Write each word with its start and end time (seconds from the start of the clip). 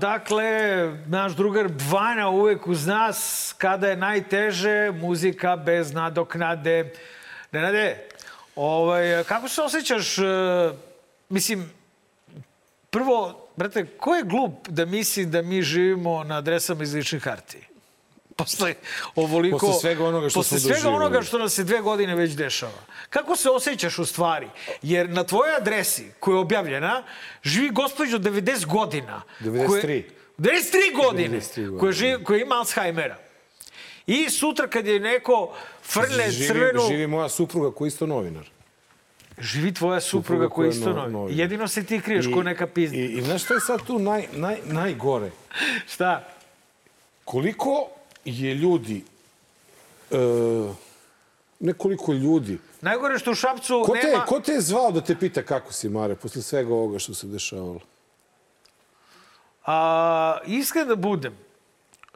dakle, 0.00 0.44
naš 1.06 1.32
drugar 1.32 1.68
Vanja 1.90 2.28
uvek 2.28 2.66
uz 2.66 2.86
nas, 2.86 3.54
kada 3.58 3.88
je 3.88 3.96
najteže, 3.96 4.90
muzika 4.90 5.56
bez 5.56 5.92
nadoknade. 5.92 6.92
Nenade, 7.52 7.96
ovaj, 8.56 9.24
kako 9.24 9.48
se 9.48 9.62
osjećaš, 9.62 10.18
e, 10.18 10.22
mislim, 11.28 11.70
prvo, 12.90 13.48
brate, 13.56 13.86
ko 13.86 14.14
je 14.14 14.22
glup 14.22 14.68
da 14.68 14.84
misli 14.84 15.26
da 15.26 15.42
mi 15.42 15.62
živimo 15.62 16.24
na 16.24 16.38
adresama 16.38 16.82
iz 16.82 16.94
ličnih 16.94 17.22
hartija? 17.22 17.69
Posle 18.42 18.74
ovoliko... 19.14 19.58
Posle 19.58 19.80
svega 19.80 20.04
onoga 20.04 20.28
što 20.28 20.38
posle 20.40 20.58
svega 20.58 20.74
doživjeli. 20.74 20.96
onoga 20.96 21.22
što 21.22 21.38
nas 21.38 21.52
se 21.52 21.64
dve 21.64 21.80
godine 21.80 22.14
već 22.14 22.32
dešava. 22.32 22.82
Kako 23.10 23.36
se 23.36 23.50
osjećaš 23.50 23.98
u 23.98 24.06
stvari? 24.06 24.48
Jer 24.82 25.10
na 25.10 25.24
tvojoj 25.24 25.56
adresi 25.56 26.04
koja 26.20 26.34
je 26.34 26.38
objavljena 26.40 27.02
živi 27.42 27.70
gospođo 27.70 28.18
90 28.18 28.66
godina. 28.66 29.22
93. 29.40 29.66
Koje, 29.66 30.08
93 30.38 30.96
godine. 31.04 31.38
93 31.40 31.56
godine. 31.56 31.78
Koja, 31.80 31.92
živi, 31.92 32.24
koja 32.24 32.42
ima 32.42 32.54
Alzheimera. 32.54 33.18
I 34.06 34.30
sutra 34.30 34.66
kad 34.68 34.86
je 34.86 35.00
neko 35.00 35.54
frlje 35.82 36.30
živi, 36.30 36.46
crvenu... 36.48 36.80
živi 36.88 37.06
moja 37.06 37.28
supruga 37.28 37.70
koja 37.70 37.86
je 37.86 37.88
isto 37.88 38.06
novinar. 38.06 38.44
Živi 39.38 39.74
tvoja 39.74 40.00
supruga 40.00 40.24
Supruga 40.26 40.48
koja 40.48 40.66
je 40.66 40.70
isto 40.70 40.88
no- 40.90 40.96
novi. 40.96 41.12
novinar. 41.12 41.40
Jedino 41.40 41.68
se 41.68 41.84
ti 41.84 42.00
kriješ 42.00 42.26
ko 42.34 42.42
neka 42.42 42.66
pizda. 42.66 42.96
I, 42.96 43.04
I 43.04 43.22
znaš 43.22 43.44
šta 43.44 43.54
je 43.54 43.60
sad 43.60 43.86
tu 43.86 43.98
naj, 43.98 44.26
naj, 44.32 44.56
najgore? 44.64 45.30
Šta? 45.86 46.28
Koliko 47.24 47.88
je 48.24 48.54
ljudi, 48.54 49.04
e, 50.10 50.16
nekoliko 51.60 52.12
ljudi, 52.12 52.58
Najgore 52.80 53.18
što 53.18 53.30
u 53.30 53.34
Šapcu 53.34 53.82
ko 53.86 53.96
te, 54.02 54.08
nema... 54.08 54.24
ko 54.24 54.40
te 54.40 54.52
je 54.52 54.60
zvao 54.60 54.92
da 54.92 55.00
te 55.00 55.16
pita 55.16 55.42
kako 55.42 55.72
si, 55.72 55.88
Mare, 55.88 56.14
posle 56.14 56.42
svega 56.42 56.74
ovoga 56.74 56.98
što 56.98 57.14
se 57.14 57.26
dešavalo? 57.26 57.80
A, 59.66 60.38
iskren 60.46 60.88
da 60.88 60.96
budem, 60.96 61.36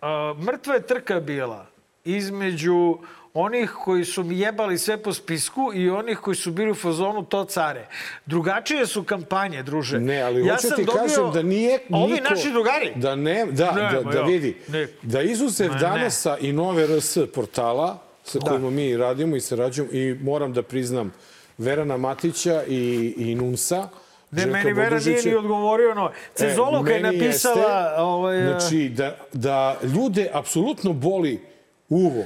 a, 0.01 0.35
mrtva 0.39 0.75
je 0.75 0.87
trka 0.87 1.21
bila 1.21 1.67
između 2.05 2.99
onih 3.35 3.71
koji 3.75 4.05
su 4.05 4.25
mi 4.25 4.39
jebali 4.39 4.79
sve 4.79 4.97
po 4.97 5.13
spisku 5.13 5.71
i 5.75 5.91
onih 5.91 6.19
koji 6.19 6.35
su 6.35 6.51
bili 6.51 6.71
u 6.71 6.75
fazonu 6.75 7.25
to 7.25 7.45
care. 7.45 7.87
Drugačije 8.27 8.87
su 8.87 9.03
kampanje, 9.03 9.63
druže. 9.63 10.01
Ne, 10.01 10.23
ali 10.23 10.47
ja 10.47 10.55
hoću 10.55 10.69
ti 10.69 10.85
dobio... 10.85 11.03
kažem 11.03 11.33
da 11.33 11.43
nije 11.43 11.79
Ovi 11.91 12.13
niko... 12.13 12.25
naši 12.25 12.51
drugari? 12.51 12.93
Da, 12.97 13.15
ne, 13.15 13.47
da, 13.47 13.73
Ne, 13.73 13.83
da, 13.95 14.11
da 14.11 14.23
vidi. 14.23 14.57
ne. 14.69 14.87
Da 15.03 15.23
izuzev 15.23 15.73
ne. 15.73 15.79
danasa 15.79 16.37
i 16.39 16.53
nove 16.53 16.87
RS 16.89 17.19
portala 17.35 17.99
sa 18.25 18.39
Da. 18.39 18.47
kojima 18.47 18.71
mi 18.71 18.97
radimo 18.97 19.37
i 19.37 19.41
sarađujemo 19.41 19.93
i 19.93 20.15
moram 20.15 20.53
da 20.53 20.63
priznam 20.63 21.13
Verana 21.59 21.97
Matića 21.97 22.63
i, 22.65 23.15
i 23.19 23.35
Nunsa, 23.35 23.89
Ne, 24.31 24.43
Željka 24.43 24.53
meni 24.55 24.73
Vera 24.73 24.89
nije 24.91 24.91
Bodužića. 24.91 25.29
ni 25.29 25.35
odgovorio. 25.35 25.95
No. 25.95 26.11
Cezoloka 26.35 26.91
je 26.91 26.99
E, 26.99 27.03
meni 27.03 27.19
napisala... 27.19 27.57
jeste, 27.57 28.03
ovaj, 28.03 28.43
Znači, 28.43 28.89
da, 28.89 29.17
da 29.33 29.77
ljude 29.85 30.31
apsolutno 30.33 30.93
boli 30.93 31.41
uvo 31.89 32.25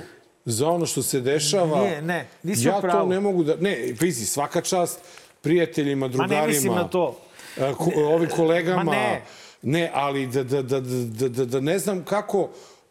za 0.50 0.68
ono 0.68 0.86
što 0.86 1.02
se 1.02 1.20
dešava. 1.20 1.80
Nije, 1.82 2.02
ne, 2.02 2.26
nisi 2.42 2.68
u 2.68 2.70
ja 2.70 2.80
to 2.80 3.06
ne 3.06 3.20
mogu 3.20 3.44
da... 3.44 3.56
Ne, 3.56 3.94
vizi, 4.00 4.26
svaka 4.26 4.60
čast 4.60 5.00
prijateljima, 5.40 6.06
Ma 6.06 6.12
drugarima. 6.12 6.40
ne 6.40 6.46
mislim 6.46 6.74
na 6.74 6.88
to. 6.88 7.16
a, 7.60 7.74
Ko, 7.74 7.90
ovim 7.96 8.28
kolegama. 8.36 8.84
Ma 8.84 8.92
ne. 8.92 9.22
Ne, 9.62 9.90
ali 9.94 10.26
da, 10.26 10.42
da, 10.42 10.62
da, 10.62 10.80
da, 10.80 11.28
da, 11.28 11.44
da 11.44 11.60
ne 11.60 11.78
znam 11.78 12.04
kako... 12.04 12.40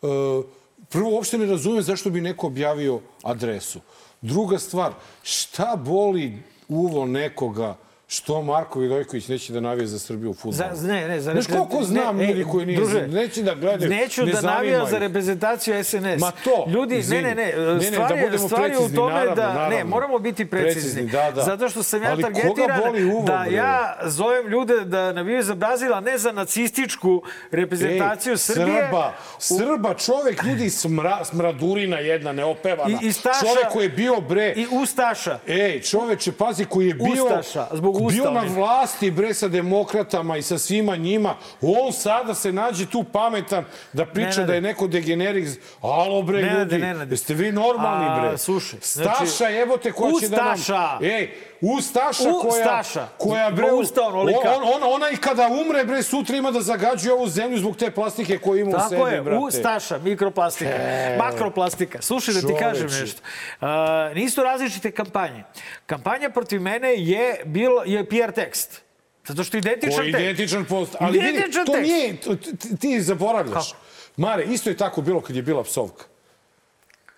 uh, 0.02 0.46
prvo, 0.90 1.10
uopšte 1.10 1.38
ne 1.38 1.46
razumem 1.46 1.82
zašto 1.82 2.10
bi 2.10 2.22
neko 2.22 2.48
objavio 2.48 3.00
adresu. 3.24 3.80
Druga 4.22 4.60
stvar, 4.60 4.94
šta 5.24 5.76
boli 5.76 6.38
uvo 6.68 7.06
nekoga 7.06 7.76
što 8.10 8.42
Marko 8.42 8.80
Vidojković 8.80 9.28
neće 9.28 9.54
da 9.54 9.60
navije 9.60 9.88
za 9.88 10.00
Srbiju 10.00 10.30
u 10.30 10.34
futbolu? 10.34 10.54
Za, 10.74 10.88
ne, 10.88 11.08
ne, 11.08 11.22
za 11.22 11.32
Znaš 11.32 11.48
koliko 11.48 11.84
znam 11.84 12.18
ne, 12.18 12.28
ljudi 12.28 12.40
ej, 12.40 12.46
koji 12.46 12.66
nije, 12.66 12.78
druže, 12.78 13.08
neće 13.08 13.44
da 13.44 13.56
gledaju, 13.56 13.92
Neću 13.92 14.26
ne 14.26 14.32
da 14.32 14.62
ih. 14.64 14.90
za 14.90 14.98
reprezentaciju 14.98 15.84
SNS. 15.84 16.20
Ma 16.20 16.32
to, 16.44 16.66
Ljudi, 16.70 16.98
izvini. 16.98 17.24
ne, 17.24 17.36
ne, 17.36 17.54
ne, 17.58 17.66
Ne, 17.66 17.74
ne, 17.74 17.82
stvari, 17.84 18.30
da 18.32 18.38
stvari 18.38 18.74
u 18.78 18.96
tome 18.96 19.14
naravno, 19.14 19.36
da, 19.36 19.48
ne, 19.48 19.54
naravno. 19.54 19.86
moramo 19.86 20.20
biti 20.20 20.46
precizni. 20.46 20.82
Precizni, 20.82 21.12
da, 21.12 21.32
da. 21.32 21.42
Zato 21.42 21.70
što 21.70 21.84
sam 21.84 22.04
ja 22.04 22.12
Ali 22.12 22.22
targetiran 22.24 22.82
da 23.26 23.44
bre? 23.46 23.56
ja 23.56 23.98
zovem 24.04 24.48
ljude 24.48 24.74
da 24.80 25.14
navijaju 25.14 25.44
za 25.44 25.56
Brazil, 25.56 25.94
a 25.94 26.00
ne 26.00 26.18
za 26.18 26.32
nacističku 26.32 27.22
reprezentaciju 27.52 28.32
Ej, 28.32 28.38
Srbije. 28.38 28.84
Srba, 28.84 29.14
Srba, 29.40 29.94
čovek, 29.94 30.44
ljudi, 30.44 30.70
smra, 30.70 31.26
smradurina 31.26 31.98
jedna, 32.00 32.32
neopevana. 32.34 33.00
I, 33.02 33.08
i 33.08 33.12
Staša, 33.12 33.40
Čovek 33.40 33.68
koji 33.74 33.86
je 33.86 33.90
bio, 33.90 34.22
bre, 34.22 34.54
I 34.56 34.68
Ustaša. 34.72 35.40
Ej, 35.48 35.82
čoveče, 35.82 36.32
pazi, 36.32 36.66
koji 36.66 36.88
je 36.88 36.94
bio, 36.94 37.26
Ustaša, 37.26 37.68
zbog 37.74 37.97
usta 38.00 38.22
bio 38.22 38.32
na 38.32 38.42
vlasti, 38.42 39.12
bre, 39.12 39.34
sa 39.34 39.48
demokratama 39.48 40.38
i 40.38 40.42
sa 40.42 40.58
svima 40.58 40.96
njima. 40.96 41.36
On 41.62 41.94
sada 41.94 42.34
se 42.34 42.52
nađe 42.52 42.86
tu 42.86 43.04
pametan 43.04 43.66
da 43.94 44.06
priča 44.06 44.30
Nenade. 44.30 44.46
da 44.48 44.54
je 44.54 44.62
neko 44.62 44.88
degenerik. 44.88 45.48
Alo, 45.82 46.22
bre, 46.22 46.42
Nenade, 46.42 46.60
ljudi, 46.60 46.78
Nenade. 46.78 47.14
jeste 47.14 47.34
vi 47.34 47.52
normalni, 47.52 48.22
bre? 48.22 48.30
A, 48.30 48.38
slušaj, 48.38 48.80
znači, 48.84 49.28
Staša, 49.28 49.50
jebote, 49.50 49.92
ko 49.92 50.12
će 50.22 50.28
da 50.30 50.44
nam... 50.44 50.54
Ustaša. 50.54 50.98
Ej, 51.02 51.32
Ustaša 51.62 52.24
koja... 52.42 52.64
Ustaša. 52.64 53.08
Koja, 53.18 53.52
bre, 53.52 53.68
Zbog 53.68 53.80
usta 53.80 54.02
onolika. 54.02 54.40
on, 54.56 54.64
on, 54.64 54.94
ona 54.94 55.10
i 55.10 55.18
kada 55.18 55.48
umre, 55.66 55.84
bre, 55.86 56.04
sutra 56.04 56.36
ima 56.36 56.52
da 56.52 56.62
zagađuje 56.62 57.14
ovu 57.14 57.28
zemlju 57.28 57.58
zbog 57.58 57.78
te 57.78 57.92
plastike 57.92 58.38
koju 58.38 58.60
ima 58.60 58.70
u 58.70 58.74
Tako 58.74 58.90
sebi, 58.90 59.12
je, 59.12 59.22
brate. 59.22 59.40
Ustaša, 59.40 59.98
mikroplastika, 59.98 60.72
makroplastika. 61.18 62.02
Slušaj 62.02 62.34
da 62.34 62.42
ti 62.42 62.54
kažem 62.60 62.88
Čoveče. 62.90 63.02
nešto. 63.02 63.22
Uh, 63.62 63.68
nisu 64.16 64.44
različite 64.44 64.92
kampanje. 64.92 65.44
Kampanja 65.86 66.30
protiv 66.30 66.62
mene 66.62 66.94
je, 66.96 67.42
bil, 67.46 67.72
je 67.88 68.06
PR 68.06 68.32
tekst. 68.32 68.82
Zato 69.28 69.44
što 69.44 69.58
je 69.58 69.60
identičan 69.60 70.06
je 70.06 70.12
tekst. 70.12 70.24
identičan 70.24 70.66
post. 70.66 70.96
Ali 71.00 71.20
vidi, 71.20 71.30
Identičan 71.30 71.66
to 71.66 71.72
tekst. 71.72 71.88
nije, 71.88 72.16
to- 72.18 72.36
ti, 72.36 72.78
ti 72.78 73.02
zaboravljaš. 73.02 73.72
Kako? 73.72 73.84
Mare, 74.18 74.44
isto 74.44 74.70
je 74.70 74.78
tako 74.78 75.02
bilo 75.02 75.22
kad 75.22 75.36
je 75.36 75.42
bila 75.42 75.64
psovka. 75.64 76.06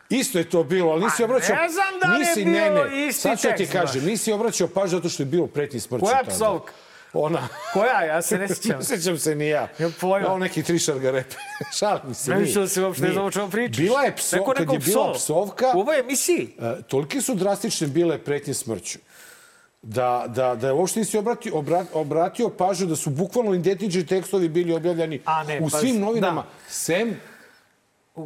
Isto 0.09 0.37
je 0.37 0.49
to 0.49 0.63
bilo, 0.63 0.91
ali 0.91 1.03
nisi 1.03 1.23
A 1.23 1.25
obraćao... 1.25 1.55
ne 1.55 1.69
znam 1.69 1.99
da 2.01 2.07
li 2.07 2.13
je 2.13 2.19
nisi, 2.19 2.43
bio 2.43 2.53
ne, 2.53 2.69
ne, 2.89 3.07
isti 3.07 3.21
sad 3.21 3.41
ću 3.41 3.47
ti 3.57 3.67
kažem, 3.67 4.05
nisi 4.05 4.31
obraćao 4.31 4.67
pažnju 4.67 4.97
zato 4.97 5.09
što 5.09 5.23
je 5.23 5.27
bilo 5.27 5.47
pretnji 5.47 5.79
smrću 5.79 6.05
Koja 6.05 6.17
tada. 6.17 6.31
psovka? 6.31 6.73
Ona... 7.13 7.47
Koja? 7.73 8.01
Ja 8.01 8.21
se 8.21 8.37
ne 8.37 8.47
sjećam. 8.47 8.77
Ne 8.79 8.83
sećam 8.83 9.17
se 9.17 9.35
ni 9.35 9.47
ja. 9.47 9.67
Nemam 9.79 9.95
pojma. 10.01 10.27
Ovo 10.27 10.37
neki 10.37 10.63
trišar 10.63 10.99
ga 10.99 11.11
repe. 11.11 11.35
Šalim 11.79 12.13
se. 12.13 12.29
Ne 12.31 12.35
nije. 12.35 12.45
mislio 12.45 12.61
da 12.61 12.67
se 12.67 12.83
uopšte 12.83 13.03
ne 13.05 13.11
znam 13.13 13.25
o 13.25 13.31
čemu 13.31 13.49
pričaš. 13.49 13.77
Bila 13.77 14.01
je 14.01 14.15
pso, 14.15 14.35
Neko 14.35 14.53
kad 14.53 14.73
je 14.73 14.79
bila 14.79 15.13
psovka, 15.13 15.71
U 15.75 15.79
ovoj 15.79 15.99
emisiji. 15.99 16.49
E, 16.59 16.81
tolike 16.87 17.21
su 17.21 17.35
drastične 17.35 17.87
bile 17.87 18.17
pretnje 18.17 18.53
smrću 18.53 18.99
da, 19.81 20.25
da, 20.27 20.55
da 20.55 20.67
je 20.67 20.73
uopšte 20.73 20.99
nisi 20.99 21.17
obratio, 21.17 21.55
obra, 21.55 21.85
obratio 21.93 22.49
pažnju 22.49 22.87
da 22.87 22.95
su 22.95 23.09
bukvalno 23.09 23.53
identični 23.53 24.05
tekstovi 24.05 24.49
bili 24.49 24.73
objavljani 24.73 25.21
A, 25.25 25.43
ne, 25.43 25.59
u 25.59 25.69
pa- 25.69 25.77
svim 25.77 25.99
novinama, 25.99 26.41
da. 26.41 26.47
sem 26.69 27.19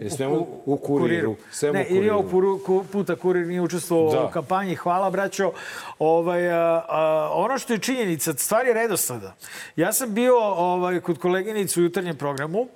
E, 0.02 0.10
smemo 0.10 0.36
u 0.66 0.78
kuriru. 0.78 1.36
Sem 1.52 1.74
ne, 1.74 1.82
u 1.82 1.84
kuriru. 1.84 1.98
ili 1.98 2.10
ovog 2.10 2.26
puru- 2.28 2.60
puta 2.86 3.16
kurir 3.16 3.48
nije 3.48 3.62
učestvovao 3.62 4.14
Da. 4.14 4.24
u 4.24 4.30
kampanji. 4.30 4.76
Hvala, 4.76 5.10
braćo. 5.10 5.52
Ovaj, 6.00 6.52
a, 6.52 6.58
a, 6.90 7.30
ono 7.34 7.58
što 7.58 7.74
je 7.74 7.80
činjenica, 7.80 8.34
stvar 8.34 8.66
je 8.68 8.74
redosleda. 8.74 9.36
Ja 9.76 9.94
sam 9.94 10.14
bio 10.14 10.36
ovaj, 10.40 11.00
kod 11.00 11.20
koleginice 11.20 11.80
u 11.80 11.84
jutarnjem 11.84 12.18
programu. 12.18 12.68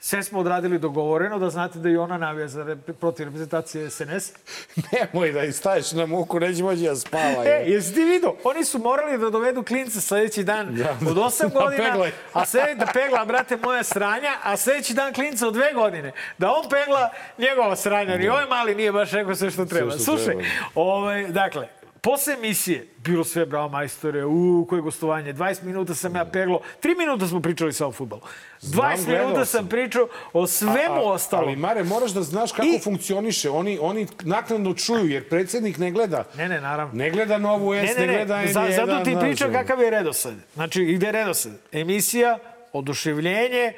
Sve 0.00 0.22
smo 0.22 0.38
odradili 0.40 0.78
dogovoreno, 0.78 1.38
da 1.38 1.50
znate 1.50 1.78
da 1.78 1.88
i 1.88 1.96
ona 1.96 2.18
navija 2.18 2.48
za 2.48 2.64
rep, 2.64 2.78
protiv 3.00 3.24
reprezentacije 3.24 3.90
SNS. 3.90 4.32
Nemoj 4.92 5.32
da 5.32 5.42
istaješ 5.42 5.92
na 5.92 6.06
muku, 6.06 6.40
neće 6.40 6.62
moći 6.62 6.82
da 6.82 6.96
spava. 6.96 7.44
E, 7.44 7.62
jesi 7.66 7.94
ti 7.94 8.04
vidio? 8.04 8.34
Oni 8.44 8.64
su 8.64 8.78
morali 8.78 9.18
da 9.18 9.30
dovedu 9.30 9.62
klinca 9.62 10.00
sledeći 10.00 10.44
dan 10.44 10.74
Da, 10.74 10.90
od 11.10 11.16
8 11.16 11.42
da 11.54 11.60
godina, 11.60 11.84
peglaj. 11.84 12.10
a 12.32 12.46
slede, 12.46 12.74
da 12.74 12.86
pegla, 12.86 13.24
brate, 13.24 13.56
moja 13.56 13.82
sranja, 13.82 14.32
a 14.42 14.56
sledeći 14.56 14.94
dan 14.94 15.12
klinca 15.12 15.46
od 15.48 15.54
dve 15.54 15.72
godine. 15.74 16.12
Da 16.38 16.52
on 16.52 16.68
pegla 16.70 17.10
njegova 17.38 17.76
sranja. 17.76 18.10
Jer 18.10 18.20
i 18.20 18.28
ovaj 18.28 18.46
mali 18.46 18.74
nije 18.74 18.92
baš 18.92 19.10
rekao 19.10 19.34
sve 19.34 19.50
što 19.50 19.64
treba. 19.64 19.90
što 19.90 20.00
Slušaj, 20.00 20.24
treba. 20.24 20.42
ovaj, 20.74 21.26
dakle, 21.26 21.68
posle 21.98 22.34
emisije, 22.34 22.86
bilo 22.98 23.24
sve 23.24 23.46
bravo 23.46 23.68
majstore, 23.68 24.24
u 24.24 24.66
koje 24.68 24.82
gostovanje, 24.82 25.34
20 25.34 25.62
minuta 25.62 25.94
sam 25.94 26.16
ja 26.16 26.24
peglo, 26.24 26.60
3 26.82 26.98
minuta 26.98 27.26
smo 27.26 27.40
pričali 27.40 27.72
samo 27.72 27.88
o 27.88 27.92
futbolu. 27.92 28.22
20 28.62 29.04
gledao 29.04 29.24
minuta 29.24 29.44
sam. 29.44 29.68
pričao 29.68 30.08
o 30.32 30.46
svemu 30.46 30.94
A- 30.96 31.02
ostalom. 31.02 31.44
Ali, 31.44 31.56
Mare, 31.56 31.84
moraš 31.84 32.10
da 32.10 32.22
znaš 32.22 32.52
kako 32.52 32.68
I- 32.68 32.78
funkcioniše. 32.78 33.50
Oni, 33.50 33.78
oni 33.80 34.06
naknadno 34.22 34.74
čuju, 34.74 35.06
jer 35.06 35.28
predsjednik 35.28 35.78
ne 35.78 35.90
gleda. 35.90 36.24
Ne, 36.36 36.48
ne, 36.48 36.60
naravno. 36.60 36.94
Ne 36.94 37.10
gleda 37.10 37.38
Novu 37.38 37.74
S, 37.74 37.76
Ne, 37.78 37.94
ne, 37.96 38.06
ne, 38.06 38.12
gleda 38.14 38.34
N1. 38.36 38.52
Za, 38.52 38.66
zato 38.76 39.04
ti 39.04 39.16
pričam 39.20 39.52
kakav 39.52 39.80
je 39.80 39.90
redosled. 39.90 40.34
Znači, 40.54 40.84
gde 40.86 41.06
je 41.06 41.12
redosled? 41.12 41.54
Emisija, 41.72 42.38
oduševljenje, 42.72 43.72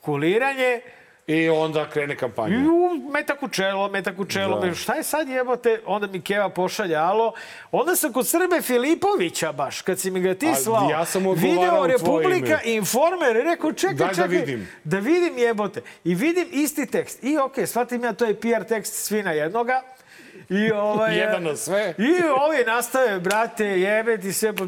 kuliranje, 0.00 0.80
i 1.26 1.48
onda 1.48 1.90
krene 1.90 2.16
kampanja. 2.16 2.56
I 2.56 2.66
u, 2.66 3.10
metak 3.12 3.42
u 3.42 3.48
čelo, 3.48 3.88
metak 3.88 4.18
u 4.18 4.24
čelo. 4.24 4.60
Da. 4.60 4.74
Šta 4.74 4.94
je 4.94 5.02
sad 5.02 5.28
jebote? 5.28 5.80
Onda 5.86 6.06
mi 6.06 6.20
Keva 6.20 6.48
pošalja 6.48 7.02
alo. 7.02 7.32
Onda 7.72 7.96
sam 7.96 8.12
kod 8.12 8.28
Srbe 8.28 8.62
Filipovića 8.62 9.52
baš, 9.52 9.82
kad 9.82 9.98
si 9.98 10.10
mi 10.10 10.20
ga 10.20 10.34
ti 10.34 10.54
slao. 10.64 10.90
ja 10.90 11.04
sam 11.04 11.22
Video 11.34 11.86
Republika 11.86 12.60
ime. 12.64 12.76
Informer. 12.76 13.36
I 13.36 13.42
rekao, 13.42 13.72
čekaj, 13.72 13.96
Daj 13.96 14.08
da 14.08 14.14
čekaj. 14.14 14.28
vidim. 14.28 14.68
Da 14.84 14.98
vidim 14.98 15.38
jebote. 15.38 15.82
I 16.04 16.14
vidim 16.14 16.48
isti 16.52 16.86
tekst. 16.86 17.24
I 17.24 17.38
okej, 17.38 17.66
shvatim 17.66 18.04
ja, 18.04 18.12
to 18.12 18.24
je 18.24 18.40
PR 18.40 18.64
tekst 18.68 18.94
svi 18.94 19.22
na 19.22 19.32
jednoga. 19.32 19.82
I 20.48 20.72
ovaj, 20.72 21.16
Jedan 21.20 21.42
na 21.42 21.56
sve. 21.56 21.94
I 21.98 22.22
ovi 22.46 22.64
nastave, 22.66 23.20
brate, 23.20 23.64
jebe 23.64 24.18
ti 24.18 24.32
sve. 24.32 24.56
pa 24.56 24.64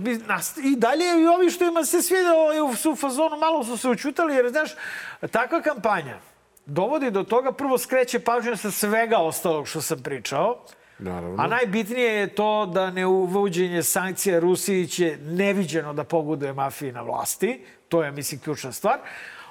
I 0.65 0.77
dalje 0.77 1.05
i 1.23 1.27
ovi 1.27 1.51
što 1.51 1.65
ima 1.65 1.85
se 1.85 2.03
svidelo 2.03 2.77
su 2.77 2.93
u 2.93 2.97
fazonu, 2.97 3.37
malo 3.37 3.65
su 3.65 3.77
se 3.77 3.89
učutali, 3.89 4.35
jer 4.35 4.49
znaš, 4.49 4.71
takva 5.31 5.63
kampanja 5.63 6.19
dovodi 6.67 7.11
do 7.11 7.23
toga, 7.23 7.53
prvo 7.53 7.79
skreće 7.79 8.19
pažnju 8.19 8.57
sa 8.57 8.71
svega 8.71 9.19
ostalog 9.19 9.69
što 9.69 9.81
sam 9.81 10.03
pričao, 10.03 10.63
Naravno. 10.99 11.43
a 11.43 11.47
najbitnije 11.47 12.13
je 12.13 12.35
to 12.35 12.67
da 12.67 12.91
ne 12.91 13.07
uvođenje 13.07 13.83
sankcija 13.83 14.39
Rusiji 14.39 14.87
će 14.87 15.19
neviđeno 15.23 15.93
da 15.95 16.05
pogoduje 16.05 16.53
mafiji 16.53 16.93
na 16.93 17.03
vlasti. 17.03 17.65
To 17.89 18.03
je, 18.03 18.13
mislim, 18.13 18.41
ključna 18.41 18.73
stvar. 18.73 18.99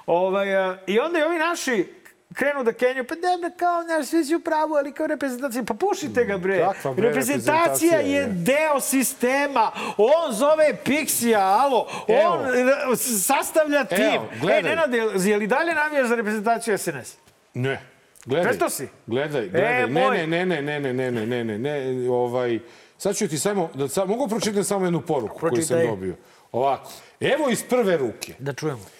Ovaj, 0.06 0.56
a, 0.56 0.78
I 0.86 0.98
onda 0.98 1.18
i 1.18 1.22
ovi 1.22 1.38
naši 1.38 1.92
krenu 2.36 2.64
da 2.64 2.72
kenju, 2.72 3.04
pa 3.04 3.14
da, 3.14 3.56
kao, 3.56 3.82
znaš, 3.82 4.06
svi 4.06 4.24
su 4.24 4.36
u 4.36 4.40
pravu, 4.40 4.74
ali 4.74 4.92
kao 4.92 5.06
reprezentacija. 5.06 5.62
Pa 5.64 5.74
pušite 5.74 6.24
ga, 6.24 6.38
bre. 6.38 6.58
Kakva, 6.58 6.92
bre, 6.92 7.08
reprezentacija 7.08 7.54
reprezentacija, 7.54 7.98
je 7.98 8.12
je. 8.12 8.26
deo 8.26 8.80
sistema. 8.80 9.70
On 9.96 10.32
zove 10.32 10.78
Pixija, 10.84 11.60
alo. 11.62 11.88
Evo. 12.08 12.32
On 12.32 12.92
e, 12.92 12.96
sastavlja 12.96 13.84
tim. 13.84 14.14
Evo, 14.14 14.28
gledaj. 14.40 14.72
E, 14.72 14.76
Nenad, 14.76 14.94
je, 15.26 15.36
li 15.36 15.46
dalje 15.46 15.74
navijaš 15.74 16.08
za 16.08 16.14
reprezentaciju 16.14 16.78
SNS? 16.78 17.16
Ne. 17.54 17.80
Gledaj. 18.26 18.44
Prestao 18.44 18.70
si? 18.70 18.88
Gledaj, 19.06 19.48
gledaj. 19.48 19.82
E, 19.82 19.86
ne, 19.86 20.26
ne, 20.26 20.46
ne, 20.46 20.62
ne, 20.62 20.80
ne, 20.80 20.92
ne, 20.92 21.10
ne, 21.10 21.24
ne, 21.26 21.44
ne, 21.44 21.58
ne, 21.58 22.10
ovaj... 22.10 22.58
Sad 22.98 23.16
ću 23.16 23.28
ti 23.28 23.38
samo, 23.38 23.70
da 23.74 23.88
sam, 23.88 24.08
mogu 24.08 24.28
pročitati 24.28 24.64
samo 24.64 24.84
jednu 24.84 25.00
poruku 25.00 25.38
koju 25.38 25.50
sam 25.50 25.56
Pročitaj. 25.56 25.86
dobio. 25.86 26.14
Ovako. 26.52 26.90
Evo 27.20 27.50
iz 27.50 27.62
prve 27.68 27.96
ruke. 27.96 28.34
Da 28.38 28.52
čujemo. 28.52 28.95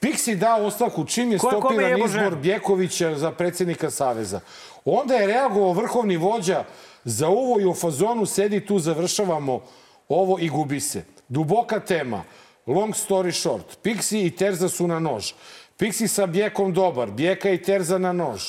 Pixi 0.00 0.34
dao 0.36 0.64
ostavku 0.64 1.04
čim 1.04 1.32
je 1.32 1.38
Ko- 1.38 1.50
stopiran 1.50 2.02
izbor? 2.04 2.36
Bjekovića 2.36 3.18
za 3.18 3.30
predsjednika 3.30 3.90
Saveza. 3.90 4.40
Onda 4.84 5.14
je 5.14 5.26
reagovao 5.26 5.72
vrhovni 5.72 6.16
vođa 6.16 6.64
za 7.04 7.28
ovo 7.28 7.60
i 7.60 7.66
u 7.66 7.74
fazonu 7.74 8.26
sedi 8.26 8.66
tu, 8.66 8.78
završavamo 8.78 9.60
ovo 10.08 10.38
i 10.38 10.48
gubi 10.48 10.80
se. 10.80 11.02
Duboka 11.28 11.80
tema. 11.80 12.22
Long 12.66 12.94
story 12.94 13.32
short. 13.32 13.78
Pixi 13.82 14.26
i 14.26 14.30
Terza 14.30 14.68
su 14.68 14.86
na 14.86 14.98
nož. 14.98 15.32
Pixi 15.78 16.08
sa 16.08 16.26
Bjekom 16.26 16.72
dobar. 16.72 17.10
Bjeka 17.10 17.50
i 17.50 17.62
Terza 17.62 17.98
na 17.98 18.12
nož. 18.12 18.42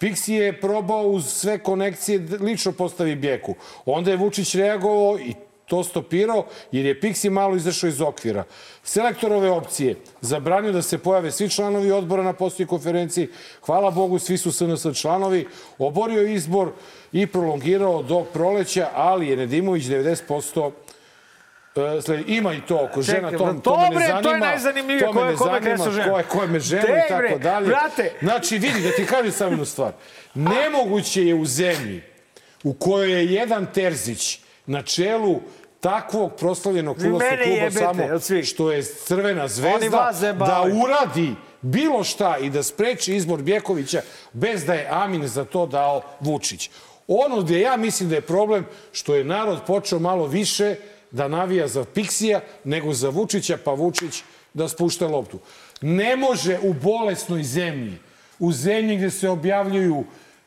Pixi 0.00 0.32
je 0.32 0.60
probao 0.60 1.02
uz 1.06 1.26
sve 1.32 1.58
konekcije 1.58 2.18
lično 2.40 2.72
postavi 2.72 3.14
Bjeku. 3.14 3.54
Onda 3.86 4.10
je 4.10 4.16
Vučić 4.16 4.54
reagovao 4.54 5.18
i 5.18 5.34
to 5.66 5.84
stopirao 5.84 6.46
jer 6.72 6.86
je 6.86 7.00
Pixi 7.00 7.30
malo 7.30 7.56
izašao 7.56 7.88
iz 7.88 8.00
okvira. 8.00 8.44
Selektorove 8.84 9.50
opcije 9.50 9.96
zabranio 10.20 10.72
da 10.72 10.82
se 10.82 10.98
pojave 10.98 11.32
svi 11.32 11.48
članovi 11.48 11.90
odbora 11.90 12.22
na 12.22 12.32
postoji 12.32 12.66
konferenciji. 12.66 13.28
Hvala 13.62 13.90
Bogu, 13.90 14.18
svi 14.18 14.38
su 14.38 14.52
SNS 14.52 15.00
članovi. 15.00 15.46
Oborio 15.78 16.22
izbor 16.24 16.72
i 17.12 17.26
prolongirao 17.26 18.02
do 18.02 18.20
proleća, 18.22 18.88
ali 18.94 19.28
je 19.28 19.36
Nedimović 19.36 19.84
90% 19.84 20.70
E, 21.96 22.02
sled, 22.02 22.28
ima 22.28 22.54
i 22.54 22.60
to 22.60 22.80
oko 22.82 23.02
žena, 23.02 23.30
to, 23.30 23.54
to 23.54 23.76
me 23.76 23.82
ne 23.84 23.90
bre, 23.90 24.06
to 24.06 24.12
zanima. 24.22 24.32
je 24.36 24.40
najzanimljivije, 24.40 25.00
ko 25.02 25.20
je- 25.20 25.36
kome 25.36 25.52
zanima, 25.52 25.60
kresu 25.60 25.90
žene. 25.92 26.10
Ko 26.10 26.18
je, 26.18 26.24
ko 26.24 26.42
je 26.42 26.48
me 26.48 26.60
žena 26.60 26.82
i 26.82 27.08
tako 27.08 27.38
dalje. 27.38 27.66
brate. 27.66 28.12
Znači, 28.22 28.58
vidi, 28.58 28.80
da 28.80 28.90
ti 28.90 29.06
kažem 29.06 29.32
samo 29.32 29.50
jednu 29.50 29.64
stvar. 29.64 29.92
Nemoguće 30.34 31.26
je 31.26 31.34
u 31.34 31.44
zemlji 31.46 32.02
u 32.64 32.74
kojoj 32.74 33.12
je 33.12 33.26
jedan 33.26 33.66
Terzić 33.66 34.38
na 34.66 34.82
čelu 34.82 35.40
takvog 35.80 36.32
proslavljenog 36.34 36.98
mene 36.98 37.10
kluba 37.10 37.24
jebete 37.24 37.70
samo 37.70 38.42
što 38.44 38.72
je 38.72 38.82
Crvena 38.82 39.48
zvezda 39.48 40.12
da 40.38 40.64
uradi 40.84 41.34
bilo 41.62 42.04
šta 42.04 42.36
i 42.38 42.50
da 42.50 42.62
spreči 42.62 43.14
izbor 43.16 43.42
Bjekovića 43.42 44.02
bez 44.32 44.64
da 44.64 44.74
je 44.74 44.88
Amin 44.90 45.28
za 45.28 45.44
to 45.44 45.66
dao 45.66 46.02
Vučić. 46.20 46.70
Ono 47.08 47.42
gdje 47.42 47.60
ja 47.60 47.76
mislim 47.76 48.08
da 48.08 48.14
je 48.14 48.20
problem 48.20 48.66
što 48.92 49.14
je 49.14 49.24
narod 49.24 49.58
počeo 49.66 49.98
malo 49.98 50.26
više 50.26 50.76
da 51.10 51.28
navija 51.28 51.68
za 51.68 51.84
Piksija 51.84 52.40
nego 52.64 52.92
za 52.92 53.08
Vučića, 53.08 53.58
pa 53.64 53.70
Vučić 53.70 54.22
da 54.54 54.68
spušta 54.68 55.06
loptu. 55.06 55.38
Ne 55.80 56.16
može 56.16 56.58
u 56.62 56.72
bolesnoj 56.72 57.42
zemlji, 57.42 57.98
u 58.38 58.52
zemlji 58.52 58.96
gdje 58.96 59.10
se 59.10 59.28
objavljuju 59.28 60.04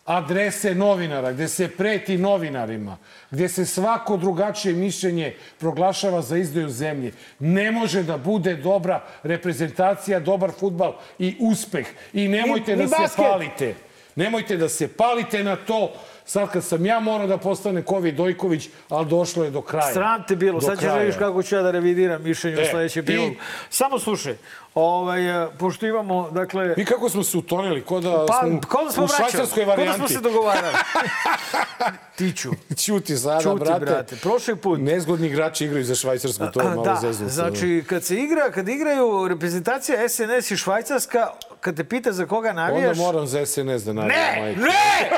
adrese 0.10 0.76
novinara, 0.76 1.32
gdje 1.32 1.48
se 1.48 1.68
preti 1.68 2.18
novinarima, 2.18 2.98
gdje 3.32 3.50
se 3.50 3.66
svako 3.66 4.18
drugačije 4.18 4.74
mišljenje 4.74 5.36
proglašava 5.60 6.22
za 6.22 6.38
izdaju 6.38 6.70
zemlje, 6.70 7.12
ne 7.40 7.72
može 7.72 8.04
da 8.04 8.18
bude 8.18 8.56
dobra 8.56 9.04
reprezentacija, 9.24 10.20
dobar 10.20 10.52
futbal 10.52 10.94
i 11.20 11.36
uspeh. 11.40 11.88
I 12.14 12.28
nemojte 12.28 12.72
Ni- 12.72 12.78
da 12.78 12.84
ni 12.84 12.90
se 12.90 12.96
basket. 13.00 13.26
palite. 13.26 13.76
Nemojte 14.20 14.58
da 14.58 14.70
se 14.70 14.88
palite 14.90 15.44
na 15.44 15.56
to. 15.58 15.92
Sad 16.26 16.52
kad 16.52 16.64
sam 16.64 16.86
ja 16.86 17.00
morao 17.00 17.28
da 17.28 17.38
postane 17.38 17.82
Kovi 17.84 18.12
Dojković, 18.12 18.70
ali 18.90 19.06
došlo 19.08 19.44
je 19.44 19.52
do 19.52 19.62
kraja. 19.62 19.94
Sram 19.94 20.24
te 20.28 20.36
bilo. 20.36 20.60
Do 20.60 20.66
Sad 20.68 20.80
ćeš 20.80 20.88
da 20.88 20.98
vidiš 20.98 21.16
kako 21.18 21.44
ću 21.44 21.56
ja 21.56 21.62
da 21.62 21.72
revidiram 21.72 22.24
mišljenje 22.24 22.58
u 22.58 22.62
E, 22.62 22.66
sledećem 22.66 23.04
i- 23.04 23.06
prilogu. 23.06 23.36
Samo 23.70 24.00
slušaj, 24.00 24.36
ovaj, 24.76 25.44
e, 25.44 25.58
pošto 25.60 25.86
imamo, 25.86 26.30
dakle... 26.32 26.74
Mi 26.78 26.86
kako 26.86 27.10
smo 27.10 27.24
se 27.24 27.38
utonili, 27.38 27.82
ko 27.82 28.00
da 28.00 28.26
Pa, 28.28 28.40
smo 28.40 28.62
kao 28.62 28.84
da 28.86 28.92
smo 28.92 29.04
u 29.04 29.08
švajcarskoj 29.08 29.48
Kao 29.56 29.66
da 29.66 29.70
varijanti. 29.72 30.00
smo 30.00 30.08
se 30.10 30.20
dogovarali. 30.22 30.74
Tiću. 32.18 32.50
Ćuti 32.78 33.18
sada, 33.18 33.42
Čuti, 33.42 33.60
brate. 33.60 33.86
brate. 33.86 34.16
Prošli 34.16 34.56
put. 34.56 34.80
Nezgodni 34.80 35.28
igrači 35.28 35.66
igraju 35.66 35.86
za 35.86 35.96
Švajcarsku, 35.96 36.44
to 36.54 36.62
je 36.62 36.68
malo 36.68 36.84
da, 36.84 36.98
zeznuto. 36.98 37.34
znači, 37.34 37.84
kad 37.88 38.04
se 38.04 38.16
igra, 38.16 38.52
kad 38.52 38.70
igraju 38.70 39.28
reprezentacija 39.28 40.10
SNS 40.10 40.52
i 40.52 40.58
Švajcarska, 40.58 41.28
kad 41.62 41.76
te 41.76 41.84
pita 41.84 42.12
za 42.12 42.26
koga 42.26 42.50
Onda 42.50 42.62
navijaš... 42.64 42.98
moram 42.98 43.28
za 43.28 43.46
SNS 43.46 43.56
da 43.84 43.94
navijam, 43.94 44.08
Ne, 44.36 44.42
majko. 44.42 44.60
ne! 44.62 45.10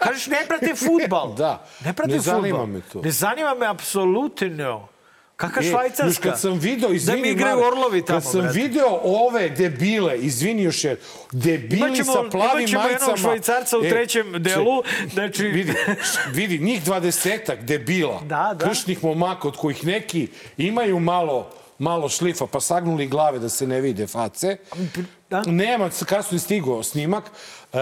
Kažeš, 0.00 0.26
ne 0.26 0.38
prate 0.48 0.74
futbal. 0.76 1.34
Da. 1.34 1.66
Ne 1.80 1.92
prate 1.92 2.12
Ne 2.12 2.18
futbal. 2.18 2.34
zanima 2.34 2.66
me 2.66 2.80
to. 2.82 3.00
Ne 3.00 3.10
zanima 3.10 3.54
me 3.54 3.66
apsolutno. 3.66 4.88
Kakva 5.36 5.62
E, 5.62 5.64
Švajcarska? 5.64 6.06
Još 6.06 6.18
kad 6.18 6.40
sam 6.40 6.52
video, 6.52 6.90
izvini, 6.90 7.18
Da 7.18 7.22
mi 7.22 7.30
igraju 7.30 7.58
orlovi 7.58 8.02
tamo, 8.02 8.16
Kad 8.16 8.30
sam 8.30 8.40
brate. 8.40 8.58
video 8.58 8.86
ove 9.02 9.48
debile, 9.50 10.18
izvini 10.18 10.62
još 10.62 10.84
je, 10.84 10.96
debili 11.32 11.78
Imaćemo, 11.80 12.12
sa 12.12 12.22
plavim 12.22 12.58
imaćemo 12.58 12.82
majicama. 12.82 12.90
jednog 13.02 13.18
švajcarca 13.18 13.78
u 13.78 13.84
E, 13.84 13.88
trećem 13.88 14.32
če- 14.32 14.38
delu. 14.38 14.82
Znači, 15.12 15.42
Vidi, 15.44 15.74
vidi, 16.28 16.58
njih 16.58 16.84
dvadesetak 16.84 17.60
debila, 17.60 18.20
Da, 18.20 18.54
da. 18.54 18.68
kršnih 18.68 19.04
momaka, 19.04 19.48
od 19.48 19.56
kojih 19.56 19.86
neki 19.86 20.28
imaju 20.56 21.00
malo 21.00 21.50
malo 21.78 22.08
šlifa, 22.08 22.46
pa 22.46 22.60
sagnuli 22.60 23.06
glave 23.06 23.38
da 23.38 23.48
se 23.48 23.66
ne 23.66 23.80
vide 23.80 24.06
face. 24.06 24.56
Da. 25.30 25.42
Nema, 25.46 25.90
kasno 26.06 26.36
je 26.36 26.40
stigao 26.40 26.82
snimak. 26.82 27.24
Uh, 27.72 27.80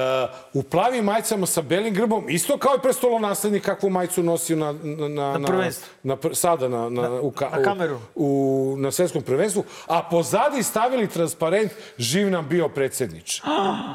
u 0.53 0.63
plavim 0.63 1.05
majicama 1.05 1.47
sa 1.47 1.63
belim 1.63 1.95
grbom, 1.95 2.25
isto 2.29 2.59
kao 2.59 2.75
i 2.75 2.83
prestolonaslednik 2.83 3.65
kakvu 3.65 3.91
majicu 3.91 4.23
nosio 4.23 4.57
na, 4.57 4.73
na, 5.09 5.39
na, 5.39 5.47
prvenstvu. 5.47 5.89
na 6.03 6.17
pr- 6.17 6.35
sada 6.35 6.69
na, 6.69 6.89
na, 6.89 7.21
u, 7.21 7.31
ka, 7.31 7.49
na 7.49 7.63
kameru. 7.63 7.99
U, 8.15 8.73
u, 8.75 8.77
na 8.77 8.91
svetskom 8.91 9.23
prvenstvu, 9.23 9.65
a 9.87 10.03
pozadi 10.03 10.63
stavili 10.63 11.09
transparent 11.09 11.73
živ 11.99 12.31
nam 12.31 12.49
bio 12.49 12.69
predsjednič. 12.69 13.43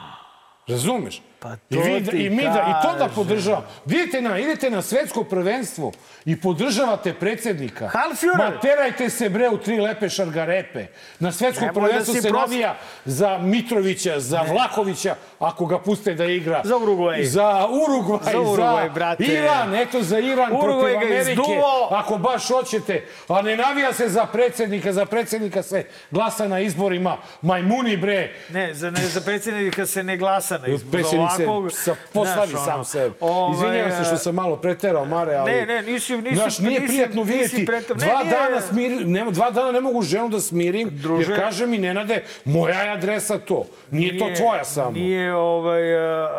Razumeš? 0.67 1.21
Pa 1.39 1.53
I, 1.70 1.75
to 1.75 1.82
vi, 1.82 2.06
ti 2.06 2.17
I 2.17 2.29
mi 2.29 2.44
da, 2.44 2.50
i 2.70 2.88
to 2.88 2.98
da 2.98 3.08
podržavam. 3.08 3.63
Vidite 3.86 4.22
na, 4.22 4.39
idete 4.39 4.70
na 4.70 4.82
svetsko 4.82 5.24
prvenstvo 5.24 5.91
i 6.25 6.41
podržavate 6.41 7.13
predsjednika. 7.13 7.88
Halfjurer. 7.88 8.38
Ma 8.38 8.60
terajte 8.60 9.10
se 9.10 9.29
bre 9.29 9.50
u 9.50 9.58
tri 9.58 9.79
lepe 9.79 10.10
šargarepe. 10.10 10.86
Na 11.20 11.32
svetskom 11.32 11.67
Nemoj 11.67 11.82
da 11.82 11.88
prvenstvu 11.88 12.13
si 12.13 12.22
se 12.22 12.29
prost- 12.29 12.39
navija 12.41 12.75
za 13.06 13.38
Mitrovića, 13.38 14.20
za 14.20 14.41
Vlahovića, 14.44 15.15
ako 15.39 15.65
ga 15.65 15.79
puste 15.79 16.13
da 16.13 16.25
igra. 16.25 16.62
Za 16.63 16.77
Urugvaj. 16.77 17.24
Za 17.24 17.67
Urugvaj, 17.67 18.34
Za 18.34 18.39
Urugvaj, 18.41 18.89
brate. 18.89 19.24
Iran, 19.24 19.75
eto 19.75 20.01
za 20.01 20.20
Iran 20.20 20.51
Urugvaj 20.53 20.91
protiv 20.91 21.08
Amerike. 21.08 21.32
izduvo. 21.32 21.88
Ako 21.91 22.17
baš 22.17 22.48
hoćete. 22.48 23.06
A 23.27 23.41
ne 23.41 23.58
navija 23.58 23.94
se 23.94 24.10
za 24.10 24.25
predsjednika, 24.25 24.94
za 24.94 25.06
predsjednika 25.06 25.63
se 25.63 25.86
glasa 26.12 26.48
na 26.48 26.60
izborima. 26.60 27.17
Majmuni 27.41 27.98
bre, 27.98 28.32
Ne, 28.50 28.74
za, 28.74 28.91
ne, 28.91 29.01
za 29.03 29.22
predsjednika 29.22 29.86
se 29.86 30.03
ne 30.03 30.17
glasa 30.17 30.58
na 30.58 30.67
izbor. 30.67 31.01
Predsjednik 31.27 31.48
se 31.74 31.91
ovakvog, 31.91 31.98
sa, 31.98 32.12
poslavi 32.13 32.48
znaš, 32.48 32.63
sam 32.63 32.74
ono, 32.74 32.84
sebe. 32.84 33.15
ovaj, 33.22 33.53
Izvinjavam 33.55 33.91
se 33.93 34.03
što 34.03 34.15
e, 34.15 34.17
sam 34.17 34.36
malo 34.36 34.55
preterao, 34.57 35.05
Mare, 35.05 35.36
ali... 35.36 35.51
Ne, 35.51 35.65
ne, 35.65 35.81
nisi- 35.84 36.17
nisi- 36.17 36.36
Znaš, 36.36 36.60
nije 36.60 36.79
nisi- 36.79 36.88
prijatno 36.88 37.24
vidjeti. 37.24 37.65
preterao. 37.65 37.98
Ne, 37.98 38.05
Dva, 38.05 38.24
nije- 38.24 38.31
dana 38.31 38.62
smiri, 38.62 39.05
ne, 39.05 39.25
dva 39.25 39.51
dana 39.51 39.72
ne 39.72 39.81
mogu 39.81 40.01
ženu 40.01 40.29
da 40.29 40.39
smirim, 40.39 40.89
Druže. 40.91 41.31
jer 41.31 41.39
kaže 41.39 41.67
mi, 41.67 41.77
Nenade, 41.77 42.24
moja 42.46 42.81
je 42.81 42.91
adresa 42.91 43.38
to. 43.39 43.65
Nije, 43.91 44.19
to 44.19 44.29
tvoja 44.38 44.63
samo. 44.65 44.91
Nije 44.91 45.36
ovaj, 45.36 45.96
a, 45.98 46.29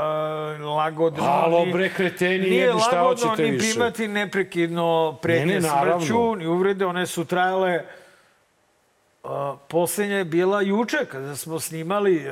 a, 0.60 0.64
lagodno. 0.66 1.24
Alo, 1.24 1.64
ni- 1.64 1.72
bre, 1.72 1.88
kreteni, 1.90 2.38
Nije 2.40 2.56
jedni, 2.58 2.80
šta 2.80 2.96
lagodno 2.96 3.26
hoćete 3.26 3.42
ni 3.42 3.50
više? 3.50 3.70
primati 3.70 4.08
neprekidno 4.08 4.88
pretnje 5.22 5.46
Ne, 5.46 5.60
ne, 5.60 5.68
smrću, 5.98 6.36
ni 6.36 6.46
uvrede, 6.46 6.86
one 6.86 7.06
su 7.06 7.24
trajale 7.24 7.82
a, 9.24 9.56
posljednja 9.68 10.16
je 10.16 10.24
bila 10.24 10.60
juče 10.62 10.96
kada 11.04 11.36
smo 11.36 11.60
snimali, 11.60 12.24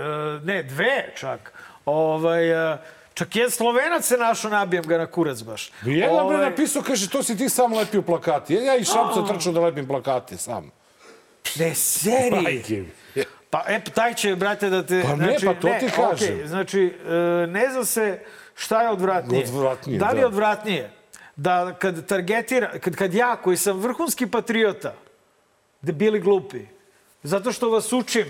ne, 0.43 0.63
dve 0.63 1.13
čak. 1.17 1.53
Ovaj, 1.87 2.55
a, 2.55 2.79
čak 3.15 3.37
jedan 3.37 3.51
Slovenac 3.51 4.05
se 4.05 4.17
našao, 4.17 4.51
nabijem 4.51 4.85
ga 4.85 4.99
na 4.99 5.07
kurac 5.07 5.43
baš. 5.43 5.71
Jedan 5.85 6.11
bre 6.11 6.37
Ovaj, 6.37 6.51
napisao, 6.51 6.83
kaže, 6.83 7.11
to 7.11 7.23
si 7.23 7.37
ti 7.37 7.49
sam 7.49 7.73
lepio 7.73 8.03
plakati. 8.03 8.55
Ja 8.55 8.77
i 8.77 8.85
Šapca 8.85 9.27
trčao 9.29 9.53
da 9.53 9.61
lepim 9.61 9.87
plakate 9.87 10.37
sam. 10.37 10.71
Ne, 11.59 11.75
seri. 11.75 12.43
Majke. 12.43 12.85
Pa, 13.51 13.65
e, 13.69 13.81
taj 13.95 14.15
će, 14.15 14.37
brate, 14.37 14.71
da 14.71 14.83
te... 14.87 15.03
Pa 15.03 15.17
ne, 15.17 15.37
pa 15.45 15.55
to 15.55 15.69
ti 15.81 15.87
kažem. 15.97 16.35
okej, 16.35 16.47
znači, 16.47 16.95
e, 17.07 17.47
ne 17.47 17.71
zna 17.73 17.85
se 17.85 18.21
šta 18.55 18.83
je 18.83 18.91
odvratnije. 18.91 19.45
Odvratnije, 19.45 19.99
da 19.99 20.11
li 20.11 20.19
je 20.19 20.21
da. 20.21 20.27
odvratnije? 20.27 20.91
Da 21.37 21.75
kad 21.79 22.07
targetira, 22.07 22.79
kad, 22.79 22.97
kad 22.97 23.15
ja, 23.15 23.37
koji 23.37 23.57
sam 23.57 23.79
vrhunski 23.79 24.27
patriota, 24.27 24.95
da 25.83 25.93
bili 25.93 26.21
glupi, 26.21 26.61
zato 27.23 27.53
što 27.53 27.71
vas 27.71 27.93
učim 27.93 28.27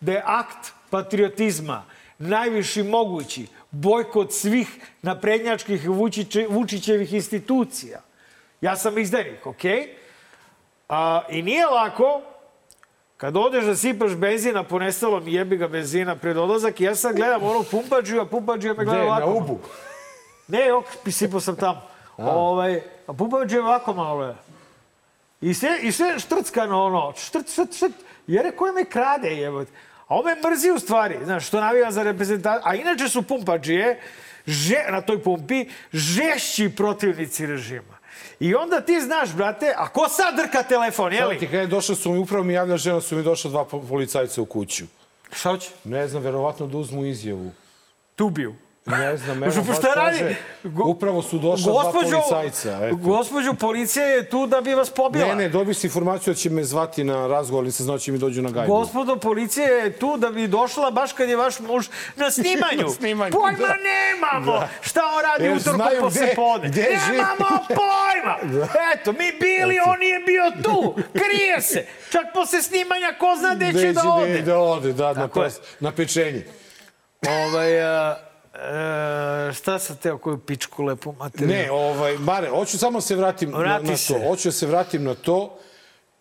da 0.00 0.12
je 0.12 0.22
akt 0.26 0.72
patriotizma 0.90 1.84
najviši 2.18 2.82
mogući 2.82 3.46
bojkot 3.70 4.32
svih 4.32 4.80
naprednjačkih 5.02 5.88
Vučiće, 5.88 6.46
Vučićevih 6.50 7.12
institucija. 7.12 8.00
Ja 8.60 8.76
sam 8.76 8.98
izdajnik, 8.98 9.46
okej? 9.46 9.94
A, 10.88 11.22
I 11.30 11.42
nije 11.42 11.66
lako 11.66 12.22
kad 13.16 13.36
odeš 13.36 13.64
da 13.64 13.76
sipaš 13.76 14.14
benzina 14.14 14.62
po 14.64 14.78
nestalom 14.78 15.28
jebi 15.28 15.56
ga 15.56 15.68
benzina 15.68 16.16
pred 16.16 16.36
odlazak 16.36 16.80
i 16.80 16.84
ja 16.84 16.94
sad 16.94 17.16
gledam 17.16 17.42
onog 17.42 17.66
pumpađiju, 17.70 18.20
a 18.20 18.26
pumpađija 18.26 18.74
me 18.74 18.84
gleda 18.84 19.02
ovako. 19.02 19.26
na 19.26 19.32
ubu. 19.32 19.58
Ne, 20.48 20.72
ok, 20.72 20.86
sipao 21.10 21.40
sam 21.40 21.56
tamo. 21.56 21.82
Ovaj, 22.16 22.80
a 23.06 23.12
pumpađija 23.12 23.62
ovako 23.62 23.94
malo 23.94 24.16
gleda. 24.16 24.36
I 25.40 25.54
sve, 25.54 25.78
I 25.82 25.92
sve 25.92 26.18
štrckano 26.18 26.84
ono, 26.84 27.12
štrt, 27.16 27.52
štrt, 27.52 27.76
štrt. 27.76 27.92
Jer 28.26 28.46
je 28.46 28.56
koje 28.56 28.72
me 28.72 28.84
krade, 28.84 29.28
jebote. 29.28 29.70
A 30.08 30.14
on 30.16 30.24
me 30.24 30.50
mrzi 30.50 30.70
u 30.70 30.78
stvari, 30.78 31.18
znaš, 31.24 31.46
što 31.46 31.60
navija 31.60 31.90
za 31.90 32.02
reprezentaciju. 32.02 32.62
A 32.64 32.74
inače 32.74 33.08
su 33.08 33.22
pumpađije, 33.22 34.00
že, 34.46 34.76
na 34.90 35.00
toj 35.00 35.22
pumpi, 35.22 35.68
žešći 35.92 36.70
protivnici 36.76 37.46
režima. 37.46 37.98
I 38.40 38.54
onda 38.54 38.80
ti 38.80 39.00
znaš, 39.00 39.34
brate, 39.34 39.74
a 39.76 39.88
ko 39.88 40.08
sad 40.08 40.36
drka 40.36 40.62
telefon, 40.62 41.12
jeli? 41.12 41.38
ti, 41.38 41.46
kada 41.46 41.60
je 41.60 41.66
došla 41.66 41.94
su 41.94 42.12
mi, 42.12 42.18
upravo 42.18 42.44
mi 42.44 42.52
javlja 42.52 42.76
žena, 42.76 43.00
su 43.00 43.16
mi 43.16 43.22
došla 43.22 43.50
dva 43.50 43.64
po- 43.64 43.80
policajca 43.80 44.42
u 44.42 44.46
kuću. 44.46 44.84
Šta 45.32 45.50
hoće? 45.50 45.70
Ne 45.84 46.08
znam, 46.08 46.22
verovatno 46.22 46.66
da 46.66 46.78
uzmu 46.78 47.04
izjavu. 47.06 47.50
Tu 48.16 48.26
ubiju. 48.26 48.54
Ne 48.90 49.16
znam, 49.16 49.40
Pa 49.40 49.46
evo, 49.46 49.62
baš 49.62 49.76
šta 49.78 49.88
radi? 49.90 50.18
kaže, 50.18 50.36
upravo 50.84 51.22
su 51.22 51.38
došla 51.38 51.72
dva 51.72 51.92
policajca. 51.92 52.80
Eto. 52.82 52.96
Gospođo, 52.96 53.54
policija 53.54 54.06
je 54.06 54.24
tu 54.24 54.46
da 54.46 54.60
bi 54.60 54.74
vas 54.74 54.90
pobila. 54.90 55.26
Ne, 55.26 55.34
ne, 55.34 55.48
dobiš 55.48 55.84
informaciju 55.84 56.34
da 56.34 56.38
će 56.38 56.50
me 56.50 56.64
zvati 56.64 57.04
na 57.04 57.26
razgovor, 57.26 57.62
ali 57.62 57.72
se 57.72 57.84
zna 57.84 57.92
da 57.92 57.98
će 57.98 58.12
mi 58.12 58.18
dođu 58.18 58.42
na 58.42 58.50
gajbu. 58.50 58.72
Gospodo, 58.74 59.16
policija 59.18 59.66
je 59.68 59.92
tu 59.92 60.16
da 60.16 60.30
bi 60.30 60.48
došla 60.48 60.90
baš 60.90 61.12
kad 61.12 61.28
je 61.28 61.36
vaš 61.36 61.60
muž 61.60 61.86
na 62.16 62.30
snimanju. 62.30 62.82
Na 62.82 62.90
snimanju, 62.90 63.32
Pojma 63.32 63.58
da. 63.58 63.74
nemamo! 63.84 64.68
Šta 64.80 65.00
on 65.08 65.22
radi 65.22 65.44
Jer 65.44 65.52
utorkom 65.52 65.74
znaju 65.76 66.00
posle 66.00 66.20
gde- 66.22 66.34
pode? 66.36 66.68
gde 66.68 66.82
živi. 67.06 67.16
Nemamo 67.18 67.58
pojma! 67.78 68.66
Eto, 68.94 69.12
mi 69.12 69.32
bili, 69.40 69.78
on 69.86 69.98
nije 69.98 70.18
bio 70.20 70.52
tu. 70.64 70.94
Krije 71.12 71.60
se. 71.62 71.86
Čak 72.10 72.22
posle 72.34 72.62
snimanja 72.62 73.14
ko 73.18 73.26
zna 73.38 73.54
gde 73.54 73.72
će 73.74 73.92
da 73.92 74.02
ode. 74.04 74.38
Da 74.38 74.58
ode, 74.58 74.92
da, 74.92 75.06
na, 75.06 75.14
Tako 75.16 75.40
je. 75.40 75.44
pes, 75.46 75.54
na 75.80 75.92
pečenje. 75.92 76.44
Ovaj, 77.28 77.82
a, 77.82 78.16
e, 78.58 79.52
šta 79.52 79.78
sam 79.78 79.96
teo 79.96 80.18
koju 80.18 80.38
pičku 80.38 80.82
lepu 80.82 81.12
materiju? 81.12 81.48
Ne, 81.48 81.70
ovaj, 81.70 82.18
Mare, 82.18 82.48
hoću 82.48 82.78
samo 82.78 83.00
se 83.00 83.16
vratim 83.16 83.50
na, 83.50 83.58
Vrati 83.58 83.86
na 83.86 83.96
se. 83.96 84.12
to. 84.14 84.28
Hoću 84.28 84.48
da 84.48 84.52
se 84.52 84.66
vratim 84.66 85.04
na 85.04 85.14
to 85.14 85.58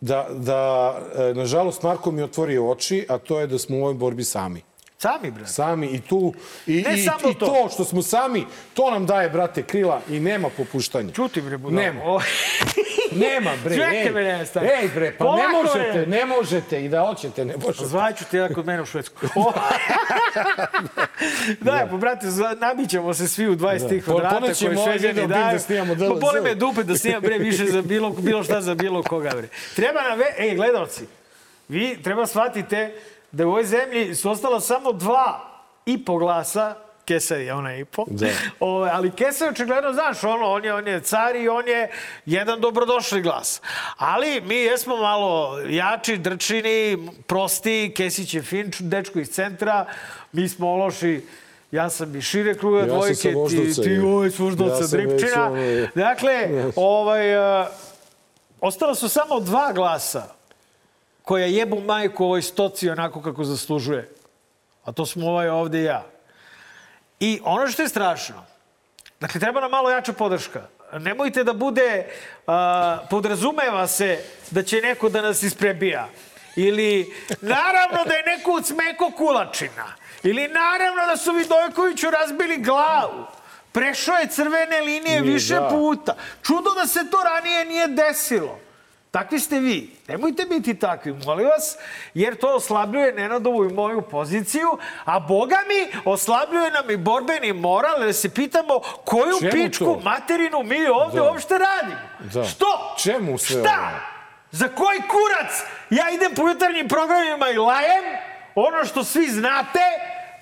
da, 0.02 0.28
da 0.32 0.94
e, 1.16 1.34
nažalost, 1.34 1.84
Marko 1.84 2.12
mi 2.12 2.20
je 2.22 2.26
otvorio 2.26 2.70
oči, 2.70 3.06
a 3.10 3.18
to 3.18 3.40
je 3.40 3.48
da 3.48 3.58
smo 3.58 3.78
u 3.78 3.82
ovoj 3.82 3.94
borbi 3.94 4.24
sami. 4.24 4.62
Sami, 5.00 5.32
bre. 5.32 5.48
Sami 5.48 5.88
i 5.88 6.02
tu, 6.02 6.34
i, 6.68 6.82
Ne 6.82 7.00
i, 7.00 7.02
samo 7.04 7.30
i 7.32 7.34
to. 7.34 7.46
to 7.46 7.70
što 7.74 7.84
smo 7.84 8.02
sami, 8.02 8.46
to 8.74 8.92
nam 8.92 9.06
daje, 9.06 9.30
brate, 9.30 9.64
krila 9.64 10.02
i 10.10 10.20
nema 10.20 10.50
popuštanja. 10.58 11.12
Čuti, 11.14 11.42
bre, 11.42 11.58
budalo. 11.58 11.82
Nema. 11.82 12.02
Nema, 13.12 13.52
bre, 13.64 13.76
Čekaj, 13.76 14.02
ej, 14.02 14.12
bre, 14.12 14.24
ne, 14.24 14.46
stani. 14.46 14.68
ej, 14.74 14.90
bre, 14.90 15.12
pa 15.12 15.26
ne 15.26 15.30
Polako, 15.32 15.52
možete, 15.54 15.92
bre. 15.94 16.06
ne 16.08 16.26
možete 16.26 16.86
i 16.86 16.90
da 16.90 17.02
hoćete, 17.02 17.46
ne 17.46 17.54
možete. 17.58 17.86
Zvaću 17.86 18.26
te 18.32 18.38
ja 18.38 18.50
kod 18.50 18.66
mene 18.66 18.82
u 18.82 18.86
Švedsku. 18.86 19.16
Da, 21.60 21.88
pa 21.92 21.98
brate, 21.98 22.28
nabićemo 22.58 23.14
se 23.14 23.28
svi 23.28 23.48
u 23.48 23.56
20 23.56 23.80
Da. 23.80 23.88
tih 23.88 24.04
kvadrata 24.06 24.36
ponećemo 24.36 24.70
koje 24.72 24.80
ovaj 24.80 25.00
šveđani 25.00 25.22
bit 25.22 25.30
daju. 25.30 25.54
da 25.54 25.60
snimamo 25.60 25.94
Pa 25.94 26.00
DLZ. 26.06 26.20
boli 26.22 26.42
me 26.42 26.56
dupe 26.56 26.84
da 26.84 26.98
snimam 26.98 27.22
bre 27.22 27.38
više 27.38 27.66
za 27.66 27.82
bilo, 27.82 28.10
bilo 28.12 28.44
šta 28.44 28.62
za 28.62 28.76
bilo 28.76 29.04
koga 29.04 29.30
bre. 29.32 29.48
Treba 29.76 30.02
na 30.02 30.16
ve... 30.16 30.26
Ej, 30.40 30.56
gledalci, 30.56 31.04
vi 31.68 32.04
treba 32.04 32.26
shvatite 32.26 32.94
da 33.32 33.46
u 33.46 33.50
ovoj 33.50 33.64
zemlji 33.66 34.16
su 34.16 34.32
ostala 34.32 34.60
samo 34.60 34.92
dva 34.92 35.50
i 35.86 36.06
po 36.06 36.18
glasa 36.18 36.76
Kesar 37.08 37.40
je 37.40 37.54
ona 37.54 37.76
i 37.76 37.86
po. 37.86 38.06
Da. 38.08 38.28
Ove, 38.60 38.90
ali 38.94 39.12
Kesar 39.12 39.50
očigledno, 39.50 39.94
znaš, 39.94 40.24
ono, 40.24 40.46
on 40.46 40.66
je, 40.66 40.74
on 40.74 40.88
je 40.88 41.02
car 41.02 41.36
i 41.36 41.48
on 41.48 41.68
je 41.68 41.90
jedan 42.26 42.62
dobrodošli 42.62 43.22
glas. 43.22 43.62
Ali 43.98 44.42
mi 44.42 44.56
jesmo 44.56 44.98
malo 44.98 45.60
jači, 45.70 46.18
drčini, 46.18 47.10
prosti, 47.28 47.94
Kesić 47.96 48.34
je 48.34 48.42
fin, 48.42 48.72
dečko 48.80 49.20
iz 49.20 49.30
centra, 49.30 49.86
mi 50.32 50.50
smo 50.50 50.70
ološi, 50.70 51.22
ja 51.72 51.90
sam 51.90 52.16
iz 52.16 52.24
šire 52.24 52.56
kruga 52.58 52.80
Ja 52.80 52.86
dvojke, 52.86 53.34
ti, 53.50 53.84
ti 53.84 53.90
je. 53.90 54.04
ovaj 54.04 54.30
s 54.30 54.40
Voždovca, 54.40 54.84
Ja 54.84 54.88
Dripčina. 54.88 55.48
ovaj, 55.50 55.88
Dakle, 55.96 56.50
ovaj, 56.76 57.38
uh, 57.62 57.68
ostala 58.62 58.96
su 58.96 59.10
samo 59.10 59.40
dva 59.40 59.72
glasa 59.74 60.24
koja 61.22 61.46
jebu 61.46 61.82
majku 61.82 62.26
ovoj 62.26 62.42
stoci 62.42 62.90
onako 62.90 63.22
kako 63.22 63.44
zaslužuje. 63.44 64.10
A 64.84 64.92
to 64.92 65.06
smo 65.06 65.28
ovaj 65.28 65.50
ovde 65.50 65.82
i 65.82 65.84
ja. 65.84 66.17
I 67.20 67.40
ono 67.44 67.68
što 67.68 67.82
je 67.82 67.90
strašno, 67.90 68.46
dakle, 69.20 69.40
treba 69.40 69.62
nam 69.62 69.72
malo 69.72 69.90
jača 69.90 70.14
podrška. 70.14 70.62
Nemojte 70.94 71.44
da 71.44 71.54
bude, 71.54 72.06
a, 72.48 72.98
podrazumeva 73.10 73.88
se 73.88 74.24
da 74.52 74.64
će 74.64 74.82
neko 74.82 75.10
da 75.10 75.22
nas 75.22 75.44
isprebija. 75.44 76.10
Ili, 76.56 77.14
naravno 77.42 78.04
da 78.06 78.14
je 78.14 78.24
neko 78.24 78.52
od 78.52 78.66
smeko 78.66 79.12
kulačina. 79.18 79.94
Ili, 80.24 80.48
naravno 80.48 81.06
da 81.06 81.18
su 81.18 81.32
Vidojkoviću 81.32 82.10
razbili 82.10 82.58
glavu. 82.58 83.26
Prešao 83.72 84.16
je 84.16 84.28
crvene 84.28 84.82
linije 84.82 85.22
Nije, 85.22 85.34
više 85.34 85.54
da. 85.54 85.68
puta. 85.70 86.16
Čudo 86.44 86.74
da 86.74 86.88
se 86.88 87.00
to 87.12 87.18
ranije 87.24 87.66
nije 87.66 87.88
desilo. 87.88 88.60
Takvi 89.12 89.40
ste 89.40 89.60
vi. 89.60 89.96
Nemojte 90.08 90.46
biti 90.46 90.74
takvi, 90.74 91.14
molim 91.16 91.48
vas, 91.48 91.78
jer 92.14 92.36
to 92.36 92.48
oslabljuje 92.50 93.14
Nenadovu 93.14 93.66
i 93.66 93.74
moju 93.74 94.02
poziciju, 94.02 94.78
a 95.06 95.20
Boga 95.20 95.58
mi 95.68 96.02
oslabljuje 96.06 96.72
nam 96.72 96.90
i 96.90 96.98
borbeni 96.98 97.54
moral, 97.54 98.04
jer 98.04 98.14
se 98.14 98.30
pitamo 98.30 98.80
koju 99.06 99.40
Čemu 99.40 99.52
pičku 99.52 99.86
to? 99.86 100.00
materinu 100.04 100.64
mi 100.64 100.88
ovde 100.88 101.16
Da. 101.18 101.24
uopšte 101.24 101.58
radimo. 101.58 102.00
Da. 102.20 102.44
Što? 102.44 102.96
Čemu 103.00 103.38
sve 103.38 103.62
Šta? 103.62 103.78
ovo? 103.82 104.00
Za 104.52 104.68
koji 104.68 105.00
kurac 105.00 105.52
ja 105.90 106.10
idem 106.10 106.36
po 106.36 106.48
jutarnjim 106.48 106.88
programima 106.88 107.50
i 107.50 107.58
lajem 107.58 108.04
ono 108.56 108.86
što 108.86 109.04
svi 109.04 109.28
znate, 109.28 109.80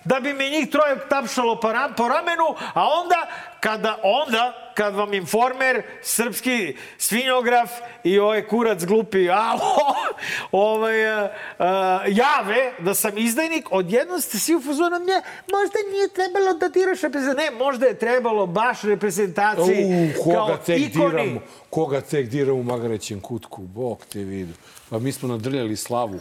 da 0.03 0.19
bi 0.19 0.33
mi 0.33 0.49
njih 0.49 0.69
troje 0.69 1.09
tapšalo 1.09 1.59
po, 1.59 1.71
ram, 1.73 1.93
po 1.93 2.07
ramenu, 2.07 2.45
a 2.73 2.87
onda, 2.89 3.27
kada, 3.65 3.99
onda, 4.03 4.71
kad 4.75 4.95
vam 4.95 5.13
informer, 5.13 5.83
srpski 6.01 6.75
svinjograf 6.97 7.69
i 8.03 8.19
ovaj 8.19 8.47
kurac 8.47 8.83
glupi 8.85 9.29
alo, 9.29 9.75
ovaj, 10.51 11.07
a, 11.07 11.29
a, 11.59 11.99
jave 12.07 12.73
da 12.79 12.93
sam 12.93 13.17
izdajnik, 13.17 13.67
odjednom 13.71 14.21
ste 14.21 14.39
svi 14.39 14.55
u 14.55 14.61
fazonu, 14.61 14.99
ne, 14.99 15.21
možda 15.51 15.77
nije 15.91 16.07
trebalo 16.13 16.53
da 16.53 16.69
diraš 16.69 17.01
reprezentaciju. 17.01 17.51
Ne, 17.51 17.65
možda 17.65 17.85
je 17.85 17.99
trebalo 17.99 18.45
baš 18.45 18.81
reprezentaciji 18.81 20.13
U, 20.19 20.23
koga 20.23 20.35
kao 20.35 20.57
tek 20.57 20.79
ikoni. 20.79 21.09
diramo, 21.09 21.41
koga 21.69 22.01
tek 22.01 22.29
diramo 22.29 22.59
u 22.59 22.63
Magarećem 22.63 23.19
kutku, 23.21 23.61
bog 23.61 24.05
te 24.13 24.19
vidu. 24.19 24.53
Pa 24.89 24.99
mi 24.99 25.11
smo 25.11 25.29
nadrljali 25.29 25.75
slavu. 25.75 26.19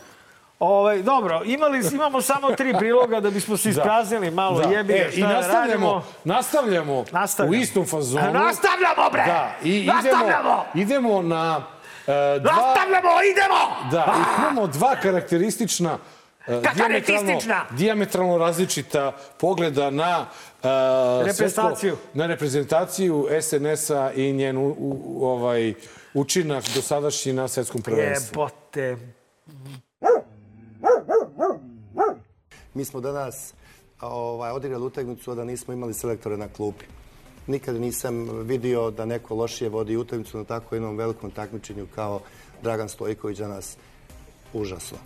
Ovaj, 0.60 1.02
dobro, 1.02 1.42
imali, 1.44 1.80
imamo 1.92 2.20
samo 2.22 2.50
tri 2.50 2.74
priloga 2.78 3.20
da 3.20 3.30
bismo 3.30 3.56
se 3.56 3.70
ispraznili 3.70 4.30
malo, 4.30 4.60
Da. 4.60 4.68
jebi 4.68 4.92
E, 4.92 5.10
I 5.10 5.20
da 5.20 5.28
nastavljamo, 5.28 5.62
radimo. 5.86 6.04
nastavljamo, 6.24 7.04
Nastavljamo. 7.12 7.50
u 7.50 7.62
istom 7.62 7.86
fazonu. 7.86 8.32
Nastavljamo, 8.32 9.10
bre! 9.12 9.24
Da, 9.24 9.50
i 9.62 9.70
idemo, 9.70 9.92
Nastavljamo! 9.94 10.64
idemo 10.74 11.22
na 11.22 11.62
e, 12.00 12.12
dva... 12.40 12.52
Nastavljamo, 12.52 13.08
idemo! 13.24 13.90
Da, 13.90 14.14
i 14.16 14.40
imamo 14.40 14.66
dva 14.66 14.96
karakteristična 14.96 15.98
e, 16.40 16.62
Karakteristična! 16.62 17.22
diametralno, 17.22 17.64
diametralno 17.70 18.38
različita 18.38 19.12
pogleda 19.40 19.90
na 19.90 20.26
e, 20.62 20.68
Reprezentaciju. 21.18 21.92
svetsko- 21.92 21.96
na 22.14 22.26
reprezentaciju 22.26 23.28
SNS-a 23.40 24.10
i 24.12 24.32
njen 24.32 24.56
u, 24.58 24.76
u, 24.78 25.26
ovaj 25.26 25.74
učinak 26.14 26.64
dosadašnji 26.66 27.32
na 27.32 27.48
svetskom 27.48 27.82
prvenstvu. 27.82 28.40
Jebote. 28.40 28.96
Mi 32.74 32.84
smo 32.84 33.00
danas 33.00 33.54
ovaj, 34.00 34.50
odigrali 34.50 34.84
utakmicu, 34.84 35.30
a 35.30 35.34
da 35.34 35.44
nismo 35.44 35.74
imali 35.74 35.94
selektore 35.94 36.36
na 36.36 36.48
klupi. 36.48 36.84
Nikada 37.46 37.78
nisam 37.78 38.28
vidio 38.42 38.90
da 38.90 39.04
neko 39.04 39.34
lošije 39.34 39.68
vodi 39.68 39.96
utakmicu 39.96 40.38
na 40.38 40.44
tako 40.44 40.74
jednom 40.74 40.96
velikom 40.96 41.30
takmičenju 41.30 41.86
kao 41.94 42.20
Dragan 42.62 42.88
Stojković 42.88 43.38
danas. 43.38 43.76
užasno. 44.52 44.98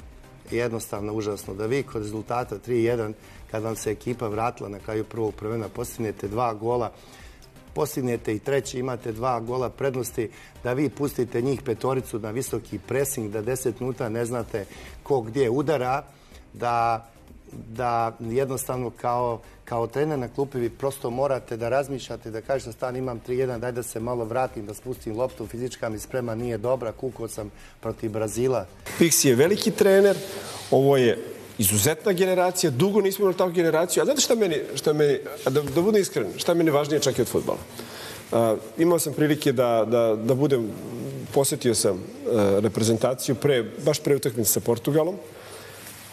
Jednostavno 0.51 1.13
užasno. 1.13 1.55
Da 1.55 1.67
vi 1.67 1.83
kod 1.83 2.03
rezultata 2.03 2.59
3-1, 2.67 3.13
kad 3.51 3.63
vam 3.63 3.77
se 3.77 3.91
ekipa 3.91 4.29
vratila 4.29 4.69
na 4.69 4.79
kraju 4.79 5.05
prvog 5.05 5.35
prvena, 5.35 5.69
postignete 5.69 6.29
dva 6.29 6.55
gola, 6.55 6.93
postignete 7.75 8.35
i 8.35 8.39
treći, 8.39 8.79
imate 8.79 9.13
dva 9.13 9.41
gola 9.41 9.71
prednosti, 9.71 10.31
da 10.65 10.73
vi 10.73 10.89
pustite 10.91 11.43
njih 11.43 11.63
petoricu 11.63 12.19
na 12.19 12.31
visoki 12.31 12.79
presing, 12.79 13.33
da 13.33 13.43
10 13.43 13.73
minuta 13.81 14.09
ne 14.09 14.25
znate 14.25 14.67
ko 15.03 15.21
gdje 15.21 15.51
udara, 15.51 16.05
da 16.53 17.07
da 17.53 18.17
jednostavno 18.21 18.91
kao, 18.91 19.41
kao 19.65 19.87
trener 19.87 20.19
na 20.19 20.29
klupi 20.29 20.59
vi 20.59 20.71
prosto 20.71 21.11
morate 21.11 21.57
da 21.57 21.69
razmišljate, 21.69 22.31
da 22.31 22.41
kažete 22.41 22.73
stan 22.73 22.97
imam 22.97 23.21
3-1, 23.29 23.59
daj 23.59 23.73
da 23.73 23.83
se 23.83 24.01
malo 24.01 24.25
vratim, 24.25 24.67
da 24.67 24.75
spustim 24.75 25.17
loptu, 25.17 25.47
fizička 25.47 25.89
mi 25.89 25.99
sprema 25.99 26.35
nije 26.35 26.59
dobra, 26.59 26.93
kuko 26.93 27.29
sam 27.29 27.51
protiv 27.81 28.11
Brazila. 28.11 28.67
Pixi 28.99 29.29
je 29.29 29.35
veliki 29.35 29.71
trener, 29.71 30.17
ovo 30.71 30.97
je 30.97 31.19
izuzetna 31.59 32.13
generacija, 32.13 32.71
dugo 32.71 33.01
nismo 33.01 33.23
imali 33.23 33.37
takvu 33.37 33.53
generaciju, 33.53 34.03
a 34.03 34.05
znate 34.05 34.21
šta 34.21 34.35
meni, 34.35 34.57
šta 34.75 34.93
meni 34.93 35.19
da, 35.45 35.61
da 35.61 35.83
budem 35.83 36.03
iskren, 36.03 36.27
šta 36.37 36.55
meni 36.55 36.71
važnije 36.71 37.01
čak 37.01 37.19
i 37.19 37.23
od 37.23 37.29
futbala? 37.29 37.59
Uh, 38.33 38.59
imao 38.79 38.99
sam 38.99 39.13
prilike 39.13 39.53
da, 39.53 39.85
da, 39.89 40.17
da 40.17 40.35
budem, 40.35 40.71
posetio 41.35 41.75
sam 41.75 41.97
uh, 41.97 42.59
reprezentaciju 42.59 43.35
pre, 43.35 43.65
baš 43.85 44.01
pre 44.01 44.17
utakmice 44.17 44.53
sa 44.53 44.61
Portugalom. 44.61 45.17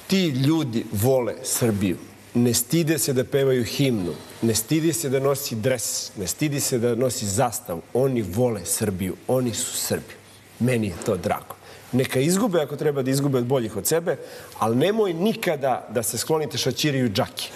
Ti 0.08 0.28
ljudi 0.28 0.86
vole 0.92 1.36
Srbiju. 1.44 1.98
Ne 2.34 2.54
stide 2.54 2.98
se 3.00 3.14
da 3.14 3.24
pevaju 3.24 3.64
himnu, 3.64 4.14
ne 4.42 4.56
stidi 4.56 4.94
se 4.94 5.10
da 5.10 5.20
nosi 5.20 5.56
dres, 5.56 6.12
ne 6.18 6.28
stidi 6.28 6.60
se 6.60 6.80
da 6.80 6.96
nosi 6.96 7.26
zastavu. 7.26 7.82
Oni 7.94 8.22
vole 8.22 8.66
Srbiju, 8.66 9.16
oni 9.28 9.54
su 9.54 9.78
Srbi. 9.78 10.14
Meni 10.60 10.88
je 10.88 10.94
to 11.06 11.18
drago. 11.18 11.56
Neka 11.92 12.20
izgube 12.20 12.62
ako 12.62 12.76
treba 12.76 13.02
da 13.02 13.12
izgube 13.12 13.38
od 13.38 13.46
boljih 13.46 13.78
od 13.78 13.88
sebe, 13.88 14.18
ali 14.60 14.76
nemoj 14.76 15.14
nikada 15.14 15.88
da 15.90 16.04
se 16.04 16.18
sklonite 16.18 16.58
šaćiriju 16.58 17.10
džaki. 17.10 17.50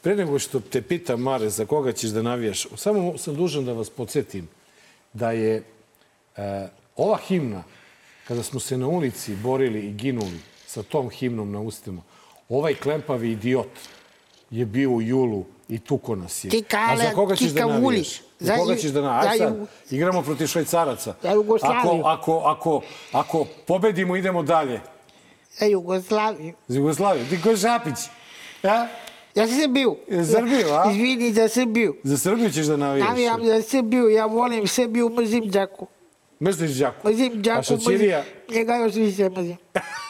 Pre 0.00 0.16
nego 0.16 0.38
što 0.38 0.60
te 0.60 0.82
pitam, 0.82 1.20
Mare, 1.20 1.50
za 1.50 1.66
koga 1.66 1.92
ćeš 1.92 2.10
da 2.10 2.22
navijaš, 2.22 2.66
samo 2.76 3.18
sam 3.18 3.34
dužan 3.34 3.64
da 3.64 3.72
vas 3.72 3.90
podsjetim 3.90 4.48
da 5.12 5.30
je 5.30 5.62
e, 6.36 6.68
ova 6.96 7.16
himna, 7.16 7.62
kada 8.28 8.42
smo 8.42 8.60
se 8.60 8.76
na 8.76 8.86
ulici 8.86 9.36
borili 9.36 9.80
i 9.80 9.92
ginuli 9.92 10.40
sa 10.68 10.82
tom 10.82 11.10
himnom 11.10 11.52
na 11.52 11.60
ustima, 11.60 12.02
ovaj 12.48 12.74
klempavi 12.74 13.32
idiot 13.32 13.68
je 14.50 14.66
bio 14.66 14.90
u 14.90 15.02
julu 15.02 15.44
i 15.68 15.78
tuko 15.78 16.16
nas 16.16 16.44
je. 16.44 16.50
Ti 16.50 16.62
kale, 16.62 16.92
A 16.92 16.96
za 16.96 17.14
koga 17.14 17.36
ćeš 17.36 17.50
da 17.50 17.60
kika 17.62 17.72
navijaš? 17.72 18.20
Za 18.38 18.56
koga 18.56 18.76
ćeš 18.76 18.90
da 18.90 19.00
navijaš? 19.00 19.38
Sad, 19.38 19.66
igramo 19.90 20.22
protiv 20.22 20.46
švajcaraca. 20.46 21.14
Za 21.22 21.30
Jugoslaviju. 21.30 22.02
Ako, 22.04 22.08
ako, 22.08 22.42
ako, 22.44 22.82
ako 23.12 23.46
pobedimo, 23.66 24.16
idemo 24.16 24.42
dalje. 24.42 24.80
Za 25.58 25.66
Jugoslaviju. 25.66 26.54
Za 26.68 26.78
Jugoslaviju. 26.78 27.26
Ti 27.30 27.42
ko 27.42 27.56
Šapić? 27.56 27.98
Ja? 28.62 28.88
Za 29.34 29.46
Srbiju. 29.46 29.96
Za 30.08 30.38
Srbiju, 30.38 30.66
a? 30.68 30.90
Izvini, 30.90 31.32
za 31.32 31.48
Srbiju. 31.48 31.96
Za 32.02 32.18
Srbiju 32.18 32.50
ćeš 32.50 32.66
da 32.66 32.76
navijaš? 32.76 33.08
Navijam 33.08 33.44
za 33.44 33.62
Srbiju, 33.62 34.08
ja 34.08 34.26
volim 34.26 34.66
Srbiju, 34.66 35.08
mrzim 35.08 35.48
Đaku. 35.50 35.86
Mrzliš 36.42 36.70
Đaku? 36.70 37.08
Mrzim 37.08 37.32
A 37.32 37.36
Đaku, 37.36 37.60
mrzim. 37.60 37.78
Šačirija? 37.78 38.24
Njega 38.50 38.76
još 38.76 38.94
više 38.94 39.30
mrzim. 39.30 39.56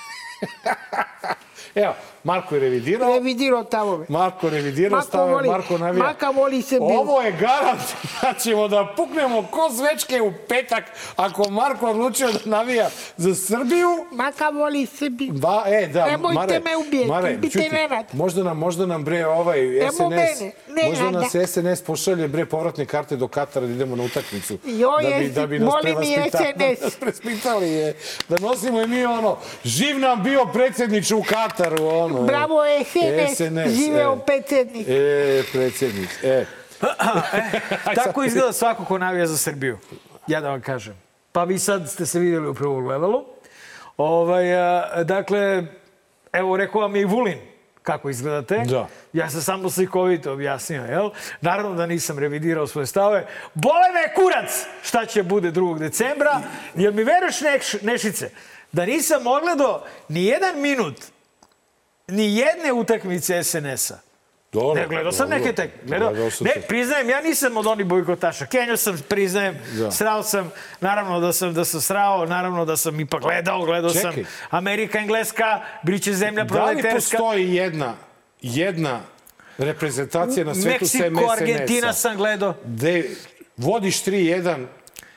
Evo, 1.74 1.94
Marko 2.28 2.54
je 2.54 2.60
revidirao. 2.60 3.12
Revidirao 3.14 3.64
tavove. 3.64 4.06
Marko 4.08 4.50
revidirao 4.50 5.02
stave, 5.02 5.48
Marko 5.48 5.78
navija. 5.78 6.04
Marka 6.04 6.30
voli 6.30 6.62
Srbiju. 6.62 6.98
Ovo 7.00 7.22
je 7.22 7.32
garant 7.32 7.80
da 8.22 8.34
ćemo 8.40 8.68
da 8.68 8.92
puknemo 8.96 9.42
ko 9.50 9.70
svečke 9.70 10.22
u 10.22 10.32
petak 10.48 10.84
ako 11.16 11.50
Marko 11.50 11.90
odlučio 11.90 12.32
da 12.32 12.38
navija 12.44 12.90
za 13.16 13.34
Srbiju. 13.34 13.88
Maka 14.12 14.48
voli 14.48 14.86
Srbiju. 14.86 15.32
Ba, 15.32 15.64
e, 15.66 15.86
da, 15.86 16.06
Nemojte 16.06 16.34
Mare, 16.34 16.60
me 16.60 16.76
ubijeti, 16.76 17.08
Mare, 17.08 17.38
čuti, 17.42 17.68
Nenad. 17.72 18.06
možda 18.12 18.42
nam, 18.42 18.58
možda 18.58 18.86
nam 18.86 19.04
bre 19.04 19.26
ovaj 19.26 19.58
SNS, 19.90 20.00
mene, 20.00 20.52
ne, 20.68 20.88
možda 20.88 21.04
Nenada. 21.04 21.20
nas 21.20 21.50
SNS 21.50 21.82
pošalje 21.82 22.28
bre 22.28 22.46
povratne 22.46 22.86
karte 22.86 23.16
do 23.16 23.28
Katara 23.28 23.66
da 23.66 23.72
idemo 23.72 23.96
na 23.96 24.04
utakmicu. 24.04 24.58
Joj, 24.64 25.02
da 25.02 25.18
bi, 25.18 25.28
da 25.28 25.46
bi 25.46 25.58
nas 25.58 25.68
molim 25.72 26.02
i 26.02 26.14
prevaspitali, 26.14 26.54
da 26.56 26.74
SNS. 26.74 26.82
nas 26.84 26.96
prevaspitali 26.96 27.70
je. 27.70 27.96
Da 28.28 28.38
nosimo 28.38 28.82
i 28.82 28.86
mi 28.86 29.04
ono, 29.04 29.36
živ 29.64 29.98
nam 29.98 30.22
bio 30.22 30.46
predsjednič 30.52 31.10
u 31.10 31.22
Kataru, 31.28 31.86
ono. 31.86 32.17
Bravo 32.26 32.60
SNS, 32.84 33.38
živeo 33.74 34.14
e. 34.14 34.26
predsjednik. 34.26 34.88
E, 34.88 35.42
predsjednik, 35.52 36.08
e. 36.22 36.44
Tako 37.94 38.24
izgleda 38.24 38.52
svako 38.52 38.84
ko 38.84 38.98
navija 38.98 39.26
za 39.26 39.36
Srbiju. 39.36 39.78
Ja 40.26 40.40
da 40.40 40.50
vam 40.50 40.60
kažem. 40.60 40.94
Pa 41.32 41.44
vi 41.44 41.58
sad 41.58 41.90
ste 41.90 42.06
se 42.06 42.18
vidjeli 42.18 42.48
u 42.48 42.54
prvom 42.54 42.84
gledalu. 42.84 43.24
Ovaj, 43.96 44.56
a, 44.56 45.04
dakle, 45.04 45.64
evo 46.32 46.56
rekao 46.56 46.80
vam 46.80 46.96
je 46.96 47.02
i 47.02 47.04
Vulin 47.04 47.38
kako 47.82 48.10
izgledate. 48.10 48.62
Da. 48.66 48.88
Ja 49.12 49.30
sam 49.30 49.40
samo 49.40 49.70
slikovito 49.70 50.32
objasnio, 50.32 50.84
jel? 50.84 51.10
Naravno 51.40 51.74
da 51.74 51.86
nisam 51.86 52.18
revidirao 52.18 52.66
svoje 52.66 52.86
stave. 52.86 53.26
Bole 53.54 53.88
me 53.94 54.14
kurac 54.14 54.66
šta 54.82 55.06
će 55.06 55.22
bude 55.22 55.52
2. 55.52 55.78
decembra. 55.78 56.40
Jel 56.74 56.92
mi 56.92 57.04
veruješ 57.04 57.40
Neš, 57.40 57.82
Nešice 57.82 58.30
da 58.72 58.86
nisam 58.86 59.26
ogledao 59.26 59.84
ni 60.08 60.24
jedan 60.24 60.60
minut 60.60 60.96
ni 62.08 62.36
jedne 62.36 62.72
utakmice 62.72 63.42
SNS-a. 63.44 63.98
Dobro, 64.52 64.74
Ne, 64.74 64.88
gledao 64.88 65.12
sam 65.12 65.26
dobro. 65.26 65.38
neke 65.38 65.52
tek. 65.54 65.70
Gledao. 65.82 66.08
Gledao 66.10 66.30
sam 66.30 66.44
Ne, 66.44 66.52
te. 66.52 66.60
priznajem, 66.60 67.08
ja 67.08 67.20
nisam 67.20 67.56
od 67.56 67.66
onih 67.66 67.86
bojkotaša. 67.86 68.46
Kenjo 68.46 68.76
sam, 68.76 68.98
priznajem, 69.08 69.56
Da. 69.72 69.90
srao 69.90 70.22
sam, 70.22 70.50
naravno 70.80 71.20
da 71.20 71.32
sam, 71.32 71.54
da 71.54 71.64
sam 71.64 71.80
srao, 71.80 72.26
naravno 72.26 72.64
da 72.64 72.76
sam 72.76 73.00
ipak 73.00 73.22
gledao, 73.22 73.60
gledao 73.60 73.90
sam 73.90 74.02
Čekaj. 74.04 74.24
Amerika, 74.50 74.98
Engleska, 74.98 75.44
Briće 75.82 76.12
zemlja 76.14 76.44
Da 76.44 76.64
li 76.64 76.74
proleterska. 76.74 77.16
postoji 77.16 77.54
jedna, 77.54 77.94
jedna 78.42 79.00
reprezentacija 79.58 80.44
na 80.44 80.54
svetu 80.54 80.86
sem 80.86 81.12
Meksiko, 81.12 81.30
Argentina 81.32 81.66
SNS-a? 81.88 82.00
sam 82.00 82.16
gledao. 82.16 82.54
Gde 82.64 83.04
vodiš 83.56 84.02
3-1 84.02 84.66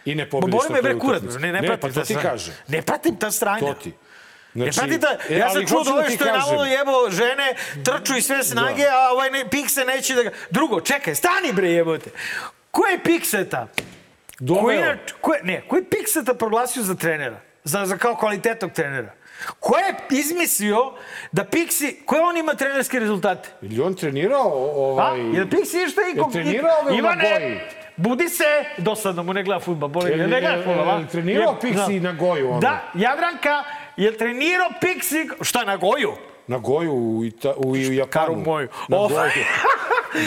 i 0.05 0.15
ne 0.15 0.29
pobediš 0.29 0.59
na 0.83 0.99
kurac, 0.99 1.17
utakmici. 1.17 1.39
ne, 1.39 1.51
ne, 1.51 1.61
ne, 1.61 1.67
pratim 1.67 1.81
pa 1.81 1.87
ta 1.89 1.99
to 2.01 2.05
ti 2.05 2.15
kaže. 2.15 2.51
Ne 2.67 2.81
pratim 2.81 3.15
ta 3.15 3.31
stranja. 3.31 3.59
To 3.59 3.73
ti. 3.73 3.93
Znači, 4.53 4.99
ta, 4.99 5.07
e, 5.29 5.37
ja 5.37 5.45
ali 5.45 5.53
sam 5.53 5.67
čuo 5.67 5.83
da 5.85 6.03
ti 6.03 6.15
što 6.15 6.25
je 6.25 6.31
navodno 6.33 6.65
jebo 6.65 6.91
žene, 7.09 7.53
trču 7.83 8.15
i 8.15 8.21
sve 8.21 8.43
snage, 8.43 8.83
Da. 8.83 8.89
a 8.91 9.11
ovaj 9.11 9.29
ne, 9.29 9.49
Pikse 9.49 9.85
neće 9.85 10.15
da 10.15 10.23
ga... 10.23 10.29
Drugo, 10.49 10.81
čekaj, 10.81 11.15
stani 11.15 11.53
bre 11.53 11.69
jebote. 11.69 12.09
Ko 12.71 12.85
je 12.85 12.99
Pikseta? 12.99 13.67
Ko 13.67 13.83
Doveo. 14.39 14.69
je, 14.71 14.79
inač- 14.79 15.11
ko 15.21 15.33
je, 15.33 15.39
ne, 15.43 15.61
ko 15.61 15.75
je 15.75 15.83
Pikseta 15.85 16.33
proglasio 16.33 16.83
za 16.83 16.95
trenera? 16.95 17.39
Za, 17.63 17.85
za 17.85 17.97
kao 17.97 18.15
kvalitetnog 18.15 18.71
trenera? 18.71 19.11
Ko 19.59 19.77
je 19.77 19.95
izmislio 20.11 20.93
da 21.31 21.45
Pixi... 21.45 21.95
Koje 22.05 22.21
on 22.21 22.37
ima 22.37 22.53
trenerske 22.53 22.99
rezultate? 22.99 23.49
Ili 23.61 23.81
on 23.81 23.93
trenirao 23.95 24.41
o- 24.45 24.99
A? 24.99 25.03
ovaj... 25.03 25.19
Jel 25.19 25.45
Pixi 25.45 25.85
išta 25.85 26.01
i... 26.03 26.17
Je 26.17 26.23
trenirao 26.33 26.77
Nagoji? 26.77 26.97
Ivane, 26.97 27.59
budi 27.97 28.29
se, 28.29 28.43
dosadno 28.77 29.23
mu 29.23 29.33
ne 29.33 29.43
gleda 29.43 29.59
futbol, 29.59 29.89
boli, 29.89 30.09
ne 30.11 30.27
gleda 30.29 30.55
futbol, 30.55 30.89
a? 30.89 31.03
trenirao 31.11 31.57
Pixi 31.61 31.99
da. 31.99 32.03
na 32.03 32.17
Goju, 32.17 32.49
ono? 32.49 32.59
Da, 32.59 32.83
Jadranka, 32.93 33.63
je 33.97 34.17
trenirao 34.17 34.69
Pixi... 34.81 35.29
Šta, 35.41 35.63
na 35.63 35.77
Goju? 35.77 36.13
Na 36.47 36.57
Goju 36.57 36.93
u, 36.93 37.25
Ita, 37.25 37.53
u, 37.57 37.69
u 37.69 37.75
Japanu. 37.75 38.11
Karu 38.11 38.35
moju. 38.35 38.67
Na 38.87 38.97
O, 38.97 39.07
Goju. 39.07 39.29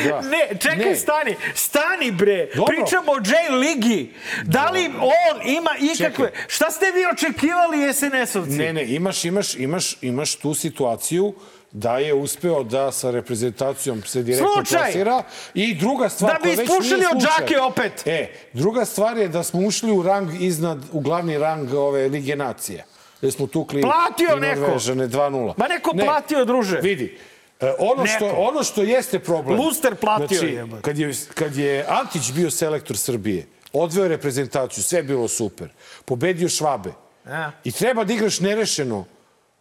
Da. 0.05 0.21
Ne, 0.21 0.59
čekaj, 0.61 0.77
Ne. 0.79 0.97
stani. 0.97 1.37
Stani, 1.55 2.11
bre. 2.11 2.49
Dobro. 2.55 2.65
Pričamo 2.67 3.13
o 3.13 3.17
J 3.17 3.57
Ligi. 3.57 4.13
Da 4.45 4.71
li 4.71 4.87
on 4.97 5.49
ima 5.49 5.71
ikakve... 5.83 6.27
Čekaj. 6.27 6.45
Šta 6.49 6.71
ste 6.71 6.87
vi 6.87 7.07
očekivali 7.07 7.79
SNS-ovci? 7.79 8.49
Ne, 8.49 8.73
ne, 8.73 8.85
imaš, 8.87 9.25
imaš, 9.25 9.55
imaš, 9.55 9.97
imaš 10.03 10.35
tu 10.35 10.55
situaciju 10.55 11.35
da 11.71 11.99
je 11.99 12.15
uspeo 12.15 12.63
da 12.63 12.93
sa 12.93 13.11
reprezentacijom 13.11 14.03
se 14.03 14.23
direktno 14.23 14.49
Slučaj. 14.55 14.79
plasira. 14.79 15.23
I 15.55 15.75
druga 15.75 16.09
stvar 16.09 16.33
Da 16.33 16.39
bi 16.41 16.53
ispušili 16.53 17.05
od 17.15 17.23
džake 17.23 17.61
opet. 17.61 18.03
E, 18.07 18.27
druga 18.53 18.85
stvar 18.85 19.19
je 19.19 19.29
da 19.29 19.43
smo 19.43 19.61
ušli 19.61 19.93
u 19.93 20.03
rang 20.03 20.29
iznad, 20.41 20.79
u 20.93 21.01
glavni 21.01 21.39
rang 21.39 21.75
ove 21.75 22.09
Lige 22.09 22.37
nacije. 22.37 22.85
Gde 23.25 23.31
smo 23.31 23.47
tukli 23.47 23.83
Platio 23.83 24.37
neko. 24.37 24.61
Norvežane 24.61 25.09
2-0. 25.09 25.53
Ma 25.57 25.69
neko 25.69 25.91
platio, 26.05 26.45
druže. 26.45 26.81
Vidi, 26.81 27.19
e, 27.61 27.73
ono 27.79 28.07
što, 28.07 28.27
Neko. 28.27 28.41
ono 28.41 28.63
što 28.63 28.83
jeste 28.83 29.19
problem... 29.19 29.61
Luster 29.61 29.95
platio, 29.95 30.39
znači, 30.39 30.55
jebote. 30.55 30.83
kad 30.83 30.99
je, 30.99 31.13
kad 31.35 31.57
je 31.57 31.87
Antić 31.89 32.33
bio 32.33 32.51
selektor 32.51 32.97
Srbije, 32.97 33.47
odveo 33.73 34.09
reprezentaciju, 34.09 34.85
sve 34.85 34.99
je 34.99 35.03
bilo 35.03 35.29
super. 35.29 35.69
Pobedio 36.05 36.49
Švabe. 36.49 36.93
Ja. 37.27 37.53
I 37.65 37.73
treba 37.73 38.05
da 38.05 38.13
igraš 38.13 38.41
nerešeno 38.41 39.05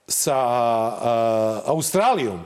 sa 0.08 0.36
a, 0.36 1.62
Australijom. 1.66 2.46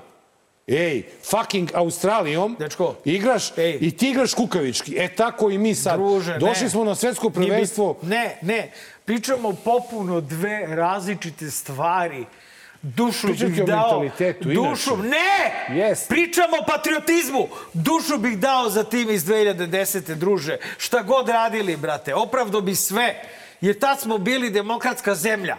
Ej, 0.67 1.03
fucking 1.23 1.71
Australijom. 1.73 2.55
Dečko. 2.59 2.95
Igraš 3.05 3.57
Ej. 3.57 3.77
i 3.81 3.97
ti 3.97 4.09
igraš 4.09 4.33
kukavički. 4.33 4.95
E 4.97 5.15
tako 5.15 5.49
i 5.49 5.57
mi 5.57 5.75
sad. 5.75 5.99
Druže, 5.99 6.37
Došli 6.37 6.63
ne. 6.63 6.69
smo 6.69 6.83
na 6.83 6.95
svetsko 6.95 7.29
prvenstvo. 7.29 7.97
Ne, 8.01 8.37
ne. 8.41 8.71
Pričamo 9.07 9.53
popuno 9.53 10.21
dve 10.21 10.75
različite 10.75 11.51
stvari. 11.51 12.25
Dušu 12.81 13.27
bih 13.27 13.65
dao... 13.65 14.05
Dušu, 14.41 14.93
inače. 14.93 15.09
ne! 15.09 15.75
Jeste. 15.79 16.09
Pričamo 16.09 16.57
o 16.61 16.65
patriotizmu. 16.65 17.47
Dušu 17.73 18.17
bih 18.17 18.37
dao 18.39 18.69
za 18.69 18.83
tim 18.83 19.09
iz 19.09 19.25
2010. 19.25 20.15
druže. 20.15 20.57
Šta 20.77 21.01
god 21.01 21.29
radili, 21.29 21.77
brate. 21.77 22.15
Opravdo 22.15 22.61
bi 22.61 22.75
sve. 22.75 23.21
Jer 23.61 23.79
tad 23.79 23.99
smo 23.99 24.17
bili 24.17 24.49
demokratska 24.49 25.15
zemlja. 25.15 25.57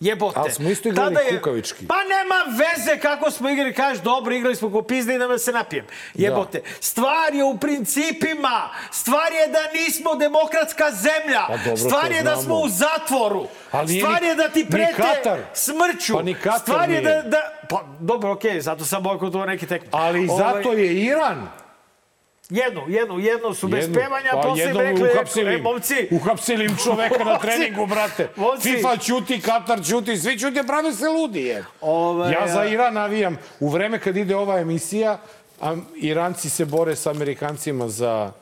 Jebote. 0.00 0.38
Ali 0.38 0.52
smo 0.52 0.70
isto 0.70 0.88
igrali 0.88 1.14
Tada 1.14 1.28
kukavički. 1.30 1.86
Pa 1.86 1.94
nema 1.96 2.58
veze 2.58 2.98
kako 2.98 3.30
smo 3.30 3.48
igrali. 3.50 3.74
Kažeš, 3.74 4.02
dobro, 4.02 4.34
igrali 4.34 4.56
smo 4.56 4.70
ko 4.70 4.82
pizde 4.82 5.14
i 5.14 5.18
da 5.18 5.38
se 5.38 5.52
napijem. 5.52 5.86
Jebote. 6.14 6.62
Stvar 6.80 7.34
je 7.34 7.44
u 7.44 7.58
principima. 7.58 8.68
Stvar 8.90 9.32
je 9.32 9.46
da 9.46 9.58
nismo 9.74 10.14
demokratska 10.14 10.84
zemlja. 10.92 11.40
Pa 11.48 11.56
dobro, 11.56 11.76
Stvar 11.78 12.12
je 12.12 12.22
da 12.22 12.30
znamo. 12.30 12.42
smo 12.42 12.54
u 12.56 12.68
zatvoru. 12.68 13.46
Ali 13.70 13.98
Stvar 13.98 14.22
ni- 14.22 14.28
je 14.28 14.34
da 14.34 14.48
ti 14.48 14.66
prete 14.70 14.92
Katar. 14.94 15.38
smrću. 15.54 16.14
Pa 16.14 16.22
ni 16.22 16.34
Katar 16.34 16.58
Stvar 16.60 16.90
je 16.90 17.00
nije. 17.00 17.14
da, 17.14 17.22
da... 17.22 17.52
Pa, 17.68 17.84
dobro, 18.00 18.32
okej, 18.32 18.60
zato 18.60 18.84
sam 18.84 19.02
bojkotovao 19.02 19.46
neki 19.46 19.66
tekme. 19.66 19.88
Ali 19.92 20.28
zato 20.28 20.72
je 20.72 20.94
Iran 20.94 21.48
Jednu, 22.50 22.82
jednu, 22.88 23.18
jednu 23.18 23.54
su 23.54 23.68
bez 23.68 23.84
Jednu. 23.84 23.94
pevanja, 23.94 24.30
Pa 24.32 24.40
posle 24.40 24.64
im 24.64 24.76
rekli, 24.76 25.02
uhapsili 25.04 25.54
e, 25.54 25.58
momci, 25.58 26.08
Uhapsili 26.10 26.64
im 26.64 26.76
čoveka 26.76 27.24
na 27.24 27.38
treningu, 27.38 27.86
brate. 27.86 28.28
Momci. 28.36 28.70
FIFA 28.70 28.96
ćuti, 28.96 29.40
Katar 29.40 29.84
ćuti, 29.84 30.16
svi 30.16 30.38
ćute, 30.38 30.62
prave 30.62 30.92
se 30.92 31.08
ludi, 31.08 31.42
je. 31.42 31.64
Ovaj, 31.80 32.32
ja 32.32 32.48
za 32.48 32.60
a- 32.60 32.66
Iran 32.66 32.94
navijam. 32.94 33.38
U 33.60 33.68
vreme 33.68 33.98
kad 33.98 34.16
ide 34.16 34.36
ova 34.36 34.60
emisija, 34.60 35.18
Iranci 35.96 36.50
se 36.50 36.64
bore 36.64 36.96
sa 36.96 37.10
Amerikancima 37.10 37.88
za, 37.88 38.32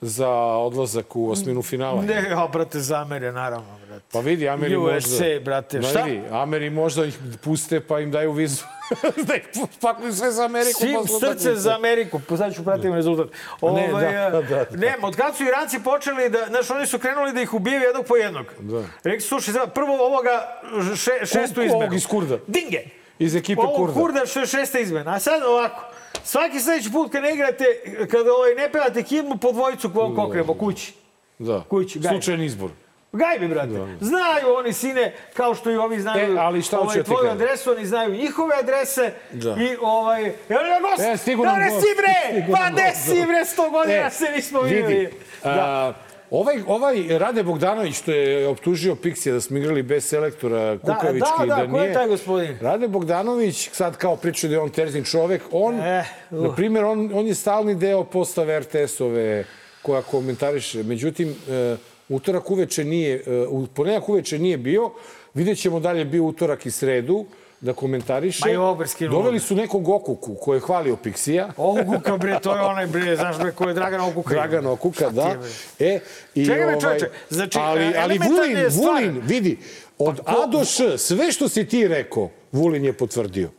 za 0.00 0.30
odlazak 0.56 1.16
u 1.16 1.30
osminu 1.30 1.62
finala. 1.62 2.02
Ne, 2.02 2.14
ja, 2.30 2.48
brate, 2.52 2.80
zamere, 2.80 3.32
naravno, 3.32 3.78
brate. 3.86 4.04
Pa 4.12 4.20
vidi, 4.20 4.48
Ameri 4.48 4.76
USA, 4.76 5.24
možda... 5.24 5.40
brate, 5.44 5.80
Ma 5.80 5.88
šta? 5.88 6.02
Vidi, 6.02 6.22
Ameri 6.30 6.70
možda 6.70 7.04
ih 7.04 7.18
puste 7.44 7.80
pa 7.80 8.00
im 8.00 8.10
daju 8.10 8.32
vizu. 8.32 8.64
da 9.26 9.34
ih 9.34 9.42
spakuju 9.72 10.12
sve 10.12 10.32
za 10.32 10.44
Ameriku. 10.44 10.80
Svim 10.80 10.94
posle 10.94 11.20
srce 11.20 11.54
za 11.54 11.74
Ameriku. 11.74 12.20
Pa 12.28 12.36
Sad 12.36 12.54
ću 12.54 12.64
pratim 12.64 12.94
rezultat. 12.94 13.26
Ne, 13.62 13.68
Ovaj, 13.90 14.12
da, 14.12 14.30
da, 14.30 14.40
da. 14.40 14.76
Nema, 14.76 15.06
od 15.06 15.16
kad 15.16 15.36
su 15.36 15.44
Iranci 15.44 15.78
počeli 15.84 16.30
da, 16.30 16.46
znaš, 16.48 16.70
oni 16.70 16.86
su 16.86 16.98
krenuli 16.98 17.32
da 17.32 17.40
ih 17.40 17.54
ubijaju 17.54 17.82
jednog 17.82 18.06
po 18.06 18.16
jednog. 18.16 18.46
Da. 18.60 18.82
Rekli 19.04 19.20
su, 19.20 19.28
slušaj, 19.28 19.52
prvo 19.74 20.06
ovoga 20.06 20.60
še, 20.96 21.26
šestu 21.26 21.60
Ovog 21.60 21.66
izmenu. 21.66 21.94
iz 21.94 22.06
Kurda. 22.06 22.38
Dinge! 22.46 22.78
Iz 23.18 23.36
ekipe 23.36 23.60
Ovo 23.60 23.76
Kurda. 23.76 24.00
Kurda 24.00 24.26
što 24.26 24.40
je 24.40 24.46
šesta 24.46 24.78
izmena. 24.78 25.14
A 25.14 25.20
sad 25.20 25.42
ovako, 25.42 25.82
svaki 26.24 26.60
sledeći 26.60 26.92
put 26.92 27.12
kad 27.12 27.22
ne 27.22 27.34
igrate, 27.34 27.64
kada 28.10 28.32
ovaj, 28.32 28.54
ne 28.54 28.72
pevate 28.72 29.02
himnu, 29.02 29.36
po 29.36 29.52
dvojicu 29.52 29.90
ko 29.90 30.14
kokremo 30.16 30.54
kući. 30.54 30.92
Da. 31.38 31.64
Kući, 31.68 31.98
gaj. 31.98 32.12
Slučajen 32.12 32.42
izbor. 32.42 32.70
Gajbi, 33.12 33.48
brate. 33.48 33.96
Znaju 34.00 34.54
oni, 34.58 34.72
sine, 34.72 35.14
kao 35.34 35.54
što 35.54 35.70
i 35.70 35.76
ovi 35.76 36.00
znaju 36.00 36.34
E, 36.34 36.38
ali 36.38 36.62
šta 36.62 36.80
ovaj, 36.80 36.96
da 36.96 37.02
tvoju 37.02 37.30
adresu, 37.30 37.70
oni 37.70 37.86
znaju 37.86 38.10
njihove 38.10 38.56
adrese 38.60 39.12
Da. 39.32 39.50
i 39.50 39.76
ovaj... 39.80 40.24
Evo 40.24 40.60
je 40.60 40.80
gost! 40.80 41.08
E, 41.08 41.16
stigu 41.16 41.44
da, 41.44 41.52
nam 41.52 41.68
gost, 41.68 41.80
si 41.80 41.94
bre! 41.96 42.42
Pa 42.56 42.70
gost, 42.70 43.04
si 43.04 43.20
da. 43.20 43.26
bre, 43.26 43.44
sto 43.44 43.70
godina 43.70 44.10
se 44.10 44.24
nismo 44.36 44.60
vidi, 44.60 45.10
a, 45.44 45.92
ovaj, 46.30 46.62
ovaj 46.66 47.18
Rade 47.18 47.42
Bogdanović 47.42 47.94
što 47.96 48.12
je 48.12 48.48
optužio 48.48 48.94
Pixija 48.94 49.32
da 49.32 49.40
smo 49.40 49.58
igrali 49.58 49.82
bez 49.82 50.04
selektora 50.04 50.78
Kukavički. 50.78 51.30
da, 51.40 51.46
da, 51.46 51.70
ko 51.70 51.76
je 51.76 51.82
nije- 51.82 51.92
taj 51.92 52.08
gospodin? 52.08 52.56
Rade 52.60 52.88
Bogdanović, 52.88 53.70
sad 53.72 53.96
kao 53.96 54.16
priča 54.16 54.48
da 54.48 54.54
je 54.54 54.60
on 54.60 54.70
terzin 54.70 55.04
čovek, 55.04 55.42
on, 55.52 55.74
Eh, 55.76 56.04
uh. 56.30 56.38
na 56.38 56.54
primjer, 56.54 56.84
on, 56.84 57.10
on 57.14 57.26
je 57.26 57.34
stalni 57.34 57.74
deo 57.74 58.04
postave 58.04 58.60
RTS-ove 58.60 59.44
koja 59.82 60.02
komentariše. 60.02 60.82
Međutim, 60.82 61.34
e, 61.50 61.76
utorak 62.08 62.50
uveče 62.50 62.84
nije, 62.84 63.14
e, 63.16 63.46
u 63.48 63.66
uveče 64.06 64.38
nije 64.38 64.56
bio, 64.58 64.90
vidjet 65.34 65.58
ćemo 65.58 65.80
da 65.80 65.92
li 65.92 65.98
je 65.98 66.04
bio 66.04 66.24
utorak 66.24 66.66
i 66.66 66.70
sredu 66.70 67.24
da 67.60 67.72
komentariše. 67.72 68.44
Ma 68.44 68.84
i 68.84 68.88
skinuo. 68.88 69.18
Doveli 69.18 69.40
su 69.40 69.54
nekog 69.54 69.88
okuku 69.88 70.34
koji 70.34 70.56
je 70.56 70.60
hvalio 70.60 70.96
Pixija. 71.04 71.48
Okuka, 71.56 72.16
bre, 72.16 72.38
to 72.42 72.56
je 72.56 72.62
onaj, 72.62 72.86
bre, 72.86 73.16
znaš, 73.16 73.38
bre, 73.38 73.52
ko 73.52 73.68
je 73.68 73.74
Dragan 73.74 74.00
Okuka. 74.00 74.34
Dragan 74.34 74.66
Okuka, 74.66 75.10
da. 75.10 75.36
E, 75.78 76.00
i 76.34 76.46
Čekaj 76.46 76.60
me, 76.60 76.66
ovaj, 76.66 76.80
čoveče, 76.80 77.10
znači, 77.30 77.58
ali, 77.60 77.84
ali 77.84 77.94
elementarna 77.94 78.36
Vulin, 78.36 78.68
Vulin, 78.70 79.22
vidi, 79.24 79.58
od 79.98 80.20
A 80.24 80.46
do 80.46 80.64
Š, 80.64 80.98
sve 80.98 81.32
što 81.32 81.48
si 81.48 81.64
ti 81.68 81.88
rekao, 81.88 82.30
Vulin 82.52 82.84
je 82.84 82.92
potvrdio 82.92 83.50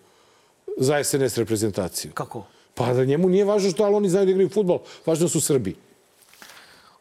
za 0.77 1.03
SNS 1.03 1.37
reprezentaciju. 1.37 2.11
Kako? 2.11 2.43
Pa 2.73 2.93
da 2.93 3.05
njemu 3.05 3.29
nije 3.29 3.45
važno 3.45 3.71
što, 3.71 3.83
ali 3.83 3.95
oni 3.95 4.09
znaju 4.09 4.25
da 4.25 4.31
igraju 4.31 4.49
futbol, 4.49 4.79
važno 5.05 5.27
su 5.27 5.41
Srbi. 5.41 5.75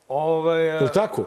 Ovaj, 0.08 0.66
Je 0.66 0.80
li 0.80 0.92
tako? 0.94 1.24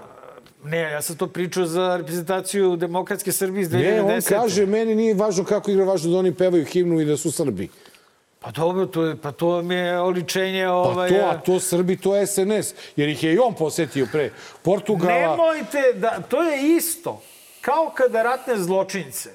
Ne, 0.64 0.80
ja 0.92 1.02
sam 1.02 1.18
to 1.18 1.28
pričao 1.28 1.66
za 1.66 1.96
reprezentaciju 1.98 2.76
Demokratske 2.76 3.32
Srbije 3.32 3.62
iz 3.62 3.70
2010. 3.70 3.82
Ne, 3.82 4.02
on 4.02 4.22
kaže, 4.22 4.66
meni 4.66 4.96
nije 4.96 5.14
važno 5.14 5.44
kako 5.44 5.72
igra, 5.72 5.84
važno 5.86 6.12
da 6.12 6.18
oni 6.18 6.34
pevaju 6.34 6.66
himnu 6.66 7.00
i 7.02 7.06
da 7.06 7.18
su 7.18 7.32
Srbi. 7.32 7.70
Pa 8.40 8.52
dobro, 8.52 8.86
to 8.86 9.04
je, 9.04 9.16
pa 9.18 9.32
to 9.32 9.62
mi 9.62 9.76
je 9.76 10.00
oličenje 10.00 10.66
Pa 10.66 10.72
ovaj... 10.72 11.10
to, 11.10 11.16
a 11.16 11.38
to 11.38 11.60
Srbi, 11.60 11.98
to 11.98 12.16
je 12.16 12.28
SNS. 12.28 12.74
Jer 12.96 13.10
ih 13.10 13.24
je 13.24 13.34
i 13.34 13.40
on 13.40 13.54
posetio 13.56 14.08
pre 14.12 14.32
Portugala. 14.62 15.14
Nemojte 15.14 15.94
da... 15.96 16.22
To 16.30 16.44
je 16.44 16.76
isto. 16.76 17.22
Kao 17.62 17.92
kada 17.96 18.24
ratne 18.24 18.58
zločince 18.58 19.30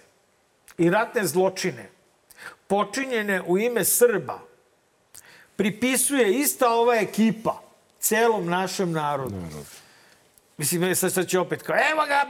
i 0.79 0.91
ratne 0.91 1.27
zločine 1.27 1.91
počinjene 2.67 3.43
u 3.47 3.59
ime 3.59 3.85
Srba 3.85 4.39
pripisuje 5.57 6.41
ista 6.41 6.71
ova 6.71 6.95
ekipa 6.95 7.61
celom 7.99 8.47
našem 8.47 8.93
narodu. 8.93 9.37
Mislim, 10.57 10.81
ne, 10.81 10.95
sad, 10.95 11.13
sad 11.13 11.27
će 11.27 11.39
opet 11.39 11.63
kao, 11.63 11.77
evo 11.93 12.03
ga, 12.05 12.25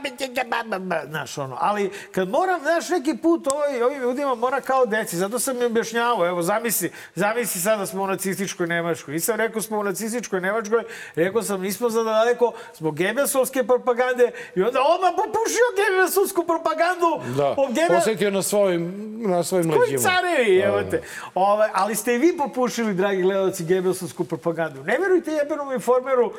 znaš, 1.05 1.37
ono. 1.37 1.57
Ali 1.59 1.91
kad 2.11 2.29
moram, 2.29 2.61
znaš, 2.61 2.89
neki 2.89 3.17
put 3.17 3.47
ovaj, 3.47 3.81
ovim 3.81 4.01
ljudima 4.01 4.35
mora 4.35 4.61
kao 4.61 4.85
deci. 4.85 5.17
Zato 5.17 5.39
sam 5.39 5.57
mi 5.57 5.65
objašnjavao, 5.65 6.27
evo, 6.27 6.41
zamisli, 6.41 6.91
zamisli 7.15 7.61
sad 7.61 7.79
da 7.79 7.85
smo 7.85 8.03
u 8.03 8.07
nacističkoj 8.07 8.67
Nemačkoj. 8.67 9.13
Nisam 9.13 9.35
rekao 9.35 9.61
smo 9.61 9.79
u 9.79 9.83
nacističkoj 9.83 10.41
Nemačkoj, 10.41 10.83
rekao 11.15 11.43
sam 11.43 11.61
nismo 11.61 11.89
za 11.89 12.03
daleko 12.03 12.53
zbog 12.75 12.95
Gebelsovske 12.95 13.63
propagande 13.63 14.23
i 14.55 14.61
onda 14.61 14.79
odmah 14.85 15.11
popušio 15.15 15.65
Gebelsovsku 15.77 16.43
propagandu. 16.43 17.35
Da, 17.37 17.55
Gebel- 17.59 17.95
posetio 17.95 18.31
na 18.31 18.41
svojim, 18.41 18.93
na 19.21 19.43
svojim 19.43 19.69
koji 19.69 19.79
leđima. 19.81 19.99
carevi, 20.03 20.57
evo 20.57 20.83
te. 20.83 21.01
Ovaj, 21.35 21.69
ali 21.73 21.95
ste 21.95 22.15
i 22.15 22.19
vi 22.19 22.37
popušili, 22.37 22.93
dragi 22.93 23.21
gledalci, 23.21 23.65
Gebelsovsku 23.65 24.23
propagandu. 24.23 24.83
Ne 24.83 24.97
verujte 24.97 25.31
jebenom 25.33 25.73
informeru, 25.73 26.25
uh, 26.25 26.33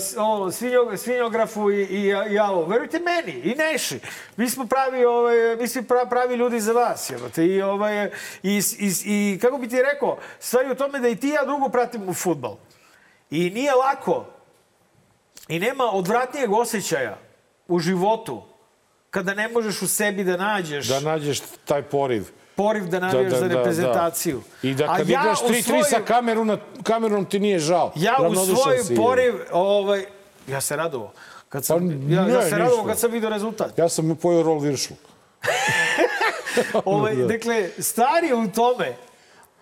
s- 0.00 0.14
o, 0.18 0.50
svinjog, 0.50 0.88
svinjografu 1.16 1.70
i, 1.70 1.82
i, 1.82 2.00
i 2.00 2.34
jalo. 2.34 2.64
Verujte 2.64 2.98
meni 3.00 3.32
i 3.34 3.54
Neši. 3.54 4.00
Mi 4.36 4.50
smo 4.50 4.66
pravi, 4.66 5.04
ovaj, 5.04 5.36
mi 5.56 5.68
smo 5.68 5.82
pra- 5.82 6.08
pravi 6.08 6.34
ljudi 6.34 6.60
za 6.60 6.72
vas. 6.72 7.10
Evo 7.10 7.28
te. 7.28 7.46
I, 7.46 7.62
ovaj, 7.62 8.10
i, 8.42 8.60
i, 8.78 8.90
I 9.04 9.38
kako 9.38 9.58
bi 9.58 9.68
ti 9.68 9.82
rekao, 9.84 10.18
stvar 10.40 10.64
je 10.64 10.72
u 10.72 10.76
tome 10.76 10.98
da 10.98 11.08
i 11.08 11.16
ti 11.16 11.28
i 11.28 11.30
ja 11.30 11.44
dugo 11.44 11.68
pratimo 11.68 12.14
futbal. 12.14 12.56
I 13.30 13.50
nije 13.50 13.72
lako 13.74 14.24
i 15.48 15.58
nema 15.58 15.84
odvratnijeg 15.84 16.52
osjećaja 16.52 17.18
u 17.68 17.78
životu 17.78 18.42
kada 19.10 19.34
ne 19.34 19.48
možeš 19.48 19.82
u 19.82 19.88
sebi 19.88 20.24
da 20.24 20.36
nađeš 20.36 20.86
Da 20.86 21.00
nađeš 21.00 21.40
taj 21.64 21.82
poriv. 21.82 22.24
poriv 22.56 22.86
da 22.86 23.00
navijaš 23.00 23.32
za 23.32 23.48
reprezentaciju. 23.48 24.42
I 24.62 24.74
da 24.74 24.84
A 24.84 24.96
kad 24.96 25.08
ja 25.08 25.20
igraš 25.20 25.40
u 25.40 25.44
3-3 25.44 25.62
svoj- 25.62 25.84
sa 25.84 26.00
Kameruna, 26.00 26.58
Kamerunom 26.82 27.24
ti 27.24 27.38
nije 27.40 27.58
žao. 27.58 27.92
Ja 27.96 28.16
u 28.22 28.34
svoj 28.36 28.96
poriv, 28.96 29.34
ovaj, 29.52 30.06
ja 30.48 30.60
se 30.60 30.76
radovao. 30.76 31.12
Kad 31.48 31.64
sam, 31.64 31.88
Pa 31.88 32.14
ja, 32.14 32.20
ja 32.20 32.38
ne, 32.38 32.50
se 32.50 32.50
radovao 32.50 32.76
ništa. 32.76 32.88
kad 32.88 32.98
sam 32.98 33.10
vidio 33.10 33.28
rezultat. 33.28 33.78
Ja 33.78 33.88
sam 33.88 34.16
pojao 34.22 34.42
rol 34.42 34.58
viršlu. 34.58 34.96
Ovaj, 36.84 37.14
Dakle, 37.32 37.70
stvar 37.78 38.24
je 38.24 38.34
u 38.34 38.48
tome. 38.48 38.96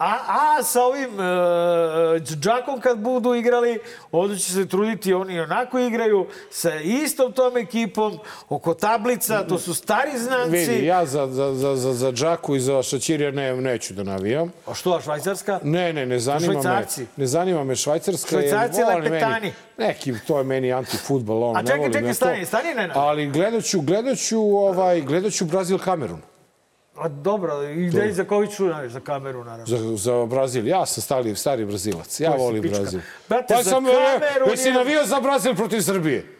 A, 0.05 0.19
a 0.29 0.63
sa 0.63 0.83
ovim 0.83 1.11
uh, 1.15 2.39
džakom 2.41 2.81
kad 2.81 2.99
budu 2.99 3.35
igrali, 3.35 3.79
onda 4.13 4.37
će 4.37 4.53
se 4.53 4.69
truditi, 4.69 5.15
oni 5.15 5.41
onako 5.41 5.79
igraju 5.79 6.27
sa 6.51 6.75
istom 6.75 7.33
tom 7.33 7.57
ekipom, 7.57 8.19
oko 8.49 8.75
tablica, 8.75 9.47
to 9.47 9.59
su 9.59 9.75
stari 9.75 10.19
znanci. 10.19 10.51
Vidi, 10.57 10.87
ja 10.87 11.07
za, 11.07 11.27
za, 11.27 11.55
za, 11.55 11.77
za, 11.77 11.93
za 11.93 12.13
Džaku 12.13 12.57
i 12.57 12.61
za 12.61 12.83
Šačirija 12.83 13.31
ne, 13.31 13.57
neću 13.57 13.95
da 13.95 14.03
navijam. 14.03 14.53
A 14.67 14.75
što, 14.75 14.93
a 14.93 15.01
Švajcarska? 15.01 15.61
Ne, 15.63 15.93
ne, 15.93 16.07
ne 16.07 16.19
zanima 16.19 16.63
me. 16.63 16.87
Ne 17.17 17.27
zanima 17.27 17.65
me 17.65 17.77
Švajcarska. 17.77 18.29
Švajcarci 18.29 18.83
volim 18.83 19.03
lepetani. 19.03 19.35
Meni, 19.41 19.53
neki, 19.79 20.13
to 20.27 20.39
je 20.39 20.45
meni 20.45 20.73
antifutbol, 20.73 21.45
ono, 21.45 21.59
A 21.59 21.63
ne 21.63 21.67
čekaj, 21.67 21.79
volim 21.79 21.93
čekaj, 21.93 22.09
to. 22.09 22.15
stani, 22.15 22.47
stani, 22.47 22.75
Nenad. 22.75 22.97
Ali 22.97 23.27
gledat 23.27 23.65
ću, 23.65 23.81
gledat 23.81 24.19
ću, 24.19 24.41
ovaj, 24.41 25.01
gledat 25.01 25.33
ću 25.33 25.45
Brazil 25.45 25.79
Kamerun. 25.79 26.34
A, 26.97 27.09
dobro, 27.09 27.63
i 27.65 27.91
da 27.91 28.13
za 28.13 28.25
ću 28.49 28.65
naviš, 28.65 28.93
za 28.93 29.01
kameru, 29.01 29.45
naravno. 29.45 29.67
Za, 29.67 29.97
za 29.97 30.27
Brazil. 30.27 30.67
Ja 30.69 30.87
sam 30.87 31.03
stari, 31.03 31.37
stari 31.37 31.65
Brazilac. 31.65 32.21
Ja 32.21 32.29
Koji 32.29 32.39
si 32.39 32.45
volim? 32.45 32.63
Brazil. 32.63 33.01
Brate, 33.29 33.55
pa 33.55 33.63
za 33.63 33.71
sam, 33.71 33.85
Kamerun 33.85 34.51
jesi 34.51 34.69
je- 34.69 34.75
navio 34.75 35.05
za 35.05 35.21
Brazil 35.21 35.55
protiv 35.55 35.81
Srbije? 35.81 36.34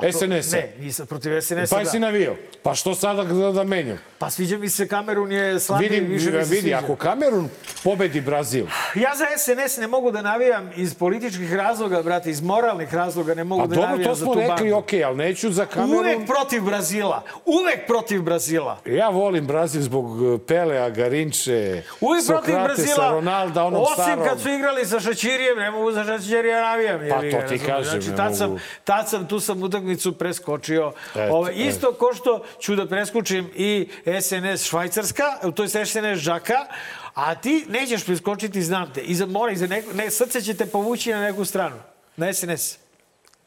Pa 0.00 0.06
to- 0.08 0.12
SNS-a. 0.14 0.56
Ne, 0.56 0.72
nisam 0.78 1.06
protiv 1.06 1.40
SNS-a. 1.40 1.66
Pa 1.70 1.78
da. 1.78 1.90
si 1.90 1.98
navio. 1.98 2.36
Pa 2.62 2.74
što 2.74 2.94
sada 2.94 3.24
da, 3.24 3.52
da 3.52 3.64
menjam? 3.64 3.98
Pa 4.18 4.30
sviđa 4.30 4.58
mi 4.58 4.68
se, 4.68 4.88
Kamerun 4.88 5.32
je 5.32 5.60
slabiji, 5.60 5.88
Vidi, 5.90 6.00
više 6.04 6.26
mi 6.26 6.32
se 6.34 6.38
vidi, 6.44 6.60
sviđa. 6.60 6.78
ako 6.78 6.96
Kamerun 6.96 7.48
pobedi 7.84 8.20
Brazil, 8.20 8.66
Ja 8.94 9.10
za 9.14 9.24
SNS 9.36 9.76
ne 9.76 9.86
mogu 9.86 10.10
da 10.10 10.22
navijam 10.22 10.70
iz 10.76 10.94
političkih 10.94 11.54
razloga, 11.54 12.02
brate, 12.02 12.30
iz 12.30 12.40
moralnih 12.40 12.94
razloga 12.94 13.34
ne 13.34 13.44
mogu 13.44 13.62
pa 13.62 13.66
da 13.66 13.74
dobro, 13.74 13.88
navijam 13.88 14.08
to 14.08 14.14
za 14.14 14.24
smo 14.24 14.34
tu 14.34 14.40
rekli, 14.40 14.54
bandu. 14.56 14.76
okej, 14.76 15.04
ali 15.04 15.16
neću 15.16 15.50
za 15.50 15.66
Kamerun. 15.66 15.96
Uvek 15.96 16.26
protiv 16.26 16.62
Brazila. 16.62 17.22
Uvek 17.44 17.86
protiv 17.86 18.22
Brazila. 18.22 18.78
Ja 18.86 19.08
volim 19.08 19.46
Brazil 19.46 19.82
zbog 19.82 20.04
uh, 20.12 20.40
Pelea, 20.42 20.90
Garinče, 20.90 21.82
Uvek 22.00 22.26
protiv 22.26 22.46
Sokratesa, 22.46 22.82
Brazila. 22.82 23.10
Ronalda, 23.10 23.64
onog 23.64 23.82
Osim 23.82 23.94
starom. 23.94 24.24
kad 24.24 24.40
su 24.40 24.48
igrali 24.48 24.86
sa 24.86 25.00
Šačirijem, 25.00 25.58
ne 25.58 25.70
mogu 25.70 25.92
za 25.92 26.04
Šačirija 26.04 26.60
navijam. 26.62 27.00
Pa 27.10 27.20
to 27.20 27.48
ti 27.48 27.58
kažem, 27.58 27.90
Znači, 27.92 28.10
ne 28.10 28.16
tad 28.16 28.36
sam, 28.36 28.48
mogu. 28.48 28.60
tad 28.84 29.08
sam, 29.08 29.26
tu 29.26 29.40
sam 29.40 29.62
utakmicu 29.62 29.87
utakmicu 29.88 30.12
preskočio. 30.12 30.92
Eto, 31.14 31.34
Ovaj, 31.34 31.52
isto 31.56 31.92
ko 31.92 32.14
što 32.14 32.44
ću 32.60 32.76
da 32.76 32.86
preskočim 32.86 33.50
i 33.54 33.88
SNS 34.20 34.64
Švajcarska, 34.64 35.24
to 35.54 35.62
je 35.62 35.68
SNS 35.68 36.18
Žaka, 36.18 36.66
a 37.14 37.34
ti 37.34 37.64
nećeš 37.68 38.04
preskočiti, 38.04 38.62
znam 38.62 38.92
te. 38.92 39.00
Iza, 39.00 39.26
mora, 39.26 39.52
iza 39.52 39.66
neko, 39.66 39.92
ne, 39.92 40.10
srce 40.10 40.40
će 40.40 40.54
te 40.54 40.66
povući 40.66 41.12
na 41.12 41.20
neku 41.20 41.44
stranu. 41.44 41.76
Na 42.16 42.32
SNS. 42.32 42.78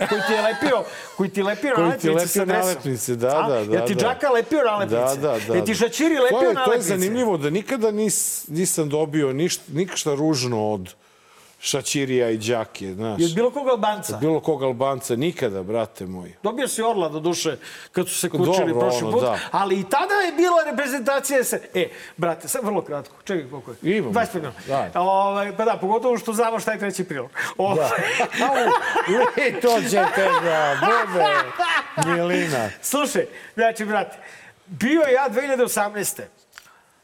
Koji 0.10 0.21
ti 0.27 0.34
je 0.34 0.41
lepio, 0.41 0.84
koji 1.17 1.30
ti 1.30 1.39
je 1.39 1.43
lepio 1.43 1.75
Koji 1.75 1.91
ti 1.99 2.08
je 2.08 2.13
nalepnice 2.13 2.39
lepio 2.39 2.56
nalepnice, 2.56 3.15
da, 3.15 3.27
A? 3.27 3.49
da, 3.49 3.65
da, 3.65 3.75
Ja 3.75 3.86
ti 3.86 3.95
da. 3.95 3.99
Džaka 4.01 4.30
lepio 4.30 4.63
nalepnice. 4.63 5.21
Da, 5.21 5.32
da, 5.32 5.39
da. 5.47 5.56
Ja 5.56 5.65
ti 5.65 5.71
da. 5.71 5.77
Šačiri 5.77 6.15
to 6.15 6.23
lepio 6.23 6.47
je, 6.47 6.54
nalepnice. 6.54 6.88
To 6.88 6.93
je 6.93 6.99
zanimljivo 6.99 7.38
da 7.38 7.49
nikada 7.49 7.91
nis, 7.91 8.47
nisam 8.47 8.89
dobio 8.89 9.34
ništa, 9.34 9.63
ništa 9.73 10.15
ružno 10.15 10.69
od 10.69 10.93
Šačirija 11.63 12.30
i 12.30 12.38
Đake, 12.38 12.93
znaš. 12.93 13.21
Od 13.24 13.36
bilo 13.36 13.52
kog 13.52 13.67
Albanca. 13.67 14.17
Bilo 14.17 14.39
kog 14.39 14.63
Albanca, 14.63 15.15
nikada, 15.15 15.63
brate 15.63 16.06
moj. 16.06 16.34
Dobio 16.43 16.67
si 16.67 16.82
Orla 16.82 17.10
do 17.10 17.19
duše 17.19 17.58
kad 17.91 18.08
su 18.08 18.15
se 18.15 18.30
kučili 18.30 18.74
prošli 18.80 19.08
ono, 19.08 19.12
put, 19.12 19.21
da. 19.21 19.39
ali 19.52 19.80
i 19.80 19.84
tada 19.84 20.13
je 20.13 20.32
bila 20.32 20.63
reprezentacija 20.71 21.43
se. 21.43 21.62
E, 21.74 21.89
brate, 22.17 22.47
sad 22.47 22.65
vrlo 22.65 22.82
kratko. 22.82 23.15
Čekaj 23.24 23.50
koliko 23.50 23.71
je. 23.71 23.97
Imamo. 23.97 24.13
25 24.13 24.36
minuta. 24.36 24.60
Daj. 24.67 24.89
Ovaj, 24.95 25.58
pa 25.58 25.65
da, 25.65 25.78
pogotovo 25.82 26.17
što 26.17 26.34
znamo 26.34 26.60
šta 26.60 26.71
je 26.71 26.80
treći 26.80 27.04
prilog. 27.04 27.30
Ovaj, 27.58 27.89
Vi 29.36 29.62
to 29.62 29.82
ćete 29.82 30.30
da 30.43 30.78
bude, 30.82 31.26
Milina. 32.15 32.69
Slušaj, 32.82 33.26
znači, 33.54 33.86
brate, 33.86 34.17
bio 34.65 35.02
ja 35.02 35.30
2018. 35.30 36.21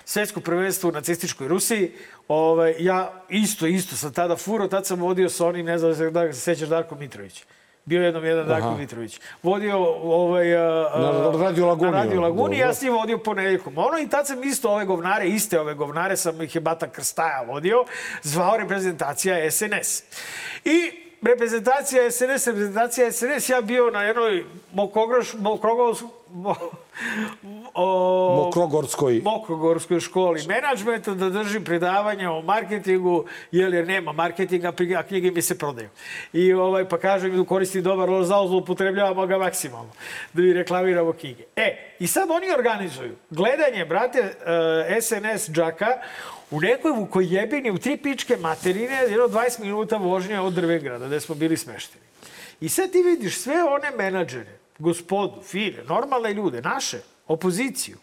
svetsko 0.05 0.39
prvenstvo 0.39 0.89
u 0.89 0.93
nacističkoj 0.93 1.47
Rusiji. 1.47 1.91
Ovaj, 2.27 2.75
ja 2.79 3.13
isto, 3.29 3.67
isto 3.67 3.95
sam 3.95 4.13
tada 4.13 4.35
furo, 4.35 4.67
tad 4.67 4.85
sam 4.85 4.99
vodio 4.99 5.29
sa 5.29 5.47
onim, 5.47 5.65
ne 5.65 5.77
znam 5.77 6.11
da 6.11 6.33
se 6.33 6.39
sećaš 6.39 6.69
Darko 6.69 6.95
Mitrović. 6.95 7.43
Bio 7.85 8.03
jednom 8.03 8.25
jedan 8.25 8.47
Darko 8.47 8.77
Mitrović. 8.77 9.19
Vodio 9.43 9.77
ovaj, 10.03 10.55
a, 10.55 10.89
a, 10.93 11.31
Na 11.33 11.43
Radio 11.43 11.67
Laguni, 11.67 11.91
Na 11.91 12.03
Radio 12.03 12.21
Laguni, 12.21 12.57
ja 12.57 12.65
dobro. 12.65 12.75
s 12.75 12.81
njim 12.81 12.93
vodio 12.93 13.17
ponedeljkom. 13.17 13.77
Ono 13.77 13.99
i 13.99 14.07
tad 14.09 14.27
sam 14.27 14.43
isto 14.43 14.71
ove 14.71 14.85
govnare, 14.85 15.27
iste 15.27 15.59
ove 15.59 15.73
govnare, 15.73 16.17
sam 16.17 16.41
ih 16.41 16.55
je 16.55 16.61
Bata 16.61 16.89
Krstaja 16.89 17.43
vodio, 17.47 17.85
zvao 18.23 18.57
reprezentacija 18.57 19.51
SNS. 19.51 20.03
I 20.65 20.91
reprezentacija 21.21 22.11
SNS, 22.11 22.47
reprezentacija 22.47 23.11
SNS, 23.11 23.49
ja 23.49 23.61
bio 23.61 23.91
na 23.91 24.03
jednoj 24.03 24.45
mokrogoš, 24.73 25.33
mo, 26.33 26.55
o, 27.73 28.45
Mokrogorskoj. 28.45 29.21
Mokrogorskoj 29.23 29.99
školi 29.99 30.43
menadžmenta 30.47 31.13
da 31.13 31.29
držim 31.29 31.63
predavanja 31.63 32.31
o 32.31 32.41
marketingu, 32.41 33.25
jer, 33.51 33.73
jer 33.73 33.87
nema 33.87 34.11
marketinga, 34.11 34.73
a 34.97 35.03
knjige 35.03 35.31
mi 35.31 35.41
se 35.41 35.57
prodaju. 35.57 35.89
I 36.33 36.53
ovaj, 36.53 36.89
pa 36.89 36.97
kažem, 36.97 37.45
koristi 37.45 37.81
dobar 37.81 38.09
lozao, 38.09 38.47
zloupotrebljavamo 38.47 39.27
ga 39.27 39.37
maksimalno, 39.37 39.91
da 40.33 40.41
mi 40.41 40.53
reklamiramo 40.53 41.13
knjige. 41.13 41.43
E, 41.55 41.95
i 41.99 42.07
sad 42.07 42.31
oni 42.31 42.51
organizuju 42.57 43.15
gledanje, 43.29 43.85
brate, 43.85 44.33
SNS 45.01 45.49
džaka 45.51 45.87
u 46.51 46.61
nekoj 46.61 46.91
vukojebini, 46.91 47.71
u 47.71 47.77
tri 47.77 47.97
pičke 47.97 48.37
materine, 48.37 48.95
jedno 48.95 49.27
20 49.27 49.59
minuta 49.59 49.97
vožnje 49.97 50.39
od 50.39 50.53
Drvegrada, 50.53 51.07
gde 51.07 51.19
smo 51.19 51.35
bili 51.35 51.57
smešteni. 51.57 52.05
I 52.61 52.69
sad 52.69 52.91
ti 52.91 53.03
vidiš 53.03 53.37
sve 53.37 53.63
one 53.63 53.91
menadžere, 53.97 54.57
gospodu, 54.79 55.41
fine, 55.41 55.83
normalne 55.83 56.33
ljude, 56.33 56.61
naše, 56.61 57.01
opoziciju, 57.27 57.97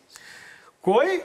koji, 0.81 1.21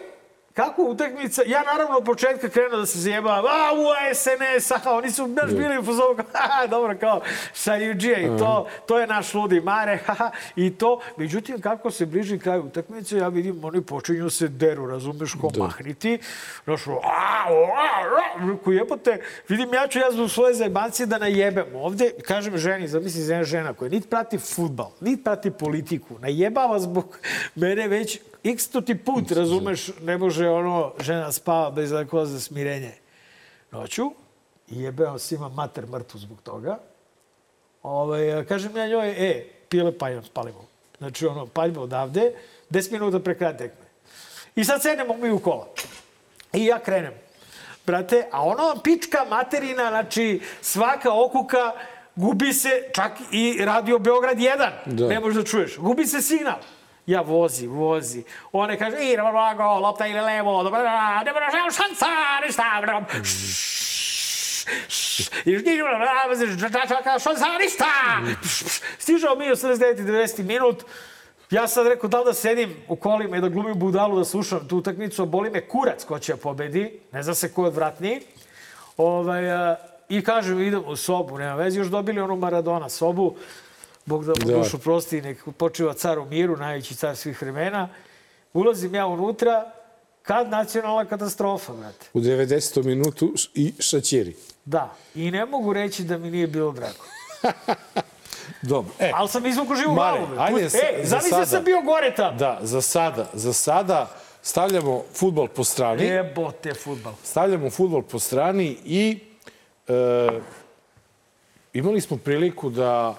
kako 0.60 0.84
utakmica, 0.84 1.42
ja 1.46 1.64
naravno 1.64 1.98
od 1.98 2.04
početka 2.04 2.50
krenuo 2.50 2.80
da 2.80 2.86
se 2.86 3.00
zajebavam, 3.00 3.46
a 3.46 3.74
u 3.74 4.16
SNS, 4.16 4.72
aha, 4.72 4.92
oni 4.92 5.12
su 5.12 5.28
baš 5.28 5.52
bili 5.52 5.78
u 5.78 5.84
fazonu, 5.84 6.16
dobro, 6.70 6.98
kao, 7.00 7.22
sa 7.54 7.74
UG, 7.74 8.04
i 8.04 8.40
to, 8.40 8.68
to 8.86 9.00
je 9.00 9.08
naš 9.08 9.34
ludi 9.34 9.62
Mare, 9.62 9.98
haha, 9.98 10.32
i 10.56 10.76
to. 10.76 11.02
Međutim, 11.18 11.62
kako 11.62 11.92
se 11.92 12.06
bliži 12.06 12.40
kraj 12.40 12.60
utakmice, 12.60 13.18
ja 13.18 13.28
vidim, 13.28 13.64
oni 13.64 13.82
počinju 13.82 14.30
se 14.30 14.48
deru, 14.48 14.88
razumeš, 14.88 15.34
ko 15.42 15.50
mahniti, 15.58 16.20
znaš, 16.64 16.88
a, 16.88 16.94
a, 16.94 17.50
a, 18.40 18.58
ko 18.64 18.72
jebote, 18.72 19.22
vidim, 19.48 19.74
ja 19.74 19.88
ću 19.88 20.00
ja 20.00 20.12
zbog 20.12 20.32
svoje 20.32 20.54
zajebancije 20.54 21.06
da 21.06 21.18
najebem 21.18 21.76
ovde, 21.76 22.12
kažem 22.28 22.58
ženi, 22.58 22.88
zamisli 22.88 23.44
žena 23.44 23.74
koja 23.74 23.90
niti 23.90 24.08
prati 24.08 24.38
futbal, 24.38 24.92
niti 25.02 25.24
prati 25.24 25.52
politiku, 25.52 26.20
najebava 26.20 26.80
zbog 26.80 27.18
mene 27.56 27.88
već 27.88 28.20
x 28.44 28.68
ti 28.86 28.96
put, 28.96 29.32
razumeš, 29.32 29.88
ne 30.02 30.18
može 30.18 30.50
ono, 30.50 30.94
žena 31.00 31.32
spava 31.32 31.72
bez 31.72 31.92
alkohola 31.92 32.26
za 32.26 32.40
smirenje. 32.40 32.94
Noću, 33.72 34.12
i 34.70 34.82
jebeo 34.82 35.20
svima 35.20 35.50
mater 35.50 35.88
mrtvu 35.88 36.20
zbog 36.20 36.42
toga. 36.42 36.80
Ovaj, 37.84 38.46
kažem 38.46 38.78
ja 38.78 38.88
njoj, 38.88 39.10
e, 39.10 39.46
pile 39.70 39.98
paljam, 39.98 40.24
palimo. 40.34 40.66
Znači, 40.98 41.26
ono, 41.26 41.46
paljimo 41.46 41.82
odavde, 41.82 42.34
10 42.70 42.92
minuta 42.92 43.20
pre 43.20 43.38
kraja 43.38 43.58
tekme. 43.58 43.86
I 44.56 44.64
sad 44.64 44.82
sednemo 44.82 45.18
mi 45.18 45.32
u 45.32 45.40
kola. 45.40 45.68
I 46.54 46.66
ja 46.66 46.80
krenem. 46.80 47.14
Brate, 47.86 48.28
a 48.32 48.44
ono 48.44 48.76
pička 48.84 49.26
materina, 49.30 49.90
znači 49.90 50.42
svaka 50.62 51.10
okuka, 51.14 51.72
gubi 52.16 52.54
se 52.54 52.70
čak 52.96 53.12
i 53.32 53.58
radio 53.66 54.00
Beograd 54.00 54.38
1. 54.38 54.70
Da. 54.86 55.08
Ne 55.08 55.20
možeš 55.20 55.36
da 55.36 55.44
čuješ. 55.44 55.78
Gubi 55.78 56.06
se 56.06 56.22
signal. 56.22 56.60
Ja 57.10 57.22
vozi, 57.22 57.68
vozi. 57.68 58.24
One 58.52 58.78
kaže, 58.78 58.98
idemo 59.02 59.32
blago, 59.32 59.64
lopta 59.64 60.08
ili 60.08 60.22
levo, 60.22 60.64
dobro, 60.64 60.80
ne 61.26 61.34
možeš, 61.34 61.78
šansa, 61.78 62.06
ništa, 62.46 62.64
šansa, 67.24 67.46
ništa. 67.62 67.86
Stižao 69.00 69.36
mi 69.36 69.52
u 69.52 69.56
79. 69.56 69.96
90. 70.06 70.44
minut, 70.44 70.84
Ja 71.52 71.68
sad 71.68 71.88
rekao 71.88 72.10
da 72.10 72.20
li 72.20 72.26
da 72.26 72.34
sedim 72.34 72.76
u 72.88 72.96
kolima 72.96 73.38
i 73.38 73.42
da 73.42 73.50
glumim 73.50 73.80
budalu 73.80 74.18
da 74.18 74.26
slušam 74.26 74.68
tu 74.68 74.78
utakmicu, 74.78 75.24
a 75.24 75.26
boli 75.26 75.50
me 75.50 75.68
kurac 75.68 76.04
ko 76.04 76.20
će 76.20 76.36
pobedi, 76.36 77.00
ne 77.12 77.24
zna 77.24 77.34
se 77.34 77.54
ko 77.54 77.64
je 77.64 77.68
odvratniji. 77.68 78.22
Ovaj, 78.98 79.44
I 80.10 80.22
kažem, 80.24 80.62
idem 80.62 80.84
u 80.86 80.96
sobu, 80.96 81.38
nema 81.38 81.56
veze, 81.56 81.80
još 81.80 81.88
dobili 81.88 82.22
onu 82.22 82.36
Maradona 82.36 82.90
sobu, 82.90 83.36
Bog 84.10 84.26
da 84.26 84.34
mu 84.34 84.46
Da. 84.46 84.54
dušu 84.54 84.80
prosti, 84.80 85.22
nek 85.22 85.38
počiva 85.54 85.94
car 85.94 86.20
u 86.20 86.26
miru, 86.26 86.58
najveći 86.58 86.96
car 86.96 87.16
svih 87.16 87.42
vremena. 87.42 87.90
Ulazim 88.54 88.96
ja 88.96 89.06
unutra, 89.08 89.72
kad 90.22 90.50
nacionalna 90.50 91.06
katastrofa, 91.06 91.74
brate. 91.74 92.06
U 92.14 92.20
90. 92.20 92.84
minutu 92.84 93.34
i 93.56 93.74
Šačiri. 93.80 94.36
Da, 94.66 94.96
i 95.16 95.32
ne 95.32 95.46
mogu 95.46 95.74
reći 95.74 96.04
da 96.04 96.18
mi 96.18 96.32
nije 96.32 96.48
bilo 96.48 96.72
drago. 96.72 97.04
Dobro. 98.64 98.92
E, 99.00 99.12
Ali 99.14 99.30
sam 99.30 99.46
izvuku 99.46 99.76
živu 99.76 99.94
Mare, 99.94 100.20
glavu. 100.20 100.40
ajde 100.40 100.62
e, 100.62 100.70
sa- 100.70 100.78
za 100.98 101.04
zamisli 101.06 101.30
sada. 101.30 101.46
sam 101.46 101.64
bio 101.64 101.82
gore 101.82 102.16
tamo. 102.16 102.38
da, 102.38 102.60
za 102.62 102.82
sada, 102.82 103.30
za 103.34 103.54
sada 103.54 104.10
stavljamo 104.42 105.04
futbol 105.14 105.48
po 105.48 105.64
strani. 105.64 106.04
Jebote 106.04 106.74
futbal. 106.74 107.14
stavljamo 107.24 107.70
futbol 107.70 108.02
po 108.02 108.20
strani 108.20 108.78
i 108.86 109.20
e, 109.88 110.40
imali 111.74 112.02
smo 112.02 112.18
priliku 112.18 112.70
da 112.70 113.16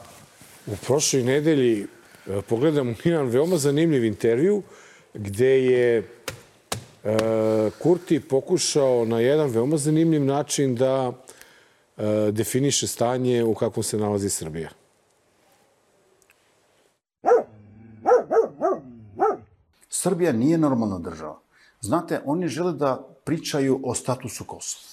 u 0.71 0.77
prošloj 0.87 1.23
nedelji 1.23 1.87
e, 2.27 2.43
pogledamo 2.43 2.95
jedan 3.05 3.27
veoma 3.27 3.57
zanimljiv 3.57 4.05
intervju 4.05 4.63
gde 5.15 5.65
je 5.65 5.99
e, 5.99 6.05
Kurti 7.83 8.21
pokušao 8.21 9.05
na 9.05 9.21
jedan 9.21 9.51
veoma 9.51 9.77
zanimljiv 9.77 10.25
način 10.25 10.75
da 10.75 11.13
e, 11.13 12.31
definiše 12.33 12.87
stanje 12.87 13.45
u 13.45 13.55
kakvom 13.55 13.83
se 13.83 13.99
nalazi 13.99 14.31
Srbija. 14.31 14.71
Srbija 19.89 20.33
nije 20.33 20.59
normalna 20.59 20.99
država. 20.99 21.39
Znate, 21.81 22.21
oni 22.25 22.49
žele 22.49 22.73
da 22.73 23.07
pričaju 23.25 23.81
o 23.85 23.95
statusu 23.95 24.45
Kosova. 24.45 24.85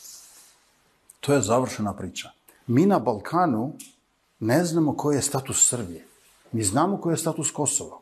To 1.20 1.34
je 1.34 1.42
završena 1.42 1.94
priča. 1.94 2.30
Mi 2.68 2.86
na 2.86 3.00
Balkanu 3.00 3.74
ne 4.40 4.66
znamo 4.66 4.98
koji 4.98 5.16
je 5.16 5.22
status 5.22 5.70
Srbije. 5.70 6.06
Mi 6.52 6.64
znamo 6.64 7.02
koji 7.02 7.14
je 7.14 7.18
status 7.18 7.52
Kosova. 7.52 7.98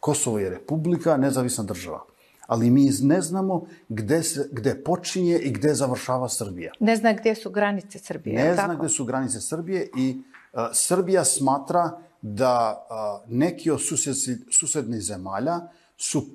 Kosovo 0.00 0.38
je 0.38 0.50
republika, 0.50 1.16
nezavisna 1.16 1.64
država. 1.64 2.04
Ali 2.46 2.70
mi 2.70 2.90
ne 3.02 3.20
znamo 3.22 3.66
gde, 3.88 4.22
se, 4.22 4.48
gde 4.52 4.82
počinje 4.84 5.38
i 5.38 5.50
gde 5.50 5.74
završava 5.74 6.28
Srbija. 6.28 6.72
Ne 6.80 6.96
zna 6.96 7.12
gdje 7.12 7.34
su 7.34 7.50
granice 7.50 7.98
Srbije. 7.98 8.36
Ne 8.36 8.54
zna 8.54 8.66
tako? 8.66 8.78
gde 8.78 8.88
su 8.88 9.04
granice 9.04 9.40
Srbije 9.40 9.88
i 9.96 10.22
a, 10.52 10.70
Srbija 10.74 11.24
smatra 11.24 11.98
da 12.22 12.86
a, 12.90 13.20
neki 13.28 13.70
od 13.70 13.80
susedsi, 13.88 14.38
susednih 14.50 15.02
zemalja 15.02 15.60
su 15.96 16.26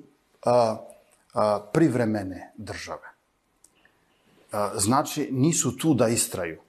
a, 0.44 0.76
a, 1.34 1.60
privremene 1.72 2.52
države. 2.56 3.08
A, 4.52 4.72
znači, 4.78 5.28
nisu 5.32 5.76
tu 5.76 5.94
da 5.94 6.08
istraju. 6.08 6.60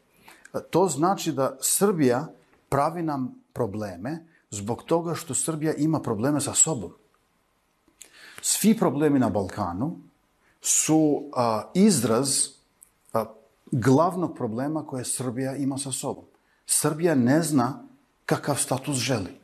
A, 0.51 0.59
to 0.59 0.87
znači 0.87 1.31
da 1.31 1.57
Srbija 1.61 2.27
pravi 2.69 3.03
nam 3.03 3.35
probleme 3.53 4.25
zbog 4.49 4.83
toga 4.83 5.15
što 5.15 5.33
Srbija 5.33 5.73
ima 5.73 5.99
probleme 5.99 6.41
sa 6.41 6.53
sobom. 6.53 6.91
Svi 8.41 8.77
problemi 8.77 9.19
na 9.19 9.29
Balkanu 9.29 9.97
su 10.61 11.23
a, 11.35 11.71
izraz 11.73 12.29
a, 13.13 13.25
glavnog 13.71 14.35
problema 14.35 14.85
koje 14.87 15.05
Srbija 15.05 15.55
ima 15.55 15.77
sa 15.77 15.91
sobom. 15.91 16.23
Srbija 16.65 17.15
ne 17.15 17.41
zna 17.43 17.83
kakav 18.25 18.55
status 18.55 18.95
želi. 18.95 19.39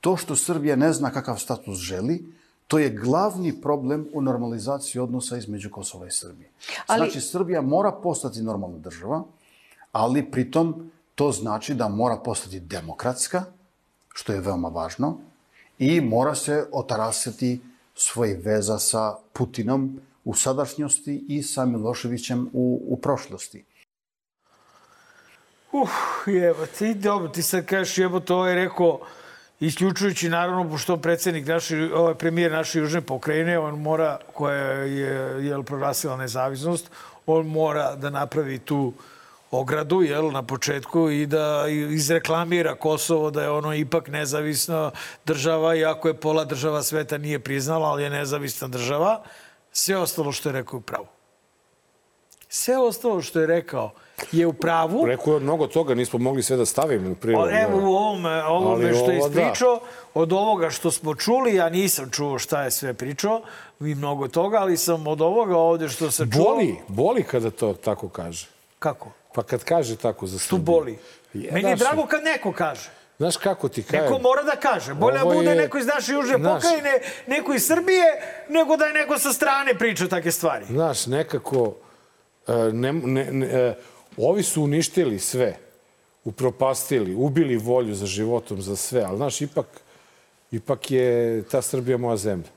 To 0.00 0.16
što 0.16 0.36
Srbija 0.36 0.76
ne 0.76 0.92
zna 0.92 1.10
kakav 1.10 1.38
status 1.38 1.78
želi, 1.78 2.34
to 2.68 2.78
je 2.78 2.90
glavni 2.90 3.60
problem 3.60 4.06
u 4.12 4.22
normalizaciji 4.22 5.00
odnosa 5.00 5.36
između 5.36 5.70
Kosova 5.70 6.06
i 6.06 6.10
Srbije. 6.10 6.50
Ali- 6.86 6.98
Znači, 6.98 7.20
Srbija 7.20 7.62
mora 7.62 7.92
postati 7.92 8.42
normalna 8.42 8.78
država, 8.78 9.24
ali 9.92 10.30
pritom 10.30 10.90
to 11.14 11.32
znači 11.32 11.74
da 11.74 11.88
mora 11.88 12.16
postati 12.16 12.60
demokratska, 12.60 13.44
što 14.14 14.32
je 14.32 14.40
veoma 14.40 14.68
važno, 14.68 15.18
i 15.78 16.00
mora 16.00 16.34
se 16.34 16.66
otarasiti 16.72 17.60
svojih 17.94 18.38
veza 18.44 18.78
sa 18.78 19.14
Putinom 19.32 20.00
u 20.24 20.34
sadašnjosti 20.34 21.24
i 21.28 21.42
sa 21.42 21.64
Miloševićem 21.64 22.50
u, 22.52 22.82
u 22.88 22.96
prošlosti. 22.96 23.64
Uh, 25.72 25.90
jebo, 26.26 26.66
ti 26.66 26.94
dobro, 26.94 27.28
ti 27.28 27.42
sad 27.42 27.66
kažeš 27.66 27.98
jebo, 27.98 28.20
to 28.20 28.46
je 28.46 28.54
rekao, 28.54 29.00
isključujući 29.60 30.28
naravno, 30.28 30.70
pošto 30.70 30.96
predsednik 30.96 31.46
naši, 31.46 31.76
ovaj 31.76 32.14
premijer 32.14 32.52
naše 32.52 32.78
južne 32.78 33.00
pokrajine, 33.00 33.58
on 33.58 33.80
mora, 33.80 34.18
koja 34.32 34.62
je, 34.62 35.46
jel, 35.46 35.62
proglasila 35.62 36.16
nezavisnost, 36.16 36.90
on 37.26 37.46
mora 37.46 37.94
da 37.96 38.10
napravi 38.10 38.58
tu 38.58 38.92
ogradu, 39.54 40.02
jel, 40.02 40.30
na 40.32 40.42
početku 40.42 41.10
i 41.10 41.26
da 41.26 41.64
izreklamira 41.90 42.74
Kosovo 42.74 43.30
da 43.30 43.42
je 43.42 43.50
ono 43.50 43.74
ipak 43.74 44.08
nezavisna 44.08 44.90
država, 45.26 45.74
iako 45.74 46.08
je 46.08 46.14
pola 46.14 46.44
država 46.44 46.82
sveta 46.82 47.18
nije 47.18 47.38
priznala, 47.38 47.88
ali 47.88 48.02
je 48.02 48.10
nezavisna 48.10 48.68
država. 48.68 49.22
Sve 49.72 49.96
ostalo 49.96 50.32
što 50.32 50.48
je 50.48 50.52
rekao 50.52 50.76
je 50.76 50.78
u 50.78 50.82
pravu. 50.82 51.06
Sve 52.48 52.78
ostalo 52.78 53.22
što 53.22 53.40
je 53.40 53.46
rekao 53.46 53.90
je 54.32 54.46
u 54.46 54.52
pravu. 54.52 55.06
Rekao 55.06 55.34
je 55.34 55.40
mnogo 55.40 55.66
toga, 55.66 55.94
nismo 55.94 56.18
mogli 56.18 56.42
sve 56.42 56.56
da 56.56 56.66
stavimo 56.66 57.10
u 57.10 57.14
prilog. 57.14 57.44
O, 57.44 57.50
Evo 57.50 57.90
u 57.90 57.94
ovome, 57.94 58.44
ovome 58.44 58.94
što 58.94 59.10
je 59.10 59.18
da. 59.18 59.26
ispričao, 59.26 59.80
od 60.14 60.32
ovoga 60.32 60.70
što 60.70 60.90
smo 60.90 61.14
čuli, 61.14 61.54
ja 61.54 61.68
nisam 61.68 62.10
čuo 62.10 62.38
šta 62.38 62.62
je 62.62 62.70
sve 62.70 62.94
pričao, 62.94 63.42
vi 63.78 63.94
mnogo 63.94 64.28
toga, 64.28 64.56
ali 64.56 64.76
sam 64.76 65.06
od 65.06 65.20
ovoga 65.20 65.56
ovde 65.56 65.88
što 65.88 66.10
sam 66.10 66.30
čuo... 66.30 66.44
Boli, 66.44 66.76
boli 66.88 67.22
kada 67.22 67.50
to 67.50 67.72
tako 67.72 68.08
kaže. 68.08 68.46
Kako? 68.78 69.10
Pa 69.34 69.42
kad 69.42 69.64
kaže 69.64 69.96
tako 69.96 70.26
za 70.26 70.38
Tu 70.38 70.44
Srbiju. 70.44 70.64
boli. 70.64 70.98
Je, 71.34 71.52
Meni 71.52 71.70
je 71.70 71.76
drago 71.76 72.06
kad 72.06 72.24
neko 72.24 72.52
kaže. 72.52 72.90
Znaš 73.18 73.36
kako 73.36 73.68
ti 73.68 73.82
kažem? 73.82 74.00
Neko 74.02 74.18
mora 74.20 74.42
da 74.42 74.50
kaže. 74.52 74.94
Bolje 74.94 75.18
da 75.18 75.24
bude 75.26 75.50
je- 75.50 75.56
neko 75.56 75.78
iz 75.78 75.86
naše 75.86 76.12
južne 76.12 76.34
Znaš- 76.34 76.62
pokrajine, 76.62 76.92
neko 77.26 77.54
iz 77.54 77.66
Srbije, 77.66 78.04
nego 78.48 78.76
da 78.76 78.84
je 78.84 78.92
neko 78.94 79.18
sa 79.18 79.32
strane 79.32 79.74
priča 79.74 80.08
take 80.08 80.30
stvari. 80.30 80.64
Znaš, 80.66 81.06
nekako... 81.06 81.74
e, 82.48 82.52
Ne, 82.72 82.92
ne, 82.92 83.24
ne, 83.26 83.74
ovi 84.18 84.42
su 84.42 84.62
uništili 84.62 85.18
sve. 85.18 85.56
Upropastili, 86.24 87.14
ubili 87.14 87.56
volju 87.56 87.94
za 87.94 88.06
životom, 88.06 88.62
za 88.62 88.76
sve. 88.76 89.02
Ali, 89.02 89.16
znaš, 89.16 89.40
ipak, 89.40 89.66
ipak 90.50 90.90
je 90.90 91.06
ta 91.42 91.62
Srbija 91.62 91.96
moja 91.98 92.16
zemlja. 92.16 92.48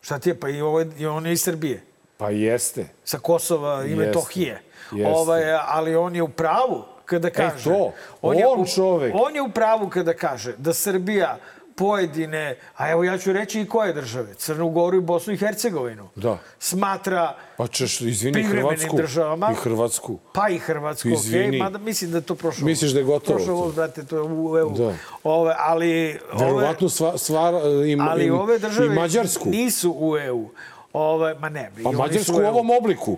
Šta 0.00 0.18
ti 0.18 0.30
je? 0.30 0.34
Pa 0.34 0.48
i, 0.48 0.60
ovo, 0.60 0.80
je- 0.80 0.90
i 0.98 1.06
on 1.06 1.26
je 1.26 1.32
iz 1.32 1.42
Srbije. 1.42 1.82
Pa 2.16 2.30
jeste. 2.30 2.86
Sa 3.04 3.18
Kosova 3.18 3.84
i 3.84 3.90
Jeste. 3.90 4.06
Metohije. 4.06 4.62
Jeste. 4.92 5.12
Ovaj, 5.12 5.42
ali 5.54 5.96
on 5.96 6.16
je 6.16 6.22
u 6.22 6.28
pravu 6.28 6.82
kada 7.04 7.30
kaže... 7.30 7.64
to, 7.64 7.92
je 8.32 8.46
on 8.46 8.60
u- 8.60 8.66
čovek. 8.66 9.14
On 9.16 9.34
je 9.34 9.42
u 9.42 9.48
pravu 9.50 9.88
kada 9.88 10.14
kaže 10.14 10.54
da 10.58 10.72
Srbija 10.74 11.36
pojedine, 11.76 12.56
a 12.76 12.90
evo 12.90 13.04
ja 13.04 13.18
ću 13.18 13.32
reći 13.32 13.60
i 13.60 13.66
koje 13.66 13.92
države, 13.92 14.34
Crnu 14.34 14.68
Goru 14.68 14.98
i 14.98 15.02
Bosnu 15.02 15.32
i 15.32 15.36
Hercegovinu, 15.36 16.08
Da. 16.16 16.38
smatra 16.58 17.34
Pa 17.56 17.66
ćeš, 17.66 18.00
izvini, 18.00 18.42
Hrvatsku. 18.42 18.96
državama. 18.96 19.50
I 19.52 19.54
Hrvatsku. 19.54 20.18
Pa 20.32 20.48
i 20.48 20.58
Hrvatsku, 20.58 21.08
Izvini. 21.08 21.48
okej, 21.48 21.58
mada 21.58 21.78
mislim 21.78 22.10
da 22.10 22.18
je 22.18 22.22
to 22.22 22.34
prošlo. 22.34 22.64
Misliš 22.64 22.90
da 22.90 22.98
je 22.98 23.04
gotovo 23.04 23.36
Prošlo, 23.36 23.60
to? 23.60 23.72
brate, 23.72 24.04
to 24.04 24.16
je 24.16 24.22
u 24.22 24.58
EU. 24.58 24.70
Da. 24.70 24.92
Ove, 25.24 25.54
ali, 25.58 26.18
ove, 26.32 26.44
Verovatno 26.44 26.88
sva, 26.88 27.18
sva, 27.18 27.52
im, 27.86 28.00
ali 28.00 28.30
ove 28.30 28.58
države 28.58 28.86
i 28.86 28.90
Mađarsku. 28.90 29.48
nisu 29.48 29.94
u 29.98 30.16
EU. 30.18 30.48
Ove, 30.92 31.34
ma 31.34 31.48
ne, 31.48 31.70
Pa 31.82 31.90
Mađarsku 31.92 32.34
u 32.34 32.46
ovom 32.46 32.70
obliku. 32.72 33.16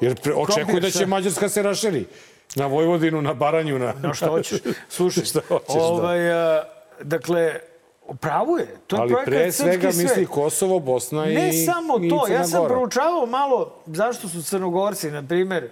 Jer 0.00 0.20
pre, 0.20 0.34
očekuje 0.34 0.80
da 0.80 0.90
će 0.90 1.06
Mađarska 1.06 1.48
se 1.48 1.62
raširi. 1.62 2.06
Na 2.54 2.66
Vojvodinu, 2.66 3.22
na 3.22 3.34
Baranju, 3.34 3.78
na... 3.78 3.94
No 4.02 4.14
što 4.14 4.28
hoćeš. 4.28 4.60
Slušaj, 4.88 5.24
Šta 5.24 5.40
hoćeš, 5.48 5.74
da. 5.74 5.82
ovaj, 5.82 6.32
a, 6.32 6.62
dakle, 7.02 7.60
u 8.06 8.14
pravu 8.14 8.58
je. 8.58 8.76
To 8.86 8.96
je 8.96 9.02
Ali 9.02 9.14
pre 9.24 9.52
svega 9.52 9.92
svet. 9.92 10.04
misli 10.04 10.26
Kosovo, 10.26 10.78
Bosna 10.78 11.26
i 11.26 11.34
Ne 11.34 11.52
samo 11.52 11.98
to, 11.98 12.32
ja 12.32 12.44
sam 12.44 12.64
proučavao 12.66 13.26
malo 13.26 13.74
zašto 13.86 14.28
su 14.28 14.42
Crnogorci, 14.42 15.10
na 15.10 15.22
primer, 15.22 15.70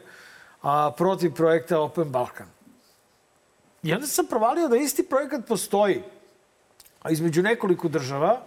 a, 0.62 0.91
protiv 0.97 1.35
projekta 1.35 1.81
Open 1.81 2.11
Balkan. 2.11 2.47
I 3.83 3.93
onda 3.93 4.07
sam 4.07 4.27
provalio 4.27 4.69
da 4.69 4.77
isti 4.77 5.03
projekat 5.03 5.47
postoji 5.49 6.03
a 7.03 7.11
između 7.11 7.43
nekoliko 7.43 7.88
država, 7.88 8.41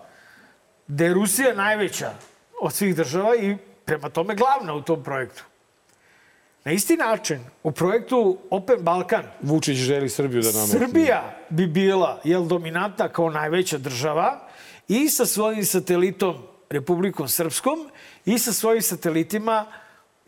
da 0.87 1.03
je 1.03 1.13
Rusija 1.13 1.53
najveća 1.55 2.13
od 2.61 2.73
svih 2.73 2.95
država 2.95 3.35
i 3.35 3.57
prema 3.85 4.09
tome 4.09 4.35
glavna 4.35 4.73
u 4.73 4.81
tom 4.81 5.03
projektu. 5.03 5.43
Na 6.63 6.71
isti 6.71 6.95
način, 6.97 7.39
u 7.63 7.71
projektu 7.71 8.37
Open 8.49 8.81
Balkan, 8.81 9.23
Vučić 9.41 9.77
želi 9.77 10.09
Srbiju 10.09 10.41
da 10.41 10.51
nametne. 10.51 10.79
Srbija 10.79 11.35
bi 11.49 11.67
bila 11.67 12.21
jel, 12.23 12.45
dominantna 12.45 13.09
kao 13.09 13.29
najveća 13.29 13.77
država 13.77 14.47
i 14.87 15.09
sa 15.09 15.25
svojim 15.25 15.65
satelitom 15.65 16.35
Republikom 16.69 17.27
Srpskom 17.27 17.89
i 18.25 18.39
sa 18.39 18.53
svojim 18.53 18.81
satelitima 18.81 19.65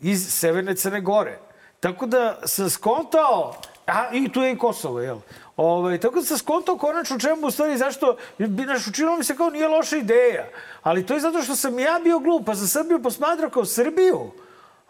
iz 0.00 0.26
Severne 0.28 0.76
Crne 0.76 1.00
Gore. 1.00 1.38
Tako 1.80 2.06
da 2.06 2.40
sam 2.44 2.70
skontao, 2.70 3.54
a 3.86 4.10
i 4.12 4.28
tu 4.28 4.42
je 4.42 4.52
i 4.52 4.58
Kosovo, 4.58 5.00
jel? 5.00 5.18
Ovaj, 5.56 6.00
tako 6.00 6.14
da 6.14 6.26
sam 6.26 6.38
skontao 6.38 6.78
konačno 6.78 7.18
čemu 7.18 7.46
u 7.46 7.50
stvari, 7.50 7.78
zašto, 7.78 8.16
naš 8.38 8.86
učinilo 8.86 9.16
mi 9.16 9.24
se 9.24 9.36
kao 9.36 9.50
nije 9.50 9.68
loša 9.68 9.96
ideja. 9.96 10.48
Ali 10.82 11.06
to 11.06 11.14
je 11.14 11.20
zato 11.20 11.42
što 11.42 11.56
sam 11.56 11.78
ja 11.78 12.00
bio 12.04 12.18
glup, 12.18 12.46
pa 12.46 12.54
za 12.54 12.68
Srbiju 12.68 13.02
posmatrao 13.02 13.50
kao 13.50 13.64
Srbiju, 13.64 14.30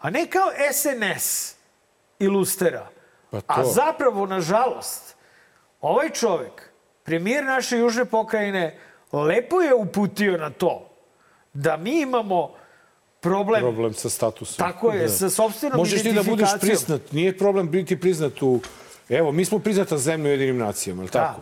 a 0.05 0.09
ne 0.09 0.27
kao 0.27 0.51
SNS 0.73 1.55
i 2.19 2.27
Lustera. 2.27 2.87
Pa 3.29 3.41
to. 3.41 3.45
A 3.47 3.65
zapravo, 3.65 4.25
nažalost, 4.25 5.15
ovaj 5.81 6.09
čovek, 6.09 6.69
premijer 7.03 7.43
naše 7.45 7.77
južne 7.77 8.05
pokrajine, 8.05 8.79
lepo 9.11 9.61
je 9.61 9.73
uputio 9.73 10.37
na 10.37 10.49
to 10.49 10.89
da 11.53 11.77
mi 11.77 12.01
imamo 12.01 12.53
problem, 13.19 13.61
Problem 13.61 13.93
sa 13.93 14.09
statusom. 14.09 14.57
tako 14.57 14.91
je, 14.91 15.09
sa 15.09 15.29
sopstvenom 15.29 15.77
Možeš 15.77 16.01
ti 16.01 16.13
da 16.13 16.23
budeš 16.23 16.27
identifikacijom. 16.27 16.69
priznat. 16.69 17.11
Nije 17.11 17.37
problem 17.37 17.71
biti 17.71 17.99
priznat 17.99 18.41
u... 18.41 18.59
Evo, 19.09 19.31
mi 19.31 19.45
smo 19.45 19.59
priznata 19.59 19.97
zemlja 19.97 20.27
u 20.27 20.31
jedinim 20.31 20.57
nacijama, 20.57 21.01
je 21.01 21.05
li 21.05 21.11
tako? 21.11 21.41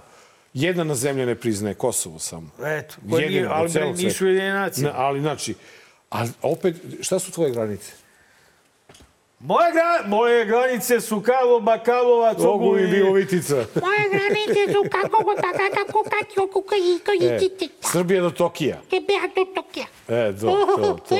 Jedna 0.53 0.83
na 0.83 0.95
zemlja 0.95 1.25
ne 1.25 1.35
priznaje 1.35 1.75
Kosovo 1.75 2.19
samo. 2.19 2.49
Eto, 2.65 2.95
koje 3.09 3.27
nije, 3.27 3.37
Jedina 3.37 3.55
u 3.55 3.57
ali 3.57 3.93
nisu 3.93 4.27
jedine 4.27 4.53
nacije. 4.53 4.87
Na, 4.87 4.93
ali, 4.95 5.21
znači, 5.21 5.55
a 6.11 6.25
opet, 6.41 6.75
šta 7.01 7.19
su 7.19 7.31
tvoje 7.31 7.51
granice? 7.51 8.02
Moje, 9.43 9.71
gra, 9.71 10.07
moje 10.07 10.45
granice 10.45 11.01
su 11.01 11.21
Karlova, 11.21 11.83
Karlovac, 11.83 12.39
Ogu 12.39 12.49
Ogulin 12.49 12.85
i 12.85 12.91
Biovitica. 12.91 13.55
Moje 13.85 14.09
granice 14.09 14.73
su 14.73 14.89
kako 14.91 15.23
god 15.23 15.35
tako 15.35 15.57
kako 15.75 16.03
kako 16.03 16.61
kako 16.61 16.61
kako 16.61 17.23
E, 17.23 17.39
Srbija 17.81 18.21
do 18.21 18.29
Tokija. 18.29 18.77
Tebe 18.89 19.13
ja 19.13 19.29
to 19.35 19.45
tokija. 19.55 19.85
E, 20.07 20.31
do, 20.31 20.51
to, 20.51 20.75
to, 20.77 20.99
to. 21.09 21.15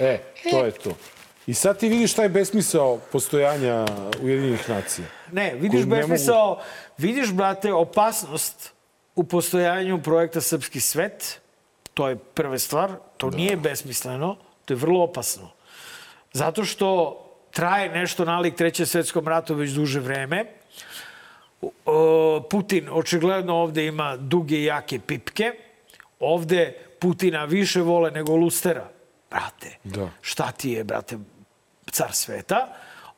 E, 0.00 0.18
to 0.50 0.64
je 0.64 0.70
to. 0.70 0.90
I 1.46 1.54
sad 1.54 1.78
ti 1.78 1.88
vidiš 1.88 2.14
taj 2.14 2.28
besmisao 2.28 2.98
postojanja 3.12 3.86
Ujedinjenih 4.22 4.70
nacija. 4.70 5.06
Ne, 5.32 5.54
vidiš 5.54 5.84
besmisao, 5.84 6.60
vidiš, 6.98 7.32
brate, 7.32 7.72
opasnost 7.72 8.72
u 9.14 9.24
postojanju 9.24 10.02
projekta 10.02 10.40
Srpski 10.40 10.80
svet. 10.80 11.40
To 11.94 12.08
je 12.08 12.16
prva 12.16 12.58
stvar. 12.58 12.92
To 13.16 13.30
Da. 13.30 13.36
nije 13.36 13.56
besmisleno. 13.56 14.36
To 14.64 14.74
je 14.74 14.78
vrlo 14.78 15.02
opasno. 15.02 15.50
Zato 16.32 16.64
što 16.64 17.18
traje 17.52 17.88
nešto 17.88 18.24
nalik 18.24 18.54
Trećem 18.54 18.86
svetskom 18.86 19.28
ratu 19.28 19.54
već 19.54 19.70
duže 19.70 20.00
vreme. 20.00 20.44
Putin 22.50 22.88
očigledno 22.90 23.54
ovde 23.54 23.86
ima 23.86 24.16
duge 24.16 24.56
i 24.56 24.64
jake 24.64 24.98
pipke. 25.06 25.52
Ovde 26.20 26.74
Putina 26.98 27.44
više 27.44 27.80
vole 27.80 28.10
nego 28.10 28.36
Lustera. 28.36 28.88
Brate, 29.30 29.76
Da. 29.84 30.08
šta 30.20 30.52
ti 30.52 30.70
je, 30.70 30.84
brate, 30.84 31.18
car 31.90 32.12
sveta? 32.12 32.68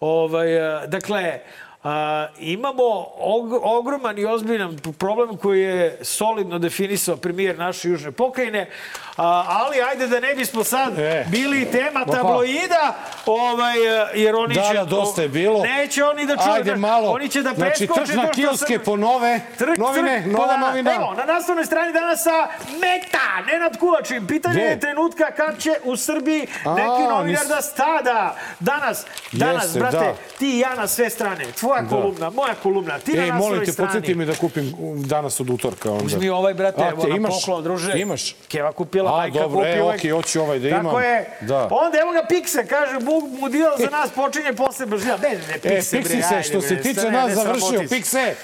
Ovaj, 0.01 0.82
e, 0.82 0.87
dakle, 0.87 1.41
a, 1.85 2.26
imamo 2.39 2.82
og, 3.16 3.53
ogroman 3.62 4.18
i 4.18 4.24
ozbiljan 4.24 4.78
problem 4.99 5.37
koji 5.37 5.61
je 5.62 5.99
solidno 6.03 6.59
definisao 6.59 7.16
premijer 7.16 7.59
naše 7.59 7.89
južne 7.89 8.12
pokrajine, 8.12 8.70
ali 9.17 9.83
ajde 9.83 10.07
da 10.09 10.21
ne 10.21 10.35
bismo 10.35 10.65
sad 10.65 10.99
E. 10.99 11.25
bili 11.29 11.65
tema 11.67 11.91
Ma 11.95 12.07
pa. 12.07 12.12
tabloida, 12.12 12.95
ovaj, 13.27 13.77
e, 13.77 14.07
jer 14.15 14.35
oni 14.37 14.55
Da, 14.55 14.62
će... 14.62 14.75
da, 14.75 14.85
dosta 14.85 15.23
je 15.23 15.29
bilo. 15.29 15.62
Neće 15.62 16.05
oni 16.05 16.27
da 16.27 16.37
čuju. 16.37 16.53
Ajde 16.53 16.77
malo. 16.77 17.11
Oni 17.11 17.29
će 17.29 17.43
da 17.43 17.51
Znači, 17.51 17.61
preskoče 17.79 18.05
trč 18.05 18.17
na 18.17 18.29
kioske 18.29 18.67
sam- 18.67 18.85
po 18.85 18.97
nove 18.97 19.41
Trk, 19.59 19.79
novine, 19.79 20.23
trk, 20.23 20.33
nova 20.33 20.47
pa 20.47 20.53
da, 20.53 20.59
novina. 20.59 20.95
Evo, 20.95 21.15
na 21.17 21.25
naslovnoj 21.25 21.67
strani 21.67 21.93
danas 21.93 22.23
sa 22.23 22.49
Meta, 22.73 23.19
Nenad 23.47 23.79
Kulačin. 23.79 24.27
Pitanje 24.27 24.55
Gde? 24.55 24.65
je 24.65 24.81
trenutka 24.81 25.25
kad 25.27 25.59
će 25.59 25.71
u 25.85 25.97
Srbiji 25.97 26.47
A, 26.65 26.75
neki 26.75 26.89
novinar 27.05 27.25
nis- 27.43 27.49
da 27.49 27.62
stada. 27.62 28.37
Danas, 28.61 29.05
danas, 29.33 29.65
Jeste, 29.65 29.79
brate, 29.79 29.97
da. 29.97 30.15
ti 30.39 30.49
i 30.49 30.59
ja 30.59 30.75
na 30.75 30.87
sve 30.87 31.11
strane. 31.11 31.45
Tvoja 31.45 31.55
tvoja 31.55 31.89
kolumna, 31.93 32.31
moja 32.31 32.55
kolumna. 32.55 32.99
Ti 32.99 33.12
na 33.12 33.17
Ej, 33.17 33.21
naslovnoj 33.23 33.49
molim 33.49 33.65
te, 33.65 33.73
strani. 33.73 33.89
podsjeti 33.89 34.15
mi 34.15 34.27
da 34.27 34.35
kupim 34.35 34.75
danas 34.99 35.41
od 35.41 35.51
utorka. 35.51 35.91
Onda. 35.91 36.05
Uzmi 36.05 36.29
ovaj, 36.31 36.55
brate, 36.55 36.83
A, 36.83 36.89
evo 36.89 37.03
te 37.03 37.09
na 37.09 37.17
imaš? 37.17 37.35
poklon, 37.37 37.62
druže. 37.62 37.93
Imaš? 37.95 38.35
Keva 38.49 38.73
kupila, 38.73 39.04
A, 39.07 39.11
majka 39.11 39.39
dobro, 39.39 39.59
kupi 39.59 39.69
e, 39.71 39.83
ovaj. 39.83 39.97
okej, 39.97 40.11
hoću 40.11 40.41
ovaj 40.41 40.59
da 40.59 40.69
imam. 40.69 40.85
Tako 40.85 41.01
je. 41.01 41.27
Da. 41.41 41.69
Onda 41.71 41.99
evo 42.01 42.13
ga 42.13 42.23
Pikse, 42.29 42.67
kaže, 42.67 42.99
Bog 43.01 43.25
mu 43.41 43.49
dio 43.49 43.71
za 43.79 43.87
nas 43.91 44.11
počinje 44.11 44.53
posle 44.53 44.87
Bržija. 44.87 45.17
Ne, 45.17 45.29
ne, 45.29 45.37
ne, 45.37 45.55
E, 45.55 45.61
Pikse, 45.61 45.97
Pixi 45.97 46.03
bre, 46.03 46.23
se, 46.23 46.43
što 46.43 46.61
se 46.61 46.77
tiče 46.77 47.11
nas, 47.11 47.33
završio. 47.33 47.81
se. 47.81 47.97
Pikse. 47.97 48.35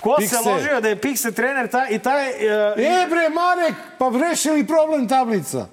Ko 0.00 0.16
se 0.16 0.20
Pikse. 0.20 0.50
ložio 0.50 0.80
da 0.80 0.88
je 0.88 0.96
Pikse 0.96 1.32
trener 1.32 1.68
taj, 1.68 1.86
i 1.90 1.98
taj... 1.98 2.28
Uh, 2.28 2.34
E, 2.76 3.06
bre, 3.10 3.28
Marek, 3.28 3.74
pa 3.98 4.10
rešili 4.28 4.66
problem 4.66 5.08
tablica. 5.08 5.66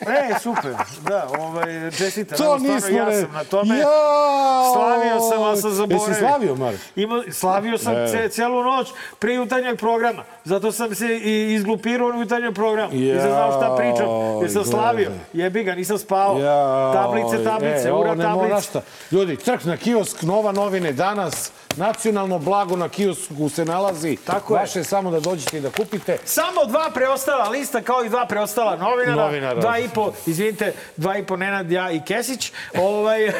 E, 0.00 0.38
super. 0.40 0.74
Da, 1.02 1.28
ovaj, 1.38 1.90
čestita. 1.90 2.36
To 2.36 2.42
stvarno, 2.42 2.74
nismo 2.74 2.96
ja 2.98 3.04
re- 3.04 3.20
sam 3.20 3.32
na 3.32 3.44
tome. 3.44 3.78
Jao! 3.78 4.74
Slavio 4.74 5.20
sam, 5.20 5.42
ali 5.42 5.56
sam 5.56 5.70
zaboravio. 5.70 6.06
Jesi 6.08 6.20
slavio, 6.20 6.54
Marek? 6.54 6.80
Ima, 6.96 7.22
slavio 7.32 7.78
sam 7.78 7.96
E. 7.96 8.08
ce, 8.08 8.28
celu 8.28 8.62
noć 8.62 8.88
pre 9.18 9.34
jutarnjeg 9.34 9.78
programa. 9.78 10.24
Zato 10.44 10.72
sam 10.72 10.94
se 10.94 11.06
i 11.06 11.54
izglupirao 11.54 12.08
u 12.08 12.20
jutarnjem 12.20 12.54
programu. 12.54 12.92
Nisam 12.94 13.30
znao 13.30 13.52
šta 13.52 13.76
pričam. 13.76 14.06
Jer 14.42 14.52
sam 14.52 14.64
slavio. 14.64 15.10
Jebi 15.32 15.64
ga, 15.64 15.74
nisam 15.74 15.98
spavao. 15.98 16.38
Jao, 16.38 16.92
Tablice, 16.92 17.44
tablice, 17.44 17.88
e, 17.88 17.92
ura 17.92 18.16
tablice. 18.16 18.80
Ljudi, 19.10 19.36
trk 19.36 19.64
na 19.64 19.76
kiosk, 19.76 20.22
nova 20.22 20.52
novine 20.52 20.92
danas. 20.92 21.52
Nacionalno 21.76 22.38
blago 22.38 22.76
na 22.76 22.88
kiosku 22.88 23.48
se 23.48 23.64
nalazi. 23.64 24.16
Tako. 24.16 24.54
Vaše 24.54 24.78
je 24.78 24.84
samo 24.84 25.10
da 25.10 25.20
dođete 25.20 25.58
i 25.58 25.60
da 25.60 25.70
kupite. 25.70 26.18
Samo 26.24 26.64
dva 26.64 26.90
preostala 26.94 27.48
lista, 27.48 27.82
kao 27.82 28.04
i 28.04 28.08
dva 28.08 28.26
preostala 28.26 28.76
novinara. 28.76 29.22
Novinara. 29.22 29.60
Dva 29.60 29.78
i 29.78 29.87
po, 29.88 30.12
izvinite, 30.26 30.72
dva 30.96 31.16
i 31.16 31.24
po 31.24 31.36
Nenad, 31.36 31.70
ja 31.70 31.90
i 31.90 32.00
Kesić. 32.00 32.52
Ovaj, 32.76 33.26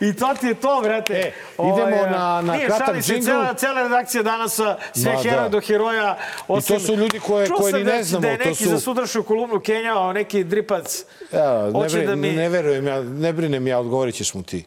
I 0.00 0.14
to 0.14 0.34
ti 0.34 0.46
je 0.46 0.54
to, 0.54 0.80
vrate. 0.80 1.12
E, 1.14 1.32
idemo 1.54 2.06
na- 2.08 2.40
na 2.40 2.52
nije, 2.52 2.66
kratak 2.66 2.96
džingl. 2.98 3.24
Cela, 3.24 3.54
cela 3.54 3.82
redakcija 3.82 4.22
danas, 4.22 4.54
sve 4.94 5.12
Ma, 5.14 5.22
heroje 5.22 5.42
da. 5.42 5.48
do 5.48 5.60
heroja. 5.60 6.18
Osim, 6.48 6.80
su 6.80 6.94
ljudi 6.94 7.20
koje- 7.20 7.46
Čuo 7.46 7.56
koje 7.56 7.70
sam 7.70 7.80
ni 7.80 7.84
da- 7.84 7.92
ne 7.92 8.04
znamo, 8.04 8.22
Da 8.22 8.28
je 8.28 8.38
to 8.38 8.44
neki 8.44 8.64
su- 8.64 8.70
za 8.70 8.80
sutrašnju 8.80 9.22
kolumnu 9.22 9.60
Kenjao, 9.60 10.12
neki 10.12 10.44
dripac. 10.44 11.04
Ja, 11.32 11.62
ne, 11.64 11.88
bre, 11.88 12.06
da 12.06 12.14
mi- 12.16 12.32
ne 12.32 12.48
verujem 12.48 12.86
ja, 12.86 13.02
ne 13.02 13.32
brinem 13.32 13.66
ja, 13.66 13.78
odgovorit 13.78 14.14
ćeš 14.14 14.34
mu 14.34 14.42
ti. 14.42 14.64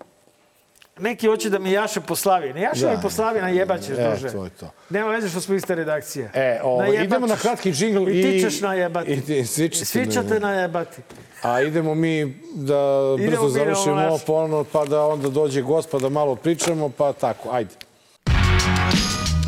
Neki 0.99 1.27
hoće 1.27 1.49
da 1.49 1.59
mi 1.59 1.71
jaše 1.71 2.01
poslavi. 2.01 2.53
Ne 2.53 2.61
jaše 2.61 2.81
Da. 2.81 2.91
mi 2.91 3.01
poslavi, 3.01 3.41
najebaćeš, 3.41 3.89
E, 3.89 4.09
druže. 4.09 4.31
to 4.31 4.43
je 4.43 4.49
to. 4.49 4.71
Nema 4.89 5.07
veze 5.07 5.29
što 5.29 5.41
smo 5.41 5.55
iste 5.55 5.75
redakcije. 5.75 6.31
E, 6.33 6.59
Najebat 6.79 7.03
idemo 7.03 7.27
na 7.27 7.35
kratki 7.35 7.71
džingl 7.71 8.09
I 8.09 8.19
i... 8.19 8.23
ti 8.23 8.41
ćeš 8.41 8.61
najebati. 8.61 9.11
I, 9.11 9.21
ti- 9.21 9.45
svi 9.45 9.69
ćete 9.69 9.85
Svi 9.85 10.07
ćete 10.07 10.39
najebati. 10.39 11.01
A 11.41 11.61
idemo 11.61 11.95
mi 11.95 12.25
da 12.53 12.75
Idemo 13.15 13.31
brzo 13.31 13.43
mi 13.43 13.49
završimo 13.51 13.95
ovo 13.97 14.17
ponovno, 14.17 14.63
pa 14.63 14.85
da 14.85 15.01
onda 15.03 15.29
dođe 15.29 15.61
gost, 15.61 15.89
pa 15.91 15.99
da 15.99 16.09
malo 16.09 16.35
pričamo, 16.35 16.89
pa 16.89 17.13
tako, 17.13 17.49
ajde. 17.51 17.71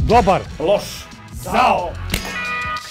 Dobar. 0.04 0.42
Loš. 0.60 1.06
Zao. 1.34 1.90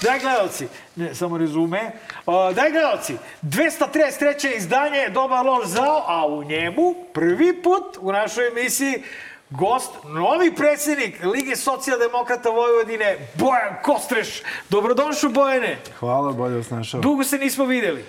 Daj 0.03 0.19
gledalci, 0.21 0.67
ne, 0.97 1.15
samo 1.15 1.39
rezume. 1.39 1.91
Daj 2.27 2.71
gledalci, 2.71 3.17
233. 3.43 4.57
izdanje 4.57 5.09
Dobar 5.09 5.47
loš 5.47 5.67
zao, 5.67 6.05
a 6.07 6.27
u 6.27 6.43
njemu 6.45 6.95
prvi 7.13 7.63
put 7.63 7.99
u 8.01 8.13
našoj 8.13 8.49
emisiji 8.49 9.03
gost, 9.51 9.91
novi 10.05 10.55
predsjednik 10.55 11.25
Lige 11.25 11.57
socijaldemokrata 11.57 12.51
Vojvodine, 12.51 13.17
Bojan 13.35 13.77
Kostreš. 13.83 14.43
Dobrodošao, 14.69 15.31
Bojane. 15.31 15.79
Hvala, 15.99 16.33
bolje 16.33 16.57
vas 16.57 16.71
našao. 16.71 17.01
Dugo 17.01 17.25
se 17.25 17.39
nismo 17.39 17.65
videli. 17.65 18.05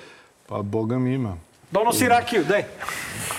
Pa 0.47 0.61
Boga 0.61 0.97
mi 0.97 1.13
ima. 1.13 1.37
Donosi 1.71 2.07
rakiju, 2.07 2.43
daj. 2.43 2.63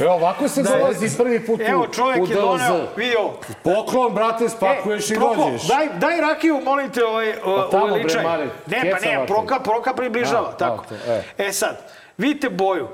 Evo, 0.00 0.12
ovako 0.12 0.48
se 0.48 0.62
dolazi 0.62 1.16
prvi 1.16 1.40
put 1.40 1.60
u, 1.60 1.62
Evo, 1.62 1.86
čovjek 1.86 2.22
u 2.22 2.26
je 2.26 2.34
doneo, 2.34 2.80
vidio. 2.96 3.30
Poklon, 3.64 4.14
brate, 4.14 4.48
spakuješ 4.48 5.10
i 5.10 5.14
Proko, 5.14 5.34
dođeš. 5.36 5.62
Daj, 5.62 5.88
daj 5.90 6.20
rakiju, 6.20 6.60
molim 6.60 6.90
te, 6.90 7.04
ovaj, 7.04 7.32
Pa 7.34 7.68
tamo, 7.70 7.84
ovaj 7.84 7.92
bre, 7.92 8.02
ličaj. 8.04 8.22
Mare, 8.24 8.46
ne, 8.66 8.90
pa 8.92 8.98
ne, 9.00 9.26
proka, 9.26 9.60
proka 9.60 9.94
približava, 9.94 10.48
A, 10.48 10.52
tako. 10.52 10.84
a, 10.84 10.88
to, 10.88 10.94
e. 11.06 11.22
E 11.38 11.52
sad, 11.52 11.76
vidite 12.18 12.50
boju. 12.50 12.88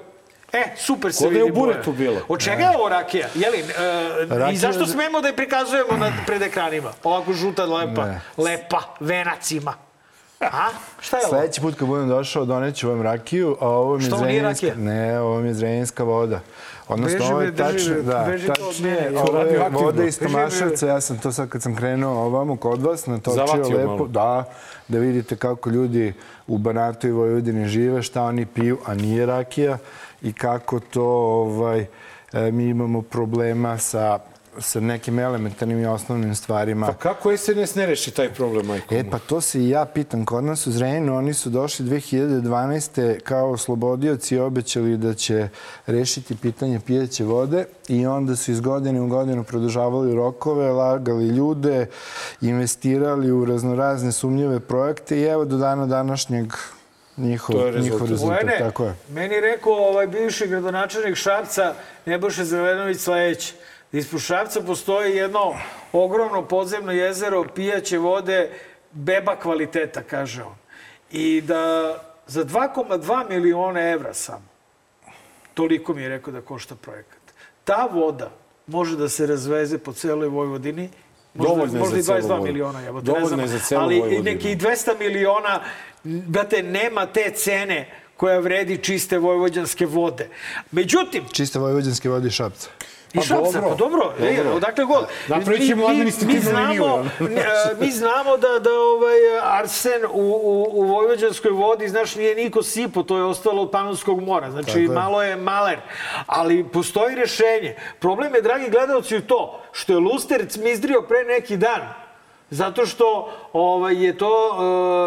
E, 0.53 0.63
super 0.77 1.13
se 1.13 1.19
Ko 1.19 1.31
da 1.31 1.37
je 1.37 1.41
vidi 1.41 1.53
u 1.53 1.55
buretu 1.55 1.93
boja. 1.93 1.99
bilo. 2.01 2.21
Od 2.29 2.41
čega 2.41 2.63
je 2.63 2.71
ovo 2.71 2.89
rakija? 2.89 3.27
Jeli, 3.35 3.59
e, 3.59 3.63
I 4.25 4.29
Rakija 4.31 4.59
zašto 4.59 4.81
je- 4.81 4.87
smemo 4.87 5.21
da 5.21 5.29
je 5.29 5.37
prikazujemo 5.37 5.93
na, 5.93 6.13
pred 6.27 6.43
ekranima? 6.43 6.91
Ovako 7.05 7.33
žuta, 7.33 7.65
lepa, 7.65 8.05
Ne. 8.05 8.21
lepa, 8.39 8.79
venac 9.01 9.51
ima. 9.51 9.75
A? 10.41 10.69
Šta 11.01 11.17
je 11.17 11.23
ovo? 11.23 11.31
Sledeći 11.31 11.61
put 11.61 11.75
kad 11.75 11.89
budem 11.89 12.09
došao, 12.09 12.45
doneću 12.45 12.89
vam 12.89 13.03
rakiju, 13.03 13.57
a 13.61 13.69
ovo 13.69 13.97
mi 13.97 14.03
je 14.03 14.07
Što 14.07 14.17
ovo 14.17 14.25
nije 14.25 14.43
rakija? 14.43 14.75
Ne, 14.75 15.21
ovo 15.21 15.41
mi 15.41 15.49
je 15.49 15.55
zrenjinska 15.55 16.05
voda. 16.05 16.41
Odnosno, 16.89 17.19
Beži, 17.19 17.33
ovo 17.33 17.43
je 17.43 17.57
tačno, 17.57 18.03
da, 18.03 18.25
beži 18.27 18.51
od 18.51 18.57
tačnije, 18.57 19.13
ovo 19.19 19.39
je 19.39 19.69
voda 19.71 20.05
iz. 20.05 20.19
Tomaševca, 20.19 20.87
ja 20.87 21.01
sam 21.01 21.19
to 21.19 21.33
sad 21.33 21.49
kad 21.49 21.63
sam 21.63 21.77
krenuo 21.77 22.25
ovamo 22.25 22.57
kod 22.57 22.83
vas, 22.83 23.07
natočio 23.07 23.79
lepo, 23.79 23.87
malo. 23.87 24.07
da, 24.07 24.45
da 24.89 24.99
vidite 24.99 25.37
kako 25.37 25.71
ljudi 25.71 26.13
u 26.47 26.59
Banatu 26.59 27.09
i 27.09 27.13
Vojvodini 27.13 27.69
žive, 27.69 28.03
šta 28.03 28.23
oni 28.23 28.47
piju, 28.47 28.79
a 28.87 28.95
nije 28.95 29.27
rakija 29.27 29.79
i 30.23 30.33
kako 30.33 30.81
to 30.81 31.05
ovaj, 31.05 31.87
e, 32.33 32.51
mi 32.53 32.65
imamo 32.65 33.03
problema 33.03 33.79
sa 33.79 34.19
sa 34.61 34.81
nekim 34.81 35.19
elementarnim 35.19 35.83
i 35.83 35.87
osnovnim 35.87 36.35
stvarima. 36.35 36.87
Pa 36.87 36.93
kako 36.93 37.37
SNS 37.37 37.75
ne 37.75 37.87
reši 37.87 38.11
taj 38.11 38.29
problem, 38.29 38.67
majko? 38.67 38.95
E, 38.95 39.05
pa 39.11 39.19
to 39.19 39.41
se 39.41 39.61
i 39.61 39.69
ja 39.69 39.85
pitam. 39.85 40.25
Kod 40.25 40.45
nas 40.45 40.67
u 40.67 40.73
Zrenjaninu 40.73 41.17
oni 41.17 41.35
su 41.35 41.51
došli 41.51 41.87
2012. 41.87 43.21
kao 43.21 43.51
oslobodioci 43.51 44.35
i 44.35 44.39
obećali 44.39 44.97
da 44.97 45.15
će 45.15 45.49
rešiti 45.87 46.37
pitanje 46.37 46.81
pijeće 46.81 47.25
vode 47.25 47.65
i 47.89 48.07
onda 48.07 48.37
su 48.37 48.51
iz 48.51 48.61
godine 48.61 49.01
u 49.01 49.07
godinu 49.09 49.45
produžavali 49.45 50.15
rokove, 50.15 50.73
lagali 50.73 51.29
ljude, 51.29 51.87
investirali 52.41 53.33
u 53.33 53.45
raznorazne 53.45 54.13
sumnjive 54.13 54.61
projekte 54.61 55.19
i 55.19 55.25
evo 55.25 55.45
do 55.45 55.57
dana 55.57 55.87
današnjeg 55.87 56.53
njihov, 57.17 57.57
To 57.57 57.67
je 57.67 57.73
rezultat. 57.73 57.93
njihov 57.93 58.09
rezultat. 58.11 58.43
Bojane, 58.45 58.59
Tako 58.59 58.85
je. 58.85 58.95
meni 59.09 59.35
je 59.35 59.41
rekao 59.41 59.73
ovaj 59.73 60.07
bivši 60.07 60.47
gradonačelnik 60.47 61.15
Šapca, 61.17 61.75
Nebojša 62.07 62.45
Zelenović 62.45 62.99
sledeće. 62.99 63.55
Ispod 63.93 64.21
Šapca 64.21 64.61
postoji 64.61 65.17
jedno 65.17 65.55
ogromno 65.93 66.43
podzemno 66.43 66.93
jezero 66.93 67.45
pijaće 67.45 67.99
vode, 67.99 68.51
beba 68.93 69.37
kvaliteta, 69.37 70.03
kaže 70.03 70.43
on. 70.43 70.55
I 71.11 71.41
da 71.41 71.95
za 72.27 72.45
2,2 72.45 73.29
miliona 73.29 73.81
evra 73.81 74.15
samo, 74.15 74.45
toliko 75.55 75.95
mi 75.95 76.03
je 76.03 76.09
rekao 76.09 76.33
da 76.33 76.41
košta 76.41 76.75
projekat. 76.75 77.19
Ta 77.65 77.89
voda 77.93 78.31
može 78.67 78.97
da 78.97 79.09
se 79.09 79.27
razveze 79.27 79.79
po 79.79 79.93
celoj 79.93 80.29
Vojvodini, 80.29 80.91
možda, 81.35 81.55
Dovoljno 81.55 81.75
je 81.75 81.81
možda 81.81 81.99
i 81.99 82.03
za 82.03 82.13
celu 82.13 82.23
22 82.23 82.29
Vojvodinu. 82.29 82.53
miliona, 82.53 82.87
evo, 82.87 82.99
ne 82.99 83.05
Dovoljno 83.05 83.29
znam, 83.29 83.41
je 83.41 83.49
za 83.49 83.59
celu 83.59 83.81
ali 83.83 83.99
Vojvodinu. 83.99 84.23
neki 84.23 84.57
200 84.57 84.99
miliona, 84.99 85.61
brate, 86.05 86.63
nema 86.63 87.07
te 87.07 87.31
cene 87.35 87.89
koja 88.17 88.39
vredi 88.39 88.79
čiste 88.79 89.19
vojvođanske 89.19 89.87
vode. 89.87 90.29
Međutim, 90.71 91.25
Čiste 91.33 91.59
vojvođanske 91.59 92.09
vode 92.09 92.29
i 92.29 92.31
šapca. 92.31 92.69
I 93.13 93.21
Šapca, 93.21 93.63
pa 93.63 93.75
dobro, 93.75 94.13
e, 94.21 94.43
odakle 94.55 94.85
god. 94.85 95.07
Napravit 95.29 95.67
ćemo 95.67 95.83
Mi- 95.83 95.89
mi- 95.89 95.95
administrativnu 95.95 96.61
liniju, 96.61 96.85
e, 97.41 97.75
mi 97.81 97.91
znamo 97.91 98.37
da, 98.37 98.59
da 98.59 98.71
ovaj 98.73 99.19
arsen 99.43 100.05
u, 100.05 100.41
u, 100.43 100.67
u 100.73 100.83
Vojvođanskoj 100.83 101.51
vodi, 101.51 101.89
znaš, 101.89 102.15
nije 102.15 102.35
niko 102.35 102.63
sipo, 102.63 103.03
to 103.03 103.17
je 103.17 103.25
ostalo 103.25 103.63
od 103.63 103.71
Panonskog 103.71 104.21
mora. 104.23 104.51
Znači, 104.51 104.87
Tako 104.87 105.01
malo 105.01 105.23
je 105.23 105.37
maler. 105.37 105.79
Ali 106.27 106.69
postoji 106.69 107.15
rešenje. 107.15 107.77
Problem 107.99 108.35
je, 108.35 108.43
dragi 108.43 108.71
gledalci, 108.71 109.17
u 109.17 109.23
to 109.23 109.61
što 109.73 109.93
je 109.93 109.99
Luster 109.99 110.47
cmizdrio 110.49 111.03
pre 111.03 111.25
neki 111.25 111.57
dan. 111.57 111.81
Zato 112.51 112.87
što 112.87 113.33
ovaj, 113.53 114.05
je 114.05 114.19
to 114.19 114.31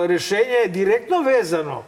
e, 0.03 0.07
rešenje 0.07 0.67
direktno 0.67 1.21
vezano 1.21 1.83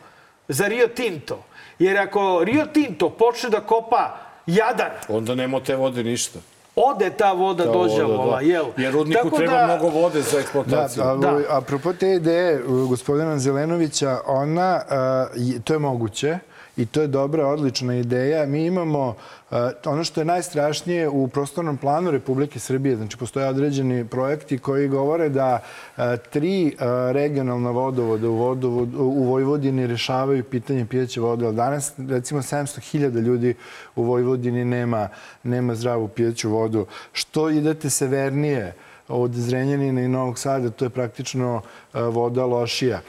za 0.47 0.67
Rio 0.67 0.87
Tinto. 0.87 1.43
Jer 1.79 1.97
ako 1.97 2.43
Rio 2.43 2.65
Tinto 2.65 3.09
počne 3.09 3.49
da 3.49 3.59
kopa 3.59 4.17
Jadar, 4.47 4.91
Onda 5.09 5.35
nema 5.35 5.59
te 5.59 5.75
vode 5.75 6.03
ništa. 6.03 6.39
ode 6.75 7.09
ta 7.09 7.31
voda 7.31 7.63
Ta 7.63 7.71
dođe 7.71 8.03
voda, 8.03 8.13
ova, 8.15 8.35
da. 8.35 8.41
jel? 8.41 8.65
Jer 8.77 8.93
rudniku 8.93 9.23
Tako 9.23 9.37
treba 9.37 9.53
da- 9.53 9.65
mnogo 9.65 9.89
vode 9.89 10.21
za 10.21 10.31
Da, 10.31 10.39
eksploataciju. 10.39 11.03
a, 11.03 11.15
Da. 11.15 11.29
a 11.29 11.57
apropo 11.57 11.93
te 11.93 12.09
ideje 12.09 12.61
gospodina 12.89 13.39
Zelenovića, 13.39 14.19
ona, 14.27 14.81
uh, 14.81 14.93
je- 15.37 15.59
to 15.59 15.73
je 15.73 15.79
moguće 15.79 16.37
i 16.77 16.85
to 16.85 17.01
je 17.01 17.07
dobra, 17.07 17.47
odlična 17.47 17.95
ideja. 17.95 18.45
Mi 18.45 18.65
imamo 18.65 19.07
uh, 19.07 19.57
ono 19.85 20.03
što 20.03 20.21
je 20.21 20.25
najstrašnije 20.25 21.09
u 21.09 21.27
prostornom 21.27 21.77
planu 21.77 22.11
Republike 22.11 22.59
Srbije. 22.59 22.95
Znači, 22.95 23.17
postoje 23.17 23.47
određeni 23.47 24.05
projekti 24.05 24.57
koji 24.57 24.87
govore 24.87 25.29
da 25.29 25.59
uh, 25.97 26.03
tri 26.31 26.65
uh, 26.65 26.81
regionalna 27.11 27.71
vodovoda 27.71 28.29
u, 28.29 28.33
vodovod, 28.33 28.95
u 28.95 29.23
Vojvodini 29.23 29.87
rešavaju 29.87 30.43
pitanje 30.43 30.85
pijeće 30.85 31.21
vode. 31.21 31.45
Ali 31.45 31.55
danas, 31.55 31.93
recimo, 31.97 32.41
700.000 32.41 33.21
ljudi 33.21 33.55
u 33.95 34.03
Vojvodini 34.03 34.65
nema, 34.65 35.09
nema 35.43 35.75
zdravu 35.75 36.07
pijeću 36.07 36.49
vodu. 36.49 36.85
Što 37.11 37.49
idete 37.49 37.89
severnije, 37.89 38.73
od 39.07 39.33
Zrenjanina 39.33 40.01
i 40.01 40.07
Novog 40.07 40.39
Sada, 40.39 40.69
to 40.69 40.85
je 40.85 40.89
praktično 40.89 41.61
voda 41.93 42.45
lošija. 42.45 43.01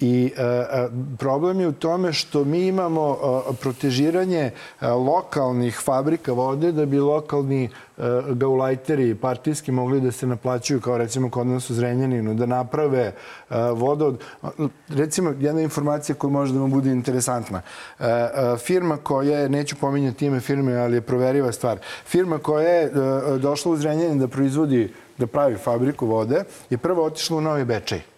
I 0.00 0.32
e, 0.36 0.42
e, 0.42 0.88
problem 1.18 1.60
je 1.60 1.68
u 1.68 1.72
tome 1.72 2.12
što 2.12 2.44
mi 2.44 2.66
imamo 2.66 3.16
e, 3.50 3.54
protežiranje 3.60 4.50
lokalnih 4.82 5.78
fabrika 5.84 6.32
vode 6.32 6.72
da 6.72 6.86
bi 6.86 6.98
lokalni 6.98 7.70
gaulajteri 8.28 9.14
partijski 9.14 9.72
mogli 9.72 10.00
da 10.00 10.12
se 10.12 10.26
naplaćuju 10.26 10.80
kao 10.80 10.98
recimo 10.98 11.30
kod 11.30 11.46
nas 11.46 11.70
u 11.70 11.74
Zrenjaninu, 11.74 12.34
da 12.34 12.46
naprave 12.46 13.12
vodovod. 13.74 14.24
Recimo, 14.88 15.34
jedna 15.40 15.60
informacija 15.60 16.14
koja 16.16 16.30
može 16.30 16.52
da 16.52 16.60
vam 16.60 16.70
bude 16.70 16.90
interesantna. 16.90 17.62
Firma 18.58 18.96
koja 18.96 19.38
je, 19.38 19.48
neću 19.48 19.76
pominjati 19.76 20.26
ime 20.26 20.40
firme, 20.40 20.76
ali 20.76 20.96
je 20.96 21.00
proveriva 21.00 21.52
stvar, 21.52 21.78
firma 22.04 22.38
koja 22.38 22.68
je 22.68 22.90
došla 23.38 23.72
u 23.72 23.76
Zrenjanin 23.76 24.18
da 24.18 24.28
proizvodi, 24.28 24.92
da 25.18 25.26
pravi 25.26 25.56
fabriku 25.56 26.06
vode, 26.06 26.44
je 26.70 26.78
prvo 26.78 27.04
otišla 27.04 27.36
u 27.36 27.40
Novi 27.40 27.64
Bečej. 27.64 28.15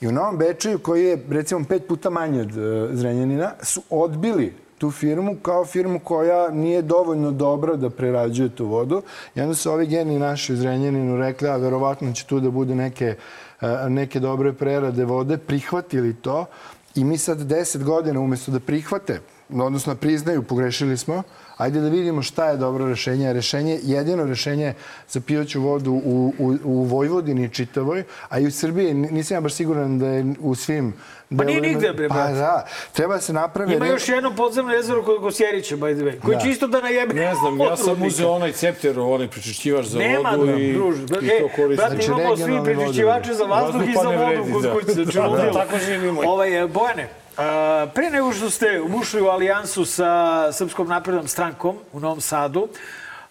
I 0.00 0.08
u 0.08 0.12
Novom 0.12 0.38
Bečeju, 0.38 0.78
koji 0.78 1.04
je 1.04 1.24
recimo 1.30 1.64
pet 1.68 1.88
puta 1.88 2.10
manji 2.10 2.40
od 2.40 2.58
e, 2.58 2.88
Zrenjanina, 2.92 3.52
su 3.62 3.82
odbili 3.90 4.54
tu 4.78 4.90
firmu 4.90 5.36
kao 5.42 5.64
firmu 5.64 6.00
koja 6.04 6.50
nije 6.50 6.82
dovoljno 6.82 7.30
dobra 7.30 7.76
da 7.76 7.90
prerađuje 7.90 8.48
tu 8.48 8.66
vodu. 8.66 9.02
I 9.34 9.40
onda 9.40 9.54
su 9.54 9.72
ovi 9.72 9.86
geni 9.86 10.18
naši 10.18 10.52
u 10.52 10.56
Zrenjaninu 10.56 11.16
rekli, 11.16 11.48
a 11.48 11.56
verovatno 11.56 12.12
će 12.12 12.26
tu 12.26 12.40
da 12.40 12.50
bude 12.50 12.74
neke, 12.74 13.14
e, 13.60 13.88
neke 13.88 14.20
dobre 14.20 14.52
prerade 14.52 15.04
vode, 15.04 15.38
prihvatili 15.38 16.14
to 16.14 16.46
i 16.94 17.04
mi 17.04 17.18
sad 17.18 17.42
deset 17.42 17.84
godina 17.84 18.20
umesto 18.20 18.52
da 18.52 18.60
prihvate, 18.60 19.20
odnosno 19.48 19.94
priznaju, 19.94 20.42
pogrešili 20.42 20.96
smo, 20.96 21.22
Ajde 21.60 21.80
da 21.80 21.88
vidimo 21.88 22.22
šta 22.22 22.46
je 22.46 22.56
dobro 22.56 22.88
rešenje. 22.88 23.32
Rešenje, 23.32 23.78
jedino 23.82 24.24
rešenje 24.24 24.74
za 25.08 25.20
pijuću 25.20 25.60
vodu 25.62 25.92
u, 25.94 26.34
u, 26.38 26.56
u 26.64 26.84
Vojvodini 26.84 27.48
čitavoj, 27.48 28.02
a 28.28 28.38
i 28.38 28.46
u 28.46 28.50
Srbiji, 28.50 28.94
nisam 28.94 29.34
ja 29.34 29.40
baš 29.40 29.52
siguran 29.52 29.98
da 29.98 30.06
je 30.06 30.34
u 30.40 30.54
svim 30.54 30.94
Pa 31.38 31.44
nije 31.44 31.60
nigde, 31.60 31.92
bre, 31.92 32.08
Pa 32.08 32.14
da, 32.28 32.66
treba 32.92 33.20
se 33.20 33.32
napraviti... 33.32 33.76
Ima 33.76 33.86
još 33.86 34.08
jedno 34.08 34.34
podzemno 34.36 34.72
jezero 34.72 35.02
kod 35.04 35.20
Gosjerića, 35.20 35.76
by 35.76 35.94
the 35.94 36.04
way, 36.06 36.20
koji 36.20 36.34
Da. 36.34 36.40
će 36.40 36.50
isto 36.50 36.66
da 36.66 36.80
najebe. 36.80 37.14
Ne 37.14 37.34
znam, 37.34 37.60
ja 37.60 37.76
sam 37.76 38.02
uzeo 38.02 38.30
onaj 38.30 38.52
cepter, 38.52 39.00
onaj 39.00 39.28
prečišćivač 39.28 39.86
za 39.86 39.98
Nema 39.98 40.30
vodu 40.30 40.46
da, 40.46 40.52
i, 40.54 40.72
druž. 40.72 40.96
i 40.98 41.02
E, 41.02 41.40
to 41.40 41.48
koristim. 41.56 41.76
brate, 41.76 41.94
Znači, 41.96 42.06
imamo 42.12 42.36
svi 42.36 42.58
prečišćivače 42.64 43.34
za 43.34 43.44
vazduh 43.44 43.88
i 43.88 43.92
za 43.92 43.98
Vazduh 43.98 44.14
pa 44.14 44.26
ne 44.26 44.36
vodu 44.36 44.42
vredi, 44.42 44.52
kod 44.52 44.62
da. 44.62 44.72
kuće. 44.72 44.92
Znači, 44.92 45.18
Da, 45.18 45.26
ludilo. 45.26 45.52
tako 45.52 45.78
živimo. 45.78 46.20
Ovaj, 46.26 46.66
Bojane, 46.68 47.08
a, 47.36 47.86
pre 47.94 48.10
nego 48.10 48.32
što 48.32 48.50
ste 48.50 48.80
ušli 48.80 49.22
u 49.22 49.28
alijansu 49.28 49.84
sa 49.84 50.52
Srpskom 50.52 50.88
naprednom 50.88 51.28
strankom 51.28 51.76
u 51.92 52.00
Novom 52.00 52.20
Sadu, 52.20 52.68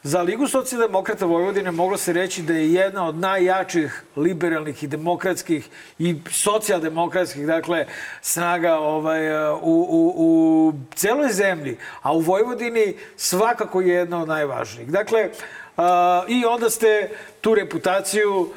Za 0.04 0.22
Ligu 0.22 0.48
socijaldemokrata 0.48 1.26
Vojvodine 1.26 1.72
moglo 1.72 1.98
se 1.98 2.14
reći 2.14 2.42
da 2.42 2.54
je 2.54 2.74
jedna 2.74 3.08
od 3.08 3.16
najjačih 3.16 4.04
liberalnih 4.16 4.84
i 4.84 4.88
demokratskih 4.88 5.70
i 6.00 6.16
socijaldemokratskih 6.32 7.48
dakle, 7.48 7.86
snaga 8.22 8.76
ovaj, 8.76 9.52
u, 9.54 9.88
u, 9.90 10.14
u 10.18 10.74
celoj 10.96 11.32
zemlji, 11.32 11.78
a 12.02 12.14
u 12.14 12.20
Vojvodini 12.20 12.96
svakako 13.18 13.82
jedna 13.82 14.22
od 14.22 14.28
najvažnijih. 14.28 14.92
Dakle, 14.92 15.30
a, 15.78 16.24
i 16.28 16.46
onda 16.46 16.70
ste 16.70 17.10
tu 17.42 17.56
reputaciju 17.56 18.50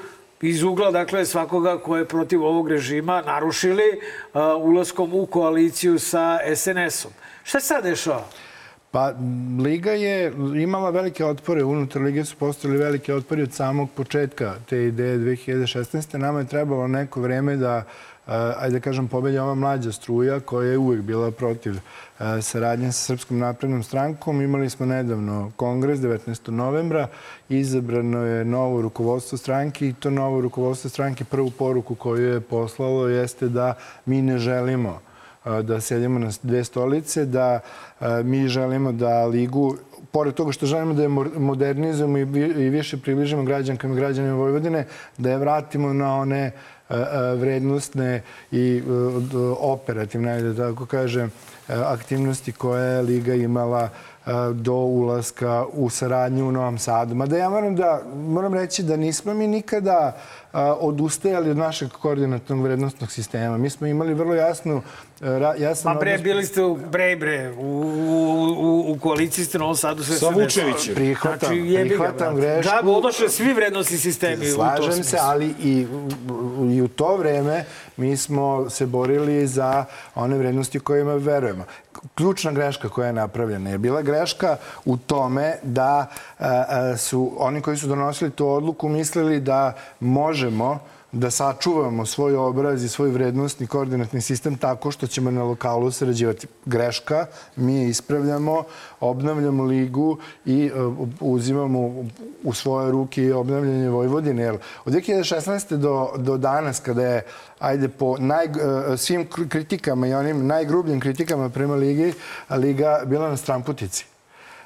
iz 0.43 0.63
ugla 0.63 0.91
dakle, 0.91 1.27
svakoga 1.27 1.79
ko 1.79 1.97
je 1.97 2.09
protiv 2.09 2.45
ovog 2.45 2.69
režima 2.69 3.23
narušili 3.27 4.01
a, 4.33 4.57
ulaskom 4.57 5.15
u 5.15 5.27
koaliciju 5.27 5.99
sa 5.99 6.39
SNS-om. 6.57 7.13
Šta 7.45 7.61
se 7.61 7.67
sad 7.67 7.85
dešava? 7.85 8.25
Pa, 8.93 9.13
Liga 9.65 9.93
je 9.93 10.33
imala 10.57 10.91
velike 10.91 11.25
otpore. 11.25 11.65
Unutar 11.65 12.03
Lige 12.03 12.25
su 12.25 12.37
postojali 12.37 12.79
velike 12.79 13.15
otpori 13.15 13.43
od 13.43 13.53
samog 13.53 13.91
početka 13.91 14.55
te 14.69 14.85
ideje 14.85 15.19
2016. 15.19 16.19
Nama 16.19 16.39
je 16.39 16.47
trebalo 16.47 16.89
neko 16.89 17.21
vreme 17.21 17.57
da, 17.57 17.77
eh, 17.77 18.12
ajde 18.27 18.73
da 18.73 18.81
kažem, 18.81 19.09
pobedi 19.09 19.39
ova 19.39 19.55
mlađa 19.55 19.93
struja 19.93 20.41
koja 20.41 20.71
je 20.71 20.79
uvek 20.79 21.01
bila 21.01 21.31
protiv 21.31 21.75
saradnje 22.43 22.93
sa 22.93 23.05
Srpskom 23.05 23.39
naprednom 23.39 23.83
strankom. 23.83 24.41
Imali 24.43 24.71
smo 24.71 24.87
nedavno 24.87 25.53
kongres 25.57 25.99
19. 25.99 26.51
novembra. 26.51 27.09
Izabrano 27.49 28.19
je 28.19 28.45
novo 28.45 28.83
rukovodstvo 28.83 29.39
stranke 29.39 29.89
i 29.89 29.93
to 29.93 30.11
novo 30.11 30.41
rukovodstvo 30.41 30.91
stranke 30.91 31.25
prvu 31.25 31.51
poruku 31.51 31.95
koju 31.95 32.29
je 32.29 32.41
poslalo 32.41 33.09
jeste 33.09 33.49
da 33.49 33.75
mi 34.07 34.23
ne 34.23 34.39
želimo 34.39 35.01
da 35.63 35.81
sedimo 35.81 36.19
na 36.19 36.31
dve 36.43 36.65
stolice, 36.65 37.25
da 37.25 37.61
mi 38.25 38.49
želimo 38.49 38.93
da 38.93 39.25
ligu, 39.27 39.77
pored 40.13 40.35
toga 40.35 40.53
što 40.53 40.67
želimo 40.67 40.95
da 40.95 41.03
je 41.03 41.09
mo- 41.09 41.39
modernizujemo 41.39 42.19
i, 42.19 42.25
vi- 42.25 42.65
i 42.65 42.69
više 42.69 42.97
približimo 42.97 43.43
građankama 43.43 43.95
i 43.95 44.01
građanima 44.01 44.35
Vojvodine, 44.35 44.87
da 45.19 45.31
je 45.31 45.39
vratimo 45.39 45.93
na 45.93 46.15
one 46.17 46.51
vrednostne 47.37 48.23
i 48.51 48.83
d- 49.31 49.37
operativne, 49.59 50.43
da 50.43 50.71
tako 50.71 50.87
kažem, 50.87 51.31
a, 51.69 51.83
aktivnosti 51.87 52.53
koje 52.53 52.95
je 52.95 53.03
Liga 53.03 53.35
imala 53.35 53.89
do 54.55 54.73
ulaska 54.75 55.43
u 55.69 55.91
saradnju 55.91 56.49
u 56.49 56.53
Novom 56.53 56.79
Sadu. 56.79 57.15
Mada 57.15 57.37
ja 57.37 57.51
moram, 57.51 57.77
da, 57.77 58.03
moram 58.17 58.55
reći 58.55 58.83
da 58.83 58.97
nismo 58.97 59.35
mi 59.35 59.47
nikada 59.47 60.17
a, 60.53 60.75
odustajali 60.75 61.51
od 61.51 61.57
našeg 61.57 61.91
koordinatnog 61.91 62.61
vrednostnog 62.61 63.11
sistema. 63.11 63.59
Mi 63.59 63.71
smo 63.71 63.87
imali 63.87 64.15
vrlo 64.15 64.35
jasnu, 64.35 64.83
a, 65.21 65.25
ra- 65.25 65.55
jasan 65.55 65.93
Ma 65.93 66.01
bre, 66.01 66.11
odnos- 66.11 66.23
bili 66.23 66.45
ste 66.45 66.63
u, 66.63 66.77
bre, 66.77 67.17
bre, 67.17 67.53
u, 67.53 67.63
u, 67.63 68.23
u, 68.59 68.93
u 68.93 68.99
koaliciji 68.99 69.45
ste 69.45 69.59
u 69.59 69.61
Novom 69.61 69.77
Sadu 69.77 70.05
sve 70.05 70.17
Sa. 70.17 70.29
Vučevićem. 70.29 70.95
Prihvatam, 70.95 71.39
Znači, 71.41 71.57
jebi 71.57 71.89
ga, 71.89 71.95
prihvatam 71.97 72.37
grešku. 72.37 72.73
Da, 72.83 72.91
odošle 72.91 73.29
svi 73.29 73.53
vrednostni 73.53 73.97
sistemi 73.99 74.45
u 74.45 74.57
tom 74.57 74.77
Slažem 74.77 75.05
se, 75.05 75.17
ali 75.21 75.55
i, 75.61 75.87
u- 76.59 76.67
i 76.67 76.83
u 76.83 76.89
to 76.89 77.17
vreme 77.17 77.65
mi 77.97 78.17
smo 78.17 78.71
se 78.71 78.87
borili 78.87 79.47
za 79.47 79.85
one 80.15 80.39
vrednosti 80.39 80.81
kojima 80.81 81.15
verujemo. 81.15 81.65
Ključna 82.15 82.53
greška 82.53 82.89
koja 82.89 83.07
je 83.07 83.13
napravljena 83.13 83.71
je 83.71 83.79
bila 83.79 84.03
greška 84.03 84.57
u 84.85 84.97
tome 84.97 85.59
da 85.63 86.07
a, 86.39 86.65
a, 86.69 86.97
su 86.97 87.33
oni 87.39 87.61
koji 87.61 87.77
su 87.77 87.87
donosili 87.87 88.31
tu 88.31 88.49
odluku 88.49 88.89
mislili 88.89 89.41
da 89.41 89.73
možemo 90.01 90.79
da 91.13 91.31
sačuvamo 91.31 92.07
svoj 92.07 92.37
obraz 92.37 92.85
i 92.85 92.89
svoj 92.89 93.11
vrednostni 93.11 93.67
koordinatni 93.67 94.21
sistem 94.21 94.57
tako 94.57 94.91
što 94.91 95.07
ćemo 95.07 95.31
na 95.31 95.43
lokalu 95.43 95.91
sarađivati. 95.91 96.47
Greška, 96.65 97.27
mi 97.57 97.75
je 97.75 97.89
ispravljamo, 97.89 98.65
obnavljamo 99.01 99.65
ligu 99.65 100.19
i 100.45 100.65
e, 100.67 100.71
uzimamo 101.21 102.05
u 102.43 102.53
svoje 102.53 102.91
ruke 102.91 103.25
i 103.25 103.33
obnavljanje 103.33 103.89
Vojvodine. 103.89 104.51
Od 104.85 104.93
2016. 104.93 105.77
do, 105.77 106.13
do 106.17 106.37
danas, 106.37 106.81
kada 106.81 107.03
je, 107.03 107.23
ajde, 107.59 107.89
po 107.89 108.17
naj, 108.19 108.45
e, 108.45 108.51
svim 108.97 109.29
kr- 109.29 109.49
kritikama 109.49 110.07
i 110.07 110.15
onim 110.15 110.47
najgrubljim 110.47 111.01
kritikama 111.01 111.49
prema 111.49 111.75
ligi, 111.75 112.13
Liga 112.51 113.03
bila 113.07 113.29
na 113.29 113.37
stramputici 113.37 114.12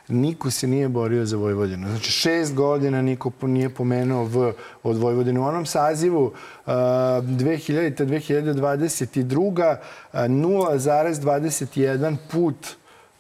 niko 0.09 0.51
se 0.51 0.67
nije 0.67 0.89
borio 0.89 1.27
za 1.27 1.37
Vojvodinu. 1.37 1.89
Znači, 1.89 2.11
šest 2.11 2.55
godina 2.55 3.03
niko 3.03 3.33
nije 3.43 3.69
pomenuo 3.69 4.25
V 4.25 4.53
od 4.83 4.97
Vojvodine. 4.97 5.41
U 5.41 5.45
onom 5.45 5.67
sazivu 5.67 6.25
uh, 6.25 6.33
2000. 6.67 8.05
2022. 8.05 9.77
uh, 10.13 10.19
0,21 10.21 12.17
put 12.31 12.67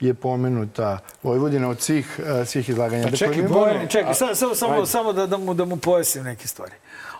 je 0.00 0.14
pomenuta 0.14 0.98
Vojvodina 1.22 1.68
od 1.68 1.80
svih, 1.80 2.20
svih 2.46 2.68
izlaganja. 2.68 3.04
Pa 3.04 3.16
čekaj, 3.16 3.36
mi 3.36 3.42
Bojane, 3.44 3.72
moramo- 3.72 3.88
Čekaj, 3.88 4.14
čekaj, 4.14 4.34
samo, 4.34 4.54
samo, 4.54 4.86
samo, 4.86 5.12
da, 5.12 5.26
da, 5.26 5.36
mu, 5.36 5.54
da 5.54 5.64
mu 5.64 5.76
pojasnim 5.76 6.24
neke 6.24 6.48
stvari. 6.48 6.72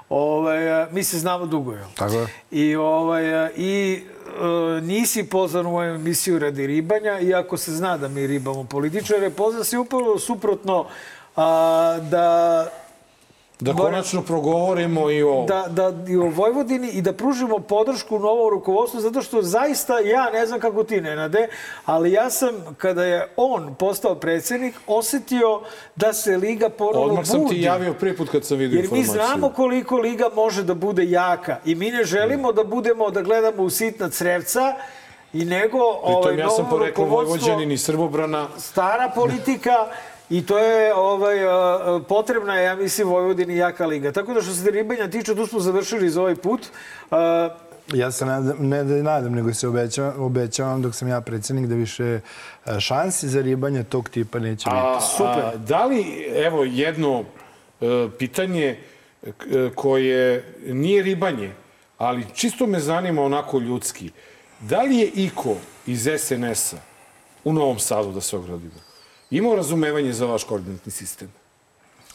Ovaj, 0.09 0.73
a, 0.73 0.89
mi 0.93 1.05
se 1.05 1.19
znamo 1.19 1.47
dugo, 1.47 1.73
jel? 1.73 1.89
Tako 1.97 2.15
je. 2.15 2.27
I, 2.51 2.77
ovaj, 2.77 3.35
a, 3.35 3.51
i 3.57 4.03
e, 4.03 4.81
nisi 4.81 5.25
pozvan 5.25 5.67
u 5.67 5.71
moju 5.71 5.95
emisiju 5.95 6.39
radi 6.39 6.67
ribanja, 6.67 7.21
iako 7.21 7.57
se 7.57 7.73
zna 7.73 7.97
da 7.97 8.09
mi 8.09 8.27
ribamo 8.27 8.65
političare, 8.65 9.31
pozvan 9.31 9.65
si 9.65 9.77
upravo 9.77 10.19
suprotno 10.19 10.87
a, 11.37 11.99
da 12.11 12.67
Da 13.61 13.73
Bore- 13.73 13.85
konačno 13.85 14.23
progovorimo 14.23 15.11
i 15.11 15.23
o... 15.23 15.45
da, 15.45 15.65
da 15.69 15.93
i 16.09 16.17
o 16.17 16.23
Vojvodini 16.25 16.89
i 16.89 17.03
da 17.03 17.13
pružimo 17.13 17.59
podršku 17.59 18.19
novom 18.19 18.51
rukovodstvu, 18.51 19.01
zato 19.01 19.23
što 19.23 19.43
zaista, 19.43 19.99
ja 20.01 20.31
ne 20.31 20.47
znam 20.47 20.61
kako 20.61 20.85
ti, 20.85 21.01
Nenade, 21.01 21.49
ali 21.85 22.13
ja 22.13 22.31
sam, 22.31 22.51
kada 22.79 23.05
je 23.05 23.29
on 23.37 23.75
postao 23.75 24.15
predsednik, 24.15 24.75
osetio 24.87 25.61
da 25.97 26.13
se 26.13 26.37
Liga 26.37 26.69
ponovno 26.69 27.01
Odmah 27.03 27.27
sam 27.27 27.39
ti 27.39 27.45
budi. 27.45 27.63
javio 27.63 27.93
prvi 27.95 28.17
put 28.17 28.29
kad 28.29 28.45
sam 28.45 28.59
vidio 28.59 28.77
Jer 28.77 28.93
mi 28.93 28.99
informaciju. 28.99 29.27
znamo 29.27 29.49
koliko 29.49 29.97
Liga 29.97 30.31
može 30.35 30.63
da 30.63 30.75
bude 30.75 31.05
jaka 31.05 31.57
i 31.65 31.75
mi 31.75 31.91
ne 31.91 32.05
želimo 32.05 32.53
da 32.53 32.65
budemo, 32.65 33.11
da 33.11 33.23
gledamo 33.23 33.63
u 33.63 33.71
sitna 33.71 34.09
crevca 34.09 34.75
i 35.33 35.45
nego 35.45 35.79
Pritom 35.95 36.15
ovaj, 36.17 36.39
ja 36.39 36.51
sam 36.51 36.65
rukovodstvo 36.67 37.05
Vojvođanin 37.07 37.73
i 37.73 37.79
Srbobrana. 37.79 38.49
stara 38.59 39.13
politika 39.15 39.73
i 40.31 40.47
to 40.47 40.59
je 40.59 40.95
ovaj, 40.95 41.37
potrebna 42.09 42.55
je, 42.55 42.65
ja 42.65 42.77
mislim, 42.77 43.09
Vojvodini 43.09 43.57
jaka 43.57 43.87
liga. 43.87 44.13
Tako 44.13 44.35
da 44.35 44.43
što 44.43 44.53
se 44.53 44.71
ribanja 44.71 45.11
tiče, 45.11 45.35
tu 45.35 45.47
smo 45.47 45.61
završili 45.61 46.11
za 46.11 46.21
ovaj 46.21 46.35
put. 46.35 46.67
Ja 47.93 48.11
se 48.11 48.27
nadam, 48.27 48.69
ne 48.69 48.85
da 48.85 48.95
nadam, 49.03 49.33
nego 49.33 49.55
se 49.55 49.69
obećavam, 49.69 50.23
obećavam 50.23 50.83
dok 50.83 50.95
sam 50.95 51.09
ja 51.09 51.21
predsednik 51.21 51.67
da 51.67 51.75
više 51.75 52.21
šansi 52.81 53.29
za 53.29 53.43
ribanje 53.43 53.85
tog 53.85 54.09
tipa 54.09 54.39
neće 54.39 54.71
biti. 54.71 54.77
A, 54.77 55.01
super. 55.01 55.45
A, 55.45 55.57
da 55.57 55.85
li, 55.85 56.27
evo, 56.37 56.65
jedno 56.65 57.25
e, 57.81 58.09
pitanje 58.19 58.79
e, 59.23 59.31
koje 59.75 60.55
nije 60.67 61.03
ribanje, 61.03 61.53
Ali 61.99 62.25
čisto 62.35 62.67
me 62.67 62.81
zanima 62.81 63.23
onako 63.23 63.59
ljudski. 63.59 64.11
Da 64.61 64.83
li 64.83 64.97
je 64.97 65.07
Iko 65.07 65.57
iz 65.87 66.09
SNS-a 66.19 66.77
u 67.45 67.53
Novom 67.53 67.79
Sadu, 67.79 68.13
da 68.13 68.21
se 68.21 68.37
ogradimo, 68.37 68.75
imao 69.31 69.57
razumevanje 69.57 70.13
za 70.13 70.27
vaš 70.27 70.45
koordinatni 70.45 70.93
sistem? 70.93 71.33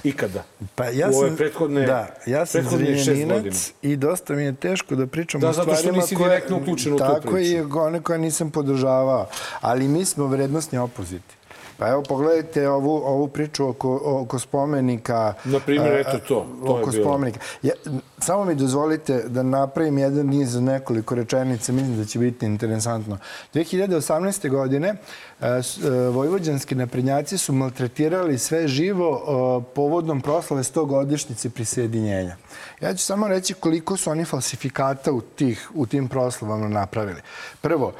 Ikada? 0.03 0.43
Pa 0.75 0.85
ja 0.85 1.09
u 1.09 1.17
ove 1.17 1.27
sam, 1.27 1.37
prethodne, 1.37 1.85
da, 1.85 2.07
ja 2.25 2.45
sam 2.45 2.61
prethodne 2.61 2.85
šest 2.87 3.07
godina. 3.07 3.25
zrenjaninac 3.27 3.71
i 3.81 3.95
dosta 3.95 4.33
mi 4.33 4.43
je 4.43 4.55
teško 4.55 4.95
da 4.95 5.07
pričam 5.07 5.41
Da, 5.41 5.49
o 5.49 5.53
zato 5.53 5.67
što 5.67 5.75
stvarima 5.75 6.01
nisi 6.01 6.15
koje... 6.15 6.29
direktno 6.29 6.57
uključen 6.57 6.93
u 6.93 6.97
tu 6.97 7.03
Tako 7.03 7.21
priču. 7.21 7.37
i 7.39 7.61
one 7.61 8.01
koje 8.01 8.19
nisam 8.19 8.51
podržavao. 8.51 9.27
Ali 9.61 9.87
mi 9.87 10.05
smo 10.05 10.27
vrednostni 10.27 10.77
opoziti. 10.77 11.35
Pa 11.77 11.87
evo, 11.87 12.03
pogledajte 12.03 12.69
ovu, 12.69 12.95
ovu 12.95 13.27
priču 13.27 13.67
oko, 13.67 14.01
oko 14.03 14.39
spomenika. 14.39 15.33
Na 15.45 15.59
primjer, 15.59 15.93
eto 15.93 16.19
to, 16.19 16.47
to 16.65 16.67
je 16.67 16.81
oko 16.81 16.91
bilo. 16.91 17.03
spomenika. 17.03 17.39
Ja, 17.61 17.73
samo 18.21 18.45
mi 18.45 18.55
dozvolite 18.55 19.23
da 19.27 19.43
napravim 19.43 19.97
jedan 19.97 20.25
niz 20.25 20.55
nekoliko 20.55 21.15
rečenica, 21.15 21.71
mislim 21.71 21.97
da 21.97 22.05
će 22.05 22.19
biti 22.19 22.45
interesantno. 22.45 23.17
2018. 23.53 24.49
godine 24.49 24.95
s- 25.39 25.77
a, 25.79 26.09
vojvođanski 26.09 26.75
naprednjaci 26.75 27.37
su 27.37 27.53
maltretirali 27.53 28.37
sve 28.37 28.67
živo 28.67 29.09
a, 29.17 29.73
povodom 29.75 30.21
proslave 30.21 30.63
100 30.63 30.85
godišnjice 30.85 31.49
prisjedinjenja. 31.49 32.35
Ja 32.81 32.93
ću 32.93 33.05
samo 33.05 33.27
reći 33.27 33.53
koliko 33.53 33.97
su 33.97 34.09
oni 34.09 34.25
falsifikata 34.25 35.11
u, 35.11 35.21
tih, 35.21 35.71
u 35.73 35.85
tim 35.85 36.07
proslavama 36.07 36.67
napravili. 36.67 37.21
Prvo, 37.61 37.93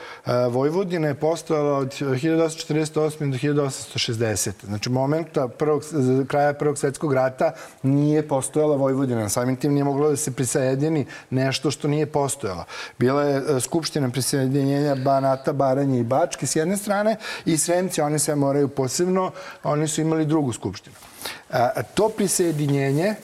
Vojvodina 0.49 1.07
je 1.07 1.13
postojala 1.13 1.77
od 1.77 1.87
1848. 1.87 2.93
do 3.31 3.37
1860. 3.37 4.51
Znači, 4.65 4.89
momenta 4.89 5.47
prvog, 5.47 5.83
kraja 6.27 6.53
Prvog 6.53 6.77
svetskog 6.77 7.13
rata 7.13 7.51
nije 7.83 8.27
postojala 8.27 8.75
Vojvodina. 8.75 9.29
Samim 9.29 9.55
tim 9.55 9.73
nije 9.73 9.83
moglo 9.83 10.10
da 10.11 10.17
se 10.17 10.31
prisajedini 10.31 11.05
nešto 11.29 11.71
što 11.71 11.87
nije 11.87 12.05
postojalo. 12.05 12.65
Bila 12.99 13.23
je 13.23 13.37
e, 13.37 13.59
skupština 13.59 14.09
prisjedinjenja 14.09 14.95
Banata, 14.95 15.53
Baranje 15.53 15.99
i 15.99 16.03
Bačke 16.03 16.47
s 16.47 16.55
jedne 16.55 16.77
strane 16.77 17.15
i 17.45 17.57
Sremci, 17.57 18.01
oni 18.01 18.19
sve 18.19 18.35
moraju 18.35 18.67
posebno, 18.67 19.31
oni 19.63 19.87
su 19.87 20.01
imali 20.01 20.25
drugu 20.25 20.53
skupštinu. 20.53 20.95
A, 21.49 21.83
to 21.93 22.09
prisjedinjenje 22.09 23.15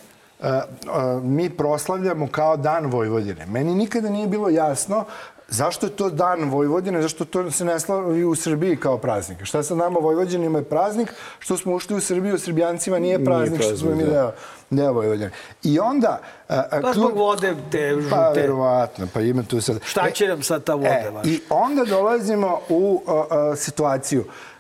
a, 0.42 0.62
a, 0.88 1.20
mi 1.24 1.50
proslavljamo 1.50 2.28
kao 2.32 2.58
dan 2.58 2.86
Vojvodine. 2.86 3.46
Meni 3.46 3.76
nikada 3.76 4.10
nije 4.10 4.28
bilo 4.28 4.50
jasno 4.50 5.06
Zašto 5.50 5.86
je 5.86 5.90
to 5.90 6.10
dan 6.10 6.50
Vojvodine? 6.50 7.02
Zašto 7.02 7.26
to 7.26 7.52
se 7.52 7.66
ne 7.66 7.80
slavi 7.80 8.24
u 8.24 8.36
Srbiji 8.36 8.78
kao 8.78 8.98
praznik? 8.98 9.44
Šta 9.44 9.64
sa 9.64 9.76
nama 9.76 10.00
Vojvođanima 10.00 10.60
je 10.60 10.64
praznik? 10.64 11.14
Što 11.40 11.58
smo 11.58 11.74
ušli 11.74 11.96
u 11.96 12.02
Srbiju, 12.02 12.40
Srbijancima 12.40 13.00
nije 13.00 13.26
praznik, 13.26 13.62
što 13.62 13.78
smo 13.78 13.90
mi 13.90 13.96
praznik, 13.96 14.14
da. 14.14 14.22
deo, 14.22 14.32
deo 14.70 14.94
Vojvodine. 14.94 15.32
I 15.64 15.80
onda... 15.80 16.22
A, 16.50 16.64
a, 16.72 16.82
Pa 16.82 16.94
zbog 16.94 17.18
vode 17.18 17.56
te 17.72 17.96
žute. 17.96 18.10
Pa, 18.10 18.30
verovatno, 18.30 19.08
pa 19.14 19.22
ima 19.22 19.44
tu 19.44 19.62
sad... 19.62 19.80
Šta 19.84 20.12
će 20.12 20.28
nam 20.28 20.44
sad 20.44 20.64
ta 20.64 20.74
voda 20.74 20.90
E? 20.90 21.12
I 21.24 21.42
onda 21.50 21.86
dolazimo 21.86 22.60
u 22.70 23.04
a, 23.08 23.24
a, 23.30 23.56
situaciju 23.56 24.26
a, 24.30 24.57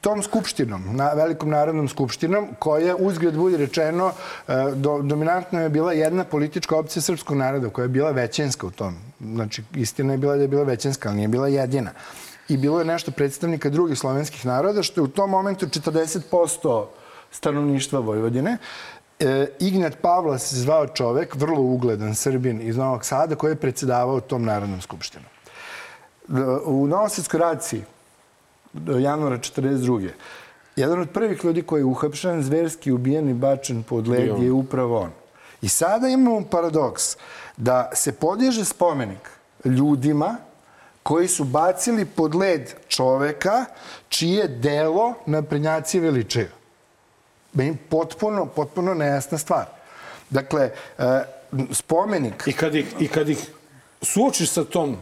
tom 0.00 0.22
skupštinom, 0.22 0.96
na 0.96 1.12
velikom 1.12 1.50
narodnom 1.50 1.88
skupštinom, 1.88 2.48
koja 2.58 2.96
uzgled 2.96 3.34
budi 3.34 3.56
rečeno, 3.56 4.12
a, 4.46 4.70
do, 4.74 4.98
dominantno 5.02 5.60
je 5.62 5.68
bila 5.68 5.92
jedna 5.92 6.24
politička 6.24 6.76
opcija 6.76 7.02
srpskog 7.02 7.36
naroda, 7.36 7.68
koja 7.68 7.84
je 7.84 7.88
bila 7.88 8.10
većinska 8.10 8.66
u 8.66 8.70
tom. 8.70 8.96
Znači, 9.20 9.62
istina 9.74 10.12
je 10.12 10.18
bila 10.18 10.36
da 10.36 10.42
je 10.42 10.48
bila 10.48 10.64
većinska, 10.64 11.08
ali 11.08 11.16
nije 11.16 11.28
bila 11.28 11.48
jedina. 11.48 11.90
I 12.48 12.56
bilo 12.56 12.78
je 12.78 12.84
nešto 12.84 13.10
predstavnika 13.10 13.70
drugih 13.70 13.98
slovenskih 13.98 14.46
naroda, 14.46 14.82
što 14.82 15.00
je 15.00 15.04
u 15.04 15.08
tom 15.08 15.30
momentu 15.30 15.66
40% 15.66 16.86
stanovništva 17.30 18.00
Vojvodine. 18.00 18.58
E, 19.18 19.46
Ignjat 19.60 20.00
Pavla 20.02 20.38
se 20.38 20.56
zvao 20.56 20.86
čovek, 20.86 21.34
vrlo 21.34 21.60
ugledan 21.60 22.14
Srbin 22.14 22.60
iz 22.60 22.76
Novog 22.76 23.04
Sada, 23.04 23.34
koji 23.34 23.52
je 23.52 23.56
predsedavao 23.56 24.20
tom 24.20 24.44
Narodnom 24.44 24.80
skupštinom. 24.80 25.28
U 26.64 26.86
Novosadskoj 26.86 27.40
raciji, 27.40 27.84
januara 29.00 29.38
42. 29.38 30.08
Jedan 30.76 31.00
od 31.00 31.10
prvih 31.10 31.44
ljudi 31.44 31.62
koji 31.62 31.80
je 31.80 31.84
uhapšen, 31.84 32.42
zverski 32.42 32.92
ubijen 32.92 33.28
i 33.28 33.34
bačen 33.34 33.82
pod 33.82 34.08
led 34.08 34.42
je 34.42 34.52
upravo 34.52 35.00
on. 35.00 35.10
I 35.62 35.68
sada 35.68 36.08
imamo 36.08 36.44
paradoks 36.50 37.16
da 37.56 37.90
se 37.94 38.12
podiže 38.12 38.64
spomenik 38.64 39.30
ljudima 39.64 40.36
koji 41.02 41.28
su 41.28 41.44
bacili 41.44 42.04
pod 42.04 42.34
led 42.34 42.74
čoveka 42.88 43.64
čije 44.08 44.48
delo 44.48 45.14
naprednjaci 45.26 46.00
veličaju. 46.00 46.48
Meni 47.52 47.76
potpuno, 47.88 48.46
potpuno 48.46 48.94
nejasna 48.94 49.38
stvar. 49.38 49.64
Dakle, 50.30 50.70
e, 50.98 51.22
spomenik 51.72 52.44
I 52.46 52.52
kad 52.52 52.74
ih, 52.74 52.94
i 52.98 53.08
kad 53.08 53.28
ih 53.28 53.50
suočiš 54.02 54.50
sa 54.50 54.64
tom 54.64 54.96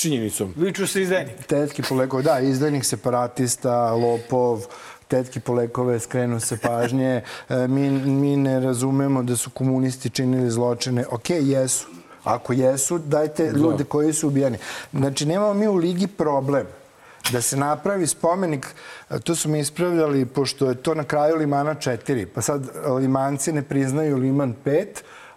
činjenicom, 0.00 0.54
Viču 0.56 0.86
se 0.86 1.02
izdajnik. 1.02 1.46
tetki 1.46 1.82
po 1.82 1.94
lekove, 1.94 2.22
da, 2.22 2.40
izdajnik, 2.40 2.84
separatista, 2.84 3.92
lopov, 3.92 4.66
tetki 5.08 5.40
po 5.40 5.52
lekove, 5.54 6.00
skrenu 6.00 6.40
se 6.40 6.56
pažnje. 6.56 7.22
E, 7.48 7.68
Mi, 7.68 7.90
mi 7.90 8.36
ne 8.36 8.60
razumemo 8.60 9.22
da 9.22 9.36
su 9.36 9.50
komunisti 9.50 10.10
činili 10.10 10.50
zločine. 10.50 11.04
Ok, 11.10 11.30
jesu. 11.30 11.86
Ako 12.24 12.52
jesu, 12.52 12.98
dajte 12.98 13.50
ljude 13.50 13.84
koji 13.84 14.12
su 14.12 14.28
ubijeni. 14.28 14.58
Znači, 14.92 15.26
nemamo 15.26 15.54
mi 15.54 15.68
u 15.68 15.74
Ligi 15.74 16.06
problem 16.06 16.66
da 17.32 17.40
se 17.40 17.56
napravi 17.56 18.06
spomenik, 18.06 18.66
to 19.24 19.34
su 19.34 19.48
mi 19.48 19.60
ispravljali, 19.60 20.26
pošto 20.26 20.68
je 20.68 20.74
to 20.74 20.94
na 20.94 21.04
kraju 21.04 21.36
Limana 21.36 21.74
4, 21.74 22.26
pa 22.34 22.40
sad 22.40 22.68
Limanci 22.98 23.52
ne 23.52 23.62
priznaju 23.62 24.16
Liman 24.16 24.54
5, 24.64 24.86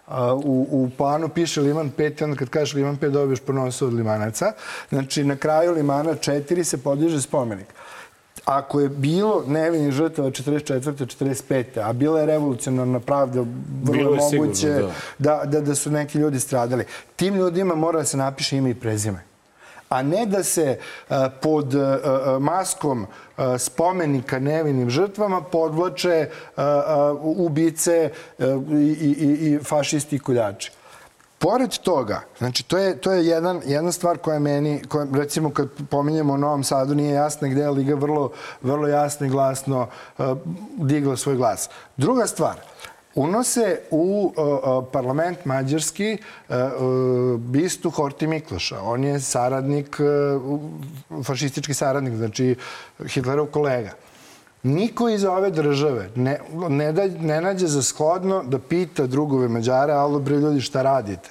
a, 0.06 0.34
u, 0.34 0.66
u 0.70 0.90
planu 0.98 1.28
piše 1.28 1.60
Liman 1.60 1.92
5 1.98 2.20
i 2.20 2.24
onda 2.24 2.36
kad 2.36 2.48
kažeš 2.48 2.74
Liman 2.74 2.98
5 2.98 3.10
dobiješ 3.10 3.40
po 3.40 3.52
nosu 3.52 3.86
od 3.86 3.94
Limanaca. 3.94 4.52
Znači, 4.88 5.24
na 5.24 5.36
kraju 5.36 5.72
Limana 5.72 6.10
4 6.10 6.64
se 6.64 6.82
podiže 6.82 7.22
spomenik. 7.22 7.66
Ako 8.44 8.80
je 8.80 8.88
bilo 8.88 9.44
nevinih 9.46 9.92
žrtava 9.92 10.30
44. 10.30 10.82
45. 11.16 11.80
a 11.80 11.92
bila 11.92 12.20
je 12.20 12.26
revolucionarna 12.26 13.00
pravda, 13.00 13.44
vrlo 13.82 14.10
je 14.10 14.16
je 14.16 14.30
sigurno, 14.30 14.46
moguće 14.46 14.82
da, 15.18 15.42
da, 15.44 15.60
da 15.60 15.74
su 15.74 15.90
neki 15.90 16.18
ljudi 16.18 16.40
stradali. 16.40 16.84
Tim 17.16 17.34
ljudima 17.34 17.74
mora 17.74 17.98
da 17.98 18.04
se 18.04 18.16
napiše 18.16 18.56
ime 18.56 18.70
i 18.70 18.74
prezime 18.74 19.33
a 19.88 20.02
ne 20.02 20.26
da 20.26 20.42
se 20.42 20.78
a, 21.08 21.28
pod 21.42 21.74
a, 21.74 21.98
a, 22.04 22.38
maskom 22.38 23.06
spomenika 23.58 24.38
nevinim 24.38 24.90
žrtvama 24.90 25.40
podvlače 25.40 26.28
ubice 27.22 28.10
i, 28.38 28.44
i, 29.00 29.52
i 29.52 29.58
fašisti 29.64 30.16
i 30.16 30.18
koljači. 30.18 30.72
Pored 31.38 31.78
toga, 31.78 32.20
znači 32.38 32.64
to 32.64 32.78
je, 32.78 32.96
to 32.96 33.12
je 33.12 33.26
jedan, 33.26 33.60
jedna 33.64 33.92
stvar 33.92 34.18
koja 34.18 34.38
meni, 34.38 34.82
koja, 34.88 35.06
recimo 35.14 35.50
kad 35.50 35.68
pominjemo 35.90 36.32
o 36.32 36.36
Novom 36.36 36.64
Sadu, 36.64 36.94
nije 36.94 37.14
jasna 37.14 37.48
gde 37.48 37.60
je 37.60 37.70
Liga 37.70 37.94
vrlo, 37.94 38.30
vrlo 38.62 38.88
jasno 38.88 39.26
i 39.26 39.30
glasno 39.30 39.88
uh, 40.18 40.24
digla 40.76 41.16
svoj 41.16 41.36
glas. 41.36 41.70
Druga 41.96 42.26
stvar, 42.26 42.60
unose 43.14 43.80
u 43.90 44.32
uh, 44.36 44.46
uh, 44.46 44.84
parlament 44.92 45.44
mađarski 45.44 46.18
uh, 46.48 46.56
uh, 46.56 47.40
bistu 47.40 47.90
Horti 47.90 48.26
Mikloša. 48.26 48.80
On 48.82 49.04
je 49.04 49.20
saradnik, 49.20 49.96
fašistički 51.24 51.74
saradnik, 51.74 52.14
znači 52.14 52.56
Hitlerov 53.06 53.46
kolega. 53.46 53.90
Niko 54.62 55.08
iz 55.08 55.24
ove 55.24 55.50
države 55.50 56.10
ne, 56.14 56.40
ne, 56.68 56.92
da, 56.92 57.06
ne 57.06 57.40
nađe 57.40 57.66
za 57.66 57.82
shodno 57.82 58.42
da 58.42 58.58
pita 58.58 59.06
drugove 59.06 59.48
Mađare, 59.48 59.92
alo 59.92 60.18
bre 60.18 60.36
ljudi 60.36 60.60
šta 60.60 60.82
radite? 60.82 61.30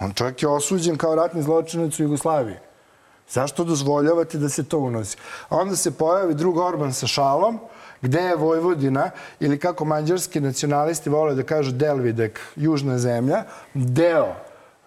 On 0.00 0.12
čovjek 0.12 0.42
je 0.42 0.48
osuđen 0.48 0.96
kao 0.96 1.14
ratni 1.14 1.42
zločinac 1.42 1.98
u 1.98 2.02
Jugoslaviji. 2.02 2.56
Zašto 3.30 3.64
dozvoljavate 3.64 4.38
da 4.38 4.48
se 4.48 4.64
to 4.64 4.78
unosi? 4.78 5.16
A 5.48 5.56
onda 5.56 5.76
se 5.76 5.90
pojavi 5.90 6.34
drug 6.34 6.56
Orban 6.56 6.92
sa 6.92 7.06
šalom, 7.06 7.58
gde 8.06 8.20
je 8.20 8.36
Vojvodina, 8.36 9.10
ili 9.40 9.58
kako 9.58 9.84
mađarski 9.84 10.40
nacionalisti 10.40 11.10
vole 11.10 11.34
da 11.34 11.42
kažu 11.42 11.72
Delvidek, 11.72 12.40
južna 12.56 12.98
zemlja, 12.98 13.44
deo 13.74 14.34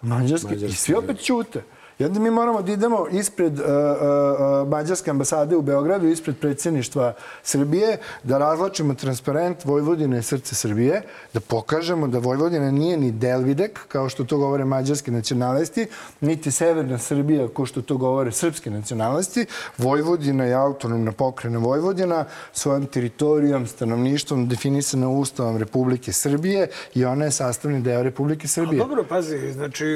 Mađarske, 0.02 0.54
i 0.54 0.72
svi 0.72 0.94
opet 0.94 1.18
ćute. 1.18 1.62
I 2.00 2.04
onda 2.04 2.20
mi 2.20 2.30
moramo 2.30 2.62
da 2.62 2.72
idemo 2.72 3.06
ispred 3.10 3.58
uh, 3.58 3.66
uh, 3.66 4.68
Mađarske 4.68 5.10
ambasade 5.10 5.56
u 5.56 5.62
Beogradu, 5.62 6.06
ispred 6.06 6.36
predsjedništva 6.36 7.12
Srbije, 7.42 7.98
da 8.22 8.38
razlačimo 8.38 8.94
transparent 8.94 9.64
Vojvodine 9.64 10.16
je 10.16 10.22
srce 10.22 10.54
Srbije, 10.54 11.02
da 11.34 11.40
pokažemo 11.40 12.08
da 12.08 12.18
Vojvodina 12.18 12.70
nije 12.70 12.96
ni 12.96 13.10
Delvidek, 13.12 13.80
kao 13.88 14.08
što 14.08 14.24
to 14.24 14.38
govore 14.38 14.64
mađarski 14.64 15.10
nacionalisti, 15.10 15.86
niti 16.20 16.50
Severna 16.50 16.98
Srbija, 16.98 17.48
kao 17.56 17.66
što 17.66 17.82
to 17.82 17.96
govore 17.96 18.32
srpski 18.32 18.70
nacionalisti. 18.70 19.46
Vojvodina 19.78 20.44
je 20.44 20.54
autonomna 20.54 21.12
pokrena 21.12 21.58
Vojvodina 21.58 22.24
svojom 22.52 22.86
teritorijom, 22.86 23.66
stanovništvom 23.66 24.48
definisana 24.48 25.08
Ustavom 25.08 25.56
Republike 25.56 26.12
Srbije 26.12 26.68
i 26.94 27.04
ona 27.04 27.24
je 27.24 27.30
sastavni 27.30 27.80
deo 27.80 28.02
Republike 28.02 28.48
Srbije. 28.48 28.78
Dobro, 28.78 29.04
pazi, 29.08 29.52
znači, 29.52 29.86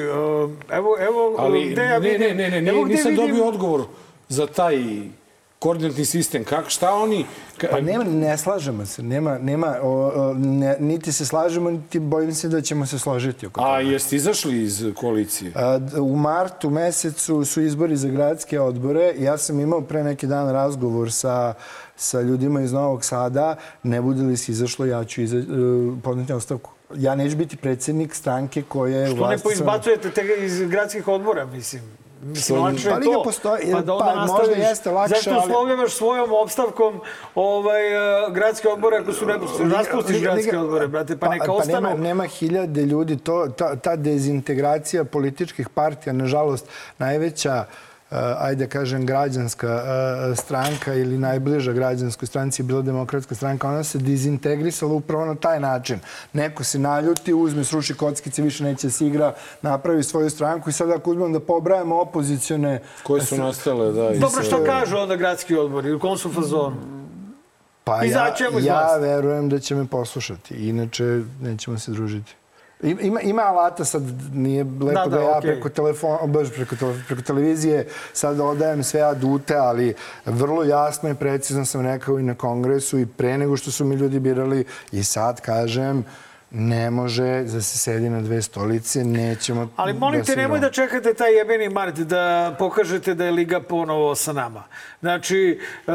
evo, 0.71 0.97
evo, 1.01 1.37
ali 1.39 1.71
gde 1.71 1.94
ja 1.95 2.01
ne, 2.01 2.09
vidim... 2.11 2.37
ne, 2.37 2.51
ne, 2.51 2.63
ne, 2.63 2.73
ne 2.73 2.85
gde 2.85 2.95
nisam 2.95 3.11
vidim- 3.11 3.27
dobio 3.27 3.45
odgovor 3.45 3.85
za 4.29 4.47
taj 4.47 4.77
koordinatni 5.59 6.05
sistem. 6.05 6.45
Kak, 6.45 6.69
šta 6.69 6.95
oni... 6.95 7.25
Ka, 7.59 7.69
Pa 7.71 7.81
nema, 7.81 8.05
ne 8.05 8.39
slažemo 8.39 8.87
se. 8.87 9.03
Nema, 9.03 9.39
nema, 9.39 9.77
o, 9.83 9.91
o, 10.07 10.35
ne, 10.35 10.77
niti 10.81 11.13
se 11.13 11.27
slažemo, 11.27 11.71
niti 11.71 11.99
bojim 11.99 12.35
se 12.35 12.49
da 12.49 12.61
ćemo 12.61 12.87
se 12.87 12.99
složiti 12.99 13.47
oko 13.47 13.61
toga. 13.61 13.73
A 13.73 13.81
jeste 13.81 14.17
izašli 14.17 14.63
iz 14.63 14.85
koalicije? 14.95 15.53
A, 15.55 15.79
U 16.01 16.17
martu 16.17 16.71
mesecu 16.71 17.45
su 17.45 17.63
izbori 17.63 17.97
za 17.97 18.09
gradske 18.09 18.61
odbore. 18.61 19.15
Ja 19.19 19.39
sam 19.39 19.61
imao 19.61 19.81
pre 19.81 20.05
neki 20.05 20.27
dan 20.27 20.53
razgovor 20.53 21.13
sa, 21.13 21.55
sa 21.97 22.21
ljudima 22.21 22.61
iz 22.61 22.73
Novog 22.73 23.05
Sada. 23.05 23.57
Ne 23.83 24.01
bude 24.03 24.23
li 24.23 24.37
se 24.37 24.53
izašlo, 24.53 24.87
ja 24.87 25.05
ću 25.05 25.23
iza, 25.23 25.39
e, 25.39 25.43
podneti 26.03 26.33
ostavku. 26.33 26.71
Ja 26.93 27.15
neću 27.15 27.37
biti 27.37 27.57
predsjednik 27.57 28.15
stranke 28.15 28.63
koja 28.63 28.99
je 28.99 29.07
Što 29.09 29.29
ne 29.29 29.39
poizbacujete 29.39 30.11
te 30.11 30.23
iz 30.39 30.63
gradskih 30.63 31.09
odbora, 31.09 31.45
mislim? 31.47 31.83
Mislim, 32.23 32.61
lakše 32.61 32.85
Pa 32.85 32.91
je 32.91 32.99
liga 32.99 33.13
to. 33.13 33.23
postoji- 33.25 33.73
pa 33.73 33.81
da 33.81 33.93
onda 33.93 34.05
pa 34.05 34.15
možda 34.17 34.33
nastaviš. 34.35 34.59
jeste 34.59 34.91
lakše, 34.91 35.15
Zašto 35.15 35.31
ali- 35.31 35.41
uslovljavaš 35.41 35.93
svojom 35.93 36.33
opstavkom 36.35 37.01
ovaj, 37.35 37.87
eh, 37.87 37.99
gradske 38.31 38.69
odbore 38.69 38.97
ako 38.97 39.13
su 39.13 39.27
nepustiš? 39.27 39.67
Raspustiš 39.69 40.21
gradske 40.21 40.43
Liga- 40.47 40.61
odbore, 40.61 40.87
brate, 40.89 41.17
pa 41.17 41.29
neka 41.29 41.47
pa 41.47 41.53
ostanu. 41.53 41.81
Nema, 41.81 41.95
nema 41.99 42.25
hiljade 42.25 42.83
ljudi. 42.83 43.17
To, 43.17 43.49
ta, 43.49 43.77
ta 43.77 43.97
dezintegracija 43.97 45.05
političkih 45.05 45.69
partija, 45.69 46.13
nažalost, 46.13 46.67
najveća 46.99 47.65
uh, 47.69 47.75
ajde 48.39 48.67
kažem, 48.67 49.07
građanska 49.07 49.75
uh, 49.75 50.39
stranka 50.39 50.95
ili 50.95 51.19
najbliža 51.19 51.73
građanskoj 51.73 52.27
stranci 52.27 52.63
je 52.63 52.65
bila 52.65 52.83
demokratska 52.83 53.35
stranka, 53.35 53.69
ona 53.69 53.85
se 53.85 53.99
dezintegrisala 53.99 54.93
upravo 54.93 55.25
na 55.25 55.35
taj 55.35 55.61
način. 55.61 55.99
Neko 56.33 56.65
se 56.65 56.79
naljuti, 56.79 57.35
uzme, 57.35 57.65
sruši 57.65 57.95
kockice, 57.95 58.43
više 58.43 58.65
neće 58.65 58.87
da 58.87 58.91
se 58.91 59.07
igra, 59.07 59.35
napravi 59.63 60.03
svoju 60.03 60.31
stranku 60.31 60.71
i 60.71 60.73
sad 60.73 60.91
ako 60.91 61.11
uzmem 61.11 61.33
da 61.33 61.41
pobrajamo 61.41 62.01
opozicione... 62.01 62.81
Koje 63.03 63.23
su 63.23 63.37
nastale, 63.37 63.93
da. 63.93 64.11
Dobro, 64.11 64.43
šta 64.43 64.65
kažu 64.65 64.97
onda 64.97 65.17
gradski 65.17 65.57
odbori? 65.57 65.93
U 65.93 66.01
kom 66.01 66.19
su 66.19 66.33
fazonu? 66.33 66.77
Pa 67.85 68.05
ja, 68.05 68.35
ja 68.61 68.97
verujem 68.97 69.49
da 69.49 69.59
će 69.59 69.75
me 69.75 69.87
poslušati. 69.87 70.69
Inače, 70.69 71.23
nećemo 71.41 71.79
se 71.79 71.91
družiti. 71.91 72.35
Im- 72.85 72.99
Ima, 73.01 73.21
ima 73.23 73.43
alata, 73.43 73.85
sad 73.85 74.03
nije 74.33 74.65
lepo 74.65 74.85
Da, 74.85 75.07
da, 75.07 75.09
da, 75.09 75.23
ja 75.23 75.39
okej. 75.39 75.51
preko, 75.51 75.69
telefona, 75.71 76.19
baš 76.25 76.49
preko, 76.51 76.75
preko 77.07 77.23
televizije 77.23 77.85
sad 78.13 78.41
odajem 78.41 78.83
sve 78.85 79.01
adute, 79.03 79.57
ali 79.57 79.95
vrlo 80.27 80.65
jasno 80.65 81.09
i 81.11 81.15
precizno 81.15 81.65
sam 81.65 81.81
rekao 81.81 82.19
i 82.19 82.23
na 82.23 82.35
kongresu 82.35 82.99
i 82.99 83.07
pre 83.07 83.39
nego 83.39 83.57
što 83.57 83.71
su 83.71 83.85
mi 83.85 83.95
ljudi 83.95 84.19
birali 84.21 84.65
i 84.93 85.05
sad 85.05 85.41
kažem 85.41 86.05
ne 86.55 86.91
može 86.91 87.43
da 87.43 87.61
se 87.63 87.79
sedi 87.79 88.11
na 88.11 88.21
dve 88.21 88.43
stolice, 88.43 89.05
nećemo 89.05 89.69
Ali 89.77 89.93
molim 89.93 90.21
da 90.21 90.27
te, 90.27 90.37
nemoj 90.37 90.61
da 90.61 90.71
čekate 90.71 91.15
taj 91.15 91.37
jebeni 91.37 91.69
mart 91.69 91.99
da 91.99 92.55
pokažete 92.59 93.15
da 93.15 93.25
je 93.25 93.31
Liga 93.31 93.61
ponovo 93.61 94.15
sa 94.15 94.33
nama. 94.33 94.65
Znači, 95.01 95.61
eh, 95.87 95.93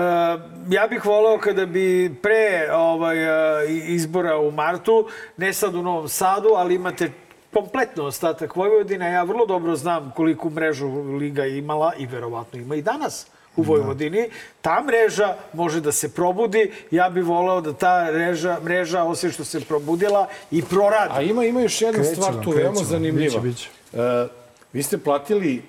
ja 0.69 0.87
bih 0.87 1.05
voleo 1.05 1.37
kada 1.37 1.65
bi 1.65 2.15
pre 2.23 2.69
ovaj, 2.73 3.23
eh, 3.23 3.69
izbora 3.69 4.37
u 4.37 4.51
martu, 4.51 5.07
ne 5.37 5.53
sad 5.53 5.75
u 5.75 5.83
Novom 5.83 6.09
Sadu, 6.09 6.49
ali 6.55 6.75
imate 6.75 7.11
kompletno 7.53 8.03
ostatak 8.03 8.55
Vojvodine. 8.55 9.11
Ja 9.11 9.23
vrlo 9.23 9.45
dobro 9.45 9.75
znam 9.75 10.11
koliku 10.15 10.49
mrežu 10.49 10.87
Liga 11.19 11.45
imala 11.45 11.93
i 11.97 12.05
verovatno 12.05 12.59
ima 12.59 12.75
i 12.75 12.81
danas 12.81 13.27
u 13.59 13.61
Vojvodini. 13.61 14.29
Ta 14.61 14.83
mreža 14.83 15.35
može 15.53 15.81
da 15.81 15.91
se 15.91 16.09
probudi. 16.09 16.71
Ja 16.91 17.09
bih 17.09 17.25
voleo 17.25 17.61
da 17.61 17.73
ta 17.73 18.09
mreža, 18.13 18.59
mreža 18.63 19.03
osim 19.03 19.31
što 19.31 19.43
se 19.43 19.61
probudila, 19.61 20.27
i 20.51 20.61
proradi. 20.61 21.13
A 21.13 21.21
ima, 21.21 21.45
ima 21.45 21.61
još 21.61 21.81
jedna 21.81 21.99
Krećemo, 21.99 22.15
stvar 22.15 22.43
tu 22.43 22.51
veoma 22.51 22.83
zanimljiva. 22.83 23.39
Biće, 23.41 23.47
biće. 23.47 23.69
E, 23.93 24.27
vi 24.73 24.83
ste 24.83 24.97
platili 24.97 25.55
e, 25.55 25.61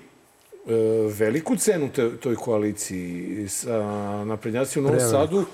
veliku 1.17 1.55
cenu 1.55 1.89
te, 1.89 2.17
toj 2.17 2.35
koaliciji 2.35 3.45
sa 3.49 3.77
naprednjaci 4.25 4.79
u 4.79 4.81
Novom. 4.81 4.99
Sadu 4.99 5.45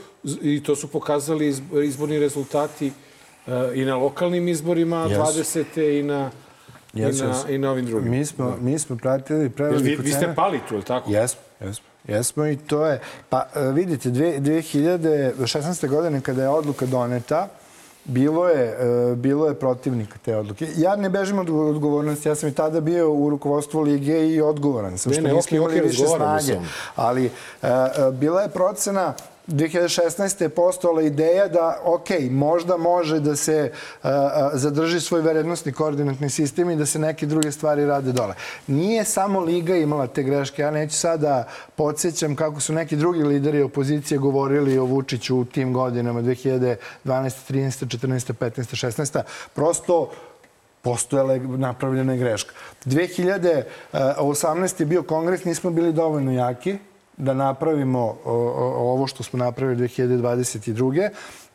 i 0.42 0.64
to 0.64 0.76
su 0.76 0.88
pokazali 0.88 1.54
izb- 1.54 1.84
izborni 1.84 2.20
rezultati 2.20 2.88
e, 2.88 3.52
i 3.74 3.86
na 3.86 3.96
lokalnim 3.96 4.48
izborima 4.48 5.08
Jesu. 5.10 5.22
20. 5.22 6.00
i 6.00 6.04
na, 6.04 6.32
Jesu, 6.94 7.24
i, 7.24 7.28
na, 7.28 7.34
jesu. 7.34 7.52
i 7.52 7.58
na 7.58 7.72
ovim 7.72 7.86
drugim. 7.86 8.12
Mi 8.12 8.26
smo, 8.26 8.58
mi 8.62 8.80
smo 8.80 8.98
pratili 8.98 9.50
preveliku 9.50 9.84
vi, 9.84 9.96
vi 9.96 10.12
ste 10.12 10.20
cenu. 10.20 10.36
pali 10.36 10.60
tu, 10.68 10.74
je 10.74 10.78
li 10.78 10.84
tako? 10.84 11.12
Jesmo, 11.12 11.42
jesmo. 11.62 11.86
Jesmo 12.08 12.46
i 12.46 12.58
to 12.58 12.86
je... 12.86 13.00
Pa 13.30 13.46
e, 13.56 13.72
vidite, 13.72 14.10
dve- 14.10 14.40
2016. 14.40 15.88
godine 15.88 16.22
kada 16.22 16.42
je 16.42 16.50
odluka 16.50 16.86
doneta, 16.86 17.48
bilo 18.06 18.48
je, 18.48 18.78
e, 19.12 19.16
bilo 19.16 19.48
je 19.48 19.54
protivnika 19.56 20.18
te 20.26 20.36
odluke. 20.36 20.68
Ja 20.76 20.96
ne 20.96 21.10
bežim 21.10 21.40
od 21.40 21.50
odgovornosti, 21.50 22.30
ja 22.30 22.36
sam 22.36 22.50
i 22.50 22.54
tada 22.54 22.80
bio 22.82 23.14
u 23.14 23.30
rukovodstvu 23.30 23.82
Lige 23.82 24.28
i 24.28 24.42
odgovoran 24.42 24.98
sam, 24.98 25.10
Ne, 25.10 25.14
što 25.16 25.28
ne, 25.28 25.34
nismo 25.34 25.58
imali 25.58 25.80
više 25.80 26.08
snage. 26.08 26.60
Ali 26.96 27.26
e, 27.26 27.30
bila 28.12 28.42
je 28.42 28.50
procena 28.50 29.14
2016. 29.48 30.42
je 30.42 30.50
postojala 30.50 31.02
ideja 31.02 31.48
da, 31.48 31.82
ok, 31.84 32.10
možda 32.32 32.78
može 32.78 33.20
da 33.20 33.36
se 33.36 33.72
a, 34.04 34.50
zadrži 34.54 35.00
svoj 35.00 35.22
vrednostni 35.22 35.72
koordinatni 35.72 36.30
sistem 36.30 36.70
i 36.70 36.76
da 36.76 36.86
se 36.86 37.00
neke 37.00 37.26
druge 37.26 37.52
stvari 37.52 37.86
rade 37.86 38.12
dole. 38.12 38.34
Nije 38.68 39.04
samo 39.04 39.40
Liga 39.40 39.76
imala 39.76 40.08
te 40.08 40.24
greške. 40.24 40.62
Ja 40.62 40.72
neću 40.72 40.96
sada 40.96 41.48
podsjećam 41.76 42.36
kako 42.36 42.60
su 42.60 42.74
neki 42.74 42.96
drugi 42.96 43.24
lideri 43.24 43.62
opozicije 43.62 44.18
govorili 44.18 44.78
o 44.78 44.86
Vučiću 44.86 45.38
u 45.38 45.46
tim 45.46 45.74
godinama 45.74 46.22
2012. 46.22 46.78
13. 47.06 47.86
14. 47.86 48.34
15. 48.34 48.88
16. 48.88 49.22
Prosto 49.54 50.12
postojala 50.82 51.34
je 51.34 51.40
napravljena 51.40 52.14
je 52.14 52.20
greška. 52.20 52.54
2018. 52.86 54.80
je 54.80 54.86
bio 54.86 55.04
kongres, 55.04 55.46
nismo 55.46 55.72
bili 55.72 55.94
dovoljno 55.94 56.32
jaki 56.32 56.78
da 57.18 57.34
napravimo 57.34 58.18
ovo 58.26 59.08
što 59.08 59.24
smo 59.24 59.40
napravili 59.40 59.88
2022. 59.88 61.10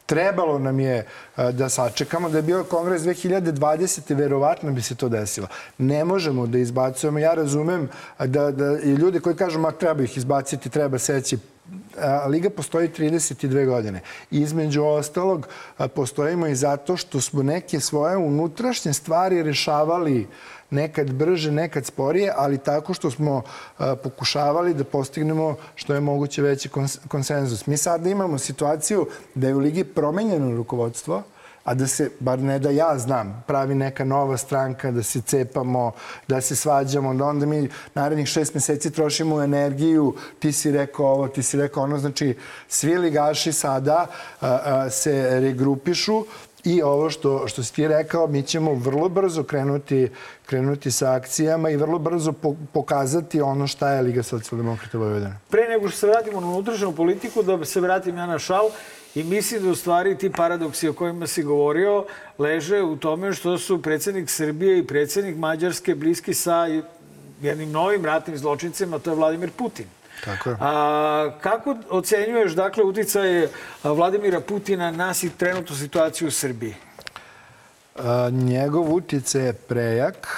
Trebalo 0.07 0.59
nam 0.59 0.81
je 0.81 1.07
a, 1.37 1.51
da 1.53 1.69
sačekamo. 1.69 2.29
Da 2.31 2.39
je 2.39 2.43
bio 2.43 2.65
kongres 2.65 3.03
2020. 3.03 4.17
verovatno 4.17 4.73
bi 4.73 4.83
se 4.83 4.95
to 4.95 5.09
desilo. 5.09 5.47
Ne 5.79 6.05
možemo 6.05 6.47
da 6.47 6.59
izbacujemo. 6.59 7.19
Ja 7.19 7.35
razumem 7.35 7.89
da, 8.19 8.51
da 8.51 8.79
i 8.85 8.91
ljudi 8.91 9.21
koji 9.21 9.37
kažu 9.37 9.59
ma 9.59 9.71
treba 9.71 10.03
ih 10.03 10.17
izbaciti, 10.17 10.71
treba 10.71 10.99
seći 10.99 11.39
Liga 12.29 12.51
postoji 12.51 12.89
32 12.89 13.67
godine. 13.67 14.01
Između 14.31 14.85
ostalog, 14.85 15.49
postojimo 15.95 16.47
i 16.47 16.55
zato 16.55 16.97
što 16.97 17.21
smo 17.21 17.43
neke 17.43 17.81
svoje 17.81 18.17
unutrašnje 18.17 18.93
stvari 18.93 19.43
rešavali 19.43 20.27
nekad 20.73 21.13
brže, 21.13 21.53
nekad 21.53 21.87
sporije, 21.87 22.33
ali 22.37 22.59
tako 22.59 22.95
što 22.95 23.11
smo 23.11 23.43
a, 23.79 23.97
pokušavali 23.97 24.75
da 24.75 24.85
postignemo 24.85 25.57
što 25.75 25.95
je 25.95 26.01
moguće 26.01 26.43
veći 26.43 26.69
kons 26.69 26.99
konsenzus. 27.09 27.67
Mi 27.67 27.77
sad 27.77 28.07
imamo 28.07 28.39
situaciju 28.39 29.07
da 29.35 29.49
je 29.49 29.55
u 29.55 29.59
Ligi 29.59 29.85
promenjeno 29.85 30.57
rukovodstvo, 30.57 31.23
a 31.65 31.75
da 31.75 31.87
se, 31.87 32.11
bar 32.21 32.39
ne 32.39 32.59
da 32.59 32.71
ja 32.71 32.99
znam, 32.99 33.45
pravi 33.47 33.75
neka 33.75 34.05
nova 34.05 34.37
stranka, 34.37 34.91
da 34.91 35.03
se 35.03 35.21
cepamo, 35.21 35.93
da 36.29 36.41
se 36.41 36.57
svađamo, 36.57 37.15
da 37.15 37.25
onda 37.25 37.47
mi 37.47 37.69
narednih 37.95 38.27
šest 38.27 38.55
meseci 38.55 38.91
trošimo 38.91 39.43
energiju, 39.43 40.15
ti 40.39 40.53
si 40.53 40.73
rekao 40.73 41.07
ovo, 41.07 41.29
ti 41.29 41.43
si 41.43 41.57
rekao 41.57 41.83
ono, 41.83 41.99
znači 41.99 42.37
svi 42.69 42.99
ligaši 42.99 43.53
sada 43.53 44.07
a, 44.41 44.59
a, 44.65 44.91
se 44.91 45.41
regrupišu 45.41 46.25
I 46.65 46.83
ovo 46.83 47.11
što, 47.11 47.49
što 47.49 47.63
si 47.63 47.75
ti 47.75 47.89
rekao, 47.89 48.27
mi 48.27 48.43
ćemo 48.43 48.75
vrlo 48.75 49.09
brzo 49.09 49.43
krenuti, 49.43 50.09
krenuti 50.47 50.91
sa 50.91 51.13
akcijama 51.13 51.71
i 51.71 51.77
vrlo 51.77 51.99
brzo 51.99 52.33
po, 52.33 52.55
pokazati 52.73 53.41
ono 53.41 53.67
šta 53.67 53.91
je 53.91 54.03
Liga 54.03 54.23
socijaldemokrata 54.23 54.99
Vojvodina. 54.99 55.39
Pre 55.51 55.69
nego 55.69 55.89
što 55.89 55.99
se 55.99 56.07
vratimo 56.07 56.41
na 56.41 56.47
unutrašnju 56.47 56.93
politiku, 56.93 57.43
da 57.43 57.65
se 57.65 57.81
vratim 57.81 58.17
ja 58.17 58.27
na 58.27 58.39
šal, 58.39 58.71
i 59.15 59.23
mislim 59.23 59.63
da 59.63 59.71
u 59.71 59.75
stvari 59.75 60.19
ti 60.19 60.31
paradoksi 60.31 60.89
o 60.89 60.93
kojima 60.93 61.27
si 61.27 61.43
govorio 61.43 62.05
leže 62.39 62.83
u 62.83 62.97
tome 62.97 63.33
što 63.33 63.59
su 63.59 63.83
predsjednik 63.83 64.31
Srbije 64.31 64.79
i 64.79 64.87
predsjednik 64.87 65.37
Mađarske 65.37 65.95
bliski 65.95 66.35
sa 66.35 66.67
jednim 67.43 67.71
novim 67.71 68.05
ratnim 68.05 68.39
zločincima, 68.39 68.99
to 68.99 69.11
je 69.11 69.17
Vladimir 69.17 69.51
Putin. 69.51 69.87
Tako 70.25 70.51
je. 70.51 70.57
A, 70.61 71.31
kako 71.41 71.77
ocenjuješ 71.91 72.53
dakle 72.53 72.85
uticaje 72.85 73.49
Vladimira 73.85 74.41
Putina 74.41 74.91
na 74.91 75.15
si 75.15 75.31
trenutnu 75.31 75.77
situaciju 75.77 76.29
u 76.29 76.31
Srbiji? 76.31 76.75
A, 77.97 78.31
njegov 78.33 78.95
utjecaj 78.95 79.47
je 79.47 79.53
prejak. 79.53 80.29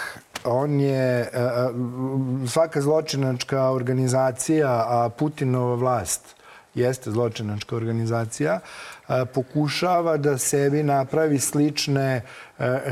On 0.45 0.80
je 0.80 1.30
a, 1.35 1.70
svaka 2.49 2.80
zločinačka 2.80 3.70
organizacija, 3.70 4.68
a 4.68 5.09
Putinova 5.18 5.74
vlast 5.74 6.35
jeste 6.74 7.11
zločinačka 7.11 7.76
organizacija, 7.76 8.61
pokušava 9.35 10.16
da 10.16 10.39
sebi 10.39 10.82
napravi 10.82 11.39
slične 11.39 12.22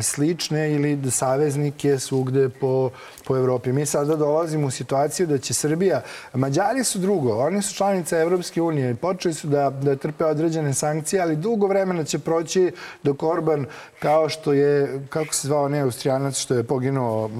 slične 0.01 0.73
ili 0.73 1.11
saveznike 1.11 1.99
svugde 1.99 2.49
po, 2.49 2.91
po 3.27 3.37
Evropi. 3.37 3.73
Mi 3.73 3.87
sada 3.87 4.17
dolazimo 4.17 4.67
u 4.67 4.71
situaciju 4.71 5.27
da 5.27 5.39
će 5.39 5.55
Srbija, 5.55 6.03
Mađari 6.35 6.85
su 6.85 6.99
drugo, 6.99 7.39
oni 7.39 7.63
su 7.63 7.75
članice 7.75 8.17
Evropske 8.17 8.63
unije, 8.63 8.95
počeli 8.95 9.35
su 9.35 9.47
da, 9.47 9.71
da 9.71 9.97
trpe 9.97 10.25
određene 10.25 10.75
sankcije, 10.75 11.23
ali 11.23 11.37
dugo 11.37 11.67
vremena 11.67 12.05
će 12.05 12.19
proći 12.19 12.73
dok 13.03 13.23
Orban, 13.23 13.67
kao 13.99 14.29
što 14.29 14.53
je, 14.53 15.01
kako 15.09 15.35
se 15.35 15.49
zvao 15.49 15.69
ne 15.69 15.81
Austrijanac, 15.81 16.39
što 16.39 16.55
je 16.55 16.65
poginuo, 16.65 17.31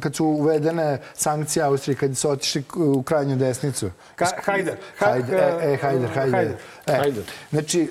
kad 0.00 0.16
su 0.16 0.24
uvedene 0.26 0.98
sankcije 1.14 1.62
Austrije, 1.62 1.96
kad 1.96 2.16
su 2.16 2.30
otišli 2.30 2.64
u 2.76 3.02
krajnju 3.02 3.36
desnicu. 3.36 3.90
Ka, 4.16 4.26
hajder. 4.44 4.74
Ha- 4.98 5.06
Hajder, 5.06 5.34
e, 5.34 5.72
e, 5.72 5.76
hajder, 5.76 6.08
hajder. 6.10 6.34
Hajder. 6.34 6.56
E, 6.86 6.96
Hajder. 6.96 7.24
Znači, 7.50 7.80
e, 7.80 7.84
e, 7.84 7.88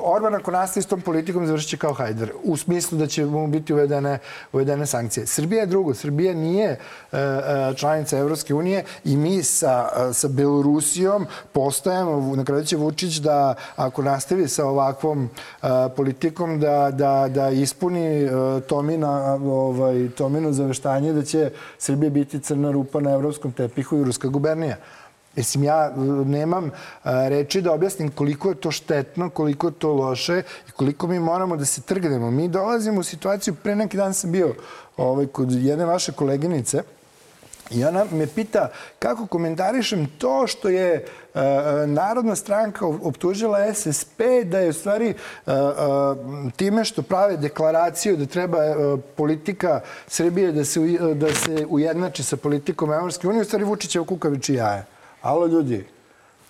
Orban 0.00 0.34
ako 0.34 0.50
nastavi 0.50 0.82
s 0.82 0.86
tom 0.86 1.00
politikom 1.00 1.46
završit 1.46 1.70
će 1.70 1.76
kao 1.76 1.92
Hajder. 1.92 2.32
U 2.42 2.56
smislu 2.60 2.98
da 2.98 3.06
će 3.06 3.24
mu 3.26 3.46
biti 3.46 3.72
uvedene, 3.72 4.18
uvedene 4.52 4.86
sankcije. 4.86 5.26
Srbija 5.26 5.60
je 5.60 5.66
drugo. 5.66 5.94
Srbija 5.94 6.34
nije 6.34 6.68
e, 6.68 6.78
e, 7.12 7.74
članica 7.76 8.18
Evropske 8.18 8.54
unije 8.54 8.84
i 9.04 9.16
mi 9.16 9.42
sa, 9.42 9.88
sa 10.12 10.28
Belorusijom 10.28 11.26
postajemo, 11.52 12.36
na 12.36 12.44
kraju 12.44 12.64
će 12.64 12.76
Vučić 12.76 13.16
da 13.16 13.54
ako 13.76 14.02
nastavi 14.02 14.48
sa 14.48 14.66
ovakvom 14.66 15.28
e, 15.62 15.66
politikom 15.96 16.60
da, 16.60 16.90
da, 16.90 17.28
da 17.28 17.50
ispuni 17.50 18.28
Tomina, 18.66 19.34
ovaj, 19.34 20.08
Tomino 20.16 20.52
zaveštanje 20.52 21.12
da 21.12 21.22
će 21.22 21.50
Srbija 21.78 22.10
biti 22.10 22.40
crna 22.40 22.70
rupa 22.70 23.00
na 23.00 23.10
evropskom 23.10 23.52
tepihu 23.52 23.96
i 23.96 24.04
ruska 24.04 24.28
gubernija. 24.28 24.76
Mislim, 25.36 25.64
ja 25.64 25.86
e, 25.86 26.00
nemam 26.24 26.70
a, 27.02 27.28
reči 27.28 27.62
da 27.62 27.72
objasnim 27.72 28.10
koliko 28.10 28.48
je 28.48 28.54
to 28.54 28.70
štetno, 28.70 29.30
koliko 29.30 29.66
je 29.66 29.72
to 29.78 29.92
loše 29.92 30.42
i 30.68 30.70
koliko 30.70 31.06
mi 31.06 31.18
moramo 31.18 31.56
da 31.56 31.64
se 31.64 31.80
trgnemo. 31.80 32.30
Mi 32.30 32.48
dolazimo 32.48 33.00
u 33.00 33.02
situaciju, 33.02 33.54
pre 33.62 33.76
neki 33.76 33.96
dan 33.96 34.14
sam 34.14 34.32
bio 34.32 34.54
ovaj, 34.96 35.26
kod 35.26 35.52
jedne 35.52 35.84
vaše 35.84 36.12
koleginice, 36.12 36.82
I 37.70 37.84
ona 37.84 38.04
me 38.12 38.26
pita 38.26 38.68
kako 38.98 39.26
komentarišem 39.26 40.06
to 40.18 40.46
što 40.46 40.68
je 40.68 40.94
e, 40.94 41.40
e, 41.40 41.86
Narodna 41.86 42.36
stranka 42.36 42.86
optužila 42.86 43.74
SSP 43.74 44.20
da 44.44 44.58
je 44.58 44.68
u 44.68 44.72
stvari 44.72 45.08
e, 45.08 45.14
e, 45.52 45.54
time 46.56 46.84
što 46.84 47.02
prave 47.02 47.36
deklaraciju 47.36 48.16
da 48.16 48.26
treba 48.26 48.64
e, 48.64 48.74
politika 49.16 49.80
Srbije 50.06 50.52
da 50.52 50.64
se, 50.64 50.80
da 51.14 51.34
se 51.34 51.66
ujednači 51.68 52.22
sa 52.22 52.36
politikom 52.36 52.92
Evropske 52.92 53.28
unije, 53.28 53.40
u 53.40 53.44
stvari 53.44 53.64
Vučićevo 53.64 54.04
kukaviči 54.04 54.54
jaje. 54.54 54.84
Alo 55.22 55.46
ljudi, 55.46 55.86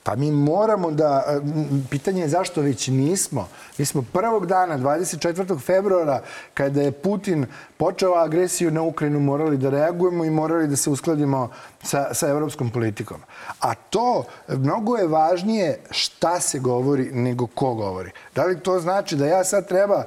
Pa 0.02 0.16
mi 0.16 0.30
moramo 0.30 0.90
da... 0.90 1.24
m, 1.42 1.86
Pitanje 1.90 2.22
je 2.22 2.28
zašto 2.28 2.60
već 2.60 2.88
nismo. 2.88 3.48
Mi 3.78 3.84
smo 3.84 4.04
prvog 4.12 4.46
dana, 4.46 4.78
24. 4.78 5.60
februara, 5.60 6.22
kada 6.54 6.82
je 6.82 6.92
Putin 6.92 7.46
počeo 7.76 8.14
agresiju 8.14 8.70
na 8.70 8.82
Ukrajinu, 8.82 9.20
morali 9.20 9.58
da 9.58 9.70
reagujemo 9.70 10.24
i 10.24 10.30
morali 10.30 10.68
da 10.68 10.76
se 10.76 10.90
uskladimo 10.90 11.50
sa, 11.82 12.14
sa 12.14 12.28
evropskom 12.28 12.70
politikom. 12.70 13.20
A 13.60 13.74
to, 13.74 14.24
mnogo 14.48 14.96
je 14.96 15.06
važnije 15.06 15.78
šta 15.90 16.40
se 16.40 16.58
govori 16.58 17.10
nego 17.12 17.46
ko 17.46 17.74
govori. 17.74 18.10
Da 18.34 18.44
li 18.44 18.60
to 18.60 18.80
znači 18.80 19.16
da 19.16 19.26
ja 19.26 19.44
sad 19.44 19.68
treba 19.68 20.04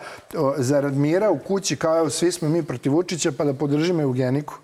zarad 0.58 0.98
mira 0.98 1.32
u 1.32 1.40
kući, 1.40 1.76
kao 1.76 1.98
evo 1.98 2.10
svi 2.10 2.32
smo 2.32 2.50
mi 2.50 2.64
protiv 2.64 2.94
Vučića, 2.94 3.32
pa 3.32 3.44
da 3.44 3.54
podržimo 3.54 4.02
Eugeniku? 4.02 4.63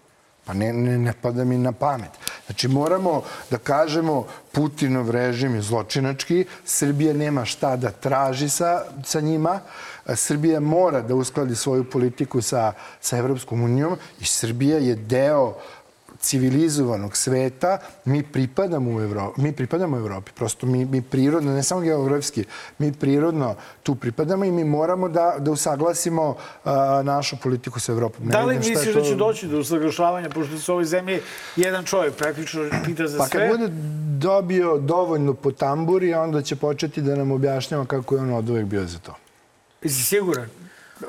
Pa 0.49 0.53
ne, 0.53 0.73
ne, 0.73 0.97
ne 0.97 1.13
pada 1.13 1.43
mi 1.45 1.57
na 1.57 1.71
pamet. 1.71 2.09
Znači 2.45 2.67
moramo 2.67 3.21
da 3.51 3.57
kažemo 3.57 4.25
Putinov 4.51 5.11
režim 5.11 5.55
je 5.55 5.61
zločinački, 5.61 6.45
Srbija 6.65 7.13
nema 7.13 7.45
šta 7.45 7.75
da 7.75 7.91
traži 7.91 8.49
sa, 8.49 8.81
sa 9.05 9.21
njima, 9.21 9.59
Srbija 10.15 10.59
mora 10.59 11.01
da 11.01 11.15
uskladi 11.15 11.55
svoju 11.55 11.83
politiku 11.89 12.41
sa, 12.41 12.73
sa 13.01 13.17
Evropskom 13.17 13.61
unijom 13.61 13.97
i 14.19 14.25
Srbija 14.25 14.77
je 14.77 14.95
deo 14.95 15.53
civilizovanog 16.19 17.17
sveta, 17.17 17.77
mi 18.05 18.23
pripadamo 18.23 18.91
u 18.91 19.01
Evropi, 19.01 19.41
mi 19.41 19.51
pripadamo 19.51 19.97
u 19.97 19.99
Evropi. 19.99 20.31
Prosto 20.31 20.65
mi, 20.67 20.85
mi 20.85 21.01
prirodno, 21.01 21.51
ne 21.51 21.63
samo 21.63 21.81
geografski, 21.81 22.43
mi 22.79 22.93
prirodno 22.93 23.55
tu 23.83 23.95
pripadamo 23.95 24.45
i 24.45 24.51
mi 24.51 24.63
moramo 24.63 25.09
da, 25.09 25.35
da 25.39 25.51
usaglasimo 25.51 26.35
a, 26.65 27.01
našu 27.03 27.37
politiku 27.37 27.79
sa 27.79 27.91
Evropom. 27.91 28.25
Ne 28.25 28.31
Da 28.31 28.41
li 28.41 28.57
misliš 28.57 28.85
da 28.85 28.93
to- 28.93 29.01
će 29.01 29.15
doći 29.15 29.47
do 29.47 29.59
usaglašavanja, 29.59 30.29
pošto 30.29 30.57
se 30.57 30.71
u 30.71 30.75
ovoj 30.75 30.85
zemlji 30.85 31.19
jedan 31.55 31.85
čovjek 31.85 32.13
praktično 32.15 32.65
pita 32.85 33.07
za 33.07 33.17
Pa 33.17 33.25
sve? 33.25 33.39
kad 33.39 33.59
bude 33.59 33.71
dobio 34.19 34.77
dovoljno 34.77 35.33
po 35.33 35.51
tamburi, 35.51 36.13
onda 36.13 36.41
će 36.41 36.55
početi 36.55 37.01
da 37.01 37.15
nam 37.15 37.31
objašnjava 37.31 37.85
kako 37.85 38.15
je 38.15 38.21
on 38.21 38.33
od 38.33 38.49
uvek 38.49 38.65
bio 38.65 38.85
za 38.85 38.99
to. 38.99 39.15
Jesi 39.83 40.03
siguran? 40.03 40.45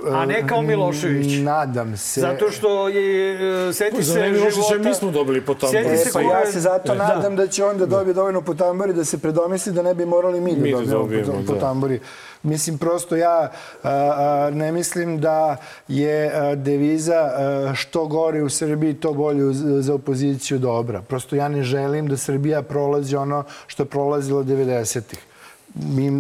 A 0.07 0.27
ne 0.27 0.47
kao 0.47 0.63
Milošević. 0.63 1.39
Nadam 1.39 1.97
se. 1.97 2.21
Zato 2.21 2.51
što 2.51 2.89
je, 2.89 3.35
e, 3.69 3.73
seti 3.73 3.97
Za 3.97 4.03
se 4.05 4.19
vreme 4.19 4.31
Miloševića 4.31 4.61
života... 4.69 4.89
mi 4.89 4.95
smo 4.95 5.11
dobili 5.11 5.41
po 5.41 5.53
E, 5.53 5.57
se 5.97 6.11
pa 6.13 6.21
ja 6.23 6.39
je- 6.39 6.47
se 6.47 6.61
zato 6.61 6.95
Da. 6.95 7.07
nadam 7.07 7.37
da 7.37 7.47
će 7.47 7.65
onda 7.65 7.87
dobije 7.87 8.15
dovoljno 8.15 8.41
po 8.43 8.55
tamburi 8.55 8.93
da 8.93 9.05
se 9.05 9.19
predomisli 9.19 9.73
da 9.73 9.83
ne 9.83 9.95
bi 9.95 10.07
morali 10.07 10.41
mi 10.41 10.53
da 10.53 10.61
Mi 10.61 10.71
da 10.71 10.77
dobijemo 10.77 10.99
dobijemo, 10.99 11.33
po, 11.33 11.47
po 11.47 11.55
da. 11.55 11.61
tamburi. 11.61 12.01
Mislim, 12.43 12.79
prosto 12.79 13.17
ja 13.17 13.39
a, 13.39 13.51
a, 13.83 14.51
ne 14.53 14.73
mislim 14.73 15.21
da 15.21 15.57
je 15.89 16.31
a, 16.31 16.55
deviza 16.55 17.15
a, 17.27 17.73
što 17.75 18.07
gore 18.07 18.43
u 18.43 18.49
Srbiji, 18.51 18.95
to 18.95 19.13
bolje 19.13 19.43
za 19.81 19.95
opoziciju 19.95 20.59
dobra. 20.59 21.03
Prosto 21.03 21.37
ja 21.37 21.49
ne 21.49 21.63
želim 21.63 22.07
da 22.07 22.17
Srbija 22.17 22.63
prolazi 22.63 23.17
ono 23.17 23.45
što 23.67 23.83
je 23.83 23.87
prolazilo 23.87 24.43
90-ih. 24.43 25.19
Mi, 25.75 26.11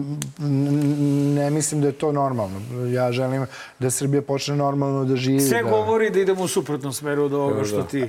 ne 1.35 1.51
mislim 1.51 1.81
da 1.81 1.87
je 1.87 1.93
to 1.93 2.13
normalno. 2.13 2.61
Ja 2.93 3.13
želim 3.13 3.47
da 3.79 3.91
Srbija 3.91 4.23
počne 4.23 4.57
normalno 4.57 5.05
da 5.05 5.17
živi. 5.17 5.41
Sve 5.41 5.63
da... 5.63 5.71
govori 5.71 6.11
da 6.11 6.21
idemo 6.21 6.43
u 6.43 6.49
suprotnom 6.49 6.93
smeru 6.93 7.25
od 7.25 7.33
ovoga 7.33 7.65
što 7.65 7.83
ti 7.83 8.09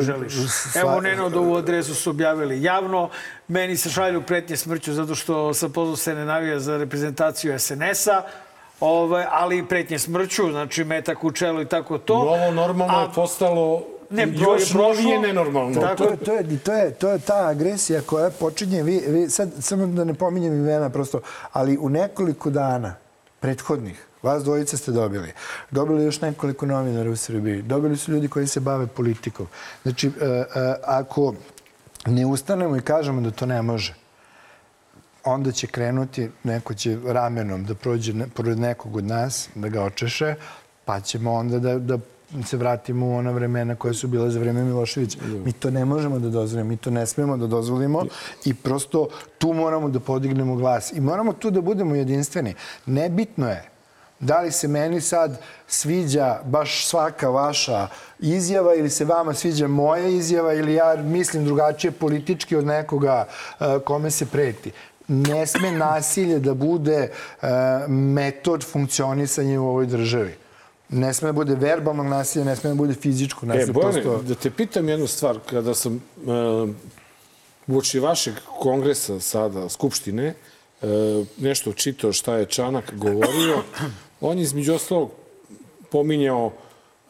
želiš. 0.00 0.34
Evo, 0.74 1.00
Nenad, 1.00 1.36
ovu 1.36 1.56
adresu 1.56 1.94
su 1.94 2.10
objavili 2.10 2.62
javno. 2.62 3.10
Meni 3.48 3.76
se 3.76 3.90
šalju 3.90 4.22
pretnje 4.22 4.56
smrću 4.56 4.92
zato 4.92 5.14
što 5.14 5.54
sam 5.54 5.72
pozvao 5.72 5.96
se 5.96 6.14
ne 6.14 6.24
navija 6.24 6.60
za 6.60 6.76
reprezentaciju 6.76 7.58
SNS-a. 7.58 8.22
Ovaj, 8.80 9.24
ali 9.30 9.58
i 9.58 9.66
pretnje 9.66 9.98
smrću, 9.98 10.50
znači 10.50 10.84
metak 10.84 11.24
u 11.24 11.32
čelu 11.32 11.60
i 11.60 11.68
tako 11.68 11.98
to. 11.98 12.14
Novo 12.14 12.50
normalno 12.50 12.98
A- 12.98 13.02
je 13.02 13.08
postalo 13.14 13.82
Ne, 14.10 14.22
još 14.22 14.44
to 14.44 14.52
je 14.52 14.58
prošlo. 14.58 14.82
novije 14.82 15.18
nenormalno. 15.20 15.80
Tako 15.80 15.96
to, 15.96 16.10
je- 16.10 16.16
to, 16.16 16.32
je, 16.32 16.58
to, 16.58 16.72
je, 16.72 16.90
to 16.90 17.10
je 17.10 17.18
ta 17.18 17.46
agresija 17.46 18.00
koja 18.00 18.30
počinje, 18.30 18.82
vi, 18.82 19.02
vi, 19.08 19.30
sad 19.30 19.50
samo 19.60 19.86
da 19.86 20.04
ne 20.04 20.14
pominjem 20.14 20.54
imena 20.54 20.90
prosto, 20.90 21.20
ali 21.52 21.78
u 21.78 21.88
nekoliko 21.88 22.50
dana 22.50 22.94
prethodnih, 23.40 24.06
vas 24.22 24.44
dvojica 24.44 24.76
ste 24.76 24.92
dobili, 24.92 25.32
dobili 25.70 26.04
još 26.04 26.20
nekoliko 26.20 26.66
novinara 26.66 27.10
u 27.10 27.16
Srbiji, 27.16 27.62
dobili 27.62 27.96
su 27.96 28.12
ljudi 28.12 28.28
koji 28.28 28.46
se 28.46 28.60
bave 28.60 28.86
politikom. 28.86 29.46
Znači, 29.82 30.10
e, 30.20 30.24
e, 30.24 30.44
ako 30.84 31.34
ne 32.06 32.26
ustanemo 32.26 32.76
i 32.76 32.80
kažemo 32.80 33.20
da 33.20 33.30
to 33.30 33.46
ne 33.46 33.62
može, 33.62 33.94
onda 35.24 35.52
će 35.52 35.66
krenuti, 35.66 36.30
neko 36.44 36.74
će 36.74 36.98
ramenom 37.06 37.64
da 37.64 37.74
prođe 37.74 38.12
ne, 38.12 38.26
pored 38.34 38.58
nekog 38.58 38.96
od 38.96 39.04
nas, 39.04 39.48
da 39.54 39.68
ga 39.68 39.82
očeše, 39.82 40.34
pa 40.84 41.00
ćemo 41.00 41.32
onda 41.32 41.58
da, 41.58 41.78
da 41.78 41.98
se 42.46 42.56
vratimo 42.56 43.06
u 43.06 43.14
ona 43.14 43.30
vremena 43.30 43.74
koja 43.74 43.94
su 43.94 44.08
bila 44.08 44.30
za 44.30 44.40
vreme 44.40 44.64
Miloševića. 44.64 45.18
Mi 45.44 45.52
to 45.52 45.70
ne 45.70 45.84
možemo 45.84 46.18
da 46.18 46.28
dozvolimo, 46.28 46.68
mi 46.68 46.76
to 46.76 46.90
ne 46.90 47.06
smemo 47.06 47.36
da 47.36 47.46
dozvolimo 47.46 48.04
i 48.44 48.54
prosto 48.54 49.08
tu 49.38 49.52
moramo 49.52 49.88
da 49.88 50.00
podignemo 50.00 50.56
glas. 50.56 50.92
I 50.92 51.00
moramo 51.00 51.32
tu 51.32 51.50
da 51.50 51.60
budemo 51.60 51.94
jedinstveni. 51.94 52.54
Nebitno 52.86 53.48
je 53.48 53.70
da 54.20 54.40
li 54.40 54.52
se 54.52 54.68
meni 54.68 55.00
sad 55.00 55.40
sviđa 55.66 56.40
baš 56.44 56.86
svaka 56.86 57.28
vaša 57.28 57.88
izjava 58.18 58.74
ili 58.74 58.90
se 58.90 59.04
vama 59.04 59.34
sviđa 59.34 59.68
moja 59.68 60.08
izjava 60.08 60.54
ili 60.54 60.74
ja 60.74 60.96
mislim 60.96 61.44
drugačije 61.44 61.90
politički 61.90 62.56
od 62.56 62.66
nekoga 62.66 63.26
eh, 63.60 63.64
kome 63.84 64.10
se 64.10 64.26
preti. 64.26 64.72
Ne 65.08 65.46
sme 65.46 65.72
nasilje 65.72 66.38
da 66.38 66.54
bude 66.54 67.10
eh, 67.42 67.48
metod 67.88 68.64
funkcionisanja 68.64 69.60
u 69.60 69.68
ovoj 69.68 69.86
državi. 69.86 70.45
Ne 70.88 71.14
sme 71.14 71.28
da 71.28 71.32
bude 71.32 71.54
verbalnog 71.54 72.06
nasilja, 72.06 72.44
ne 72.44 72.56
sme 72.56 72.70
da 72.70 72.74
bude 72.74 72.94
fizičko 72.94 73.46
E, 73.46 73.48
nasilje. 73.48 73.72
Bojane, 73.72 74.02
prosto- 74.02 74.22
da 74.22 74.34
te 74.34 74.50
pitam 74.50 74.88
jednu 74.88 75.06
stvar. 75.06 75.38
Kada 75.50 75.74
sam 75.74 75.94
uh, 75.94 76.70
uoči 77.66 77.98
vašeg 77.98 78.34
kongresa 78.60 79.20
sada, 79.20 79.68
Skupštine, 79.68 80.34
e, 80.82 80.86
nešto 81.38 81.72
čitao 81.72 82.12
šta 82.12 82.36
je 82.36 82.46
Čanak 82.46 82.92
govorio, 82.94 83.62
on 84.20 84.38
je 84.38 84.42
između 84.42 84.74
ostalog 84.74 85.10
pominjao 85.90 86.52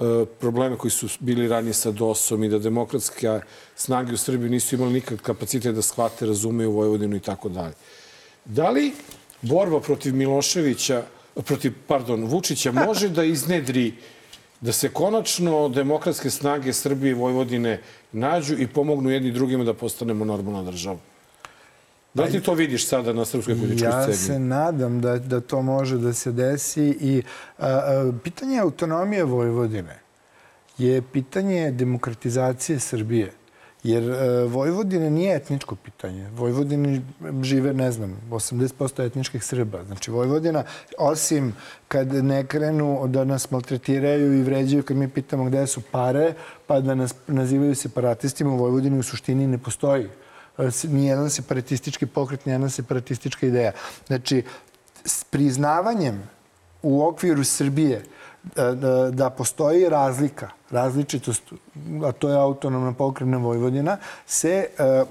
e, 0.01 0.25
probleme 0.41 0.77
koji 0.77 0.91
su 0.91 1.09
bili 1.21 1.49
ranije 1.49 1.73
sa 1.73 1.91
DOS-om 1.91 2.45
i 2.45 2.49
da 2.49 2.59
demokratske 2.59 3.41
snage 3.77 4.13
u 4.13 4.17
Srbiji 4.17 4.51
nisu 4.51 4.75
imali 4.75 4.93
nikad 4.93 5.21
kapacitet 5.21 5.75
da 5.75 5.83
shvate, 5.83 6.27
razumeju 6.27 6.71
Vojvodinu 6.73 7.17
i 7.17 7.21
tako 7.21 7.49
dalje. 7.49 7.75
Da 8.45 8.71
li 8.71 8.93
borba 9.43 9.81
protiv 9.81 10.15
Miloševića, 10.15 11.03
protiv, 11.43 11.73
pardon, 11.87 12.25
Vučića 12.25 12.73
može 12.73 13.09
da 13.09 13.25
iznedri 13.25 13.95
da 14.61 14.73
se 14.73 14.89
konačno 14.89 15.69
demokratske 15.69 16.31
snage 16.31 16.73
Srbije 16.73 17.11
i 17.11 17.15
Vojvodine 17.15 17.81
nađu 18.13 18.57
i 18.59 18.67
pomognu 18.67 19.11
jedni 19.11 19.31
drugima 19.31 19.65
da 19.65 19.75
postanemo 19.75 20.25
normalna 20.25 20.63
država? 20.63 20.99
Da 22.15 22.25
li 22.25 22.31
ti 22.31 22.41
to 22.41 22.55
vidiš 22.55 22.87
sada 22.87 23.13
na 23.13 23.25
srpskoj 23.25 23.55
političkoj 23.55 23.89
Ja 23.89 24.03
sceni? 24.03 24.17
se 24.17 24.39
nadam 24.39 25.01
da, 25.01 25.19
da 25.19 25.41
to 25.41 25.63
može 25.63 25.99
da 25.99 26.13
se 26.13 26.33
desi 26.33 26.97
i 27.01 27.23
a, 27.59 27.69
a, 27.69 28.13
pitanje 28.25 28.59
autonomije 28.59 29.25
Vojvodine 29.25 29.99
je 30.79 31.03
pitanje 31.03 31.71
demokratizacije 31.71 32.81
Srbije. 32.81 33.33
Jer 33.87 34.11
e, 34.11 34.45
Vojvodina 34.45 35.11
nije 35.11 35.37
etničko 35.37 35.77
pitanje. 35.77 36.31
Vojvodini 36.31 37.03
žive, 37.43 37.73
ne 37.75 37.93
znam, 37.93 38.17
80% 38.31 39.07
etničkih 39.07 39.45
Srba. 39.45 39.85
Znači, 39.85 40.11
Vojvodina, 40.11 40.65
osim 40.99 41.53
kad 41.89 42.15
ne 42.15 42.47
krenu 42.47 43.07
da 43.09 43.25
nas 43.25 43.51
maltretiraju 43.51 44.35
i 44.35 44.43
vređaju 44.43 44.83
kad 44.83 44.97
mi 44.97 45.09
pitamo 45.09 45.45
gde 45.45 45.67
su 45.67 45.81
pare, 45.91 46.35
pa 46.67 46.81
da 46.81 46.95
nas 46.95 47.15
nazivaju 47.27 47.75
separatistima, 47.75 48.51
u 48.51 48.57
Vojvodini 48.57 48.99
u 48.99 49.03
suštini 49.03 49.47
ne 49.47 49.59
postoji 49.59 50.09
e, 50.59 50.69
nijedan 50.89 51.31
separatistički 51.31 52.07
pokret, 52.07 52.47
nijedna 52.47 52.71
separatistička 52.71 53.47
ideja. 53.47 53.73
Znači, 54.07 54.43
s 55.05 55.25
priznavanjem 55.25 56.23
u 56.83 57.07
okviru 57.07 57.45
Srbije 57.45 58.03
da, 58.55 59.11
da 59.11 59.31
postoji 59.31 59.89
razlika, 59.89 60.51
različitost, 60.71 61.43
a 62.05 62.13
to 62.13 62.29
je 62.29 62.37
autonomna 62.37 62.93
pokrajina 62.93 63.39
Vojvodina, 63.39 63.97
se 64.27 64.51
e, 64.51 64.85
e, 64.85 65.05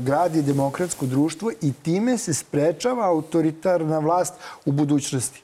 gradi 0.00 0.42
demokratsko 0.42 1.06
društvo 1.06 1.50
i 1.60 1.72
time 1.72 2.18
se 2.18 2.34
sprečava 2.34 3.06
autoritarna 3.06 3.98
vlast 3.98 4.34
u 4.66 4.72
budućnosti. 4.72 5.42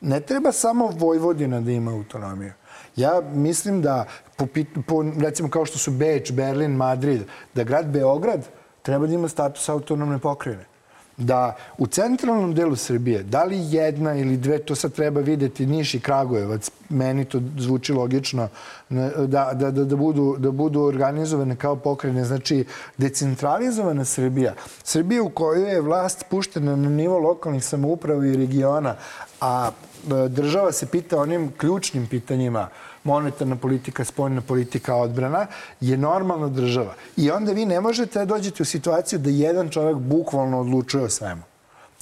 Ne 0.00 0.20
treba 0.20 0.52
samo 0.52 0.90
Vojvodina 0.98 1.60
da 1.60 1.70
ima 1.70 1.90
autonomiju. 1.90 2.52
Ja 2.96 3.20
mislim 3.34 3.82
da, 3.82 4.06
po, 4.36 4.46
po, 4.86 5.04
recimo 5.20 5.50
kao 5.50 5.66
što 5.66 5.78
su 5.78 5.90
Beč, 5.90 6.32
Berlin, 6.32 6.76
Madrid, 6.76 7.22
da 7.54 7.64
grad 7.64 7.86
Beograd 7.86 8.48
treba 8.82 9.06
da 9.06 9.14
ima 9.14 9.28
status 9.28 9.68
autonomne 9.68 10.18
pokrajine 10.18 10.71
da 11.16 11.56
u 11.78 11.86
centralnom 11.86 12.54
delu 12.54 12.76
Srbije, 12.76 13.22
da 13.22 13.44
li 13.44 13.58
jedna 13.70 14.14
ili 14.14 14.36
dve, 14.36 14.58
to 14.58 14.74
sad 14.74 14.92
treba 14.92 15.20
videti 15.20 15.66
Niš 15.66 15.94
i 15.94 16.00
Kragujevac, 16.00 16.70
meni 16.88 17.24
to 17.24 17.40
zvuči 17.58 17.92
logično, 17.92 18.48
da, 18.88 19.50
da, 19.54 19.70
da, 19.70 19.84
da, 19.84 19.96
budu, 19.96 20.36
da 20.38 20.50
budu 20.50 20.80
organizovane 20.80 21.56
kao 21.56 21.76
pokrajine. 21.76 22.24
Znači, 22.24 22.64
decentralizovana 22.96 24.04
Srbija, 24.04 24.54
Srbija 24.84 25.22
u 25.22 25.30
kojoj 25.30 25.72
je 25.72 25.80
vlast 25.80 26.24
puštena 26.30 26.76
na 26.76 26.88
nivo 26.88 27.18
lokalnih 27.18 27.64
samouprava 27.64 28.26
i 28.26 28.36
regiona, 28.36 28.96
a 29.40 29.70
e, 29.70 30.28
država 30.28 30.72
se 30.72 30.86
pita 30.86 31.20
onim 31.20 31.52
ključnim 31.58 32.06
pitanjima, 32.06 32.68
monetarna 33.04 33.56
politika, 33.56 34.04
spoljna 34.04 34.40
politika, 34.40 34.96
odbrana, 34.96 35.46
je 35.80 35.96
normalna 35.96 36.48
država. 36.48 36.94
I 37.16 37.30
onda 37.30 37.52
vi 37.52 37.66
ne 37.66 37.80
možete 37.80 38.18
da 38.18 38.24
dođete 38.24 38.62
u 38.62 38.66
situaciju 38.66 39.18
da 39.18 39.30
jedan 39.30 39.68
čovjek 39.68 39.96
bukvalno 39.96 40.60
odlučuje 40.60 41.04
o 41.04 41.08
svemu. 41.08 41.42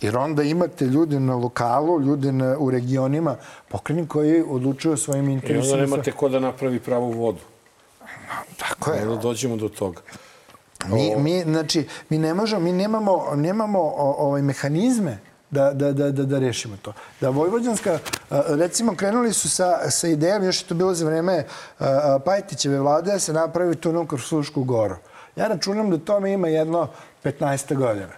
Jer 0.00 0.16
onda 0.16 0.42
imate 0.42 0.86
ljude 0.86 1.20
na 1.20 1.36
lokalu, 1.36 2.00
ljude 2.00 2.32
na, 2.32 2.56
u 2.58 2.70
regionima, 2.70 3.36
pokrenim 3.68 4.06
koji 4.06 4.42
odlučuju 4.48 4.94
o 4.94 4.96
svojim 4.96 5.28
I 5.28 5.32
interesima. 5.32 5.74
onda 5.74 5.86
nemate 5.86 6.12
ko 6.12 6.28
da 6.28 6.40
napravi 6.40 6.80
pravu 6.80 7.12
vodu. 7.12 7.40
Tako 8.56 8.92
je. 8.92 9.08
Onda 9.08 9.22
dođemo 9.22 9.56
do 9.56 9.68
toga. 9.68 10.00
Mi, 10.88 11.16
mi, 11.16 11.42
znači, 11.42 11.86
mi 12.08 12.18
ne 12.18 12.34
možemo, 12.34 12.60
mi 12.60 12.72
nemamo, 12.72 13.32
nemamo 13.34 13.80
o, 13.80 14.14
ovaj, 14.18 14.42
mehanizme 14.42 15.18
da, 15.50 15.72
da, 15.72 15.92
da, 15.92 16.10
da, 16.10 16.24
da 16.24 16.38
rešimo 16.38 16.76
to. 16.82 16.92
Da 17.20 17.28
Vojvođanska, 17.28 17.98
recimo, 18.48 18.94
krenuli 18.96 19.32
su 19.32 19.50
sa, 19.50 19.90
sa 19.90 20.08
idejom, 20.08 20.44
još 20.44 20.62
je 20.62 20.66
to 20.66 20.74
bilo 20.74 20.94
za 20.94 21.06
vreme 21.06 21.44
Pajtićeve 22.24 22.80
vlade, 22.80 23.12
da 23.12 23.18
se 23.18 23.32
napravi 23.32 23.76
tunel 23.76 24.06
kroz 24.06 24.22
Slušku 24.22 24.64
goru. 24.64 24.96
Ja 25.36 25.48
računam 25.48 25.90
da 25.90 25.98
tome 25.98 26.32
ima 26.32 26.48
jedno 26.48 26.88
15 27.24 27.74
godina. 27.74 28.12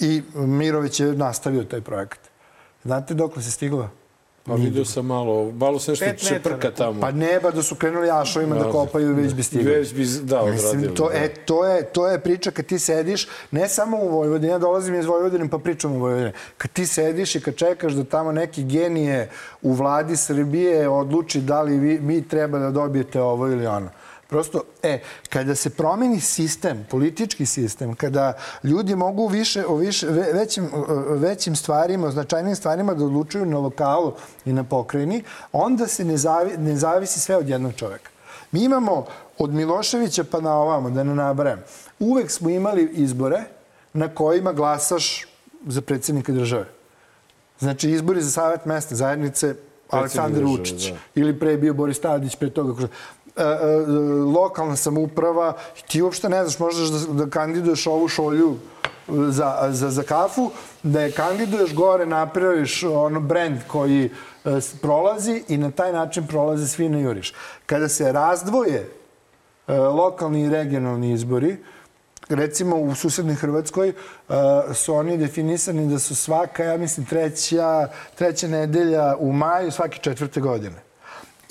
I 0.00 0.22
Mirović 0.34 1.00
je 1.00 1.12
nastavio 1.12 1.64
taj 1.64 1.80
projekat. 1.80 2.20
Znate 2.84 3.14
dok 3.14 3.34
se 3.34 3.50
stiglo? 3.50 3.90
Pa 4.44 4.54
vidio 4.54 4.84
sam 4.84 5.06
malo, 5.06 5.52
malo 5.52 5.78
se 5.78 5.90
nešto 5.90 6.28
čeprka 6.28 6.70
tamo. 6.70 7.00
Pa 7.00 7.10
ne, 7.10 7.40
ba 7.42 7.50
da 7.50 7.62
su 7.62 7.74
krenuli 7.74 8.10
ašovima 8.10 8.56
da 8.56 8.70
kopaju, 8.70 9.14
već 9.14 9.34
bi 9.34 9.42
stigli. 9.42 9.72
Već 9.72 9.94
bi, 9.94 10.06
da, 10.22 10.44
Mislim, 10.44 10.68
odradili. 10.68 10.94
to, 10.94 11.08
da. 11.08 11.18
e, 11.18 11.28
to, 11.28 11.64
je, 11.64 11.82
to 11.82 12.08
je 12.08 12.18
priča 12.18 12.50
kad 12.50 12.66
ti 12.66 12.78
sediš, 12.78 13.28
ne 13.50 13.68
samo 13.68 13.96
u 13.96 14.08
Vojvodini, 14.08 14.52
ja 14.52 14.58
dolazim 14.58 14.94
iz 14.94 15.06
Vojvodine 15.06 15.48
pa 15.48 15.58
pričam 15.58 15.92
u 15.92 15.98
Vojvodini. 15.98 16.32
Kad 16.56 16.70
ti 16.70 16.86
sediš 16.86 17.34
i 17.34 17.40
kad 17.40 17.54
čekaš 17.54 17.92
da 17.92 18.04
tamo 18.04 18.32
neki 18.32 18.64
genije 18.64 19.30
u 19.62 19.72
vladi 19.72 20.16
Srbije 20.16 20.88
odluči 20.88 21.40
da 21.40 21.62
li 21.62 21.78
vi, 21.78 21.98
vi 21.98 22.28
treba 22.28 22.58
da 22.58 22.70
dobijete 22.70 23.20
ovo 23.20 23.48
ili 23.48 23.66
ono. 23.66 23.88
Prosto, 24.32 24.62
e, 24.82 25.00
kada 25.28 25.54
se 25.54 25.70
promeni 25.70 26.20
sistem, 26.20 26.86
politički 26.90 27.46
sistem, 27.46 27.94
kada 27.94 28.32
ljudi 28.64 28.96
mogu 28.96 29.26
više, 29.26 29.64
o 29.66 29.76
više, 29.76 30.06
ve- 30.06 30.32
većim, 30.32 30.70
većim 31.08 31.56
stvarima, 31.56 32.06
o 32.06 32.10
značajnim 32.10 32.56
stvarima 32.56 32.94
da 32.94 33.04
odlučuju 33.04 33.46
na 33.46 33.58
lokalu 33.58 34.12
i 34.44 34.52
na 34.52 34.64
pokrajini, 34.64 35.22
onda 35.52 35.86
se 35.86 36.04
ne, 36.04 36.16
zavi, 36.16 36.56
ne 36.58 36.76
zavisi 36.76 37.20
sve 37.20 37.36
od 37.36 37.48
jednog 37.48 37.74
čoveka. 37.74 38.10
Mi 38.52 38.64
imamo 38.64 39.06
od 39.38 39.50
Miloševića 39.50 40.24
pa 40.24 40.40
na 40.40 40.54
ovamo, 40.54 40.90
da 40.90 41.04
ne 41.04 41.14
nabrajem, 41.14 41.60
uvek 41.98 42.30
smo 42.30 42.50
imali 42.50 42.88
izbore 42.92 43.44
na 43.92 44.08
kojima 44.08 44.52
glasaš 44.52 45.26
za 45.66 45.80
predsjednika 45.80 46.32
države. 46.32 46.66
Znači, 47.58 47.90
izbori 47.90 48.22
za 48.22 48.30
savjet 48.30 48.64
mesne 48.64 48.96
zajednice 48.96 49.54
Aleksandar 49.90 50.44
Vučić. 50.44 50.88
da. 50.88 50.96
Ili 51.14 51.38
pre 51.38 51.50
je 51.50 51.58
bio 51.58 51.74
Boris 51.74 52.00
Tadić, 52.00 52.36
pre 52.36 52.50
toga. 52.50 52.88
E, 53.36 53.42
e, 53.42 53.46
lokalna 54.34 54.76
samouprava, 54.76 55.52
ti 55.88 56.02
uopšte 56.02 56.28
ne 56.28 56.42
znaš, 56.44 56.58
možeš 56.58 56.88
da, 56.88 57.24
da 57.24 57.30
kandiduješ 57.30 57.86
ovu 57.86 58.08
šolju 58.08 58.56
za, 59.08 59.68
za, 59.70 59.90
za 59.90 60.02
kafu, 60.02 60.50
da 60.82 61.00
je 61.00 61.12
kandiduješ 61.12 61.74
gore, 61.74 62.06
napraviš 62.06 62.82
ono 62.82 63.20
brend 63.20 63.58
koji 63.66 64.04
e, 64.04 64.10
prolazi 64.82 65.44
i 65.48 65.56
na 65.56 65.70
taj 65.70 65.92
način 65.92 66.26
prolaze 66.26 66.68
svi 66.68 66.88
na 66.88 66.98
juriš. 66.98 67.34
Kada 67.66 67.88
se 67.88 68.12
razdvoje 68.12 68.88
e, 69.68 69.76
lokalni 69.76 70.42
i 70.42 70.50
regionalni 70.50 71.12
izbori, 71.12 71.56
recimo 72.28 72.76
u 72.76 72.94
susednoj 72.94 73.34
Hrvatskoj 73.34 73.88
e, 73.88 73.94
su 74.74 74.94
oni 74.94 75.18
definisani 75.18 75.88
da 75.88 75.98
su 75.98 76.14
svaka, 76.14 76.64
ja 76.64 76.76
mislim, 76.76 77.06
treća, 77.06 77.88
treća 78.14 78.48
nedelja 78.48 79.16
u 79.18 79.32
maju 79.32 79.70
svake 79.70 79.98
četvrte 79.98 80.40
godine. 80.40 80.91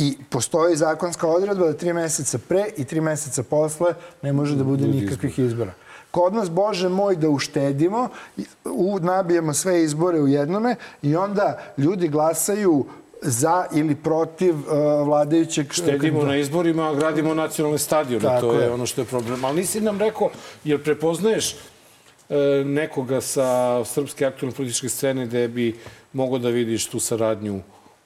I 0.02 0.14
postoji 0.30 0.76
zakonska 0.76 1.28
odredba 1.28 1.66
da 1.66 1.74
tri 1.74 1.94
meseca 1.94 2.40
pre 2.48 2.66
i 2.78 2.86
tri 2.86 3.02
meseca 3.02 3.44
posle 3.44 3.94
ne 4.22 4.34
može 4.34 4.56
da 4.56 4.64
bude 4.64 4.88
nikakvih 4.88 5.40
izbora. 5.40 5.74
Kod 6.12 6.34
nas, 6.34 6.50
Bože 6.50 6.90
moj, 6.90 7.16
da 7.16 7.30
uštedimo, 7.30 8.10
u, 8.66 9.00
nabijemo 9.00 9.54
sve 9.54 9.84
izbore 9.84 10.20
u 10.20 10.28
jednome 10.28 10.76
i 11.02 11.16
onda 11.16 11.60
ljudi 11.78 12.08
glasaju 12.08 12.86
za 13.22 13.66
ili 13.74 13.96
protiv 13.96 14.56
uh, 14.56 14.66
vladajućeg 15.06 15.74
Štedimo 15.74 16.24
na 16.24 16.38
izborima, 16.38 16.90
a 16.90 16.96
gradimo 16.96 17.34
nacionalne 17.34 17.78
stadione. 17.78 18.24
Tako 18.24 18.48
to 18.48 18.54
je, 18.54 18.64
je. 18.64 18.72
ono 18.72 18.86
što 18.86 19.02
je 19.02 19.06
problem. 19.06 19.46
Ali 19.46 19.56
nisi 19.56 19.82
nam 19.82 20.00
rekao, 20.00 20.30
jer 20.64 20.84
prepoznaješ 20.84 21.54
e, 21.54 21.56
nekoga 22.66 23.22
sa 23.22 23.86
srpske 23.86 24.26
aktualne 24.26 24.56
političke 24.56 24.90
scene 24.90 25.26
gde 25.26 25.48
bi 25.48 25.76
mogo 26.14 26.38
da 26.38 26.50
vidiš 26.50 26.88
tu 26.88 27.00
saradnju 27.00 27.62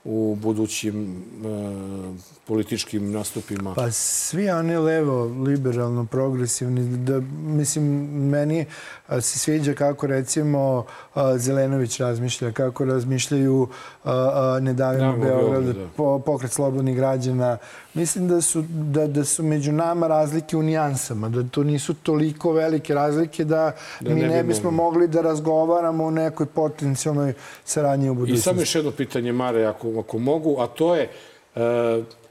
u 0.05 0.35
budućim 0.35 1.11
e, 1.11 2.34
političkim 2.47 3.11
nastupima? 3.11 3.73
Pa 3.73 3.91
svi 3.91 4.49
oni 4.49 4.77
levo, 4.77 5.23
liberalno, 5.25 6.05
progresivni, 6.05 6.97
da, 6.97 7.19
mislim, 7.35 7.83
meni 8.29 8.65
a, 9.07 9.21
se 9.21 9.39
sviđa 9.39 9.73
kako 9.73 10.07
recimo 10.07 10.85
a, 11.13 11.37
Zelenović 11.37 11.99
razmišlja, 11.99 12.51
kako 12.51 12.85
razmišljaju 12.85 13.67
a, 14.03 14.59
Ne 14.61 14.73
davimo 14.73 15.11
Davimo 15.11 15.25
Beograd, 15.25 15.63
da. 15.63 15.87
po, 15.97 16.19
pokret 16.19 16.51
slobodnih 16.51 16.95
građana. 16.95 17.57
Mislim 17.93 18.27
da 18.27 18.41
su, 18.41 18.63
da, 18.69 19.07
da 19.07 19.25
su 19.25 19.43
među 19.43 19.71
nama 19.71 20.07
razlike 20.07 20.57
u 20.57 20.63
nijansama, 20.63 21.29
da 21.29 21.43
to 21.43 21.63
nisu 21.63 21.93
toliko 21.93 22.51
velike 22.53 22.93
razlike 22.93 23.43
da, 23.43 23.71
Da 24.01 24.09
mi 24.09 24.21
ne 24.21 24.27
bi 24.27 24.33
ne 24.33 24.43
bismo 24.43 24.71
mogli. 24.71 24.83
mogli 24.85 25.07
da 25.07 25.21
razgovaramo 25.21 26.05
o 26.05 26.11
nekoj 26.11 26.45
potencijalnoj 26.45 27.33
saradnji 27.65 28.09
u 28.09 28.13
I 28.13 28.15
budućnosti. 28.15 28.43
samo 28.43 28.61
još 28.61 28.75
jedno 28.75 28.91
pitanje, 28.91 29.31
Mare, 29.31 29.65
ako, 29.65 29.99
ako 29.99 30.17
mogu, 30.17 30.55
a 30.59 30.67
to 30.67 30.95
je... 30.95 31.09
E, 31.55 32.24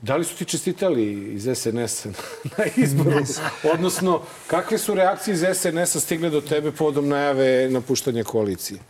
da 0.00 0.16
li 0.16 0.24
su 0.24 0.36
ti 0.36 0.44
čestitali 0.46 1.04
iz 1.32 1.48
SNS-a 1.54 2.08
na 2.54 2.64
izboru? 2.76 3.16
Odnosno, 3.64 4.20
kakve 4.46 4.78
su 4.78 4.94
reakcije 4.94 5.34
iz 5.34 5.44
SNS-a 5.54 6.00
stigle 6.00 6.30
do 6.30 6.40
tebe 6.40 6.72
povodom 6.72 7.08
najave 7.08 7.68
napuštanja 7.70 8.24
koalicije? 8.24 8.80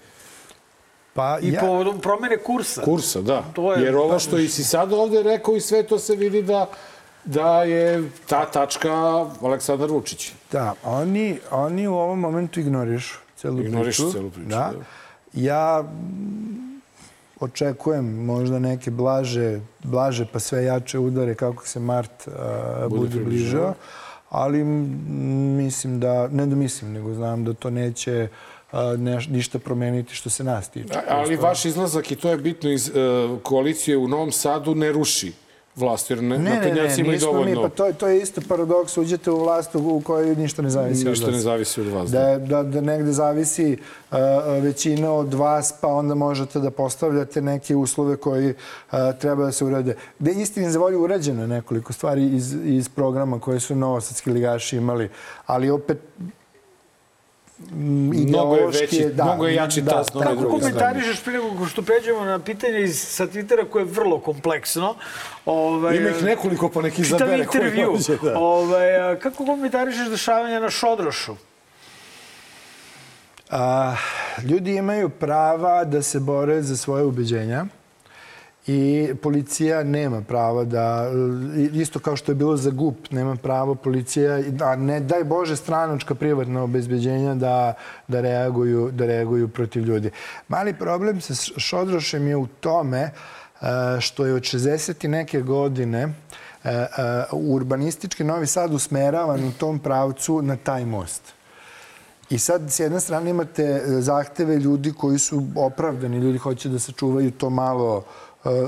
Pa, 1.14 1.38
I 1.38 1.56
povodom 1.56 2.00
promene 2.00 2.36
kursa. 2.38 2.82
Kursa, 2.82 3.20
da. 3.20 3.42
To 3.44 3.72
je- 3.72 3.84
Jer 3.84 3.96
ovo 3.96 4.18
što 4.18 4.38
i 4.38 4.48
si 4.48 4.64
sad 4.64 4.92
ovde 4.92 5.22
rekao 5.22 5.56
i 5.56 5.61
sve 5.61 5.82
to 5.82 5.98
se 5.98 6.16
vidi 6.16 6.42
da, 6.42 6.70
da 7.24 7.62
je 7.62 8.02
ta 8.26 8.46
tačka 8.46 8.92
Aleksandar 9.42 9.90
Vučić. 9.90 10.32
Da, 10.52 10.74
oni, 10.84 11.38
oni 11.50 11.88
u 11.88 11.94
ovom 11.94 12.20
momentu 12.20 12.61
ignorišu 12.61 13.18
celu 13.36 13.61
Ignorišu 13.61 14.02
priču. 14.02 14.12
celu 14.12 14.30
priču, 14.30 14.48
Da. 14.48 14.72
da. 14.72 14.84
Ja 15.34 15.84
očekujem 17.41 18.24
možda 18.24 18.59
neke 18.59 18.91
blaže, 18.91 19.61
blaže 19.84 20.26
pa 20.32 20.39
sve 20.39 20.64
jače 20.64 20.99
udare 20.99 21.34
kako 21.34 21.66
se 21.66 21.80
mart 21.80 22.26
uh, 22.26 22.99
bude, 22.99 23.20
bližao. 23.20 23.74
ali 24.30 24.64
mislim 24.64 26.01
da, 26.01 26.28
ne 26.28 26.47
da 26.47 26.57
mislim, 26.57 26.93
nego 26.93 27.14
znam 27.14 27.45
da 27.45 27.53
to 27.53 27.70
neće 27.70 28.28
a, 28.72 28.97
neš, 28.97 29.28
ništa 29.28 29.59
promeniti 29.59 30.14
što 30.14 30.30
se 30.30 30.45
nas 30.45 30.68
tiče. 30.68 30.95
Ali 31.09 31.36
vaš 31.36 31.64
izlazak, 31.64 32.11
i 32.11 32.16
to 32.16 32.30
je 32.30 32.36
bitno, 32.36 32.70
iz 32.70 32.89
e, 32.89 32.93
koalicije 33.43 33.97
u 33.97 34.09
Novom 34.09 34.32
Sadu 34.32 34.74
ne 34.74 34.93
ruši 34.93 35.32
vlast, 35.79 36.11
jer 36.11 36.18
ne, 36.20 36.29
Ne, 36.29 36.39
ne, 36.39 36.45
ne, 36.45 36.55
naprednjaci 36.57 37.01
imaju 37.01 37.12
nismo 37.12 37.29
mi, 37.29 37.35
dovoljno. 37.35 37.62
pa 37.62 37.68
to, 37.70 37.87
je- 37.87 37.93
to 37.93 38.07
je 38.09 38.18
isto 38.18 38.41
paradoks, 38.43 38.97
uđete 38.97 39.31
u 39.31 39.39
vlast 39.39 39.74
u 39.74 40.01
kojoj 40.01 40.37
ništa 40.37 40.62
ne 40.62 40.70
zavisi 40.70 41.03
od 41.03 41.11
Ništa 41.11 41.26
vas. 41.26 41.35
ne 41.35 41.41
zavisi 41.41 41.81
od 41.81 41.87
vas. 41.89 42.11
Da, 42.11 42.20
je- 42.22 42.39
da, 42.41 42.62
da 42.64 42.81
negde 42.83 43.12
zavisi 43.12 43.79
uh, 44.11 44.16
većina 44.61 45.12
od 45.12 45.35
vas, 45.35 45.74
pa 45.81 45.89
onda 45.89 46.14
možete 46.16 46.61
da 46.61 46.70
postavljate 46.72 47.43
neke 47.43 47.76
uslove 47.76 48.16
koji 48.18 48.49
uh, 48.49 48.55
treba 49.14 49.45
da 49.45 49.53
se 49.53 49.64
urade. 49.64 49.95
Gde 50.18 50.33
istini 50.33 50.70
za 50.70 50.79
volju 50.79 51.01
urađeno 51.01 51.47
nekoliko 51.49 51.93
stvari 51.93 52.26
iz, 52.26 52.57
iz 52.64 52.89
programa 52.89 53.41
koje 53.41 53.61
su 53.61 53.74
novosadski 53.76 54.31
ligaši 54.31 54.76
imali, 54.76 55.09
ali 55.47 55.70
opet 55.70 55.99
Mnogo 57.70 58.56
je 58.56 58.66
veći, 58.66 59.11
mnogo 59.14 59.46
je 59.46 59.54
jači 59.54 59.82
da, 59.82 59.90
tas 59.90 60.14
na 60.14 60.20
onoj 60.20 60.30
tako 60.30 60.40
drugoj. 60.40 60.61
Komentarišeš 60.61 61.20
pre 61.24 61.32
nego 61.32 61.66
što 61.66 61.82
pređemo 61.82 62.24
na 62.24 62.38
pitanje 62.38 62.80
iz, 62.80 63.00
sa 63.00 63.26
Twittera 63.26 63.68
koje 63.70 63.80
je 63.82 63.84
vrlo 63.92 64.20
kompleksno. 64.20 64.94
Ovaj, 65.46 65.96
Ima 65.96 66.09
ih 66.09 66.24
nekoliko, 66.24 66.68
pa 66.68 66.82
nek 66.82 66.92
Čitam 66.92 67.04
izabere 67.06 67.46
koji 67.46 67.61
intervju. 67.62 67.92
hoće, 67.96 68.16
da. 68.22 68.38
Ovaj, 68.38 69.18
kako 69.22 69.44
komentarišeš 69.44 70.09
dešavanja 70.09 70.61
na 70.61 70.70
Šodrošu? 70.70 71.36
A, 73.50 73.94
ljudi 74.44 74.74
imaju 74.76 75.09
prava 75.09 75.84
da 75.84 76.02
se 76.02 76.20
bore 76.20 76.62
za 76.62 76.76
svoje 76.76 77.04
ubeđenja 77.04 77.66
i 78.69 79.14
policija 79.23 79.83
nema 79.83 80.23
prava 80.23 80.64
da, 80.64 81.11
isto 81.73 81.99
kao 81.99 82.16
što 82.16 82.33
je 82.33 82.37
bilo 82.37 82.57
za 82.57 82.71
GUP, 82.71 83.11
nema 83.11 83.37
pravo 83.37 83.75
policija, 83.75 84.41
a 84.61 84.77
ne 84.77 85.01
daj 85.01 85.25
Bože 85.25 85.57
stranočka 85.57 86.14
privatna 86.14 86.62
obezbeđenja 86.62 87.35
da, 87.35 87.75
da, 88.09 88.21
reaguju, 88.21 88.91
da 88.93 89.07
reaguju 89.07 89.49
protiv 89.49 89.85
ljudi. 89.85 90.11
Mali 90.49 90.75
problem 90.75 91.21
sa 91.21 91.35
Šodrošem 91.57 92.29
je 92.29 92.37
u 92.37 92.47
tome 92.47 92.99
e, 93.01 93.11
što 94.01 94.27
je 94.27 94.35
od 94.35 94.43
60. 94.43 95.05
i 95.05 95.09
neke 95.09 95.41
godine 95.41 96.03
e, 96.64 96.71
e, 96.71 96.87
urbanistički 97.33 98.25
Novi 98.25 98.47
Sad 98.47 98.75
usmeravan 98.75 99.45
u 99.45 99.53
tom 99.53 99.79
pravcu 99.79 100.43
na 100.43 100.57
taj 100.57 100.85
most. 100.85 101.23
I 102.31 102.39
sad, 102.39 102.62
s 102.71 102.81
jedne 102.81 103.01
strane, 103.01 103.31
imate 103.31 103.83
zahteve 103.87 104.57
ljudi 104.57 104.93
koji 104.93 105.19
su 105.19 105.43
opravdani, 105.57 106.19
ljudi 106.19 106.39
hoće 106.39 106.69
da 106.69 106.79
sačuvaju 106.79 107.31
to 107.31 107.51
malo 107.51 107.97
uh, 107.97 108.28
je. 108.51 108.62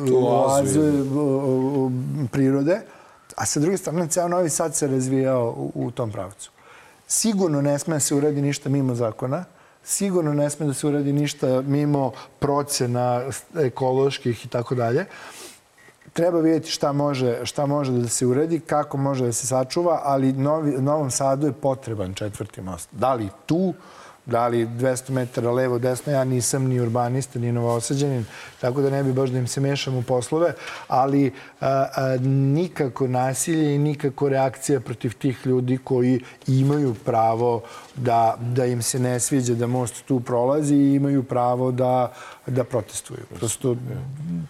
uh, 1.03 1.93
prirode, 2.31 2.81
a 3.37 3.47
sa 3.47 3.61
druge 3.61 3.76
strane, 3.76 4.09
ceo 4.09 4.28
Novi 4.28 4.51
Sad 4.51 4.74
se 4.74 4.87
razvijao 4.87 5.55
u, 5.57 5.72
u 5.74 5.91
tom 5.91 6.12
pravcu. 6.12 6.51
Sigurno 7.09 7.62
ne 7.62 7.78
sme 7.78 7.97
da 7.97 8.01
se 8.01 8.14
uradi 8.14 8.43
ništa 8.43 8.68
mimo 8.68 8.95
zakona, 8.95 9.45
sigurno 9.85 10.35
ne 10.35 10.51
sme 10.51 10.66
da 10.66 10.74
se 10.74 10.87
uradi 10.87 11.12
ništa 11.12 11.62
mimo 11.62 12.12
procena 12.39 13.22
ekoloških 13.55 14.45
i 14.45 14.49
tako 14.49 14.74
dalje 14.74 15.07
treba 16.12 16.41
vidjeti 16.41 16.70
šta 16.70 16.93
može, 16.93 17.47
šta 17.47 17.66
može 17.66 17.93
da 17.93 18.09
se 18.09 18.26
uredi, 18.26 18.61
kako 18.61 18.97
može 18.97 19.24
da 19.24 19.33
se 19.33 19.47
sačuva, 19.47 20.01
ali 20.05 20.33
Novi, 20.33 20.72
Novom 20.72 21.11
Sadu 21.11 21.47
je 21.47 21.53
potreban 21.53 22.14
četvrti 22.14 22.61
most. 22.61 22.89
Da 22.93 23.14
li 23.14 23.28
tu, 23.47 23.74
da 24.31 24.47
li 24.49 24.66
200 24.66 25.11
metara 25.11 25.51
levo, 25.51 25.78
desno, 25.78 26.12
ja 26.12 26.24
nisam 26.24 26.64
ni 26.64 26.81
urbanista, 26.81 27.39
ni 27.39 27.53
novosađanin, 27.53 28.24
tako 28.61 28.83
da 28.83 28.91
ne 28.91 29.03
bi 29.03 29.12
baš 29.12 29.31
da 29.31 29.39
im 29.39 29.47
se 29.47 29.61
mešam 29.61 29.97
u 29.97 30.03
poslove, 30.03 30.53
ali 30.89 31.33
a, 31.61 31.87
a, 31.97 32.16
nikako 32.26 33.09
nasilje 33.09 33.74
i 33.74 33.78
nikako 33.78 34.28
reakcija 34.28 34.81
protiv 34.81 35.14
tih 35.14 35.47
ljudi 35.47 35.78
koji 35.85 36.20
imaju 36.47 36.95
pravo 37.05 37.62
da, 37.97 38.37
da 38.41 38.66
im 38.66 38.83
se 38.83 38.99
ne 38.99 39.20
sviđa 39.20 39.55
da 39.55 39.66
most 39.66 40.05
tu 40.05 40.20
prolazi 40.20 40.74
i 40.74 40.95
imaju 40.95 41.22
pravo 41.22 41.72
da, 41.72 42.12
da 42.47 42.64
protestuju. 42.64 43.26
Prosto 43.39 43.76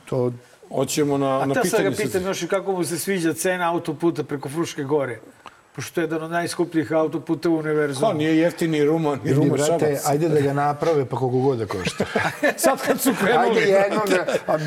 to 0.05 0.33
Hoćemo 0.75 1.19
na, 1.19 1.41
A 1.41 1.47
na 1.47 1.55
ta 1.55 1.65
sad 1.65 1.71
pitanje. 1.71 1.91
ga 1.91 1.97
pitam 1.97 2.27
još 2.27 2.43
i 2.43 2.49
kako 2.49 2.73
mu 2.73 2.85
se 2.85 2.99
sviđa 2.99 3.33
cena 3.33 3.73
autoputa 3.73 4.25
preko 4.25 4.49
Fruške 4.49 4.85
gore. 4.85 5.21
Pošto 5.81 6.01
je 6.01 6.05
jedan 6.05 6.23
od 6.23 6.31
najskupljih 6.31 6.93
autoputa 6.93 7.49
u 7.51 7.57
univerzumu. 7.57 8.07
Pa, 8.07 8.13
nije 8.13 8.37
jeftini 8.39 8.85
Ruma, 8.85 9.11
ni 9.11 9.21
Vidi, 9.25 9.35
Ruma 9.35 9.55
brate, 9.55 9.87
Šabac. 9.87 10.07
ajde 10.07 10.29
da 10.29 10.41
ga 10.41 10.53
naprave 10.53 11.05
pa 11.05 11.17
koliko 11.17 11.39
god 11.39 11.59
da 11.59 11.67
košta. 11.67 12.05
Sad 12.57 12.79
kad 12.87 13.01
su 13.01 13.13
krenuli. 13.21 13.59
Ajde 13.59 13.61
jednom 13.61 14.03
da, 14.09 14.27
a, 14.47 14.59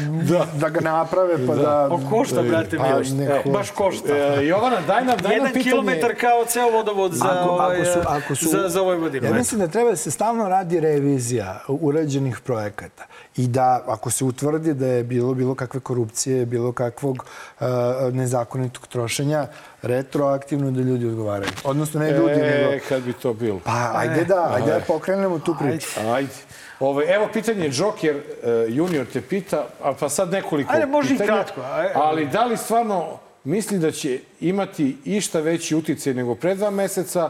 da. 0.54 0.70
ga 0.70 0.80
naprave 0.82 1.48
pa 1.48 1.56
da... 1.56 1.88
Pa 1.92 2.10
košta, 2.10 2.42
brate, 2.42 2.78
Pa, 2.78 2.88
Miloš. 2.88 3.08
neko- 3.10 3.50
Baš 3.50 3.72
košta. 3.72 4.16
E, 4.16 4.46
Jovana, 4.46 4.82
daj 4.82 5.06
nam, 5.06 5.18
daj 5.18 5.24
nam 5.24 5.32
Jedan 5.32 5.48
pitanje. 5.48 5.64
kilometar 5.64 6.16
kao 6.16 6.46
ceo 6.46 6.70
vodovod 6.70 7.14
za, 7.14 7.26
Ako, 7.32 7.50
ovaj, 7.50 7.78
ako 7.78 7.86
su, 7.86 8.00
ako 8.08 8.36
su, 8.36 8.46
za, 8.48 8.70
za 8.70 8.82
Vojvodinu. 8.82 9.26
Ja 9.26 9.30
eto. 9.30 9.38
mislim 9.38 9.60
da 9.60 9.68
treba 9.68 9.90
da 9.90 9.96
se 9.96 10.12
stalno 10.12 10.50
radi 10.50 10.80
revizija 10.80 11.60
urađenih 11.70 12.40
projekata 12.40 13.04
i 13.38 13.48
da 13.48 13.84
ako 13.88 14.10
se 14.10 14.26
utvrdi 14.26 14.74
da 14.74 14.88
je 14.88 15.04
bilo 15.04 15.34
bilo 15.34 15.56
kakve 15.56 15.80
korupcije, 15.80 16.46
bilo 16.46 16.72
kakvog 16.72 17.26
uh, 17.60 17.68
nezakonitog 18.12 18.88
trošenja, 18.88 19.48
retroaktivno 19.82 20.72
da 20.72 20.82
ljudi 20.82 21.08
odgovaraju. 21.08 21.52
Odnosno 21.64 22.00
ne 22.00 22.12
ljudi, 22.12 22.36
nego... 22.36 22.74
E, 22.74 22.80
kad 22.90 23.04
bi 23.04 23.14
to 23.14 23.34
bilo. 23.34 23.60
Pa 23.64 23.92
ajde 23.96 24.26
da, 24.26 24.52
ajde 24.56 24.72
da 24.72 24.80
pokrenemo 24.88 25.40
tu 25.40 25.56
priču. 25.60 26.00
Ajde. 26.00 26.34
Ove, 26.80 27.06
evo 27.06 27.28
pitanje, 27.34 27.70
Joker 27.74 28.16
uh, 28.16 28.76
junior 28.76 29.06
te 29.14 29.22
pita, 29.22 29.68
a 29.82 29.94
pa 29.94 30.10
sad 30.10 30.32
nekoliko 30.32 30.74
Ajde, 30.74 30.86
može 30.86 31.14
i 31.14 31.18
pitanja, 31.18 31.44
kratko, 31.44 31.62
ajde. 31.62 31.94
ali 31.96 32.28
da 32.28 32.46
li 32.46 32.58
stvarno 32.58 33.20
misli 33.44 33.80
da 33.80 33.92
će 33.92 34.20
imati 34.40 34.98
išta 35.06 35.40
veći 35.40 35.76
uticaj 35.76 36.14
nego 36.14 36.36
pre 36.36 36.56
dva 36.56 36.70
meseca? 36.70 37.30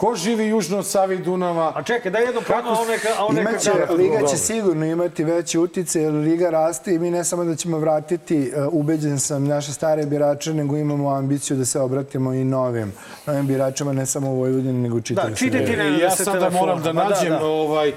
Ko 0.00 0.14
živi 0.16 0.46
južno 0.46 0.78
od 0.78 0.86
Save 0.86 1.14
i 1.14 1.18
Dunava? 1.18 1.72
A 1.76 1.82
čekaj, 1.82 2.12
daj 2.12 2.22
jedno 2.24 2.40
plano, 2.40 2.70
a 2.70 2.80
on 2.80 2.88
neka, 2.88 3.08
a 3.18 3.26
on 3.26 3.34
neka 3.34 3.50
Imaće, 3.50 3.70
kratko. 3.70 3.94
Liga 3.94 4.16
će 4.16 4.22
Dobro. 4.22 4.36
sigurno 4.36 4.86
imati 4.86 5.24
veći 5.24 5.58
utice, 5.58 6.00
jer 6.00 6.12
Liga 6.12 6.50
raste 6.50 6.94
i 6.94 6.98
mi 6.98 7.10
ne 7.10 7.24
samo 7.24 7.44
da 7.44 7.56
ćemo 7.56 7.78
vratiti, 7.78 8.52
uh, 8.56 8.72
ubeđen 8.72 9.20
sam, 9.20 9.44
naše 9.44 9.72
stare 9.72 10.06
birače, 10.06 10.54
nego 10.54 10.76
imamo 10.76 11.10
ambiciju 11.10 11.56
da 11.56 11.64
se 11.64 11.80
obratimo 11.80 12.32
i 12.32 12.44
novim, 12.44 12.92
novim 13.26 13.46
biračima, 13.46 13.92
ne 13.92 14.06
samo 14.06 14.30
u 14.30 14.36
Vojvodini, 14.36 14.78
nego 14.78 14.96
u 14.96 15.00
čitavoj 15.00 15.30
Da, 15.30 15.36
Srbiji. 15.36 15.76
ne, 15.76 15.88
I 15.88 15.98
ja 15.98 16.08
da 16.08 16.16
sada 16.16 16.50
moram 16.50 16.82
da 16.82 16.92
da, 16.92 17.04
nađem, 17.04 17.28
da. 17.30 17.44
ovaj, 17.44 17.88
e, 17.88 17.92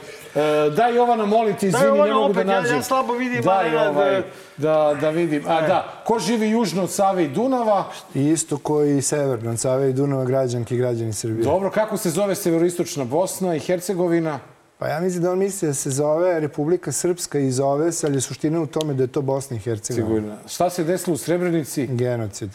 daj 0.69 0.95
Jovana, 0.95 1.25
molim 1.25 1.55
te, 1.55 1.67
izvini, 1.67 1.85
ne 1.85 1.91
mogu 1.91 2.07
da 2.07 2.17
opet, 2.19 2.47
ja- 2.47 2.53
ja 2.53 2.61
nađem. 2.61 2.83
slabo 2.83 3.13
vidim, 3.13 3.41
Daj, 3.43 3.77
ali, 3.77 3.87
ovaj, 3.87 4.23
da- 4.57 4.67
da, 4.93 5.01
da 5.01 5.09
vidim. 5.09 5.43
A 5.47 5.61
da, 5.61 6.01
ko 6.05 6.19
živi 6.19 6.49
južno 6.49 6.83
od 6.83 6.91
Save 6.91 7.23
i 7.23 7.29
Dunava? 7.29 7.83
I 8.15 8.23
isto 8.23 8.57
koji 8.57 8.97
i 8.97 9.01
severno, 9.01 9.51
od 9.51 9.59
Save 9.59 9.89
i 9.89 9.93
Dunava, 9.93 10.25
građanki 10.25 10.75
i 10.75 10.79
građani 10.79 11.13
Srbije. 11.13 11.43
Dobro, 11.43 11.71
kako 11.71 11.97
se 11.97 12.09
zove 12.09 12.35
severoistočna 12.35 13.03
Bosna 13.05 13.55
i 13.55 13.59
Hercegovina? 13.59 14.39
Pa 14.77 14.87
ja 14.87 14.99
mislim 14.99 15.23
da 15.23 15.31
on 15.31 15.39
misli 15.39 15.67
da 15.67 15.73
se 15.73 15.89
zove 15.89 16.39
Republika 16.39 16.91
Srpska 16.91 17.39
i 17.39 17.51
zove 17.51 17.91
se, 17.91 18.07
ali 18.07 18.15
je 18.15 18.21
suština 18.21 18.61
u 18.61 18.65
tome 18.65 18.93
da 18.93 19.03
je 19.03 19.07
to 19.07 19.21
Bosna 19.21 19.55
i 19.55 19.59
Hercegovina. 19.59 20.07
Sigurno. 20.17 20.37
Šta 20.47 20.69
se 20.69 20.83
desilo 20.83 21.13
u 21.13 21.17
Srebrenici? 21.17 21.87
Genocid. 21.87 22.49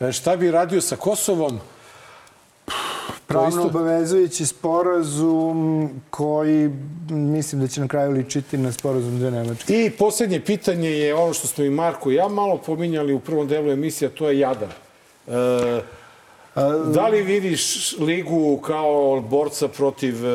E, 0.00 0.12
Šta 0.12 0.36
bi 0.36 0.50
radio 0.50 0.80
sa 0.80 0.96
Kosovom? 0.96 1.60
Pravno 3.32 3.66
obavezujući 3.66 4.46
sporazum 4.46 5.90
koji 6.10 6.70
mislim 7.10 7.60
da 7.60 7.68
će 7.68 7.80
na 7.80 7.88
kraju 7.88 8.12
ličiti 8.12 8.58
na 8.58 8.72
sporazum 8.72 9.18
dve 9.18 9.30
Nemačke. 9.30 9.84
I 9.84 9.90
posljednje 9.90 10.40
pitanje 10.40 10.88
je 10.88 11.14
ono 11.14 11.34
što 11.34 11.46
smo 11.46 11.64
i 11.64 11.70
Marko 11.70 12.10
i 12.10 12.14
ja 12.14 12.28
malo 12.28 12.58
pominjali 12.58 13.14
u 13.14 13.20
prvom 13.20 13.48
delu 13.48 13.70
emisije, 13.70 14.08
to 14.08 14.28
je 14.28 14.38
Jadar. 14.38 14.68
E, 15.26 15.82
da 16.94 17.08
li 17.08 17.22
vidiš 17.22 17.94
Ligu 17.98 18.56
kao 18.56 19.20
borca 19.20 19.68
protiv 19.68 20.26
e, 20.26 20.30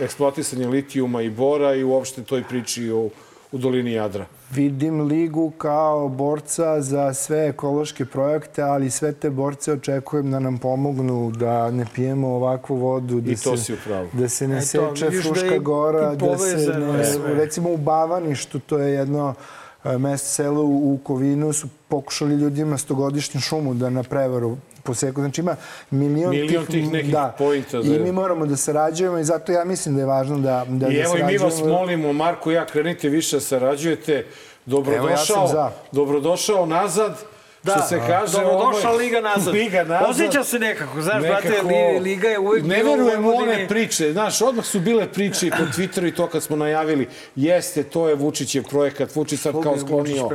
eksploatisanja 0.00 0.68
litijuma 0.68 1.22
i 1.22 1.30
bora 1.30 1.74
i 1.74 1.84
uopšte 1.84 2.22
toj 2.22 2.44
priči 2.44 2.90
o, 2.90 3.08
u 3.56 3.58
dolini 3.58 3.92
Jadra? 3.92 4.26
Vidim 4.50 5.00
ligu 5.00 5.50
kao 5.58 6.08
borca 6.08 6.82
za 6.82 7.14
sve 7.14 7.48
ekološke 7.48 8.04
projekte, 8.04 8.62
ali 8.62 8.90
sve 8.90 9.12
te 9.12 9.30
borce 9.30 9.72
očekujem 9.72 10.30
da 10.30 10.38
nam 10.38 10.58
pomognu 10.58 11.30
da 11.30 11.70
ne 11.70 11.86
pijemo 11.94 12.28
ovakvu 12.28 12.76
vodu, 12.76 13.20
da, 13.20 13.32
I 13.32 13.36
to 13.36 13.56
se, 13.56 13.64
si 13.64 13.72
da 14.12 14.28
se 14.28 14.48
ne 14.48 14.56
Eto, 14.56 14.66
seče 14.66 15.10
da 15.10 15.22
Fruška 15.22 15.46
je 15.46 15.58
gora, 15.58 16.14
da 16.14 16.38
se 16.38 16.56
ne, 16.56 17.34
recimo 17.34 17.72
u 17.72 17.76
Bavaništu, 17.76 18.58
to 18.58 18.78
je 18.78 18.94
jedno 18.94 19.34
e, 19.84 19.98
mesto 19.98 20.28
selo 20.28 20.62
u 20.62 20.94
u 20.94 20.98
Kovinu, 21.04 21.52
su 21.52 21.68
pokušali 21.88 22.34
ljudima 22.34 22.78
stogodišnju 22.78 23.40
šumu 23.40 23.74
da 23.74 23.90
na 23.90 24.02
prevaru 24.02 24.56
poseku. 24.86 25.20
Znači 25.20 25.40
ima 25.40 25.56
milion, 25.90 26.30
Milion 26.30 26.66
tih 26.66 26.92
nekih 26.92 27.14
pointa, 27.38 27.82
da 27.82 27.94
I 27.94 27.98
mi 27.98 28.12
moramo 28.12 28.46
da 28.46 28.56
sarađujemo 28.56 29.18
i 29.18 29.24
zato 29.24 29.52
ja 29.52 29.64
mislim 29.64 29.94
da 29.94 30.00
je 30.00 30.06
važno 30.06 30.38
da, 30.38 30.64
da, 30.68 30.88
I 30.88 30.94
da 30.94 31.02
evo 31.02 31.16
i 31.16 31.22
mi 31.22 31.38
vas 31.38 31.54
sarađujemo. 31.54 31.78
molimo, 31.78 32.12
Marko 32.12 32.50
ja, 32.50 32.66
krenite 32.66 33.08
više 33.08 33.36
da 33.36 33.40
sarađujete. 33.40 34.12
Evo, 34.12 34.24
ja 34.26 34.26
Dobrodošao, 34.66 35.36
sam 35.36 35.48
za. 35.48 35.70
dobrodošao 35.92 36.66
nazad. 36.66 37.35
Da, 37.66 37.72
što 37.72 37.82
se 37.82 37.98
kaže... 37.98 38.32
dobro, 38.32 38.48
ovo 38.48 38.68
je- 38.68 38.74
došla 38.74 38.92
Liga 38.92 39.20
nazad. 39.20 39.54
Liga 39.54 39.84
nazad. 39.84 40.10
Osjeća 40.10 40.44
se 40.44 40.58
nekako, 40.58 41.02
znaš, 41.02 41.22
brate, 41.22 41.48
Nekako- 41.48 41.68
li- 41.68 42.00
Liga 42.00 42.28
je 42.28 42.38
uvijek 42.38 42.64
Ne 42.64 42.82
verujem 42.82 43.26
u 43.26 43.30
one 43.30 43.68
priče. 43.68 44.12
Znaš, 44.12 44.42
odmah 44.42 44.64
su 44.64 44.80
bile 44.80 45.06
priče 45.08 45.46
i 45.46 45.50
po 45.50 45.56
Twitteru 45.56 46.08
i 46.08 46.14
to 46.14 46.26
kad 46.26 46.42
smo 46.42 46.56
najavili. 46.56 47.06
Jeste, 47.36 47.82
to 47.82 48.08
je 48.08 48.14
Vučićev 48.14 48.62
projekat. 48.64 49.16
Vučić 49.16 49.40
sad 49.40 49.52
Što 49.52 49.62
kao 49.62 49.74
bi 49.74 49.80
sklonio, 49.80 50.28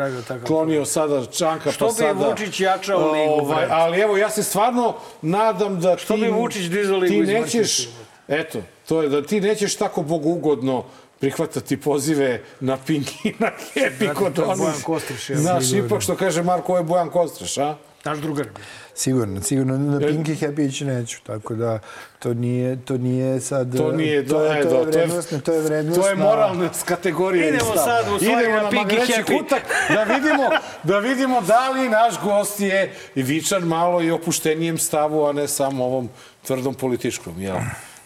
sklonio 0.43 0.85
sada 0.85 1.25
Čanka, 1.27 1.71
Što 1.71 1.85
pa 1.85 1.91
bi 1.91 1.97
sada... 1.97 2.27
Vučić 2.27 2.59
jačao 2.59 3.11
ligu, 3.11 3.33
Ovaj, 3.33 3.55
brate? 3.57 3.73
ali 3.73 3.99
evo, 3.99 4.17
ja 4.17 4.29
se 4.29 4.43
stvarno 4.43 4.93
nadam 5.21 5.79
da 5.79 5.97
Što 5.97 6.13
ti... 6.15 6.21
bi 6.21 6.27
Vučić 6.29 6.63
dizao 6.63 6.97
ligu 6.97 7.25
Ti 7.25 7.33
nećeš... 7.33 7.89
Eto, 8.27 8.59
to 8.87 9.01
je 9.01 9.09
da 9.09 9.21
ti 9.21 9.41
nećeš 9.41 9.75
tako 9.75 10.01
bogugodno 10.01 10.83
prihvatati 11.22 11.77
pozive 11.77 12.41
na 12.60 12.77
Pink 12.77 13.26
i 13.26 13.34
na 13.39 13.52
Happy 13.76 14.14
kod 14.14 14.34
to 14.34 14.41
je 14.41 14.48
onih. 14.48 14.57
Bojan 14.60 14.81
Kostreš, 14.81 15.30
evo, 15.30 15.39
Znaš, 15.41 15.65
sigurno. 15.65 15.85
ipak 15.85 16.02
što 16.02 16.15
kaže 16.15 16.43
Marko, 16.43 16.72
ovo 16.72 16.77
je 16.77 16.84
Bojan 16.84 17.10
Kostreš, 17.10 17.57
a? 17.57 17.76
Naš 18.06 18.18
drugar. 18.18 18.48
Sigurno, 18.95 19.41
sigurno 19.41 19.77
na 19.77 19.99
Pinky 19.99 20.48
Happy 20.48 20.68
ići 20.68 20.85
neću, 20.85 21.18
tako 21.23 21.56
da 21.56 21.80
to 22.19 22.34
nije, 22.34 22.85
to 22.85 22.98
nije 22.98 23.39
sad... 23.41 23.77
To 23.77 23.91
nije, 23.91 24.27
to 24.27 24.45
je, 24.45 24.60
e, 24.60 24.64
to 24.64 24.69
da, 24.69 24.76
je 24.77 24.85
vrednostna, 24.85 25.39
to 25.39 25.53
je 25.53 25.61
vrednostna... 25.61 26.03
To 26.03 26.10
je 26.10 26.15
moralna 26.15 26.69
kategorija. 26.85 27.48
Idemo 27.48 27.64
i 27.64 27.77
stav. 27.77 27.85
sad 27.85 28.14
u 28.14 28.18
stvari 28.18 28.43
Idemo 28.43 28.56
na 28.56 28.64
na 28.64 28.72
magreći 28.72 29.11
Happy. 29.11 29.38
kutak 29.38 29.61
da 29.89 30.03
vidimo, 30.03 30.49
da 30.84 30.99
vidimo 30.99 31.41
da 31.41 31.69
li 31.69 31.89
naš 31.89 32.22
gost 32.23 32.60
je 32.60 32.93
vičan 33.15 33.64
malo 33.64 34.02
i 34.02 34.11
opuštenijem 34.11 34.77
stavu, 34.77 35.26
a 35.26 35.31
ne 35.31 35.48
samo 35.48 35.85
ovom 35.85 36.10
tvrdom 36.48 36.73
političkom. 36.73 37.41
Jel? 37.41 37.56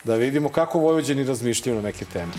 Da 0.04 0.16
vidimo 0.16 0.50
kako 0.50 0.80
Vojvođani 0.80 1.24
razmišljaju 1.24 1.76
na 1.76 1.82
neke 1.82 2.06
teme. 2.06 2.32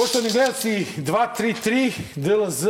Poštovani 0.00 0.30
gledalci, 0.32 0.86
233 0.96 1.92
DLZ, 2.16 2.66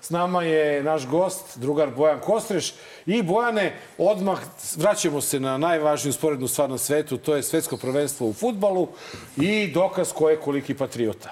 s 0.00 0.10
nama 0.10 0.42
je 0.42 0.82
naš 0.82 1.06
gost, 1.06 1.58
drugar 1.58 1.90
Bojan 1.96 2.20
Kostreš. 2.20 2.74
I 3.06 3.22
Bojane, 3.22 3.76
odmah 3.98 4.40
vraćamo 4.76 5.20
se 5.20 5.40
na 5.40 5.58
najvažniju 5.58 6.12
sporednu 6.12 6.48
stvar 6.48 6.70
na 6.70 6.78
svetu, 6.78 7.16
to 7.18 7.36
je 7.36 7.42
svetsko 7.42 7.76
prvenstvo 7.76 8.26
u 8.26 8.32
futbalu 8.32 8.88
i 9.36 9.72
dokaz 9.74 10.12
ko 10.12 10.30
je 10.30 10.40
koliki 10.40 10.74
patriota. 10.74 11.30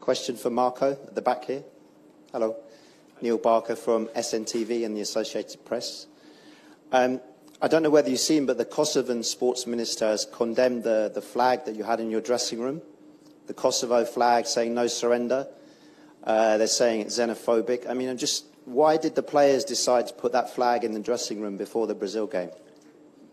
Question 0.00 0.36
for 0.42 0.52
Marco 0.52 0.86
at 0.86 1.14
the 1.14 1.20
back 1.20 1.44
here. 1.46 1.62
Hello. 2.32 2.54
Neil 3.20 3.38
Barker 3.38 3.76
from 3.76 4.08
SNTV 4.14 4.86
and 4.86 4.96
the 4.96 5.02
Associated 5.02 5.58
Press. 5.64 6.06
Um, 6.92 7.20
I 7.60 7.66
don't 7.66 7.82
know 7.82 7.90
whether 7.90 8.08
you've 8.08 8.20
seen, 8.20 8.46
but 8.46 8.56
the 8.56 8.64
Kosovan 8.64 9.24
sports 9.24 9.66
minister 9.66 10.06
has 10.06 10.24
condemned 10.24 10.84
the, 10.84 11.10
the 11.12 11.20
flag 11.20 11.64
that 11.64 11.74
you 11.74 11.82
had 11.82 11.98
in 11.98 12.08
your 12.08 12.20
dressing 12.20 12.60
room, 12.60 12.82
the 13.48 13.54
Kosovo 13.54 14.04
flag 14.04 14.46
saying 14.46 14.74
no 14.74 14.86
surrender. 14.86 15.48
Uh, 16.22 16.56
they're 16.56 16.68
saying 16.68 17.00
it's 17.00 17.18
xenophobic. 17.18 17.88
I 17.88 17.94
mean, 17.94 18.08
I'm 18.10 18.16
just, 18.16 18.44
why 18.64 18.96
did 18.96 19.16
the 19.16 19.24
players 19.24 19.64
decide 19.64 20.06
to 20.06 20.14
put 20.14 20.30
that 20.32 20.54
flag 20.54 20.84
in 20.84 20.92
the 20.92 21.00
dressing 21.00 21.40
room 21.40 21.56
before 21.56 21.88
the 21.88 21.94
Brazil 21.94 22.28
game? 22.28 22.50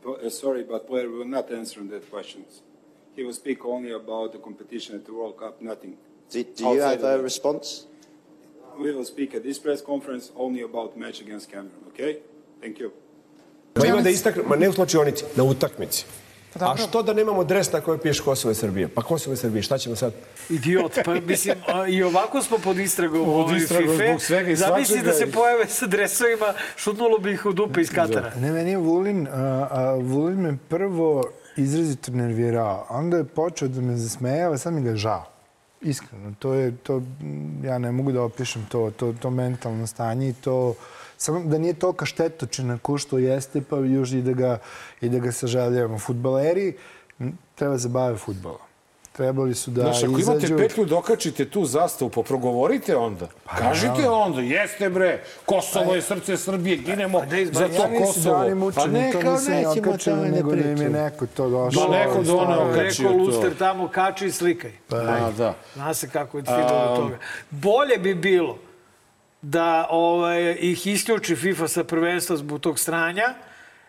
Uh, 0.07 0.29
Sorry, 0.29 0.63
but 0.63 0.87
player 0.87 1.09
will 1.09 1.25
not 1.25 1.51
answer 1.51 1.83
that 1.83 2.09
questions. 2.09 2.61
He 3.15 3.23
will 3.23 3.33
speak 3.33 3.63
only 3.63 3.91
about 3.91 4.33
the 4.33 4.39
competition 4.39 4.95
at 4.95 5.05
the 5.05 5.13
World 5.13 5.37
Cup, 5.37 5.61
nothing. 5.61 5.97
Do, 6.31 6.43
do 6.43 6.63
you 6.69 6.81
have 6.81 7.03
a 7.03 7.21
response? 7.21 7.85
We 8.79 8.91
will 8.91 9.05
speak 9.05 9.35
at 9.35 9.43
this 9.43 9.59
press 9.59 9.81
conference 9.81 10.31
only 10.35 10.61
about 10.61 10.97
match 10.97 11.21
against 11.21 11.51
Cameroon, 11.51 11.85
okay? 11.89 12.19
Thank 12.59 12.79
you. 12.79 12.91
Ma 13.75 13.85
ima 13.85 14.01
da 14.01 14.09
istakne, 14.09 14.43
ma 14.47 14.55
ne 14.55 14.69
u 14.69 14.73
slačionici, 14.73 15.23
na 15.35 15.43
utakmici. 15.43 16.05
A 16.59 16.77
što 16.77 17.03
da 17.03 17.13
nemamo 17.13 17.43
dres 17.43 17.71
na 17.71 17.81
kojoj 17.81 17.97
piše 17.97 18.23
Kosovo 18.23 18.51
i 18.51 18.55
Srbija? 18.55 18.87
Pa 18.95 19.01
Kosovo 19.01 19.33
i 19.33 19.37
Srbija, 19.37 19.63
šta 19.63 19.77
ćemo 19.77 19.95
sad? 19.95 20.13
Idiot. 20.49 20.99
Pa 21.05 21.13
mislim, 21.13 21.55
i 21.89 22.03
ovako 22.03 22.41
smo 22.41 22.57
pod 22.57 22.77
istragom 22.77 23.25
Pod 23.25 23.33
ovoj 23.33 23.59
FIFA. 23.59 23.75
zbog 24.07 24.21
svega 24.21 24.51
i 24.51 24.55
Zamisli 24.55 24.85
svačega 24.85 25.11
da 25.11 25.13
se 25.17 25.31
pojave 25.31 25.67
sa 25.67 25.87
dresovima, 25.87 26.53
šutnulo 26.75 27.17
bi 27.17 27.31
ih 27.31 27.45
u 27.45 27.53
dupe 27.53 27.81
iz 27.81 27.89
Katara. 27.89 28.31
Ne, 28.41 28.51
meni 28.51 28.71
je 28.71 28.77
Vulin, 28.77 29.27
a, 29.27 29.67
a, 29.71 29.95
Vulin 29.95 30.39
me 30.39 30.57
prvo 30.69 31.23
izrazito 31.57 32.11
nervirao. 32.11 32.85
Onda 32.89 33.17
je 33.17 33.23
počeo 33.23 33.67
da 33.67 33.81
me 33.81 33.95
zasmejava, 33.97 34.57
sad 34.57 34.73
mi 34.73 34.81
ga 34.81 34.89
je 34.89 34.95
žao. 34.95 35.25
Iskreno, 35.81 36.33
to 36.39 36.53
je, 36.53 36.77
to, 36.83 37.01
ja 37.63 37.77
ne 37.77 37.91
mogu 37.91 38.11
da 38.11 38.21
opišem 38.21 38.65
to, 38.71 38.91
to, 38.97 39.13
to 39.21 39.29
mentalno 39.29 39.87
stanje 39.87 40.29
i 40.29 40.33
to, 40.33 40.75
samo 41.17 41.39
da 41.39 41.57
nije 41.57 41.73
tolika 41.73 42.05
štetočina 42.05 42.77
ko 42.81 42.97
što 42.97 43.17
jeste, 43.17 43.61
pa 43.69 43.77
još 43.77 44.11
i 44.11 44.21
da 44.21 44.33
ga, 44.33 44.57
i 45.01 45.09
da 45.09 45.19
ga 45.19 45.31
saželjavamo. 45.31 45.99
Futbaleri 45.99 46.73
treba 47.55 47.79
se 47.79 47.89
bave 47.89 48.17
futbolom. 48.17 48.59
Trebali 49.11 49.55
su 49.55 49.71
da 49.71 49.81
Znaš, 49.81 50.03
ako 50.03 50.19
izađu... 50.19 50.47
imate 50.47 50.57
petlju, 50.57 50.85
dokačite 50.85 51.45
tu 51.49 51.65
zastavu, 51.65 52.11
pa 52.11 52.21
progovorite 52.21 52.95
onda. 52.95 53.27
Kažite 53.57 53.87
naravno. 53.87 54.19
onda, 54.19 54.41
jeste 54.41 54.89
bre, 54.89 55.23
Kosovo 55.45 55.95
je 55.95 56.01
srce 56.01 56.37
Srbije, 56.37 56.77
ginemo 56.77 57.21
za 57.51 57.67
to 57.67 57.83
ja 57.83 57.87
mislim 57.87 58.05
Kosovo. 58.05 58.43
Da 58.43 58.71
pa 58.75 58.87
ne, 58.87 59.11
to 59.11 59.19
kao 59.19 59.33
nisu 59.33 59.51
ni 59.51 59.55
nećemo 59.55 59.97
tamo 59.97 60.23
ne 60.23 60.31
nego 60.31 60.55
da 60.55 60.69
im 60.69 60.81
je 60.81 60.89
neko 60.89 61.25
to 61.25 61.49
došao. 61.49 61.87
Da 61.87 61.97
neko 61.97 62.23
stavio. 62.23 62.71
okačio 62.71 63.09
Rekao 63.09 63.19
to. 63.19 63.23
Luster 63.23 63.57
tamo, 63.59 63.87
kači 63.87 64.25
i 64.25 64.31
slikaj. 64.31 64.71
A, 64.91 65.31
da. 65.37 65.53
Zna 65.73 65.93
se 65.93 66.09
kako 66.09 66.37
je 66.37 66.43
stiglo 66.43 66.87
do 66.89 66.95
toga. 66.95 67.17
Bolje 67.49 67.97
bi 67.97 68.13
bilo 68.15 68.57
da 69.49 69.87
ovaj, 69.89 70.57
ih 70.59 70.87
isključi 70.87 71.35
FIFA 71.35 71.67
sa 71.67 71.83
prvenstva 71.83 72.37
zbog 72.37 72.59
tog 72.59 72.79
stranja, 72.79 73.33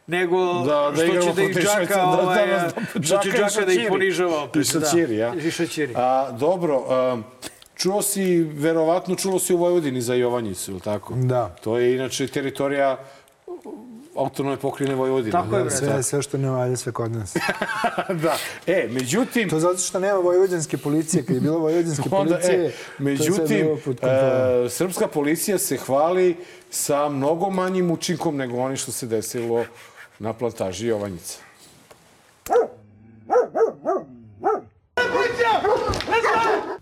nego 0.07 0.55
Da, 0.55 0.93
da 0.97 1.07
što 1.07 1.23
će 1.23 1.33
da 1.33 1.43
ih 1.43 1.57
džaka, 1.57 1.73
Švajca, 1.73 1.95
da, 1.95 2.21
ovaj, 2.21 2.47
da 2.47 2.63
nas 2.63 2.73
što 2.91 3.19
će 3.19 3.31
džaka 3.31 3.67
da 3.67 3.73
ih 3.73 3.87
ponižava 3.89 4.43
opet. 4.43 4.63
I 4.63 4.65
šačiri, 4.65 5.17
da. 5.17 5.23
ja. 5.23 5.35
I 5.35 5.51
šačiri. 5.51 5.93
A, 5.97 6.31
dobro, 6.33 6.85
a, 6.89 7.19
čuo 7.75 8.03
si, 8.03 8.43
verovatno 8.43 9.15
čulo 9.15 9.39
si 9.39 9.55
u 9.55 9.57
Vojvodini 9.57 10.01
za 10.01 10.15
Jovanjicu, 10.15 10.71
ili 10.71 10.81
tako? 10.81 11.15
Da. 11.15 11.57
To 11.65 11.79
je 11.79 11.95
inače 11.95 12.27
teritorija 12.27 12.99
autonomne 14.17 14.57
pokrajine 14.59 14.95
Vojvodine. 14.95 15.33
Tako 15.33 15.57
je, 15.57 15.65
Da, 15.65 15.65
bre. 15.65 15.77
Sve, 15.77 16.03
sve 16.03 16.23
što 16.23 16.39
ne 16.39 16.51
valja, 16.51 16.77
sve 16.77 16.93
kod 16.93 17.13
nas. 17.13 17.35
da. 18.23 18.37
E, 18.67 18.89
međutim, 18.91 19.49
To 19.51 19.61
zato 19.61 19.79
što 19.79 20.01
nema 20.01 20.19
vojvođanske 20.19 20.77
policije. 20.79 21.25
Kad 21.25 21.35
je 21.35 21.41
bilo 21.41 21.59
vojvođanske 21.59 22.09
Onda, 22.11 22.35
policije, 22.35 22.55
e, 22.55 22.59
to 22.59 22.65
je 22.65 22.73
sve 22.73 23.05
međutim, 23.05 23.67
e, 24.03 24.69
srpska 24.69 25.07
policija 25.07 25.59
se 25.59 25.77
hvali 25.77 26.37
sa 26.71 27.09
mnogo 27.09 27.51
manjim 27.51 27.91
učinkom 27.91 28.37
nego 28.37 28.57
oni 28.57 28.77
što 28.77 28.93
se 28.93 29.07
desilo 29.07 29.65
na 30.19 30.33
plantaži 30.33 30.87
Jovanjica. 30.87 31.39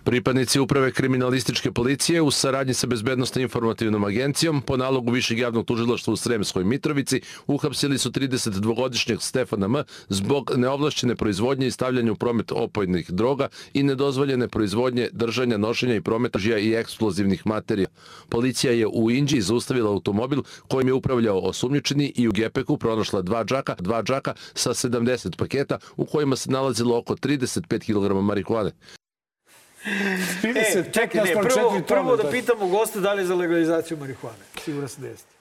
Pripadnici 0.05 0.61
uprave 0.61 0.93
kriminalističke 0.93 1.73
policije 1.73 2.23
u 2.23 2.31
saradnji 2.31 2.75
sa 2.75 2.87
Bezbednostno 2.87 3.43
informativnom 3.43 4.05
agencijom 4.05 4.63
po 4.63 4.77
nalogu 4.77 5.13
Višeg 5.13 5.39
javnog 5.39 5.67
tužilaštva 5.67 6.13
u 6.13 6.17
Sremskoj 6.17 6.65
Mitrovici 6.65 7.21
uhapsili 7.47 7.99
su 7.99 8.11
32-godišnjeg 8.11 9.21
Stefana 9.21 9.67
M. 9.67 9.77
zbog 10.09 10.53
neovlašćene 10.57 11.17
proizvodnje 11.17 11.67
i 11.67 11.71
stavljanja 11.71 12.13
u 12.13 12.17
promet 12.17 12.53
opojnih 12.53 13.11
droga 13.11 13.49
i 13.75 13.83
nedozvoljene 13.83 14.49
proizvodnje, 14.49 15.09
držanja, 15.13 15.59
nošenja 15.59 15.95
i 15.95 16.01
prometa 16.01 16.39
žija 16.39 16.59
i 16.59 16.75
eksplozivnih 16.75 17.47
materija. 17.47 17.89
Policija 18.29 18.73
je 18.73 18.87
u 18.87 19.11
Inđiji 19.11 19.41
zaustavila 19.41 19.91
automobil 19.91 20.43
kojim 20.69 20.89
je 20.89 20.95
upravljao 20.95 21.39
osumnjičeni 21.39 22.13
i 22.17 22.29
u 22.29 22.33
gepeku 22.33 22.77
pronašla 22.77 23.23
dva 23.23 23.45
džaka, 23.45 23.75
dva 23.81 24.03
džaka 24.03 24.35
sa 24.55 24.71
70 24.71 25.37
paketa 25.37 25.79
u 25.97 26.05
kojima 26.05 26.37
se 26.37 26.51
nalazilo 26.51 26.99
oko 26.99 27.15
35 27.15 27.79
kg 27.87 28.23
marihuane. 28.23 28.71
E, 30.45 30.85
čekaj, 30.93 31.25
ne, 31.25 31.33
prvo, 31.43 31.81
prvo 31.89 32.17
da 32.17 32.31
pitamo 32.31 32.67
gosta 32.67 33.01
da 33.01 33.13
li 33.13 33.23
je 33.23 33.27
za 33.27 33.35
legalizaciju 33.35 33.99
marihuane. 33.99 34.39
Siguran 34.65 34.89
sam 34.89 35.03
da 35.03 35.09
jeste. 35.09 35.35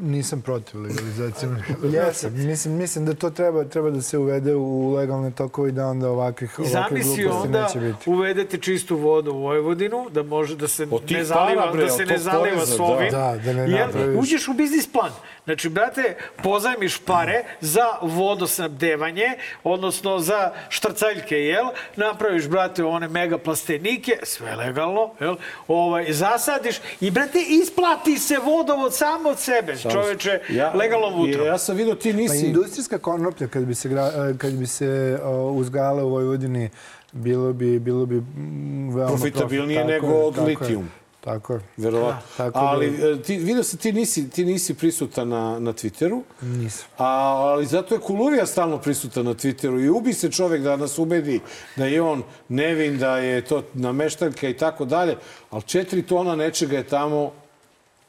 Nisam 0.00 0.40
protiv 0.42 0.80
legalizacije. 0.80 1.48
Jesam. 1.92 2.32
Mislim, 2.34 2.74
mislim 2.74 3.06
da 3.06 3.14
to 3.14 3.30
treba, 3.30 3.64
treba 3.64 3.90
da 3.90 4.02
se 4.02 4.18
uvede 4.18 4.54
u 4.54 4.94
legalne 4.94 5.30
tokove 5.30 5.68
i 5.68 5.72
da 5.72 5.86
onda 5.86 6.10
ovakvih, 6.10 6.50
I 6.58 6.62
ovakvih 6.62 7.04
zamisli 7.04 7.22
gluposti 7.22 7.46
onda 7.46 7.62
neće 7.62 7.78
biti. 7.80 8.10
uvedete 8.10 8.58
čistu 8.58 8.96
vodu 8.96 9.32
u 9.32 9.38
Vojvodinu, 9.38 10.06
da 10.10 10.22
može 10.22 10.56
da 10.56 10.68
se 10.68 10.86
ne 11.10 11.24
zaliva, 11.24 11.62
para, 11.62 11.72
bre, 11.72 11.84
da 11.84 11.90
se 11.90 12.06
ne 12.06 12.18
zaliva 12.18 12.66
s 12.66 12.76
da. 12.76 12.82
ovim. 12.82 13.10
Da, 13.10 13.36
da 13.44 13.52
ne 13.52 13.62
Jel, 13.70 13.86
napraviš. 13.86 14.18
uđeš 14.20 14.48
u 14.48 14.52
biznis 14.52 14.86
plan. 14.92 15.10
Znači, 15.46 15.68
brate, 15.68 16.14
pozajmiš 16.42 16.98
pare 16.98 17.44
za 17.60 17.86
vodosnabdevanje, 18.02 19.26
odnosno 19.64 20.18
za 20.18 20.50
štrcaljke, 20.68 21.36
jel? 21.36 21.64
Napraviš, 21.96 22.48
brate, 22.48 22.84
one 22.84 23.08
mega 23.08 23.38
plastenike, 23.38 24.12
sve 24.22 24.56
legalno, 24.56 25.10
jel? 25.20 25.36
Ovaj, 25.68 26.12
zasadiš 26.12 26.76
i, 27.00 27.10
brate, 27.10 27.38
isplati 27.62 28.18
se 28.18 28.38
vodovod 28.38 28.94
samo 28.94 29.28
od 29.28 29.38
sebe, 29.38 29.76
čoveče, 29.78 30.40
legalnom 30.74 31.20
utrom. 31.20 31.46
Ja 31.46 31.58
sam 31.58 31.76
vidio, 31.76 31.94
ti 31.94 32.10
Pa 32.10 32.16
nisi... 32.16 32.46
industrijska 32.46 32.98
konoplja, 32.98 33.48
kad 33.48 33.64
bi 33.64 33.74
se, 33.74 33.88
gra- 33.88 34.38
kad 34.38 34.52
bi 34.52 34.66
se 34.66 35.18
o, 35.24 35.50
uzgajala 35.50 36.04
u 36.04 36.08
Vojvodini, 36.08 36.70
bilo 37.12 37.52
bi, 37.52 37.78
bilo 37.78 38.06
bi 38.06 38.14
mm, 38.16 38.94
veoma 38.96 39.08
Profitabilnije 39.08 39.80
profit- 39.80 39.86
nego 39.86 40.06
od 40.08 40.34
tako 40.36 40.64
je. 40.64 40.78
Tako 41.26 41.52
je. 41.52 41.60
Verovatno. 41.76 42.20
Da. 42.20 42.36
Tako 42.36 42.58
da- 42.58 42.66
ali 42.66 42.86
e, 42.86 43.22
ti, 43.22 43.36
vidio 43.36 43.62
se, 43.62 43.76
ti 43.76 43.92
nisi, 43.92 44.30
ti 44.30 44.44
nisi 44.44 44.74
prisutan 44.74 45.28
na, 45.28 45.58
na 45.58 45.72
Twitteru. 45.72 46.22
Nisam. 46.40 46.86
A, 46.98 47.06
ali 47.06 47.66
zato 47.66 47.94
je 47.94 48.00
Kuluvija 48.00 48.46
stalno 48.46 48.78
prisutan 48.78 49.24
na 49.24 49.34
Twitteru 49.34 49.84
i 49.84 49.88
ubi 49.88 50.12
se 50.12 50.30
čovek 50.30 50.62
da 50.62 50.76
nas 50.76 50.98
ubedi 50.98 51.40
da 51.76 51.86
je 51.86 52.02
on 52.02 52.22
nevin, 52.48 52.98
da 52.98 53.18
je 53.18 53.44
to 53.44 53.62
nameštaljka 53.74 54.48
i 54.48 54.56
tako 54.56 54.84
dalje. 54.84 55.16
Ali 55.50 55.62
četiri 55.62 56.02
tona 56.02 56.36
nečega 56.36 56.76
je 56.76 56.86
tamo 56.86 57.32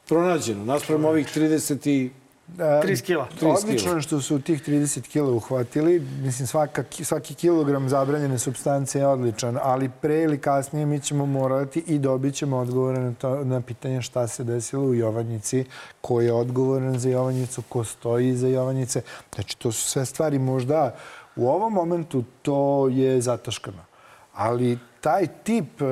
pronađeno. 0.08 0.64
Nasprem 0.64 1.04
ovih 1.04 1.26
30 1.36 1.88
i... 1.88 2.10
30 2.56 3.02
kila. 3.02 3.28
30 3.40 3.62
Odlično 3.62 3.92
je 3.92 4.02
što 4.02 4.20
su 4.20 4.40
tih 4.40 4.68
30 4.68 5.00
kila 5.00 5.30
uhvatili. 5.30 6.00
Mislim, 6.00 6.46
svaka, 6.46 6.84
svaki 7.02 7.34
kilogram 7.34 7.88
zabranjene 7.88 8.38
substance 8.38 8.98
je 8.98 9.06
odličan, 9.06 9.58
ali 9.62 9.90
pre 10.00 10.22
ili 10.22 10.38
kasnije 10.38 10.86
mi 10.86 11.00
ćemo 11.00 11.26
morati 11.26 11.84
i 11.86 11.98
dobit 11.98 12.34
ćemo 12.34 12.56
odgovore 12.56 13.00
na, 13.00 13.14
to, 13.14 13.44
na 13.44 13.60
pitanje 13.60 14.02
šta 14.02 14.26
se 14.26 14.44
desilo 14.44 14.84
u 14.84 14.94
Jovanjici, 14.94 15.64
ko 16.00 16.20
je 16.20 16.32
odgovoran 16.32 16.98
za 16.98 17.08
Jovanjicu, 17.08 17.62
ko 17.68 17.84
stoji 17.84 18.28
iza 18.28 18.48
Jovanjice. 18.48 19.00
Znači, 19.34 19.58
to 19.58 19.72
su 19.72 19.90
sve 19.90 20.06
stvari 20.06 20.38
možda 20.38 20.94
u 21.36 21.48
ovom 21.48 21.72
momentu 21.72 22.24
to 22.42 22.88
je 22.88 23.20
zataškano. 23.20 23.84
Ali 24.34 24.78
taj 25.00 25.26
tip 25.44 25.82
uh, 25.82 25.88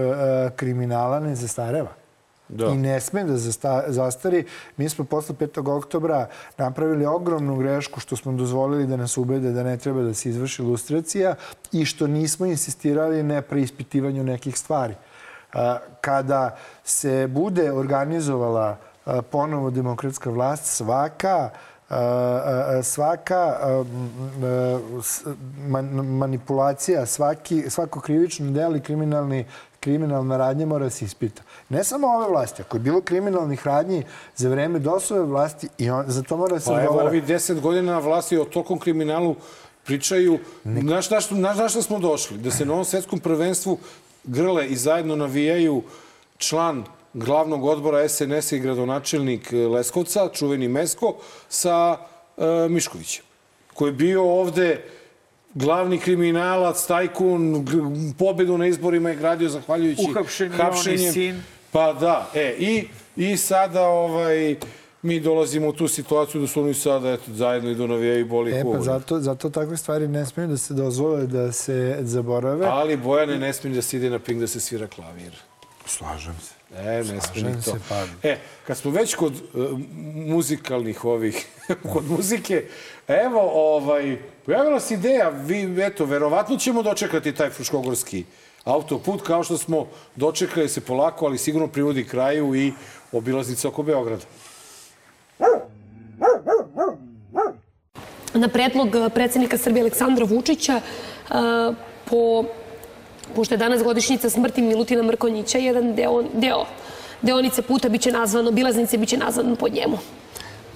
kriminala 0.56 1.20
ne 1.20 1.34
zastareva. 1.34 2.05
Da. 2.48 2.66
I 2.66 2.76
ne 2.76 3.00
sme 3.00 3.24
da 3.24 3.36
zasta, 3.36 3.84
zastari. 3.86 4.44
Mi 4.76 4.88
smo 4.88 5.04
posle 5.04 5.34
5. 5.34 5.76
oktobra 5.76 6.28
napravili 6.58 7.06
ogromnu 7.06 7.56
grešku 7.56 8.00
što 8.00 8.16
smo 8.16 8.32
dozvolili 8.32 8.86
da 8.86 8.96
nas 8.96 9.16
ubede 9.16 9.52
da 9.52 9.62
ne 9.62 9.76
treba 9.76 10.02
da 10.02 10.14
se 10.14 10.28
izvrši 10.28 10.62
lustracija 10.62 11.34
i 11.72 11.84
što 11.84 12.06
nismo 12.06 12.46
insistirali 12.46 13.22
na 13.22 13.42
preispitivanju 13.42 14.24
nekih 14.24 14.58
stvari. 14.58 14.94
Kada 16.00 16.56
se 16.84 17.26
bude 17.26 17.72
organizovala 17.72 18.76
ponovo 19.30 19.70
demokratska 19.70 20.30
vlast, 20.30 20.64
svaka 20.66 21.50
svaka 22.82 23.56
manipulacija, 26.02 27.06
svaki, 27.06 27.70
svako 27.70 28.00
krivično 28.00 28.50
delo 28.50 28.76
i 28.76 28.80
kriminalni 28.80 29.46
kriminalna 29.86 30.36
radnja 30.36 30.66
mora 30.66 30.84
da 30.84 30.90
se 30.90 31.04
ispita. 31.04 31.42
Ne 31.68 31.84
samo 31.84 32.06
ove 32.06 32.28
vlasti, 32.28 32.62
ako 32.62 32.76
je 32.76 32.80
bilo 32.80 33.00
kriminalnih 33.00 33.66
radnji 33.66 34.02
za 34.36 34.48
vreme 34.48 34.78
DOS-ove 34.78 35.22
vlasti, 35.22 35.68
i 35.78 35.90
on, 35.90 36.04
za 36.08 36.22
to 36.22 36.36
mora 36.36 36.54
da 36.54 36.60
se 36.60 36.70
Pa 36.70 36.80
evo, 36.80 36.82
odgovara. 36.82 37.08
ovi 37.08 37.20
deset 37.20 37.60
godina 37.60 37.92
na 37.92 37.98
vlasti 37.98 38.38
o 38.38 38.44
tolkom 38.44 38.78
kriminalu 38.78 39.36
pričaju. 39.84 40.38
Znaš 40.64 41.10
na, 41.10 41.20
znaš 41.20 41.58
na 41.58 41.68
što 41.68 41.82
smo 41.82 41.98
došli? 41.98 42.38
Da 42.38 42.50
se 42.50 42.66
na 42.66 42.72
ovom 42.72 42.84
svetskom 42.84 43.20
prvenstvu 43.20 43.78
grle 44.24 44.66
i 44.66 44.76
zajedno 44.76 45.16
navijaju 45.16 45.82
član 46.38 46.84
glavnog 47.14 47.64
odbora 47.64 48.08
SNS 48.08 48.52
i 48.52 48.58
gradonačelnik 48.58 49.52
e, 49.52 49.56
Leskovca, 49.56 50.28
čuveni 50.32 50.68
Mesko, 50.68 51.14
sa 51.48 51.96
e, 52.36 52.68
Miškovićem, 52.68 53.24
koji 53.74 53.88
je 53.88 53.92
bio 53.92 54.24
ovde 54.24 54.82
glavni 55.56 55.98
kriminalac, 55.98 56.86
tajkun, 56.86 57.66
pobedu 58.18 58.58
na 58.58 58.66
izborima 58.66 59.10
je 59.10 59.16
gradio 59.16 59.48
zahvaljujući 59.48 60.02
Uhapšen 60.10 60.52
je 60.52 60.60
on 60.62 60.94
i 60.94 61.12
sin. 61.12 61.42
Pa 61.70 61.92
da, 61.92 62.30
e, 62.34 62.54
i, 62.58 62.84
i 63.16 63.36
sada 63.36 63.82
ovaj, 63.88 64.56
mi 65.02 65.20
dolazimo 65.20 65.68
u 65.68 65.72
tu 65.72 65.88
situaciju 65.88 66.40
da 66.40 66.46
su 66.46 66.62
oni 66.62 66.74
sada 66.74 67.12
eto, 67.12 67.22
zajedno 67.28 67.70
idu 67.70 67.88
navijaju 67.88 68.20
i 68.20 68.24
boli 68.24 68.52
E, 68.52 68.62
pa 68.72 68.80
zato, 68.80 69.20
zato 69.20 69.50
takve 69.50 69.76
stvari 69.76 70.08
ne 70.08 70.26
smiju 70.26 70.48
da 70.48 70.56
se 70.56 70.74
dozvole 70.74 71.26
da 71.26 71.52
se 71.52 71.98
zaborave. 72.00 72.66
Ali 72.66 72.96
Bojane 72.96 73.38
ne 73.38 73.52
smije 73.52 73.74
da 73.74 73.82
se 73.82 73.96
ide 73.96 74.10
na 74.10 74.18
ping 74.18 74.40
da 74.40 74.46
se 74.46 74.60
svira 74.60 74.86
klavir. 74.86 75.32
Slažem 75.86 76.34
se. 76.42 76.54
E, 76.76 77.04
ne 77.04 77.20
smije 77.20 77.54
to. 77.54 77.70
se, 77.70 77.78
pa- 77.88 78.28
E, 78.28 78.36
kad 78.66 78.76
smo 78.76 78.90
već 78.90 79.14
kod 79.14 79.32
uh, 79.32 79.80
muzikalnih 80.14 81.04
ovih, 81.04 81.46
kod 81.92 82.10
muzike, 82.10 82.64
evo, 83.08 83.50
ovaj, 83.54 84.18
pojavila 84.46 84.80
se 84.80 84.94
ideja, 84.94 85.28
vi, 85.28 85.82
eto, 85.82 86.04
verovatno 86.04 86.56
ćemo 86.56 86.82
dočekati 86.82 87.34
taj 87.34 87.50
Fruškogorski 87.50 88.24
autoput, 88.64 89.22
kao 89.22 89.44
što 89.44 89.58
smo 89.58 89.86
dočekali 90.16 90.68
se 90.68 90.80
polako, 90.80 91.26
ali 91.26 91.38
sigurno 91.38 91.68
privodi 91.68 92.04
kraju 92.04 92.54
i 92.54 92.72
obilaznica 93.12 93.68
oko 93.68 93.82
Beograda. 93.82 94.24
na 98.34 98.48
predlog 98.48 98.88
predsednika 99.14 99.58
Srbije 99.58 99.80
Aleksandra 99.80 100.24
Vučića 100.24 100.80
eh, 100.80 101.74
po 102.04 102.44
pošto 103.34 103.54
je 103.54 103.58
danas 103.58 103.82
godišnjica 103.82 104.30
smrti 104.30 104.62
Milutina 104.62 105.02
Mrkonjića, 105.02 105.58
jedan 105.58 105.94
deo, 105.94 106.22
deo 106.34 106.64
deonice 107.22 107.62
puta 107.62 107.88
biće 107.88 108.12
nazvan, 108.12 108.46
obilaznice 108.46 108.98
biće 108.98 109.16
nazvan 109.16 109.56
pod 109.56 109.72
njemu. 109.72 109.98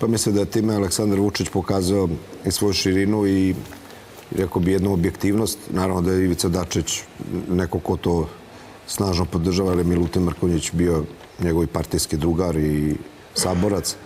Pa 0.00 0.06
mislim 0.06 0.34
da 0.34 0.40
je 0.40 0.46
time 0.46 0.74
Aleksandar 0.74 1.20
Vučić 1.20 1.48
pokazao 1.48 2.08
i 2.46 2.50
svoju 2.50 2.72
širinu 2.72 3.26
i 3.26 3.54
rekao 4.36 4.62
bi 4.62 4.72
jednu 4.72 4.92
objektivnost. 4.92 5.58
Naravno 5.70 6.02
da 6.02 6.12
je 6.12 6.24
Ivica 6.24 6.48
Dačić 6.48 7.02
neko 7.50 7.78
ko 7.78 7.96
to 7.96 8.28
snažno 8.86 9.24
podržava, 9.24 9.70
ali 9.70 9.84
Milutin 9.84 10.22
Mrkonjić 10.22 10.72
bio 10.72 11.04
njegov 11.42 11.66
partijski 11.66 12.16
drugar 12.16 12.56
i 12.56 12.96
saborac. 13.34 13.96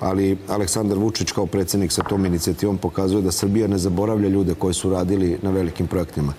Ali 0.00 0.38
Aleksandar 0.48 0.98
Vučić 0.98 1.32
kao 1.32 1.46
predsednik 1.46 1.92
sa 1.92 2.02
tom 2.02 2.26
inicijativom 2.26 2.78
pokazuje 2.78 3.22
da 3.22 3.32
Srbija 3.32 3.68
ne 3.68 3.78
zaboravlja 3.78 4.28
ljude 4.28 4.54
koji 4.54 4.74
su 4.74 4.90
radili 4.90 5.38
na 5.42 5.50
velikim 5.50 5.86
projektima. 5.86 6.32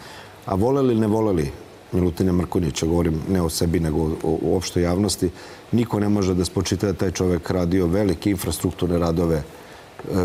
A 0.45 0.55
voleli 0.55 0.93
ili 0.93 1.01
ne 1.01 1.07
voleli 1.07 1.51
Milutina 1.91 2.31
Mrkonjića, 2.31 2.85
govorim 2.85 3.21
ne 3.29 3.41
o 3.41 3.49
sebi, 3.49 3.79
nego 3.79 4.11
o, 4.23 4.57
opštoj 4.57 4.83
javnosti, 4.83 5.29
niko 5.71 5.99
ne 5.99 6.09
može 6.09 6.33
da 6.33 6.45
spočita 6.45 6.87
da 6.87 6.93
taj 6.93 7.11
čovek 7.11 7.49
radio 7.49 7.87
velike 7.87 8.31
infrastrukturne 8.31 8.97
radove 8.97 9.37
e, 9.37 9.43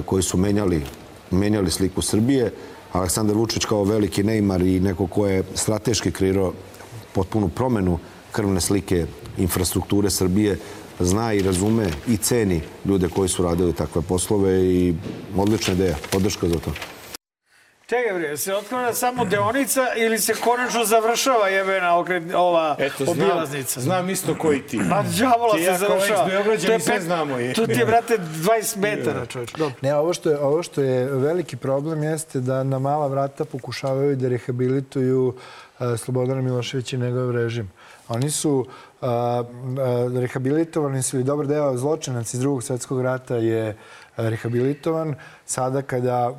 koji 0.06 0.22
su 0.22 0.36
menjali, 0.36 0.82
menjali 1.30 1.70
sliku 1.70 2.02
Srbije. 2.02 2.52
Aleksandar 2.92 3.36
Vučić 3.36 3.64
kao 3.64 3.84
veliki 3.84 4.22
Neymar 4.22 4.66
i 4.66 4.80
neko 4.80 5.06
ko 5.06 5.26
je 5.26 5.42
strateški 5.54 6.10
kreirao 6.10 6.52
potpunu 7.14 7.48
promenu 7.48 7.98
krvne 8.32 8.60
slike 8.60 9.06
infrastrukture 9.38 10.10
Srbije, 10.10 10.58
zna 11.00 11.32
i 11.32 11.42
razume 11.42 11.90
i 12.08 12.16
ceni 12.16 12.60
ljude 12.84 13.08
koji 13.08 13.28
su 13.28 13.42
radili 13.42 13.72
takve 13.72 14.02
poslove 14.02 14.64
i 14.64 14.94
odlična 15.36 15.74
ideja, 15.74 15.96
podrška 16.10 16.48
za 16.48 16.58
to. 16.58 16.72
Čekaj 17.86 18.18
bre, 18.18 18.36
se 18.36 18.54
otvara 18.54 18.94
samo 18.94 19.24
deonica 19.24 19.86
ili 19.96 20.18
se 20.18 20.34
konačno 20.34 20.84
završava 20.84 21.48
jebena 21.48 21.98
okret, 21.98 22.22
ova 22.34 22.76
Eto, 22.78 23.04
znam, 23.04 23.08
obilaznica? 23.10 23.80
znam 23.80 24.10
isto 24.10 24.34
koji 24.38 24.62
ti. 24.62 24.80
Pa 24.90 25.02
đavola 25.02 25.54
Ti 25.54 25.58
se 25.58 25.64
ja 25.64 25.78
kao 25.78 25.88
završava. 25.88 26.28
To 26.66 26.72
je 26.72 26.80
sve 26.80 27.00
znamo, 27.00 27.38
je. 27.38 27.54
Tu 27.54 27.66
ti 27.66 27.72
je, 27.72 27.86
brate, 27.86 28.18
20 28.18 28.76
metara, 28.76 29.26
čovječ. 29.26 29.52
Dobro. 29.52 29.74
Ne, 29.80 29.94
ovo 29.94 30.14
što, 30.14 30.30
je, 30.30 30.38
ovo 30.38 30.62
što 30.62 30.80
je 30.80 31.06
veliki 31.06 31.56
problem 31.56 32.02
jeste 32.02 32.40
da 32.40 32.64
na 32.64 32.78
mala 32.78 33.06
vrata 33.06 33.44
pokušavaju 33.44 34.16
da 34.16 34.28
rehabilituju 34.28 35.26
uh, 35.78 35.98
Slobodana 35.98 36.42
Miloševića 36.42 36.96
i 36.96 37.00
njegov 37.00 37.30
režim. 37.30 37.70
Oni 38.08 38.30
su 38.30 38.66
uh, 39.00 39.08
uh, 39.08 40.20
rehabilitovani 40.20 41.02
su 41.02 41.16
ili 41.16 41.24
dobar 41.24 41.46
deo 41.46 41.76
zločinac 41.76 42.34
iz 42.34 42.40
drugog 42.40 42.62
svetskog 42.62 43.02
rata 43.02 43.36
je 43.36 43.68
uh, 43.68 43.76
rehabilitovan. 44.16 45.14
Sada 45.52 45.82
kada 45.82 46.30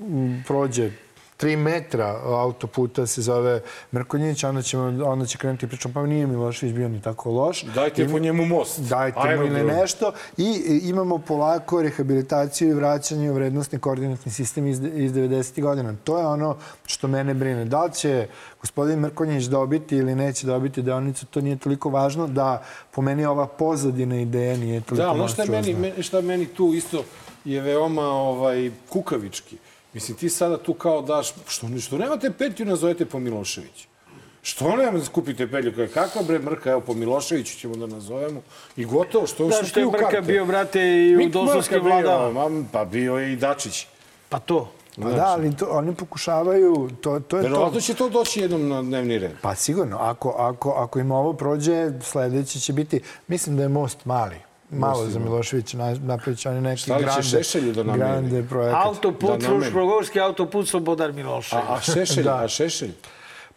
mm, 0.00 0.42
prođe 0.46 0.90
tri 1.36 1.56
metra 1.56 2.16
autoputa 2.24 3.06
se 3.06 3.22
zove 3.22 3.60
Mrkonjić, 3.92 4.44
onda, 4.44 4.62
ćemo, 4.62 4.82
onda 5.04 5.26
će 5.26 5.38
krenuti 5.38 5.66
pričom, 5.66 5.92
pa 5.92 6.06
nije 6.06 6.26
Milošević 6.26 6.74
bio 6.74 6.88
ni 6.88 7.00
tako 7.00 7.30
loš. 7.30 7.62
Dajte 7.64 8.08
po 8.08 8.18
njemu 8.18 8.44
most. 8.46 8.80
Dajte 8.80 9.18
mu 9.18 9.26
Aerodrom. 9.26 9.56
ili 9.56 9.72
nešto. 9.72 10.12
I 10.36 10.44
i 10.66 10.88
imamo 10.88 11.18
polako 11.18 11.82
rehabilitaciju 11.82 12.68
i 12.68 12.74
vraćanje 12.74 13.30
u 13.30 13.34
vrednostni 13.34 13.78
koordinatni 13.78 14.32
sistem 14.32 14.66
iz, 14.66 14.80
iz 14.84 15.12
90. 15.12 15.62
godina. 15.62 15.94
To 16.04 16.18
je 16.18 16.26
ono 16.26 16.56
što 16.86 17.08
mene 17.08 17.34
brine. 17.34 17.64
Da 17.64 17.84
li 17.84 17.92
će 17.92 18.28
gospodin 18.60 18.98
Mrkonjić 18.98 19.44
dobiti 19.44 19.96
ili 19.96 20.14
neće 20.14 20.46
dobiti 20.46 20.82
deonicu, 20.82 21.26
to 21.26 21.40
nije 21.40 21.56
toliko 21.56 21.90
važno 21.90 22.26
da 22.26 22.62
po 22.90 23.02
meni 23.02 23.24
ova 23.24 23.46
pozadina 23.46 24.20
ideja 24.20 24.56
nije 24.56 24.80
toliko 24.80 24.96
Da, 24.96 25.02
je 25.02 25.08
meni, 25.08 25.18
monstruozna. 25.20 25.78
meni, 25.78 26.02
šta 26.02 26.20
meni 26.20 26.46
tu 26.46 26.72
isto 26.74 27.04
je 27.44 27.60
veoma 27.60 28.08
ovaj, 28.08 28.70
kukavički. 28.88 29.56
Mislim, 29.92 30.16
ti 30.16 30.28
sada 30.28 30.58
tu 30.58 30.74
kao 30.74 31.02
daš, 31.02 31.32
što, 31.48 31.66
što 31.80 31.98
nemate 31.98 32.30
petlju, 32.30 32.66
nazovete 32.66 33.04
po 33.06 33.18
Miloševiću. 33.18 33.86
Što 34.42 34.76
ne 34.76 35.04
skupite 35.04 35.46
pelju? 35.50 35.88
Kakva 35.94 36.22
bre 36.22 36.38
mrka, 36.38 36.70
evo 36.70 36.80
po 36.80 36.94
Miloševiću 36.94 37.58
ćemo 37.58 37.76
da 37.76 37.86
nazovemo. 37.86 38.42
I 38.76 38.84
gotovo, 38.84 39.26
što, 39.26 39.46
Da, 39.48 39.54
što 39.54 39.66
što 39.66 39.80
je 39.80 39.84
ti 39.84 39.88
u 39.88 39.92
Mrka 39.92 40.10
karte? 40.10 40.32
bio, 40.32 40.44
brate, 40.44 40.80
i 40.80 41.26
u 41.26 41.28
dosovskim 41.28 41.80
vladama. 41.82 42.48
ma, 42.48 42.64
Pa 42.72 42.84
bio 42.84 43.16
je 43.16 43.32
i 43.32 43.36
Dačić. 43.36 43.86
Pa 44.28 44.38
to. 44.38 44.72
Pa 45.02 45.10
da, 45.10 45.26
ali 45.26 45.56
to, 45.56 45.66
oni 45.70 45.94
pokušavaju, 45.94 46.90
to, 47.00 47.20
to 47.20 47.36
je 47.36 47.42
to. 47.42 47.48
Verovatno 47.48 47.80
će 47.80 47.94
to 47.94 48.08
doći 48.08 48.40
jednom 48.40 48.68
na 48.68 48.82
dnevni 48.82 49.18
red. 49.18 49.32
Pa 49.42 49.54
sigurno, 49.54 49.96
ako, 50.00 50.34
ako, 50.38 50.70
ako 50.70 50.98
im 50.98 51.10
ovo 51.10 51.32
prođe, 51.32 51.90
sledeći 52.02 52.60
će 52.60 52.72
biti, 52.72 53.00
mislim 53.28 53.56
da 53.56 53.62
je 53.62 53.68
most 53.68 54.04
mali. 54.04 54.36
Malo 54.74 55.06
za. 55.06 55.18
Miloševića, 55.18 55.76
na- 55.76 55.96
napravit 55.96 56.38
će 56.38 56.48
oni 56.50 56.60
neki 56.60 56.90
grande, 56.90 57.22
Šešelju 57.22 57.72
da 57.72 57.82
nameni? 57.82 57.98
grande 58.00 58.42
projekat. 58.44 58.86
Autoput, 58.86 59.40
Da. 59.40 59.46
Fruškogorski 59.46 60.20
autoput 60.20 60.68
Slobodan 60.68 61.14
Milošević. 61.14 61.64
A, 61.64 61.74
a 61.74 61.80
Šešelj, 61.82 62.24
Da. 62.24 62.36
a 62.36 62.48
Šešelj? 62.48 62.90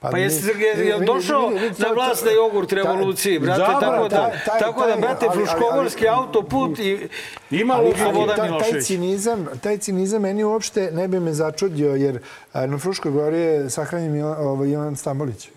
Pa 0.02 0.18
jesi 0.18 0.48
vidi- 0.48 0.64
je, 0.80 1.00
došao 1.00 1.50
na 1.78 1.88
vlast 1.90 2.26
na 2.26 2.32
jogurt 2.32 2.72
revoluciji, 2.74 3.40
brate, 3.40 3.60
Da, 3.60 3.80
tako 3.80 4.08
da, 4.08 4.16
taj- 4.46 4.60
tako 4.60 4.86
da, 4.86 4.96
brate, 4.98 5.26
Fruškogorski 5.34 6.08
autoput 6.10 6.80
i 6.80 7.08
Ima 7.52 7.74
ali 7.74 7.84
logike. 7.84 8.02
Slobodan 8.02 8.28
taj, 8.28 8.36
taj 8.38 8.48
Milošević. 8.50 8.86
cinizam, 8.86 9.48
taj 9.62 9.78
cinizam 9.78 10.22
meni 10.22 10.44
uopšte 10.44 10.92
ne 10.92 11.08
bi 11.08 11.20
me 11.20 11.34
začudio, 11.34 11.90
jer 11.90 12.20
a, 12.54 12.66
na 12.66 12.78
Fruškoj 12.78 13.12
gori 13.12 13.38
je 13.38 13.70
sahranjen 13.70 14.24
ovaj, 14.24 14.70
Ivan 14.70 14.96
Stambolić. 14.96 15.50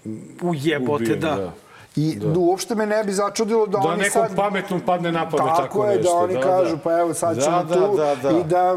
U 0.43 0.55
jebote, 0.55 0.95
Ubijen, 1.05 1.20
da. 1.97 2.27
da. 2.27 2.33
I 2.33 2.37
uopšte 2.37 2.75
me 2.75 2.87
ne 2.87 3.05
bi 3.05 3.12
začudilo 3.12 3.67
da, 3.67 3.79
Da 3.79 3.89
oni 3.89 4.03
nekom 4.03 4.27
sad... 4.27 4.37
pametnom 4.37 4.81
padne 4.81 5.12
na 5.12 5.31
pamet 5.31 5.47
tako, 5.47 5.62
Tako 5.62 5.87
je, 5.87 5.97
nešto. 5.97 6.12
da 6.12 6.19
oni 6.19 6.35
da, 6.35 6.41
kažu, 6.41 6.77
da. 6.77 6.83
pa 6.83 6.99
evo 6.99 7.15
sad 7.15 7.37
Da, 7.37 7.43
ćemo 7.43 7.65
da, 7.65 7.75
tu 7.75 7.97
da, 7.97 8.15
da. 8.15 8.39
i 8.39 8.45
da 8.45 8.75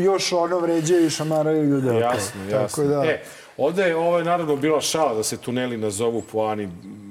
još 0.00 0.32
ono 0.32 0.58
vređaju 0.58 1.06
i 1.06 1.10
šamaraju 1.10 1.64
ljude. 1.64 1.98
Jasno, 1.98 2.40
jasno. 2.50 2.58
Tako 2.68 2.82
da, 2.82 3.04
E, 3.04 3.22
ovde 3.56 3.82
je 3.82 3.96
ovo 3.96 4.18
je 4.18 4.24
naravno 4.24 4.56
bila 4.56 4.80
šala 4.80 5.14
da 5.14 5.22
se 5.22 5.36
tuneli 5.36 5.76
nazovu 5.76 6.22
po 6.32 6.40
Ani 6.40 6.68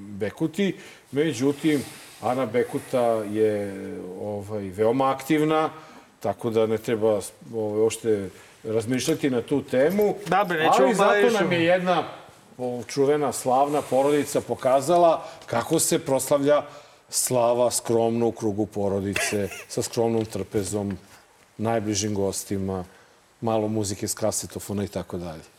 Bekuti, 0.09 0.75
međutim, 1.11 1.83
Ana 2.21 2.45
Bekuta 2.45 3.01
je 3.31 3.73
ovaj, 4.21 4.63
veoma 4.63 5.11
aktivna, 5.11 5.69
tako 6.19 6.49
da 6.49 6.65
ne 6.65 6.77
treba 6.77 7.19
ovaj, 7.55 7.79
uopšte 7.81 8.29
razmišljati 8.63 9.29
na 9.29 9.41
tu 9.41 9.61
temu. 9.61 10.15
Da, 10.27 10.43
bre, 10.43 10.57
nećemo 10.57 10.85
Ali 10.85 10.93
zato 10.95 11.39
nam 11.41 11.51
je 11.51 11.63
jedna 11.63 12.03
čuvena 12.87 13.31
slavna 13.33 13.81
porodica 13.81 14.41
pokazala 14.41 15.25
kako 15.45 15.79
se 15.79 15.99
proslavlja 15.99 16.63
slava 17.09 17.71
skromno 17.71 18.27
u 18.27 18.31
krugu 18.31 18.65
porodice, 18.65 19.49
sa 19.67 19.81
skromnom 19.81 20.25
trpezom, 20.25 20.97
najbližim 21.57 22.15
gostima, 22.15 22.83
malo 23.41 23.67
muzike 23.67 24.07
s 24.07 24.13
kasetofona 24.13 24.83
i 24.83 24.87
tako 24.87 25.17
dalje. 25.17 25.52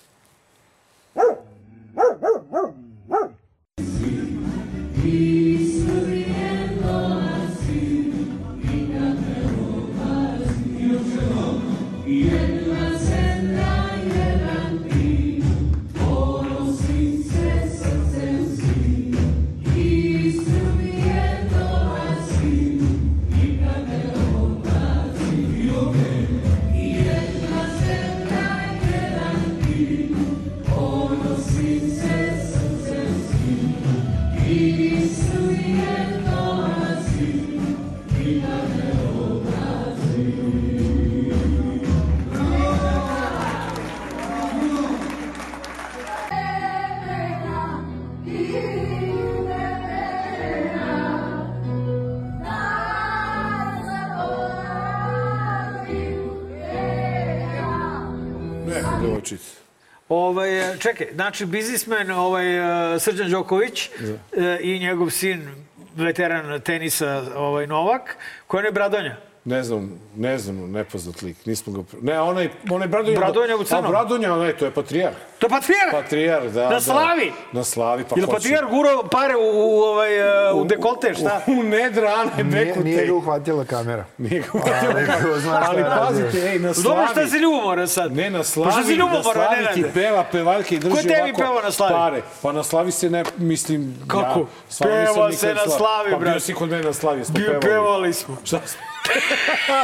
Devojčica. 59.25 59.61
Ovaj, 60.09 60.79
čekaj, 60.79 61.07
znači 61.15 61.47
biznismen 61.47 62.11
ovaj, 62.11 62.57
eh, 62.95 62.99
Srđan 62.99 63.31
Đoković 63.31 63.89
eh, 63.89 64.59
i 64.61 64.79
njegov 64.79 65.11
sin, 65.11 65.65
veteran 65.97 66.61
tenisa 66.61 67.23
ovaj, 67.37 67.67
Novak, 67.67 68.17
koji 68.47 68.65
je 68.65 68.73
Bradonja. 68.73 69.17
Ne 69.47 69.63
znam, 69.63 69.93
ne 70.17 70.39
znam, 70.39 70.73
nepoznat 70.73 71.23
lik. 71.23 71.47
Nismo 71.47 71.73
ga... 71.73 71.83
Ne, 72.03 72.21
onaj, 72.21 72.49
onaj 72.71 72.89
Bradonja... 72.89 73.19
Bradonja 73.19 73.57
u 73.57 73.65
crnom. 73.65 73.85
A 73.85 73.89
Bradonja, 73.89 74.37
ne, 74.37 74.53
to 74.53 74.65
je 74.65 74.71
patrijar. 74.71 75.13
To 75.39 75.47
je 75.47 75.51
patrijar! 75.51 75.91
Patrijar, 75.93 76.51
da. 76.51 76.63
Na 76.63 76.69
da. 76.69 76.81
slavi? 76.81 77.33
Na 77.53 77.65
slavi, 77.65 78.05
pa 78.05 78.15
Ili 78.17 78.27
hoće. 78.27 78.35
patrijar 78.37 78.67
guro 78.67 79.03
pare 79.03 79.37
u, 79.37 79.41
u, 79.41 79.83
ovaj, 79.83 80.19
eh, 80.49 80.53
u 80.53 80.65
dekolte, 80.65 81.15
šta? 81.15 81.41
U 81.49 81.63
nedra 81.63 82.15
Ane 82.15 82.45
nije, 82.45 82.65
Bekute. 82.65 82.85
nije 82.85 83.07
ga 83.07 83.13
uhvatila 83.15 83.65
kamera. 83.65 84.05
Nije 84.19 84.41
ga 84.41 84.47
uhvatila 84.55 84.93
Ali 84.95 85.07
kamera. 85.07 85.91
Ali 85.91 86.07
pazite, 86.07 86.49
ej, 86.49 86.59
na 86.59 86.69
Dobro, 86.69 86.83
slavi... 86.83 87.09
šta 87.11 87.27
si 87.27 87.37
ljubomoran 87.39 87.89
sad? 87.89 88.17
Ne, 88.17 88.31
na 88.31 88.39
Pa 88.39 88.45
slavi, 88.45 88.73
šta 88.73 88.83
si 88.83 88.89
na 88.89 88.97
ljubomoran, 88.97 89.23
slavi 89.49 89.67
ti 89.75 89.85
peva, 89.95 90.25
pevaljka 90.33 90.75
i 90.75 90.79
drži 90.79 90.91
Ko 90.91 91.03
tebi 91.03 91.15
ovako 91.15 91.39
peva 91.39 91.63
na 91.63 91.71
slavi? 91.71 91.93
pare. 91.95 92.23
Pa 92.43 92.53
na 92.53 92.63
slavi 92.63 92.93
se 92.93 93.11
ne, 93.11 93.25
mislim... 93.37 93.97
Kako? 94.07 94.41
Ja, 94.41 94.47
Peva 94.81 95.33
se 95.33 95.55
na 95.55 95.61
sla- 95.63 95.77
slavi, 95.77 96.11
Pa 96.11 96.19
brate. 96.19 96.31
bio 96.31 96.41
si 96.41 96.55
kod 96.55 96.69
mene 96.71 96.83
na 96.83 96.93
slavi, 96.93 97.25
smo 97.25 97.35
pevali. 97.37 97.61
pevali 97.61 98.13
smo. 98.13 98.37
Šta 98.45 98.61
smo? 98.67 98.94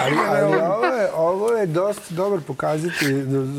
Ali, 0.00 0.16
ali 0.28 0.56
ovo, 0.62 0.86
je, 0.86 1.10
ovo 1.16 1.50
je 1.50 1.66
dosta 1.66 2.14
dobar 2.14 2.40
pokazati 2.46 3.06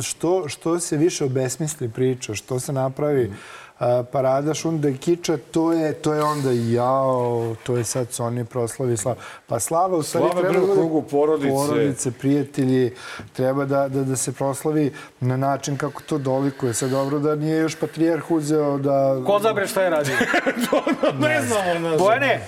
što, 0.03 0.49
što 0.49 0.79
se 0.79 0.97
više 0.97 1.25
obesmisli 1.25 1.89
priča, 1.89 2.35
što 2.35 2.59
se 2.59 2.73
napravi 2.73 3.33
a, 3.79 4.03
parada 4.11 4.53
šunda 4.53 4.89
i 4.89 4.97
kiča, 4.97 5.37
to 5.51 5.73
je, 5.73 5.93
to 5.93 6.13
je 6.13 6.23
onda 6.23 6.51
jao, 6.51 7.55
to 7.63 7.77
je 7.77 7.83
sad 7.83 8.07
Sony 8.07 8.43
proslavi 8.43 8.97
slava. 8.97 9.17
Pa 9.47 9.59
slava 9.59 9.97
u 9.97 10.03
stvari 10.03 10.25
Slava 10.31 10.49
treba 10.49 10.67
da 10.67 10.73
krugu 10.73 11.01
porodice. 11.01 11.49
porodice, 11.49 12.11
prijatelji, 12.11 12.93
treba 13.33 13.65
da, 13.65 13.87
da, 13.87 14.03
da 14.03 14.15
se 14.15 14.31
proslavi 14.31 14.93
na 15.19 15.37
način 15.37 15.77
kako 15.77 16.01
to 16.01 16.17
dolikuje. 16.17 16.73
Sad 16.73 16.89
dobro 16.89 17.19
da 17.19 17.35
nije 17.35 17.57
još 17.57 17.75
patrijarh 17.75 18.31
uzeo 18.31 18.77
da... 18.77 19.21
Ko 19.25 19.39
zabre 19.39 19.67
šta 19.67 19.81
je 19.81 19.89
radio? 19.89 20.15
ne 21.27 21.41
znamo, 21.41 21.89
ne 21.89 21.97
Bojane, 21.97 22.41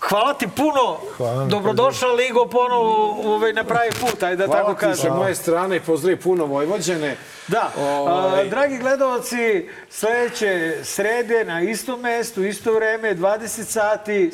hvala 0.00 0.34
ti 0.34 0.48
puno. 0.56 0.98
Hvala 1.16 1.44
Dobrodošao 1.44 2.12
Ligo 2.12 2.46
ponovo 2.46 3.16
ovaj, 3.24 3.52
na 3.52 3.64
pravi 3.64 3.90
put, 4.00 4.22
ajde 4.22 4.36
da 4.36 4.46
Hvala 4.46 4.60
tako 4.60 4.74
ti 4.74 4.96
sa 4.96 5.02
kažem. 5.02 5.16
moje 5.16 5.34
strane 5.34 5.76
i 5.76 5.80
pozdravi 5.80 6.16
puno 6.16 6.44
Vojvođane. 6.44 7.16
Da, 7.48 7.70
Ovaj. 7.78 8.40
a, 8.40 8.44
dragi 8.44 8.78
gledalci, 8.78 9.68
sledeće 9.90 10.78
srede 10.82 11.44
na 11.44 11.60
istom 11.60 12.00
mestu, 12.00 12.44
isto 12.44 12.72
vreme, 12.72 13.14
20 13.14 13.48
sati, 13.64 14.30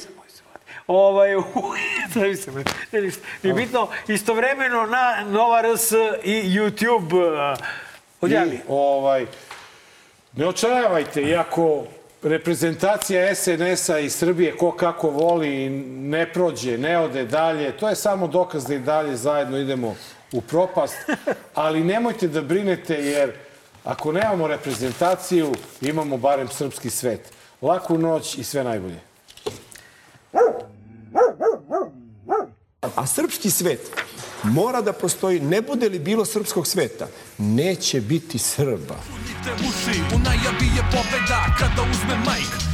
ovaj, 0.87 1.31
Zavi 2.15 2.37
se, 2.37 2.51
ne, 2.93 3.01
ništa. 3.01 3.23
Nije 3.43 3.55
bitno, 3.55 3.89
istovremeno 4.09 4.87
na 4.87 5.25
Nova 5.27 5.63
RS 5.75 5.93
i 6.23 6.59
YouTube. 6.59 7.57
Odjavi. 8.21 8.55
I, 8.57 8.61
ovaj, 8.69 9.27
ne 10.33 10.47
očajavajte, 10.47 11.23
iako 11.23 11.83
reprezentacija 12.25 13.35
SNS-a 13.35 13.99
i 13.99 14.11
Srbije 14.11 14.57
ko 14.57 14.73
kako 14.73 15.11
voli 15.11 15.71
ne 15.91 16.33
prođe, 16.33 16.79
ne 16.79 16.99
ode 16.99 17.25
dalje, 17.25 17.77
to 17.77 17.89
je 17.89 17.97
samo 17.97 18.27
dokaz 18.27 18.67
da 18.67 18.75
i 18.75 18.79
dalje 18.79 19.17
zajedno 19.17 19.59
idemo 19.59 19.97
u 20.33 20.41
propast, 20.41 20.97
ali 21.55 21.85
nemojte 21.85 22.29
da 22.29 22.43
brinete 22.43 22.95
jer 22.95 23.33
ako 23.85 24.13
nemamo 24.13 24.47
reprezentaciju, 24.47 25.53
imamo 25.81 26.17
barem 26.17 26.49
srpski 26.49 26.91
svet. 26.91 27.33
Laku 27.63 27.99
noć 27.99 28.39
i 28.39 28.45
sve 28.45 28.65
najbolje. 28.65 29.01
A 32.97 33.07
srpski 33.07 33.51
svet 33.51 33.81
mora 34.45 34.81
da 34.81 34.93
postoji, 34.93 35.41
ne 35.41 35.63
bude 35.63 35.89
li 35.89 35.99
bilo 35.99 36.25
srpskog 36.25 36.67
sveta, 36.67 37.07
neće 37.39 38.01
biti 38.01 38.39
Srba. 38.39 38.97
Te 39.45 39.53
uši, 39.53 40.01
u 40.15 40.19
najavi 40.19 40.67
je 40.77 40.83
pobeda 40.93 41.57
Kada 41.59 41.83
uzme 41.83 42.17
majk 42.25 42.74